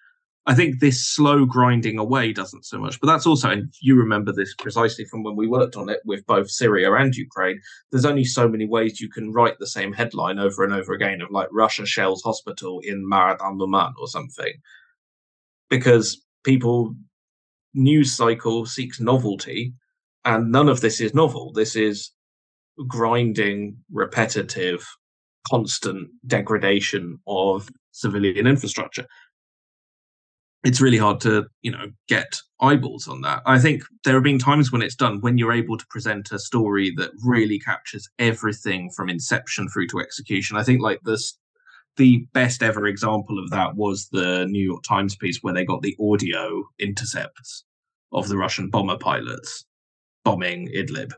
I 0.49 0.55
think 0.55 0.79
this 0.79 1.05
slow 1.05 1.45
grinding 1.45 1.99
away 1.99 2.31
doesn't 2.31 2.65
so 2.65 2.79
much. 2.79 3.01
But 3.01 3.07
that's 3.07 3.27
also, 3.27 3.49
and 3.49 3.71
you 3.81 3.95
remember 3.95 4.31
this 4.31 4.55
precisely 4.55 5.03
from 5.03 5.21
when 5.21 5.35
we 5.35 5.45
worked 5.45 5.75
on 5.75 5.89
it 5.89 5.99
with 6.05 6.25
both 6.25 6.49
Syria 6.49 6.93
and 6.93 7.13
Ukraine, 7.13 7.59
there's 7.91 8.05
only 8.05 8.23
so 8.23 8.47
many 8.47 8.65
ways 8.65 9.01
you 9.01 9.09
can 9.09 9.33
write 9.33 9.59
the 9.59 9.67
same 9.67 9.91
headline 9.91 10.39
over 10.39 10.63
and 10.63 10.71
over 10.71 10.93
again 10.93 11.19
of 11.21 11.29
like 11.31 11.49
Russia 11.51 11.85
shells 11.85 12.23
hospital 12.23 12.79
in 12.85 13.05
Maarat 13.05 13.41
al 13.41 13.55
Numan 13.55 13.91
or 13.99 14.07
something. 14.07 14.53
Because 15.69 16.25
people, 16.45 16.95
news 17.73 18.13
cycle 18.13 18.65
seeks 18.65 19.01
novelty, 19.01 19.73
and 20.23 20.49
none 20.49 20.69
of 20.69 20.79
this 20.79 21.01
is 21.01 21.13
novel. 21.13 21.51
This 21.51 21.75
is 21.75 22.11
grinding, 22.87 23.75
repetitive, 23.91 24.87
constant 25.49 26.09
degradation 26.25 27.19
of 27.27 27.69
civilian 27.91 28.47
infrastructure 28.47 29.05
it's 30.63 30.81
really 30.81 30.97
hard 30.97 31.19
to 31.21 31.45
you 31.61 31.71
know 31.71 31.91
get 32.07 32.39
eyeballs 32.61 33.07
on 33.07 33.21
that 33.21 33.41
i 33.45 33.59
think 33.59 33.83
there 34.03 34.15
have 34.15 34.23
been 34.23 34.39
times 34.39 34.71
when 34.71 34.81
it's 34.81 34.95
done 34.95 35.21
when 35.21 35.37
you're 35.37 35.53
able 35.53 35.77
to 35.77 35.85
present 35.89 36.31
a 36.31 36.39
story 36.39 36.91
that 36.97 37.11
really 37.23 37.59
captures 37.59 38.09
everything 38.19 38.89
from 38.95 39.09
inception 39.09 39.69
through 39.69 39.87
to 39.87 39.99
execution 39.99 40.57
i 40.57 40.63
think 40.63 40.81
like 40.81 40.99
this 41.03 41.37
the 41.97 42.27
best 42.33 42.61
ever 42.61 42.85
example 42.85 43.39
of 43.39 43.49
that 43.49 43.75
was 43.75 44.09
the 44.11 44.45
new 44.47 44.63
york 44.63 44.83
times 44.83 45.15
piece 45.15 45.39
where 45.41 45.53
they 45.53 45.65
got 45.65 45.81
the 45.81 45.95
audio 45.99 46.63
intercepts 46.79 47.63
of 48.11 48.27
the 48.27 48.37
russian 48.37 48.69
bomber 48.69 48.97
pilots 48.97 49.65
bombing 50.27 50.67
Idlib. 50.75 51.13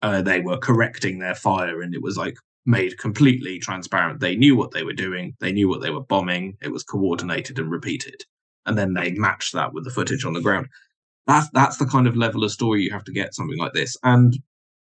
Uh, 0.00 0.22
they 0.22 0.40
were 0.40 0.56
correcting 0.56 1.18
their 1.18 1.34
fire, 1.34 1.82
and 1.82 1.94
it 1.94 2.02
was 2.02 2.16
like 2.16 2.34
made 2.64 2.96
completely 2.96 3.58
transparent. 3.58 4.20
They 4.20 4.36
knew 4.36 4.56
what 4.56 4.70
they 4.70 4.84
were 4.84 4.94
doing. 4.94 5.34
They 5.38 5.52
knew 5.52 5.68
what 5.68 5.82
they 5.82 5.90
were 5.90 6.00
bombing. 6.00 6.56
It 6.62 6.72
was 6.72 6.82
coordinated 6.82 7.58
and 7.58 7.70
repeated. 7.70 8.24
And 8.68 8.78
then 8.78 8.94
they 8.94 9.12
match 9.12 9.52
that 9.52 9.72
with 9.72 9.84
the 9.84 9.90
footage 9.90 10.24
on 10.24 10.34
the 10.34 10.40
ground. 10.40 10.68
That's 11.26 11.48
that's 11.50 11.78
the 11.78 11.86
kind 11.86 12.06
of 12.06 12.16
level 12.16 12.44
of 12.44 12.52
story 12.52 12.82
you 12.82 12.92
have 12.92 13.04
to 13.04 13.12
get 13.12 13.34
something 13.34 13.58
like 13.58 13.72
this. 13.72 13.96
And 14.02 14.38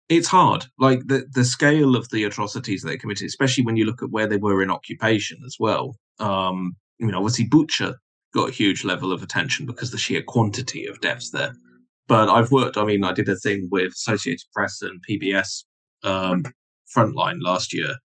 it's 0.09 0.29
hard. 0.29 0.67
Like 0.79 1.07
the 1.07 1.27
the 1.33 1.45
scale 1.45 1.97
of 1.97 2.09
the 2.11 2.25
atrocities 2.25 2.83
they 2.83 2.97
committed, 2.97 3.27
especially 3.27 3.65
when 3.65 3.77
you 3.77 3.85
look 3.85 4.03
at 4.03 4.11
where 4.11 4.27
they 4.27 4.37
were 4.37 4.63
in 4.63 4.71
occupation 4.71 5.39
as 5.47 5.57
well. 5.61 5.97
Um, 6.19 6.77
I 7.01 7.05
mean, 7.05 7.15
obviously 7.15 7.49
Bucha 7.49 7.95
got 8.35 8.49
a 8.49 8.53
huge 8.53 8.85
level 8.85 9.13
of 9.13 9.23
attention 9.23 9.67
because 9.67 9.91
the 9.91 9.99
sheer 9.99 10.23
quantity 10.23 10.87
of 10.87 11.01
deaths 11.01 11.31
there. 11.31 11.55
But 12.09 12.29
I've 12.29 12.53
worked. 12.53 12.77
I 12.77 12.85
mean, 12.85 13.05
I 13.05 13.13
did 13.13 13.29
a 13.29 13.37
thing 13.37 13.69
with 13.71 13.93
Associated 13.93 14.47
Press 14.55 14.81
and 14.83 15.03
PBS 15.09 15.65
um, 16.05 16.45
Frontline 16.95 17.39
last 17.41 17.75
year, 17.75 17.97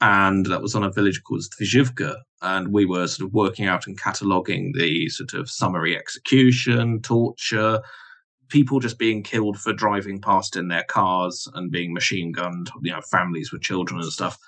and 0.00 0.46
that 0.46 0.62
was 0.62 0.74
on 0.74 0.84
a 0.84 0.92
village 0.92 1.22
called 1.22 1.42
Tvizhivka, 1.42 2.16
and 2.42 2.72
we 2.72 2.86
were 2.86 3.06
sort 3.06 3.28
of 3.28 3.34
working 3.34 3.66
out 3.66 3.86
and 3.86 4.00
cataloguing 4.00 4.72
the 4.74 5.08
sort 5.08 5.34
of 5.34 5.50
summary 5.50 5.96
execution, 5.96 7.02
torture, 7.02 7.80
people 8.48 8.80
just 8.80 8.98
being 8.98 9.22
killed 9.22 9.58
for 9.58 9.72
driving 9.72 10.20
past 10.20 10.56
in 10.56 10.68
their 10.68 10.84
cars 10.84 11.46
and 11.54 11.70
being 11.70 11.92
machine 11.92 12.32
gunned, 12.32 12.70
you 12.82 12.92
know, 12.92 13.00
families 13.10 13.52
with 13.52 13.62
children 13.62 14.00
and 14.00 14.12
stuff. 14.12 14.38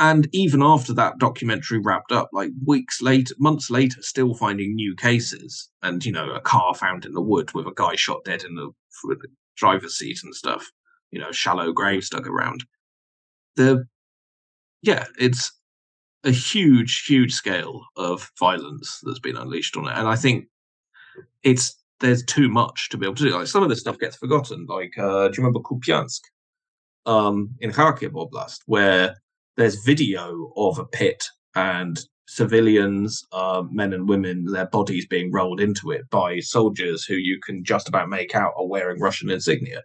And 0.00 0.28
even 0.32 0.62
after 0.62 0.92
that 0.94 1.18
documentary 1.18 1.78
wrapped 1.78 2.10
up, 2.10 2.28
like 2.32 2.50
weeks 2.66 3.00
later, 3.00 3.34
months 3.38 3.70
later, 3.70 4.02
still 4.02 4.34
finding 4.34 4.74
new 4.74 4.94
cases, 4.96 5.70
and 5.82 6.04
you 6.04 6.10
know, 6.10 6.32
a 6.32 6.40
car 6.40 6.74
found 6.74 7.04
in 7.04 7.12
the 7.12 7.22
wood 7.22 7.54
with 7.54 7.66
a 7.66 7.72
guy 7.74 7.94
shot 7.94 8.24
dead 8.24 8.42
in 8.42 8.56
the, 8.56 8.70
the 9.04 9.28
driver's 9.56 9.96
seat 9.96 10.18
and 10.24 10.34
stuff. 10.34 10.68
You 11.12 11.20
know, 11.20 11.30
shallow 11.30 11.72
graves 11.72 12.10
dug 12.10 12.26
around. 12.26 12.64
The 13.54 13.86
yeah, 14.84 15.06
it's 15.18 15.50
a 16.24 16.30
huge, 16.30 17.04
huge 17.06 17.32
scale 17.32 17.82
of 17.96 18.30
violence 18.38 19.00
that's 19.02 19.18
been 19.18 19.36
unleashed 19.36 19.76
on 19.76 19.86
it, 19.86 19.96
and 19.96 20.06
I 20.06 20.16
think 20.16 20.46
it's 21.42 21.74
there's 22.00 22.24
too 22.24 22.48
much 22.48 22.90
to 22.90 22.98
be 22.98 23.06
able 23.06 23.14
to 23.16 23.24
do. 23.24 23.36
Like 23.36 23.46
some 23.46 23.62
of 23.62 23.68
this 23.68 23.80
stuff 23.80 23.98
gets 23.98 24.16
forgotten. 24.16 24.66
Like, 24.68 24.92
uh, 24.98 25.28
do 25.28 25.34
you 25.36 25.44
remember 25.44 25.60
Kupiansk 25.60 26.20
um, 27.06 27.54
in 27.60 27.70
Kharkiv 27.70 28.12
Oblast, 28.12 28.58
where 28.66 29.16
there's 29.56 29.84
video 29.84 30.52
of 30.56 30.78
a 30.78 30.84
pit 30.84 31.24
and 31.54 31.98
civilians, 32.26 33.22
uh, 33.32 33.62
men 33.70 33.92
and 33.92 34.08
women, 34.08 34.46
their 34.46 34.66
bodies 34.66 35.06
being 35.06 35.32
rolled 35.32 35.60
into 35.60 35.90
it 35.90 36.10
by 36.10 36.40
soldiers 36.40 37.04
who 37.04 37.14
you 37.14 37.38
can 37.44 37.64
just 37.64 37.88
about 37.88 38.08
make 38.08 38.34
out 38.34 38.52
are 38.58 38.66
wearing 38.66 39.00
Russian 39.00 39.30
insignia. 39.30 39.82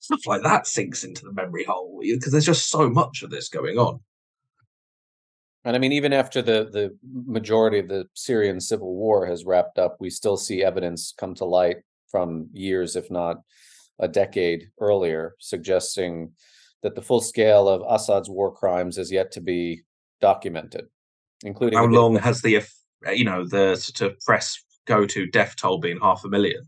Stuff 0.00 0.26
like 0.26 0.42
that 0.42 0.66
sinks 0.66 1.02
into 1.02 1.24
the 1.24 1.32
memory 1.32 1.64
hole 1.64 2.00
because 2.02 2.32
there's 2.32 2.44
just 2.44 2.68
so 2.68 2.90
much 2.90 3.22
of 3.22 3.30
this 3.30 3.48
going 3.48 3.78
on. 3.78 4.00
And 5.64 5.74
I 5.74 5.78
mean, 5.78 5.92
even 5.92 6.12
after 6.12 6.42
the 6.42 6.68
the 6.70 6.96
majority 7.02 7.78
of 7.78 7.88
the 7.88 8.06
Syrian 8.14 8.60
civil 8.60 8.94
war 8.94 9.26
has 9.26 9.44
wrapped 9.44 9.78
up, 9.78 9.96
we 9.98 10.10
still 10.10 10.36
see 10.36 10.62
evidence 10.62 11.14
come 11.16 11.34
to 11.36 11.44
light 11.44 11.78
from 12.10 12.48
years, 12.52 12.96
if 12.96 13.10
not 13.10 13.38
a 13.98 14.08
decade 14.08 14.68
earlier, 14.80 15.34
suggesting 15.38 16.32
that 16.82 16.94
the 16.94 17.02
full 17.02 17.20
scale 17.20 17.68
of 17.68 17.82
Assad's 17.88 18.28
war 18.28 18.52
crimes 18.52 18.98
is 18.98 19.10
yet 19.10 19.32
to 19.32 19.40
be 19.40 19.82
documented, 20.20 20.86
including 21.44 21.78
how 21.78 21.86
long 21.86 22.16
has 22.16 22.42
the 22.42 22.62
you 23.12 23.24
know 23.24 23.46
the 23.46 23.76
sort 23.76 24.12
of 24.12 24.20
press 24.20 24.62
go 24.86 25.06
to 25.06 25.26
death 25.26 25.54
toll 25.56 25.78
being 25.78 25.98
half 26.00 26.24
a 26.24 26.28
million? 26.28 26.62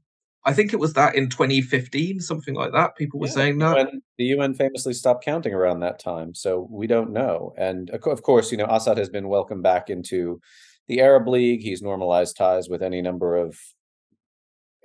I 0.47 0.53
think 0.53 0.73
it 0.73 0.79
was 0.79 0.93
that 0.93 1.17
in 1.17 1.29
2015, 1.29 2.21
something 2.21 2.55
like 2.55 2.71
that. 2.73 2.95
People 2.97 3.19
were 3.19 3.27
yeah, 3.27 3.33
saying 3.33 3.59
that. 3.59 3.77
UN, 3.77 4.03
the 4.17 4.25
UN 4.27 4.55
famously 4.55 4.95
stopped 4.95 5.25
counting 5.25 5.53
around 5.53 5.81
that 5.81 5.99
time. 5.99 6.37
So 6.37 6.69
we 6.71 6.87
don't 6.87 7.11
know. 7.11 7.53
And 7.59 7.91
of 7.91 8.23
course, 8.23 8.53
you 8.53 8.57
know, 8.57 8.69
Assad 8.71 8.97
has 8.97 9.09
been 9.09 9.29
welcomed 9.29 9.65
back 9.65 9.91
into 9.91 10.41
the 10.87 11.01
Arab 11.01 11.27
League. 11.27 11.63
He's 11.63 11.83
normalized 11.83 12.37
ties 12.37 12.69
with 12.69 12.81
any 12.81 13.03
number 13.03 13.37
of 13.37 13.59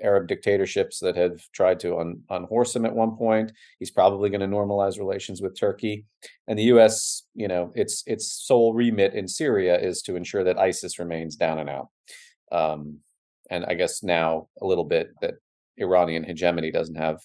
Arab 0.01 0.27
dictatorships 0.27 0.97
that 0.99 1.15
have 1.15 1.39
tried 1.51 1.79
to 1.81 1.99
un- 1.99 2.23
unhorse 2.31 2.75
him 2.75 2.87
at 2.87 2.95
one 2.95 3.15
point. 3.15 3.51
He's 3.77 3.91
probably 3.91 4.31
going 4.31 4.41
to 4.41 4.47
normalize 4.47 4.97
relations 4.97 5.43
with 5.43 5.59
Turkey. 5.59 6.05
And 6.47 6.57
the 6.57 6.73
US, 6.73 7.23
you 7.35 7.47
know, 7.47 7.71
its 7.75 8.03
its 8.07 8.31
sole 8.31 8.73
remit 8.73 9.13
in 9.13 9.27
Syria 9.27 9.79
is 9.79 10.01
to 10.03 10.15
ensure 10.15 10.43
that 10.43 10.57
ISIS 10.57 10.97
remains 10.97 11.35
down 11.35 11.59
and 11.59 11.69
out. 11.69 11.89
Um, 12.51 12.97
and 13.51 13.63
I 13.65 13.75
guess 13.75 14.01
now 14.01 14.47
a 14.59 14.65
little 14.65 14.85
bit 14.85 15.11
that 15.21 15.35
Iranian 15.77 16.23
hegemony 16.23 16.71
doesn't 16.71 16.95
have 16.95 17.19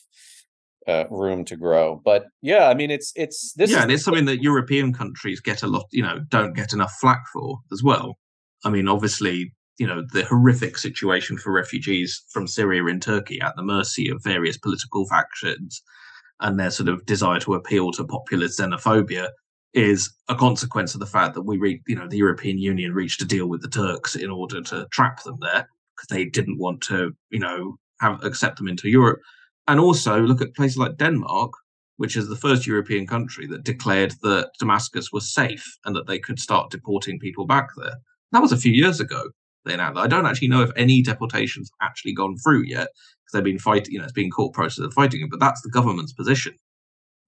uh, 0.86 1.04
room 1.10 1.44
to 1.46 1.56
grow. 1.56 2.00
But 2.04 2.26
yeah, 2.42 2.68
I 2.68 2.74
mean, 2.74 2.90
it's 2.90 3.12
it's 3.16 3.52
this. 3.54 3.70
Yeah, 3.70 3.82
and 3.82 3.90
it's 3.90 4.04
something 4.04 4.26
that 4.26 4.42
European 4.42 4.92
countries 4.92 5.40
get 5.40 5.62
a 5.62 5.66
lot, 5.66 5.86
you 5.90 6.02
know, 6.02 6.20
don't 6.28 6.54
get 6.54 6.72
enough 6.72 6.92
flack 7.00 7.24
for 7.32 7.58
as 7.72 7.82
well. 7.82 8.18
I 8.64 8.70
mean, 8.70 8.88
obviously, 8.88 9.52
you 9.78 9.86
know, 9.86 10.04
the 10.12 10.24
horrific 10.24 10.78
situation 10.78 11.36
for 11.38 11.52
refugees 11.52 12.22
from 12.30 12.46
Syria 12.46 12.84
in 12.86 13.00
Turkey 13.00 13.40
at 13.40 13.54
the 13.56 13.62
mercy 13.62 14.08
of 14.08 14.22
various 14.22 14.56
political 14.56 15.06
factions 15.06 15.82
and 16.40 16.58
their 16.58 16.70
sort 16.70 16.88
of 16.88 17.04
desire 17.06 17.40
to 17.40 17.54
appeal 17.54 17.92
to 17.92 18.04
populist 18.04 18.58
xenophobia 18.58 19.28
is 19.74 20.10
a 20.28 20.34
consequence 20.34 20.94
of 20.94 21.00
the 21.00 21.06
fact 21.06 21.34
that 21.34 21.42
we, 21.42 21.58
re- 21.58 21.82
you 21.86 21.96
know, 21.96 22.08
the 22.08 22.16
European 22.16 22.58
Union 22.58 22.94
reached 22.94 23.20
a 23.20 23.26
deal 23.26 23.46
with 23.46 23.60
the 23.60 23.68
Turks 23.68 24.16
in 24.16 24.30
order 24.30 24.62
to 24.62 24.86
trap 24.90 25.22
them 25.22 25.36
there 25.40 25.68
because 25.94 26.08
they 26.08 26.24
didn't 26.24 26.58
want 26.58 26.80
to, 26.82 27.12
you 27.30 27.38
know, 27.38 27.78
have 28.00 28.22
accept 28.24 28.58
them 28.58 28.68
into 28.68 28.88
Europe. 28.88 29.20
And 29.68 29.80
also 29.80 30.20
look 30.20 30.40
at 30.40 30.54
places 30.54 30.78
like 30.78 30.96
Denmark, 30.96 31.50
which 31.96 32.16
is 32.16 32.28
the 32.28 32.36
first 32.36 32.66
European 32.66 33.06
country 33.06 33.46
that 33.48 33.64
declared 33.64 34.12
that 34.22 34.50
Damascus 34.58 35.10
was 35.12 35.32
safe 35.32 35.64
and 35.84 35.96
that 35.96 36.06
they 36.06 36.18
could 36.18 36.38
start 36.38 36.70
deporting 36.70 37.18
people 37.18 37.46
back 37.46 37.68
there. 37.76 37.96
That 38.32 38.42
was 38.42 38.52
a 38.52 38.56
few 38.56 38.72
years 38.72 39.00
ago. 39.00 39.30
They 39.64 39.74
announced. 39.74 39.98
I 39.98 40.06
don't 40.06 40.26
actually 40.26 40.48
know 40.48 40.62
if 40.62 40.70
any 40.76 41.02
deportations 41.02 41.70
actually 41.82 42.14
gone 42.14 42.36
through 42.38 42.62
yet 42.64 42.88
because 42.88 43.32
they've 43.32 43.44
been 43.44 43.58
fighting. 43.58 43.94
You 43.94 43.98
know, 43.98 44.04
it's 44.04 44.12
been 44.12 44.30
court 44.30 44.52
process 44.54 44.84
of 44.84 44.92
fighting 44.92 45.22
it. 45.22 45.30
But 45.30 45.40
that's 45.40 45.60
the 45.62 45.70
government's 45.70 46.12
position. 46.12 46.54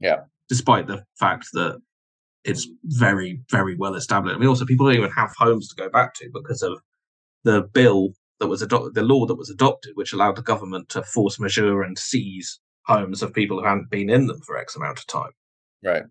Yeah. 0.00 0.18
Despite 0.48 0.86
the 0.86 1.02
fact 1.18 1.48
that 1.54 1.80
it's 2.44 2.68
very, 2.84 3.40
very 3.50 3.74
well 3.76 3.94
established. 3.94 4.36
I 4.36 4.38
mean, 4.38 4.48
also 4.48 4.64
people 4.64 4.86
don't 4.86 4.94
even 4.94 5.10
have 5.10 5.34
homes 5.36 5.68
to 5.68 5.74
go 5.74 5.90
back 5.90 6.14
to 6.14 6.30
because 6.32 6.62
of 6.62 6.78
the 7.44 7.62
bill 7.62 8.10
that 8.40 8.48
was 8.48 8.62
adopted, 8.62 8.94
the 8.94 9.02
law 9.02 9.26
that 9.26 9.34
was 9.34 9.50
adopted, 9.50 9.92
which 9.94 10.12
allowed 10.12 10.36
the 10.36 10.42
government 10.42 10.88
to 10.90 11.02
force 11.02 11.40
majeure 11.40 11.82
and 11.82 11.98
seize 11.98 12.60
homes 12.84 13.22
of 13.22 13.34
people 13.34 13.58
who 13.58 13.66
hadn't 13.66 13.90
been 13.90 14.10
in 14.10 14.26
them 14.26 14.40
for 14.40 14.56
X 14.56 14.76
amount 14.76 14.98
of 14.98 15.06
time. 15.06 15.30
Right. 15.82 16.04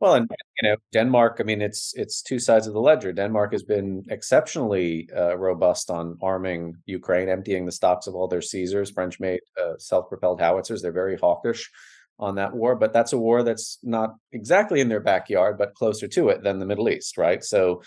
Well, 0.00 0.14
and 0.14 0.28
you 0.60 0.68
know, 0.68 0.76
Denmark. 0.92 1.36
I 1.38 1.44
mean, 1.44 1.62
it's 1.62 1.94
it's 1.94 2.22
two 2.22 2.40
sides 2.40 2.66
of 2.66 2.72
the 2.72 2.80
ledger. 2.80 3.12
Denmark 3.12 3.52
has 3.52 3.62
been 3.62 4.04
exceptionally 4.10 5.08
uh, 5.16 5.36
robust 5.38 5.90
on 5.90 6.18
arming 6.20 6.74
Ukraine, 6.86 7.28
emptying 7.28 7.66
the 7.66 7.72
stocks 7.72 8.08
of 8.08 8.16
all 8.16 8.26
their 8.26 8.42
Caesars, 8.42 8.90
French-made 8.90 9.40
uh, 9.62 9.74
self-propelled 9.78 10.40
howitzers. 10.40 10.82
They're 10.82 10.90
very 10.90 11.16
hawkish 11.16 11.70
on 12.18 12.34
that 12.34 12.52
war, 12.52 12.74
but 12.74 12.92
that's 12.92 13.12
a 13.12 13.18
war 13.18 13.44
that's 13.44 13.78
not 13.84 14.16
exactly 14.32 14.80
in 14.80 14.88
their 14.88 15.00
backyard, 15.00 15.56
but 15.56 15.74
closer 15.74 16.08
to 16.08 16.30
it 16.30 16.42
than 16.42 16.58
the 16.58 16.66
Middle 16.66 16.88
East, 16.88 17.16
right? 17.16 17.44
So 17.44 17.82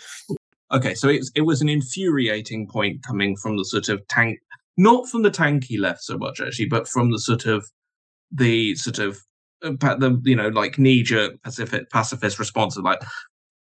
Okay, 0.72 0.94
so 0.94 1.08
it's, 1.08 1.30
it 1.34 1.42
was 1.42 1.60
an 1.62 1.68
infuriating 1.68 2.66
point 2.66 3.04
coming 3.04 3.36
from 3.36 3.56
the 3.56 3.64
sort 3.64 3.88
of 3.88 4.06
tank, 4.08 4.38
not 4.76 5.08
from 5.08 5.22
the 5.22 5.30
tanky 5.30 5.78
left 5.78 6.02
so 6.02 6.18
much 6.18 6.40
actually, 6.40 6.66
but 6.66 6.88
from 6.88 7.12
the 7.12 7.18
sort 7.18 7.46
of 7.46 7.66
the 8.32 8.74
sort 8.74 8.98
of 8.98 9.18
uh, 9.62 9.70
the 9.70 10.20
you 10.24 10.34
know 10.34 10.48
like 10.48 10.78
knee 10.78 11.02
jerk 11.02 11.40
pacifist 11.42 11.90
pacifist 11.92 12.38
response 12.38 12.76
of 12.76 12.84
like, 12.84 13.00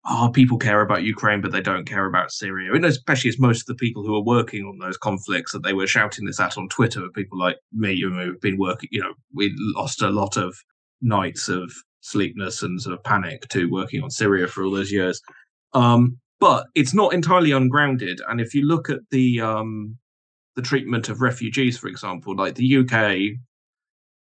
oh, 0.07 0.29
people 0.33 0.57
care 0.57 0.81
about 0.81 1.03
Ukraine, 1.03 1.41
but 1.41 1.51
they 1.51 1.61
don't 1.61 1.87
care 1.87 2.05
about 2.05 2.31
Syria. 2.31 2.73
And 2.73 2.85
especially 2.85 3.29
as 3.29 3.39
most 3.39 3.61
of 3.61 3.67
the 3.67 3.75
people 3.75 4.03
who 4.03 4.15
are 4.15 4.23
working 4.23 4.65
on 4.65 4.79
those 4.79 4.97
conflicts 4.97 5.51
that 5.51 5.63
they 5.63 5.73
were 5.73 5.87
shouting 5.87 6.25
this 6.25 6.39
at 6.39 6.57
on 6.57 6.69
Twitter, 6.69 7.07
people 7.13 7.37
like 7.37 7.57
me 7.71 7.99
who've 8.01 8.41
been 8.41 8.57
working, 8.57 8.89
you 8.91 9.01
know, 9.01 9.13
we 9.33 9.53
lost 9.75 10.01
a 10.01 10.09
lot 10.09 10.37
of 10.37 10.55
nights 11.01 11.49
of 11.49 11.71
sleepness 12.01 12.61
and 12.61 12.81
sort 12.81 12.93
of 12.93 13.03
panic 13.03 13.47
to 13.49 13.69
working 13.71 14.03
on 14.03 14.11
Syria 14.11 14.47
for 14.47 14.63
all 14.63 14.71
those 14.71 14.91
years. 14.91 15.21
Um, 15.73 16.19
but 16.39 16.67
it's 16.75 16.93
not 16.93 17.13
entirely 17.13 17.51
ungrounded. 17.51 18.21
And 18.27 18.41
if 18.41 18.53
you 18.53 18.65
look 18.65 18.89
at 18.89 18.99
the 19.11 19.41
um, 19.41 19.97
the 20.55 20.61
treatment 20.61 21.09
of 21.09 21.21
refugees, 21.21 21.77
for 21.77 21.87
example, 21.87 22.35
like 22.35 22.55
the 22.55 22.77
UK 22.77 23.37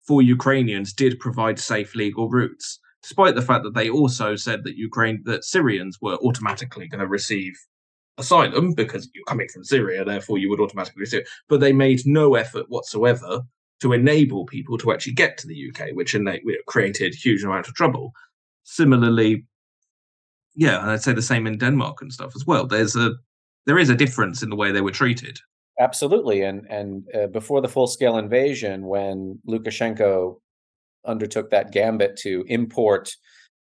for 0.06 0.22
Ukrainians 0.22 0.94
did 0.94 1.20
provide 1.20 1.60
safe 1.60 1.96
legal 1.96 2.30
routes, 2.30 2.80
despite 3.02 3.36
the 3.36 3.42
fact 3.42 3.64
that 3.64 3.74
they 3.74 3.90
also 3.90 4.36
said 4.36 4.64
that 4.64 4.78
Ukraine 4.78 5.22
that 5.26 5.44
Syrians 5.44 5.98
were 6.02 6.16
automatically 6.18 6.88
going 6.88 7.02
to 7.02 7.08
receive 7.08 7.54
asylum 8.18 8.74
because 8.74 9.10
you're 9.14 9.26
coming 9.26 9.48
from 9.54 9.64
Syria, 9.64 10.04
therefore 10.04 10.38
you 10.38 10.50
would 10.50 10.60
automatically 10.60 11.02
receive. 11.02 11.28
But 11.50 11.60
they 11.60 11.74
made 11.74 12.02
no 12.06 12.36
effort 12.36 12.66
whatsoever 12.70 13.42
to 13.80 13.94
enable 13.94 14.46
people 14.46 14.78
to 14.80 14.92
actually 14.92 15.14
get 15.14 15.38
to 15.38 15.48
the 15.48 15.70
UK, 15.70 15.90
which 15.94 16.16
created 16.66 17.14
huge 17.14 17.44
amount 17.44 17.68
of 17.68 17.76
trouble. 17.76 18.12
Similarly, 18.64 19.46
yeah, 20.58 20.82
and 20.82 20.90
I'd 20.90 21.04
say 21.04 21.14
the 21.14 21.22
same 21.22 21.48
in 21.48 21.58
Denmark 21.58 22.02
and 22.02 22.12
stuff 22.12 22.36
as 22.36 22.46
well. 22.46 22.66
There's 22.66 22.96
a 22.96 23.12
there 23.68 23.78
is 23.78 23.90
a 23.90 23.96
difference 23.96 24.42
in 24.42 24.50
the 24.50 24.56
way 24.56 24.72
they 24.72 24.82
were 24.82 24.92
treated. 24.92 25.40
Absolutely, 25.80 26.42
and 26.42 26.66
and 26.70 27.08
uh, 27.16 27.28
before 27.28 27.62
the 27.62 27.70
full 27.70 27.88
scale 27.88 28.18
invasion, 28.18 28.88
when 28.88 29.40
Lukashenko 29.48 30.40
undertook 31.06 31.52
that 31.52 31.72
gambit 31.72 32.18
to 32.18 32.44
import 32.48 33.16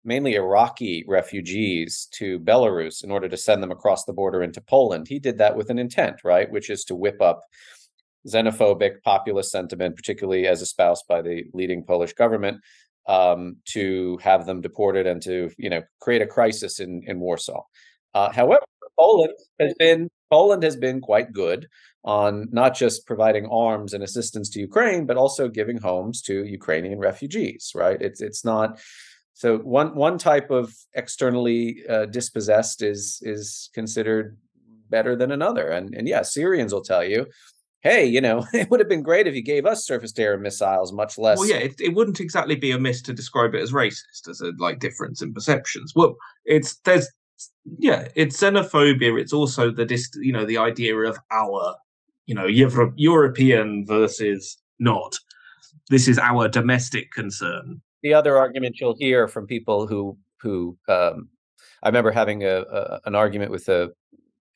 mainly 0.05 0.35
Iraqi 0.35 1.03
refugees 1.07 2.07
to 2.13 2.39
Belarus 2.39 3.03
in 3.03 3.11
order 3.11 3.27
to 3.27 3.37
send 3.37 3.61
them 3.61 3.71
across 3.71 4.05
the 4.05 4.13
border 4.13 4.41
into 4.43 4.61
Poland. 4.61 5.07
He 5.07 5.19
did 5.19 5.37
that 5.39 5.57
with 5.57 5.69
an 5.69 5.79
intent, 5.79 6.17
right, 6.23 6.49
which 6.49 6.69
is 6.69 6.85
to 6.85 6.95
whip 6.95 7.21
up 7.21 7.41
xenophobic 8.27 9.01
populist 9.03 9.51
sentiment, 9.51 9.95
particularly 9.95 10.47
as 10.47 10.61
espoused 10.61 11.05
by 11.07 11.21
the 11.21 11.43
leading 11.53 11.83
Polish 11.83 12.13
government, 12.13 12.61
um, 13.07 13.57
to 13.65 14.17
have 14.17 14.45
them 14.45 14.61
deported 14.61 15.07
and 15.07 15.21
to 15.23 15.51
you 15.57 15.69
know 15.69 15.83
create 15.99 16.21
a 16.21 16.27
crisis 16.27 16.79
in 16.79 17.03
in 17.05 17.19
Warsaw. 17.19 17.63
Uh, 18.13 18.31
however, 18.31 18.63
Poland 18.97 19.33
has 19.59 19.73
been 19.75 20.09
Poland 20.29 20.63
has 20.63 20.75
been 20.75 21.01
quite 21.01 21.31
good 21.33 21.67
on 22.03 22.47
not 22.51 22.75
just 22.75 23.07
providing 23.07 23.47
arms 23.47 23.93
and 23.93 24.03
assistance 24.03 24.49
to 24.51 24.59
Ukraine, 24.59 25.05
but 25.05 25.17
also 25.17 25.47
giving 25.47 25.77
homes 25.77 26.21
to 26.23 26.45
Ukrainian 26.45 26.99
refugees. 26.99 27.71
Right? 27.75 28.01
It's 28.01 28.21
it's 28.21 28.45
not 28.45 28.79
so 29.33 29.57
one 29.57 29.95
one 29.95 30.17
type 30.17 30.49
of 30.49 30.73
externally 30.93 31.83
uh, 31.89 32.05
dispossessed 32.05 32.81
is 32.81 33.19
is 33.23 33.69
considered 33.73 34.37
better 34.89 35.15
than 35.15 35.31
another, 35.31 35.67
and 35.69 35.93
and 35.93 36.07
yeah, 36.07 36.21
Syrians 36.21 36.73
will 36.73 36.83
tell 36.83 37.03
you, 37.03 37.27
hey, 37.85 38.05
you 38.05 38.19
know, 38.19 38.45
it 38.53 38.69
would 38.69 38.79
have 38.79 38.89
been 38.89 39.03
great 39.03 39.27
if 39.27 39.35
you 39.35 39.41
gave 39.41 39.65
us 39.65 39.85
surface 39.85 40.11
to 40.13 40.23
air 40.23 40.37
missiles, 40.37 40.91
much 40.91 41.17
less. 41.17 41.37
Well, 41.37 41.47
yeah, 41.47 41.57
it, 41.57 41.79
it 41.79 41.93
wouldn't 41.93 42.19
exactly 42.19 42.55
be 42.55 42.71
amiss 42.71 43.01
to 43.03 43.13
describe 43.13 43.53
it 43.55 43.61
as 43.61 43.71
racist, 43.71 44.27
as 44.29 44.41
a 44.41 44.51
like 44.57 44.79
difference 44.79 45.21
in 45.21 45.33
perceptions. 45.33 45.93
Well, 45.95 46.15
it's 46.45 46.75
there's 46.79 47.07
yeah, 47.77 48.07
it's 48.15 48.41
xenophobia. 48.41 49.19
It's 49.19 49.33
also 49.33 49.71
the 49.71 49.85
dist, 49.85 50.17
you 50.21 50.33
know, 50.33 50.45
the 50.45 50.57
idea 50.57 50.95
of 50.97 51.17
our, 51.31 51.75
you 52.25 52.35
know, 52.35 52.45
Euro- 52.45 52.93
European 52.95 53.85
versus 53.85 54.57
not. 54.79 55.15
This 55.89 56.07
is 56.07 56.17
our 56.17 56.47
domestic 56.47 57.11
concern 57.11 57.81
the 58.05 58.13
other 58.13 58.37
argument 58.37 58.79
you'll 58.79 58.95
hear 58.99 59.27
from 59.27 59.47
people 59.47 59.87
who 59.87 60.15
who 60.39 60.77
um, 60.87 61.27
I 61.81 61.87
remember 61.87 62.11
having 62.11 62.43
a, 62.43 62.61
a, 62.61 62.99
an 63.05 63.15
argument 63.15 63.49
with 63.49 63.67
a 63.67 63.93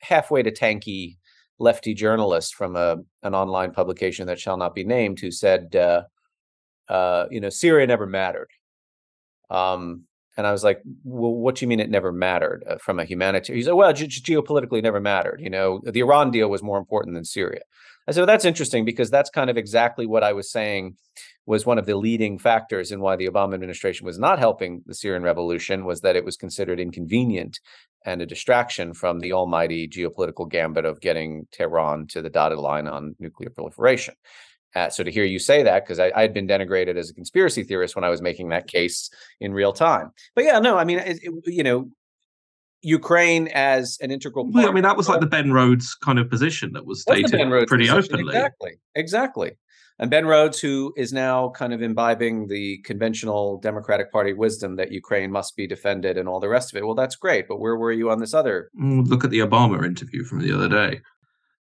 halfway 0.02 0.44
to 0.44 0.52
tanky 0.52 1.16
lefty 1.60 1.94
journalist 1.94 2.54
from 2.54 2.74
a 2.74 2.96
an 3.22 3.34
online 3.34 3.70
publication 3.70 4.26
that 4.26 4.40
shall 4.40 4.56
not 4.56 4.74
be 4.74 4.82
named 4.82 5.20
who 5.20 5.30
said, 5.30 5.76
uh, 5.76 6.02
uh, 6.88 7.26
you 7.30 7.40
know, 7.40 7.50
Syria 7.50 7.86
never 7.86 8.06
mattered. 8.06 8.48
Um, 9.50 10.04
and 10.36 10.46
I 10.46 10.52
was 10.52 10.64
like, 10.64 10.80
well, 11.04 11.32
what 11.32 11.56
do 11.56 11.64
you 11.64 11.68
mean 11.68 11.80
it 11.80 11.90
never 11.90 12.12
mattered 12.12 12.64
uh, 12.66 12.78
from 12.78 12.98
a 12.98 13.04
humanitarian? 13.04 13.58
He 13.58 13.64
said, 13.64 13.74
well, 13.74 13.92
ge- 13.92 14.22
geopolitically 14.22 14.82
never 14.82 15.00
mattered. 15.00 15.40
You 15.40 15.50
know, 15.50 15.80
the 15.84 16.00
Iran 16.00 16.30
deal 16.30 16.48
was 16.48 16.62
more 16.62 16.78
important 16.78 17.14
than 17.14 17.24
Syria. 17.24 17.60
I 18.08 18.12
said, 18.12 18.20
well, 18.20 18.26
that's 18.26 18.44
interesting 18.44 18.84
because 18.84 19.10
that's 19.10 19.28
kind 19.28 19.50
of 19.50 19.58
exactly 19.58 20.06
what 20.06 20.24
I 20.24 20.32
was 20.32 20.50
saying 20.50 20.96
was 21.46 21.66
one 21.66 21.78
of 21.78 21.86
the 21.86 21.96
leading 21.96 22.38
factors 22.38 22.90
in 22.92 23.00
why 23.00 23.16
the 23.16 23.28
Obama 23.28 23.54
administration 23.54 24.06
was 24.06 24.18
not 24.18 24.38
helping 24.38 24.82
the 24.86 24.94
Syrian 24.94 25.22
revolution 25.22 25.84
was 25.84 26.00
that 26.00 26.16
it 26.16 26.24
was 26.24 26.36
considered 26.36 26.80
inconvenient 26.80 27.60
and 28.04 28.22
a 28.22 28.26
distraction 28.26 28.94
from 28.94 29.20
the 29.20 29.32
almighty 29.32 29.88
geopolitical 29.88 30.48
gambit 30.48 30.84
of 30.84 31.00
getting 31.00 31.46
Tehran 31.52 32.06
to 32.08 32.22
the 32.22 32.30
dotted 32.30 32.58
line 32.58 32.88
on 32.88 33.14
nuclear 33.18 33.50
proliferation. 33.50 34.14
Uh, 34.74 34.88
so 34.88 35.02
to 35.02 35.10
hear 35.10 35.24
you 35.24 35.38
say 35.38 35.62
that, 35.62 35.84
because 35.84 35.98
I, 35.98 36.18
had 36.18 36.32
been 36.32 36.46
denigrated 36.46 36.96
as 36.96 37.10
a 37.10 37.14
conspiracy 37.14 37.64
theorist 37.64 37.96
when 37.96 38.04
I 38.04 38.08
was 38.08 38.22
making 38.22 38.50
that 38.50 38.68
case 38.68 39.10
in 39.40 39.52
real 39.52 39.72
time. 39.72 40.12
But 40.34 40.44
yeah, 40.44 40.60
no, 40.60 40.78
I 40.78 40.84
mean, 40.84 40.98
it, 40.98 41.18
it, 41.22 41.32
you 41.46 41.64
know, 41.64 41.90
Ukraine 42.82 43.48
as 43.48 43.98
an 44.00 44.10
integral 44.10 44.44
part. 44.44 44.54
Well, 44.54 44.68
I 44.68 44.72
mean, 44.72 44.84
that 44.84 44.96
was 44.96 45.08
like 45.08 45.20
the 45.20 45.26
Ben 45.26 45.52
Rhodes 45.52 45.94
kind 45.94 46.18
of 46.18 46.30
position 46.30 46.72
that 46.72 46.86
was 46.86 47.02
stated 47.02 47.30
pretty 47.66 47.88
position. 47.88 48.14
openly. 48.14 48.34
Exactly, 48.34 48.72
exactly. 48.94 49.52
And 50.00 50.10
Ben 50.10 50.24
Rhodes, 50.24 50.58
who 50.58 50.94
is 50.96 51.12
now 51.12 51.50
kind 51.50 51.74
of 51.74 51.82
imbibing 51.82 52.48
the 52.48 52.78
conventional 52.78 53.58
Democratic 53.58 54.10
Party 54.10 54.32
wisdom 54.32 54.76
that 54.76 54.90
Ukraine 54.90 55.30
must 55.30 55.56
be 55.56 55.66
defended 55.66 56.16
and 56.16 56.26
all 56.26 56.40
the 56.40 56.48
rest 56.48 56.72
of 56.72 56.78
it. 56.78 56.86
Well, 56.86 56.94
that's 56.94 57.16
great, 57.16 57.46
but 57.46 57.60
where 57.60 57.76
were 57.76 57.92
you 57.92 58.10
on 58.10 58.18
this 58.18 58.32
other? 58.32 58.70
Mm, 58.80 59.06
look 59.08 59.24
at 59.24 59.30
the 59.30 59.40
Obama 59.40 59.84
interview 59.84 60.24
from 60.24 60.40
the 60.40 60.54
other 60.54 60.70
day, 60.70 61.02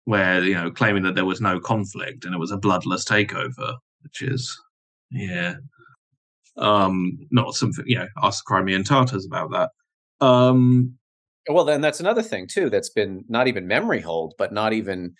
where 0.04 0.44
you 0.44 0.52
know 0.52 0.70
claiming 0.70 1.02
that 1.04 1.14
there 1.14 1.24
was 1.24 1.40
no 1.40 1.58
conflict 1.60 2.26
and 2.26 2.34
it 2.34 2.38
was 2.38 2.50
a 2.50 2.58
bloodless 2.58 3.06
takeover, 3.06 3.76
which 4.02 4.20
is 4.20 4.54
yeah, 5.10 5.54
um, 6.58 7.18
not 7.30 7.54
something 7.54 7.86
you 7.86 7.98
know. 8.00 8.08
Ask 8.22 8.44
Crimean 8.44 8.84
Tatars 8.84 9.24
about 9.24 9.50
that. 9.52 9.70
Um, 10.24 10.98
well, 11.48 11.64
then 11.64 11.80
that's 11.80 12.00
another 12.00 12.22
thing 12.22 12.46
too 12.46 12.68
that's 12.68 12.90
been 12.90 13.24
not 13.30 13.48
even 13.48 13.66
memory 13.66 14.00
hold, 14.00 14.34
but 14.36 14.52
not 14.52 14.74
even 14.74 15.14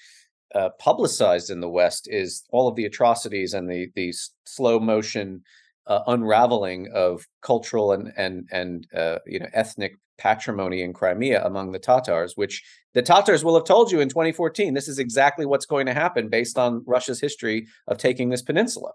uh, 0.54 0.70
publicized 0.78 1.50
in 1.50 1.60
the 1.60 1.68
West 1.68 2.08
is 2.10 2.44
all 2.50 2.68
of 2.68 2.76
the 2.76 2.84
atrocities 2.84 3.54
and 3.54 3.70
the 3.70 3.88
the 3.94 4.12
slow 4.44 4.80
motion 4.80 5.42
uh, 5.86 6.00
unraveling 6.06 6.90
of 6.94 7.26
cultural 7.42 7.92
and 7.92 8.12
and 8.16 8.48
and 8.50 8.86
uh, 8.96 9.18
you 9.26 9.38
know 9.38 9.48
ethnic 9.52 9.96
patrimony 10.18 10.82
in 10.82 10.92
Crimea 10.92 11.44
among 11.44 11.72
the 11.72 11.78
Tatars, 11.78 12.34
which 12.36 12.62
the 12.92 13.02
Tatars 13.02 13.42
will 13.42 13.54
have 13.54 13.64
told 13.64 13.90
you 13.90 14.00
in 14.00 14.08
2014. 14.08 14.74
This 14.74 14.86
is 14.86 14.98
exactly 14.98 15.46
what's 15.46 15.64
going 15.64 15.86
to 15.86 15.94
happen 15.94 16.28
based 16.28 16.58
on 16.58 16.84
Russia's 16.86 17.20
history 17.20 17.66
of 17.88 17.96
taking 17.96 18.28
this 18.28 18.42
peninsula. 18.42 18.92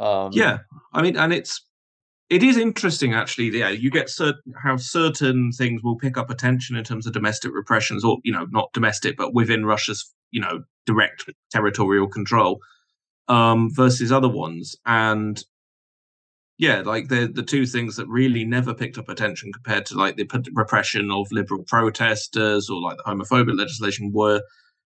Um, 0.00 0.30
yeah, 0.32 0.58
I 0.92 1.02
mean, 1.02 1.16
and 1.16 1.32
it's 1.32 1.60
it 2.30 2.42
is 2.42 2.56
interesting 2.56 3.12
actually 3.12 3.50
yeah 3.56 3.68
you 3.68 3.90
get 3.90 4.08
certain 4.08 4.54
how 4.62 4.76
certain 4.76 5.52
things 5.52 5.82
will 5.82 5.96
pick 5.96 6.16
up 6.16 6.30
attention 6.30 6.74
in 6.74 6.82
terms 6.82 7.06
of 7.06 7.12
domestic 7.12 7.52
repressions 7.54 8.04
or 8.04 8.18
you 8.24 8.32
know 8.32 8.46
not 8.50 8.72
domestic 8.72 9.16
but 9.16 9.34
within 9.34 9.66
russia's 9.66 10.12
you 10.34 10.40
know 10.40 10.64
direct 10.84 11.30
territorial 11.50 12.08
control 12.08 12.60
um, 13.28 13.70
versus 13.72 14.12
other 14.12 14.28
ones. 14.28 14.76
And 14.84 15.42
yeah, 16.58 16.82
like 16.84 17.08
the 17.08 17.30
the 17.32 17.42
two 17.42 17.66
things 17.66 17.96
that 17.96 18.08
really 18.08 18.44
never 18.44 18.74
picked 18.74 18.98
up 18.98 19.08
attention 19.08 19.52
compared 19.52 19.86
to 19.86 19.96
like 19.96 20.16
the 20.16 20.28
repression 20.52 21.10
of 21.10 21.32
liberal 21.32 21.64
protesters 21.64 22.68
or 22.68 22.80
like 22.80 22.98
the 22.98 23.04
homophobic 23.04 23.56
legislation 23.56 24.12
were 24.12 24.42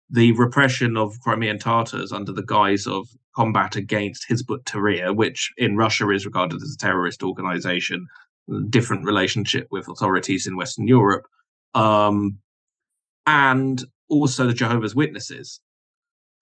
the 0.09 0.31
repression 0.33 0.97
of 0.97 1.19
Crimean 1.21 1.57
Tatars 1.59 2.11
under 2.11 2.31
the 2.31 2.43
guise 2.43 2.85
of 2.85 3.07
combat 3.35 3.75
against 3.75 4.27
Hizb 4.29 4.53
ut-Tahrir, 4.53 5.15
which 5.15 5.51
in 5.57 5.75
Russia 5.75 6.09
is 6.09 6.25
regarded 6.25 6.61
as 6.61 6.73
a 6.73 6.77
terrorist 6.77 7.23
organization, 7.23 8.05
different 8.69 9.03
relationship 9.03 9.67
with 9.71 9.87
authorities 9.89 10.45
in 10.45 10.55
Western 10.55 10.87
Europe, 10.87 11.25
um, 11.73 12.37
and 13.25 13.83
also 14.09 14.47
the 14.47 14.53
Jehovah's 14.53 14.95
Witnesses, 14.95 15.61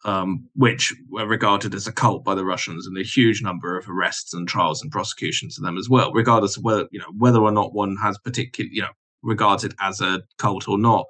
um, 0.06 0.48
which 0.56 0.94
were 1.10 1.28
regarded 1.28 1.74
as 1.74 1.88
a 1.88 1.92
cult 1.92 2.24
by 2.24 2.36
the 2.36 2.46
Russians, 2.46 2.88
and 2.88 2.98
a 2.98 3.04
huge 3.04 3.42
number 3.42 3.78
of 3.78 3.90
arrests 3.90 4.34
and 4.34 4.48
trials 4.48 4.82
and 4.82 4.92
prosecutions 4.92 5.58
of 5.58 5.64
them 5.64 5.78
as 5.78 5.90
well, 5.90 6.12
regardless 6.14 6.58
of 6.58 6.64
whether 6.64 6.88
you 6.92 7.00
know 7.00 7.12
whether 7.18 7.40
or 7.40 7.52
not 7.52 7.74
one 7.74 7.96
has 8.02 8.18
particular 8.20 8.70
you 8.72 8.82
know 8.82 8.90
regards 9.22 9.64
it 9.64 9.74
as 9.80 10.02
a 10.02 10.22
cult 10.38 10.68
or 10.68 10.78
not. 10.78 11.06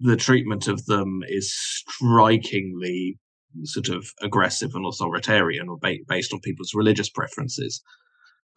The 0.00 0.16
treatment 0.16 0.66
of 0.68 0.86
them 0.86 1.22
is 1.28 1.54
strikingly 1.54 3.18
sort 3.64 3.88
of 3.88 4.06
aggressive 4.22 4.74
and 4.74 4.86
authoritarian, 4.86 5.68
or 5.68 5.78
ba- 5.78 5.98
based 6.08 6.32
on 6.32 6.40
people's 6.40 6.74
religious 6.74 7.08
preferences. 7.08 7.82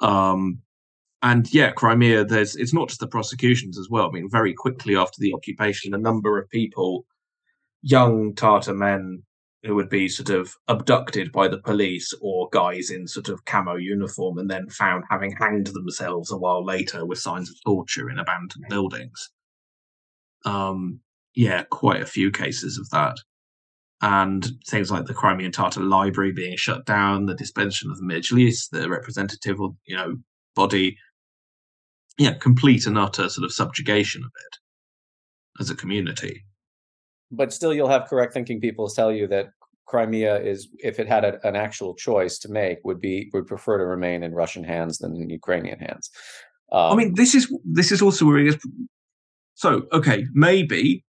Um, 0.02 0.60
and 1.22 1.52
yeah, 1.54 1.72
Crimea, 1.72 2.26
there's 2.26 2.56
it's 2.56 2.74
not 2.74 2.90
just 2.90 3.00
the 3.00 3.08
prosecutions 3.08 3.80
as 3.80 3.88
well. 3.90 4.08
I 4.08 4.12
mean, 4.12 4.30
very 4.30 4.54
quickly 4.54 4.96
after 4.96 5.18
the 5.20 5.34
occupation, 5.34 5.94
a 5.94 5.98
number 5.98 6.40
of 6.40 6.50
people, 6.50 7.06
young 7.86 8.34
Tartar 8.34 8.74
men 8.74 9.22
who 9.64 9.76
would 9.76 9.90
be 9.90 10.10
sort 10.10 10.30
of 10.30 10.56
abducted 10.68 11.32
by 11.32 11.48
the 11.48 11.60
police 11.60 12.14
or 12.20 12.50
guys 12.52 12.90
in 12.90 13.08
sort 13.08 13.30
of 13.30 13.46
camo 13.46 13.76
uniform 13.76 14.40
and 14.40 14.50
then 14.50 14.68
found 14.70 15.04
having 15.10 15.36
hanged 15.40 15.68
themselves 15.68 16.32
a 16.32 16.38
while 16.38 16.66
later 16.66 17.06
with 17.06 17.20
signs 17.20 17.50
of 17.50 17.56
torture 17.64 18.10
in 18.10 18.18
abandoned 18.18 18.66
buildings. 18.70 19.30
Um, 20.46 21.00
yeah, 21.36 21.64
quite 21.70 22.02
a 22.02 22.08
few 22.08 22.32
cases 22.32 22.80
of 22.80 22.90
that. 22.90 23.18
And 24.02 24.48
things 24.68 24.92
like 24.92 25.06
the 25.06 25.14
Crimean 25.14 25.52
Tartar 25.52 25.82
Library 25.82 26.32
being 26.32 26.58
shut 26.58 26.86
down, 26.86 27.28
the 27.28 27.38
suspension 27.38 27.92
of 27.92 27.98
the 27.98 28.04
Mejlis, 28.04 28.70
the 28.72 28.90
representative, 28.90 29.60
or 29.60 29.76
you 29.86 29.96
know, 29.96 30.18
body. 30.56 30.98
Yeah, 32.18 32.34
complete 32.34 32.86
and 32.88 32.98
utter 32.98 33.30
sort 33.30 33.46
of 33.46 33.54
subjugation 33.54 34.24
of 34.24 34.32
it 34.36 35.62
as 35.62 35.70
a 35.70 35.76
community 35.76 36.46
but 37.36 37.54
still 37.54 37.74
you'll 37.74 37.90
have 37.90 38.06
correct 38.08 38.34
thinking 38.34 38.60
people 38.60 38.88
tell 38.90 39.12
you 39.12 39.28
that 39.28 39.48
Crimea 39.88 40.42
is, 40.42 40.68
if 40.80 41.00
it 41.00 41.08
had 41.08 41.24
a, 41.24 41.48
an 41.48 41.56
actual 41.56 41.94
choice 41.94 42.40
to 42.40 42.50
make, 42.50 42.80
would 42.84 43.00
be 43.00 43.30
would 43.34 43.48
prefer 43.48 43.78
to 43.78 43.86
remain 43.86 44.24
in 44.24 44.34
Russian 44.34 44.64
hands 44.64 44.98
than 44.98 45.16
in 45.16 45.30
Ukrainian 45.30 45.80
hands. 45.80 46.10
Um, 46.72 46.94
I 46.94 46.96
mean, 46.96 47.14
this 47.16 47.36
is 47.36 47.54
this 47.64 47.92
is 47.92 48.02
also 48.02 48.26
where 48.26 48.40
it 48.40 48.48
is. 48.48 48.58
So, 49.54 49.84
okay, 49.94 50.26
maybe 50.34 51.06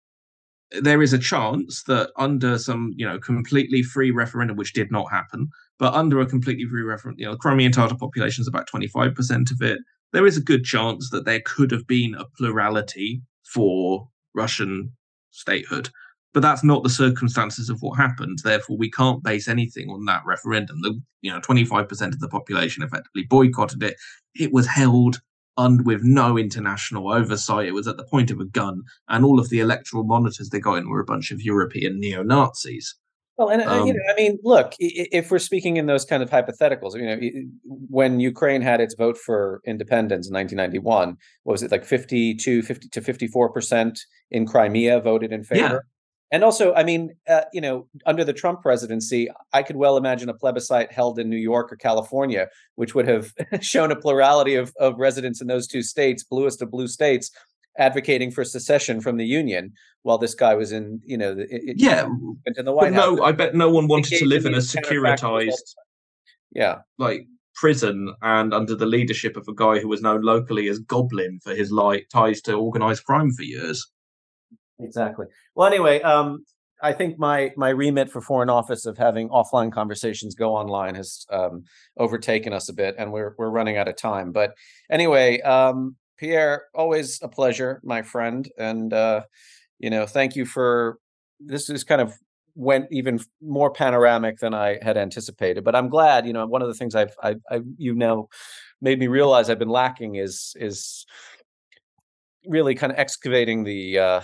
there 0.82 1.04
is 1.04 1.14
a 1.14 1.20
chance 1.20 1.84
that 1.84 2.10
under 2.18 2.58
some, 2.58 2.94
you 2.98 3.06
know, 3.08 3.20
completely 3.20 3.84
free 3.84 4.12
referendum, 4.12 4.58
which 4.58 4.74
did 4.74 4.92
not 4.92 5.12
happen, 5.12 5.50
but 5.78 5.94
under 5.94 6.20
a 6.20 6.26
completely 6.26 6.66
free 6.66 6.82
referendum, 6.82 7.20
you 7.20 7.28
know, 7.28 7.38
Crimean 7.38 7.72
Tatar 7.72 7.96
population 7.96 8.42
is 8.42 8.48
about 8.48 8.68
twenty 8.68 8.88
five 8.88 9.14
percent 9.14 9.52
of 9.52 9.62
it. 9.62 9.80
There 10.14 10.26
is 10.26 10.38
a 10.38 10.42
good 10.42 10.64
chance 10.64 11.10
that 11.12 11.26
there 11.26 11.42
could 11.46 11.72
have 11.72 11.86
been 11.86 12.16
a 12.16 12.26
plurality 12.38 13.22
for 13.54 14.10
Russian 14.34 14.94
statehood 15.30 15.90
but 16.34 16.42
that's 16.42 16.64
not 16.64 16.84
the 16.84 16.90
circumstances 16.90 17.70
of 17.70 17.82
what 17.82 17.98
happened. 17.98 18.40
Therefore, 18.44 18.78
we 18.78 18.90
can't 18.90 19.24
base 19.24 19.48
anything 19.48 19.90
on 19.90 20.06
that 20.06 20.24
referendum. 20.26 20.82
The 20.82 21.00
you 21.22 21.32
know 21.32 21.40
25% 21.40 22.08
of 22.08 22.20
the 22.20 22.28
population 22.28 22.84
effectively 22.84 23.24
boycotted 23.24 23.84
it. 23.84 23.96
It 24.36 24.52
was 24.52 24.68
held 24.68 25.22
with 25.58 26.02
no 26.04 26.38
international 26.38 27.12
oversight. 27.12 27.68
It 27.68 27.74
was 27.74 27.88
at 27.88 27.98
the 27.98 28.06
point 28.06 28.32
of 28.32 28.40
a 28.40 28.46
gun, 28.46 28.84
and 29.08 29.24
all 29.24 29.40
of 29.40 29.50
the 29.50 29.60
electoral 29.60 30.04
monitors 30.04 30.50
they 30.50 30.60
got 30.60 30.80
in 30.80 30.90
were 30.90 31.00
a 31.00 31.06
bunch 31.06 31.32
of 31.32 31.42
European 31.42 32.00
neo 32.00 32.24
Nazis. 32.24 32.96
Well, 33.38 33.50
and 33.50 33.64
um, 33.64 33.88
you 33.88 33.94
know, 33.94 34.00
I 34.12 34.16
mean, 34.16 34.38
look, 34.44 34.74
if 34.80 35.32
we're 35.32 35.40
speaking 35.40 35.78
in 35.78 35.88
those 35.88 36.06
kind 36.06 36.22
of 36.22 36.30
hypotheticals, 36.30 36.96
you 36.96 37.06
know, 37.06 37.20
when 37.90 38.20
Ukraine 38.20 38.62
had 38.62 38.80
its 38.80 38.94
vote 38.94 39.18
for 39.18 39.60
independence 39.66 40.28
in 40.28 40.34
1991, 40.34 41.18
was 41.44 41.64
it 41.64 41.72
like 41.72 41.84
52, 41.84 42.62
50 42.62 42.90
to 42.90 43.02
54 43.02 43.50
percent 43.50 44.00
in 44.30 44.46
Crimea 44.46 45.02
voted 45.02 45.32
in 45.32 45.44
favor? 45.44 45.86
And 46.34 46.44
also, 46.44 46.74
I 46.74 46.84
mean, 46.84 47.16
uh, 47.30 47.42
you 47.54 47.62
know, 47.62 47.88
under 48.08 48.26
the 48.26 48.34
Trump 48.34 48.64
presidency, 48.64 49.30
I 49.54 49.62
could 49.62 49.76
well 49.76 49.98
imagine 49.98 50.30
a 50.30 50.34
plebiscite 50.34 50.92
held 50.92 51.20
in 51.20 51.30
New 51.30 51.38
York 51.38 51.72
or 51.72 51.76
California, 51.76 52.48
which 52.74 52.96
would 52.96 53.08
have 53.08 53.32
shown 53.62 53.92
a 53.92 53.96
plurality 53.96 54.56
of, 54.56 54.74
of 54.80 54.98
residents 54.98 55.42
in 55.42 55.48
those 55.48 55.68
two 55.68 55.84
states, 55.84 56.24
bluest 56.24 56.64
of 56.64 56.72
blue 56.72 56.88
states, 56.88 57.30
advocating 57.78 58.32
for 58.32 58.44
secession 58.44 59.00
from 59.00 59.18
the 59.18 59.26
union 59.26 59.74
while 60.02 60.18
this 60.18 60.34
guy 60.34 60.56
was 60.56 60.72
in 60.72 61.00
you 61.06 61.18
know 61.18 61.36
it, 61.38 61.76
yeah 61.78 62.08
in 62.58 62.66
the 62.66 62.72
white 62.72 62.94
house. 62.94 63.18
No 63.18 63.24
i 63.24 63.32
bet 63.32 63.56
no 63.56 63.70
one 63.70 63.88
wanted 63.88 64.18
to 64.20 64.26
live 64.26 64.46
in 64.46 64.54
a 64.54 64.58
securitized 64.58 65.74
yeah. 66.52 66.80
like 67.00 67.26
prison 67.56 68.14
and 68.22 68.54
under 68.54 68.76
the 68.76 68.86
leadership 68.86 69.36
of 69.36 69.48
a 69.48 69.54
guy 69.56 69.80
who 69.80 69.88
was 69.88 70.04
known 70.04 70.22
locally 70.22 70.68
as 70.68 70.78
goblin 70.78 71.40
for 71.44 71.56
his 71.56 71.72
like 71.72 72.08
ties 72.12 72.42
to 72.42 72.54
organized 72.54 73.06
crime 73.06 73.32
for 73.32 73.42
years 73.42 73.92
exactly 74.80 75.26
well 75.56 75.68
anyway 75.68 76.02
um 76.02 76.44
I 76.82 76.92
think 76.92 77.18
my 77.18 77.52
my 77.56 77.70
remit 77.70 78.10
for 78.10 78.20
foreign 78.20 78.50
office 78.50 78.86
of 78.86 78.98
having 78.98 79.30
offline 79.30 79.72
conversations 79.72 80.36
go 80.36 80.54
online 80.54 80.96
has 80.96 81.26
um, 81.30 81.64
overtaken 81.98 82.52
us 82.52 82.68
a 82.68 82.74
bit, 82.74 82.96
and 82.98 83.14
we're 83.14 83.36
we're 83.38 83.52
running 83.52 83.78
out 83.78 83.88
of 83.88 83.96
time. 83.96 84.34
But 84.34 84.52
anyway, 84.92 85.40
um, 85.42 85.96
Pierre, 86.24 86.68
always 86.74 87.20
a 87.22 87.28
pleasure, 87.28 87.82
my 87.84 88.02
friend. 88.02 88.50
And, 88.58 88.94
uh, 88.94 89.24
you 89.80 89.90
know, 89.90 90.06
thank 90.06 90.36
you 90.36 90.46
for 90.46 90.98
this 91.40 91.70
is 91.70 91.84
kind 91.84 92.02
of 92.02 92.14
went 92.56 92.86
even 92.92 93.20
more 93.42 93.72
panoramic 93.72 94.38
than 94.38 94.54
I 94.54 94.78
had 94.82 94.96
anticipated. 94.96 95.64
But 95.64 95.76
I'm 95.76 95.90
glad, 95.90 96.26
you 96.26 96.32
know, 96.32 96.46
one 96.46 96.62
of 96.62 96.68
the 96.68 96.76
things 96.76 96.96
I've, 96.96 97.16
I, 97.22 97.36
I, 97.50 97.62
you 97.78 97.94
know, 97.96 98.30
made 98.80 99.00
me 99.00 99.08
realize 99.08 99.50
I've 99.50 99.60
been 99.60 99.68
lacking 99.68 100.16
is, 100.16 100.54
is 100.56 101.06
really 102.48 102.76
kind 102.76 102.94
of 102.94 103.00
excavating 103.00 103.64
the, 103.64 104.00
uh, 104.00 104.22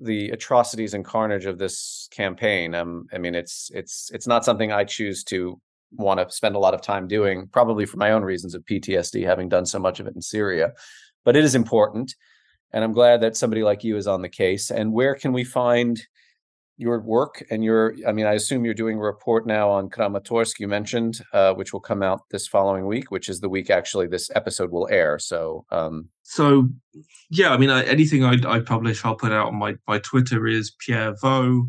the 0.00 0.30
atrocities 0.30 0.94
and 0.94 1.04
carnage 1.04 1.46
of 1.46 1.58
this 1.58 2.08
campaign. 2.10 2.74
Um, 2.74 3.06
I 3.12 3.18
mean, 3.18 3.34
it's, 3.34 3.70
it's, 3.74 4.10
it's 4.12 4.26
not 4.26 4.44
something 4.44 4.72
I 4.72 4.84
choose 4.84 5.24
to 5.24 5.60
want 5.92 6.20
to 6.20 6.34
spend 6.34 6.56
a 6.56 6.58
lot 6.58 6.74
of 6.74 6.82
time 6.82 7.06
doing, 7.06 7.48
probably 7.52 7.86
for 7.86 7.96
my 7.96 8.10
own 8.12 8.22
reasons 8.22 8.54
of 8.54 8.64
PTSD, 8.64 9.24
having 9.24 9.48
done 9.48 9.66
so 9.66 9.78
much 9.78 10.00
of 10.00 10.06
it 10.06 10.14
in 10.14 10.22
Syria 10.22 10.72
but 11.24 11.36
it 11.36 11.44
is 11.44 11.54
important. 11.54 12.14
And 12.72 12.84
I'm 12.84 12.92
glad 12.92 13.20
that 13.22 13.36
somebody 13.36 13.62
like 13.62 13.84
you 13.84 13.96
is 13.96 14.06
on 14.06 14.22
the 14.22 14.28
case. 14.28 14.70
And 14.70 14.92
where 14.92 15.14
can 15.14 15.32
we 15.32 15.44
find 15.44 16.00
your 16.76 17.00
work 17.00 17.44
and 17.50 17.62
your 17.62 17.94
i 18.06 18.12
mean 18.12 18.26
i 18.26 18.32
assume 18.32 18.64
you're 18.64 18.74
doing 18.74 18.96
a 18.98 19.00
report 19.00 19.46
now 19.46 19.70
on 19.70 19.88
kramatorsk 19.88 20.58
you 20.58 20.66
mentioned 20.66 21.20
uh, 21.32 21.54
which 21.54 21.72
will 21.72 21.80
come 21.80 22.02
out 22.02 22.22
this 22.30 22.48
following 22.48 22.86
week 22.86 23.10
which 23.10 23.28
is 23.28 23.40
the 23.40 23.48
week 23.48 23.70
actually 23.70 24.06
this 24.06 24.30
episode 24.34 24.70
will 24.70 24.88
air 24.90 25.18
so 25.18 25.64
um 25.70 26.08
so 26.22 26.68
yeah 27.30 27.52
i 27.52 27.56
mean 27.56 27.70
I, 27.70 27.84
anything 27.84 28.24
I, 28.24 28.36
I 28.46 28.60
publish 28.60 29.04
i'll 29.04 29.14
put 29.14 29.32
out 29.32 29.48
on 29.48 29.56
my 29.56 29.76
my 29.86 29.98
twitter 29.98 30.46
is 30.46 30.72
pierre 30.84 31.14
vaux 31.20 31.68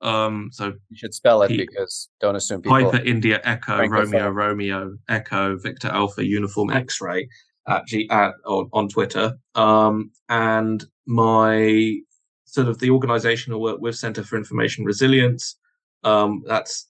um 0.00 0.50
so 0.52 0.72
you 0.88 0.96
should 0.96 1.14
spell 1.14 1.42
it 1.42 1.48
P- 1.48 1.56
because 1.56 2.08
don't 2.20 2.36
assume 2.36 2.62
people 2.62 2.90
piper 2.92 3.04
india 3.04 3.40
echo 3.42 3.86
romeo 3.86 4.28
romeo 4.28 4.96
echo 5.08 5.56
victor 5.56 5.88
alpha 5.88 6.24
uniform 6.24 6.70
x-ray 6.70 7.28
at, 7.66 7.86
G, 7.86 8.08
at 8.10 8.34
on, 8.46 8.68
on 8.72 8.88
Twitter. 8.88 9.38
Um, 9.54 10.10
and 10.28 10.84
my 11.06 11.96
sort 12.54 12.68
of 12.68 12.78
the 12.78 12.90
organizational 12.90 13.60
work 13.60 13.80
with 13.80 13.96
Center 13.96 14.22
for 14.22 14.36
Information 14.36 14.84
Resilience. 14.84 15.56
Um, 16.04 16.44
that's 16.46 16.88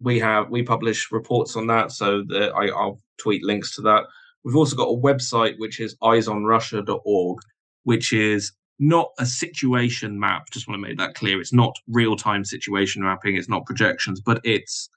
we 0.00 0.18
have 0.20 0.50
we 0.50 0.62
publish 0.62 1.10
reports 1.10 1.56
on 1.56 1.66
that, 1.68 1.92
so 1.92 2.22
that 2.28 2.52
I, 2.54 2.68
I'll 2.68 3.00
tweet 3.16 3.42
links 3.42 3.74
to 3.76 3.82
that. 3.82 4.04
We've 4.44 4.54
also 4.56 4.76
got 4.76 4.90
a 4.90 4.96
website 4.96 5.54
which 5.58 5.80
is 5.80 5.96
eyesonrussia.org, 6.02 7.38
which 7.84 8.12
is 8.12 8.52
not 8.78 9.08
a 9.18 9.24
situation 9.24 10.20
map. 10.20 10.50
Just 10.52 10.68
want 10.68 10.80
to 10.80 10.86
make 10.86 10.98
that 10.98 11.14
clear. 11.14 11.40
It's 11.40 11.54
not 11.54 11.74
real 11.88 12.14
time 12.14 12.44
situation 12.44 13.02
mapping. 13.02 13.36
It's 13.36 13.48
not 13.48 13.64
projections, 13.64 14.20
but 14.20 14.42
it's 14.44 14.90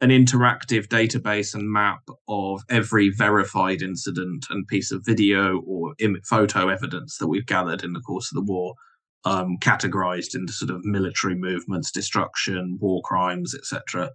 an 0.00 0.10
interactive 0.10 0.88
database 0.88 1.54
and 1.54 1.70
map 1.70 2.02
of 2.26 2.62
every 2.68 3.10
verified 3.10 3.80
incident 3.80 4.46
and 4.50 4.66
piece 4.66 4.90
of 4.90 5.06
video 5.06 5.60
or 5.60 5.94
photo 6.24 6.68
evidence 6.68 7.18
that 7.18 7.28
we've 7.28 7.46
gathered 7.46 7.84
in 7.84 7.92
the 7.92 8.00
course 8.00 8.32
of 8.32 8.34
the 8.34 8.52
war, 8.52 8.74
um, 9.24 9.56
categorized 9.60 10.34
into 10.34 10.52
sort 10.52 10.70
of 10.70 10.84
military 10.84 11.34
movements, 11.34 11.90
destruction, 11.90 12.78
war 12.80 13.02
crimes, 13.02 13.54
etc., 13.54 14.10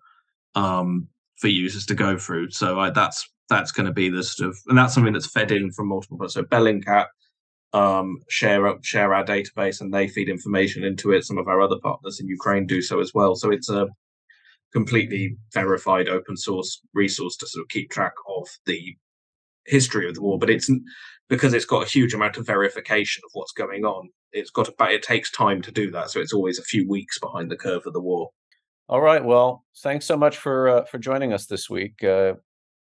um, 0.56 1.08
for 1.38 1.48
users 1.48 1.86
to 1.86 1.94
go 1.94 2.18
through. 2.18 2.50
So 2.52 2.80
I, 2.80 2.90
that's 2.90 3.30
that's 3.50 3.72
going 3.72 3.86
to 3.86 3.94
be 3.94 4.10
the 4.10 4.24
sort 4.24 4.50
of, 4.50 4.58
and 4.68 4.78
that's 4.78 4.94
something 4.94 5.14
that's 5.14 5.32
fed 5.32 5.52
in 5.52 5.72
from 5.72 5.88
multiple. 5.88 6.28
So 6.28 6.44
Bellingcat 6.44 7.06
um, 7.74 8.18
share 8.30 8.74
share 8.82 9.14
our 9.14 9.24
database 9.24 9.82
and 9.82 9.94
they 9.94 10.08
feed 10.08 10.30
information 10.30 10.84
into 10.84 11.12
it. 11.12 11.24
Some 11.24 11.38
of 11.38 11.48
our 11.48 11.62
other 11.62 11.78
partners 11.82 12.20
in 12.20 12.28
Ukraine 12.28 12.66
do 12.66 12.82
so 12.82 13.00
as 13.00 13.14
well. 13.14 13.36
So 13.36 13.52
it's 13.52 13.70
a 13.70 13.88
completely 14.74 15.38
verified 15.54 16.10
open 16.10 16.36
source 16.36 16.82
resource 16.94 17.38
to 17.38 17.48
sort 17.48 17.64
of 17.64 17.70
keep 17.70 17.90
track 17.90 18.14
of 18.28 18.48
the 18.66 18.96
history 19.66 20.08
of 20.08 20.16
the 20.16 20.22
war 20.22 20.38
but 20.40 20.50
it's 20.50 20.70
because 21.30 21.54
it's 21.54 21.66
got 21.66 21.84
a 21.84 21.90
huge 21.90 22.14
amount 22.14 22.38
of 22.38 22.46
verification 22.46 23.22
of 23.26 23.32
what's 23.34 23.52
going 23.52 23.84
on 23.86 24.10
it's 24.34 24.50
got 24.50 24.68
a 24.68 24.84
it 24.90 25.04
takes 25.04 25.32
time 25.32 25.62
to 25.62 25.72
do 25.72 25.92
that 25.92 26.10
so 26.10 26.20
it's 26.20 26.34
always 26.34 26.60
a 26.60 26.64
few 26.64 26.88
weeks 26.88 27.20
behind 27.20 27.50
the 27.50 27.56
curve 27.56 27.86
of 27.86 27.94
the 27.94 28.02
war 28.02 28.30
all 28.90 29.02
right 29.02 29.24
well 29.24 29.66
thanks 29.84 30.06
so 30.06 30.18
much 30.18 30.38
for 30.38 30.70
uh, 30.70 30.86
for 30.86 30.98
joining 30.98 31.34
us 31.34 31.46
this 31.46 31.70
week 31.70 32.04
uh, 32.04 32.34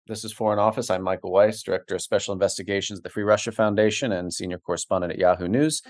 this 0.09 0.25
is 0.25 0.33
Foreign 0.33 0.57
Office. 0.57 0.89
I'm 0.89 1.03
Michael 1.03 1.31
Weiss, 1.31 1.61
Director 1.61 1.93
of 1.93 2.01
Special 2.01 2.33
Investigations 2.33 2.97
at 2.97 3.03
the 3.03 3.11
Free 3.11 3.21
Russia 3.21 3.51
Foundation 3.51 4.13
and 4.13 4.33
Senior 4.33 4.57
Correspondent 4.57 5.13
at 5.13 5.19
Yahoo 5.19 5.47
News. 5.47 5.83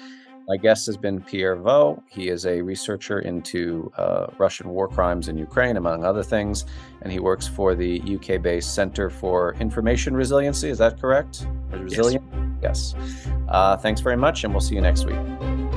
My 0.49 0.57
guest 0.57 0.87
has 0.87 0.97
been 0.97 1.21
Pierre 1.21 1.55
Vaux. 1.55 2.01
He 2.09 2.29
is 2.29 2.47
a 2.47 2.59
researcher 2.59 3.19
into 3.19 3.91
uh, 3.97 4.25
Russian 4.39 4.69
war 4.69 4.87
crimes 4.87 5.27
in 5.27 5.37
Ukraine, 5.37 5.77
among 5.77 6.03
other 6.03 6.23
things, 6.23 6.65
and 7.03 7.13
he 7.13 7.19
works 7.19 7.47
for 7.47 7.75
the 7.75 8.01
UK 8.15 8.41
based 8.41 8.73
Center 8.73 9.11
for 9.11 9.53
Information 9.59 10.17
Resiliency. 10.17 10.69
Is 10.69 10.79
that 10.79 10.99
correct? 10.99 11.45
Resilient? 11.69 12.23
Yes. 12.63 12.95
yes. 12.97 13.27
Uh, 13.47 13.77
thanks 13.77 14.01
very 14.01 14.17
much, 14.17 14.43
and 14.43 14.51
we'll 14.51 14.59
see 14.59 14.73
you 14.73 14.81
next 14.81 15.05
week. 15.05 15.68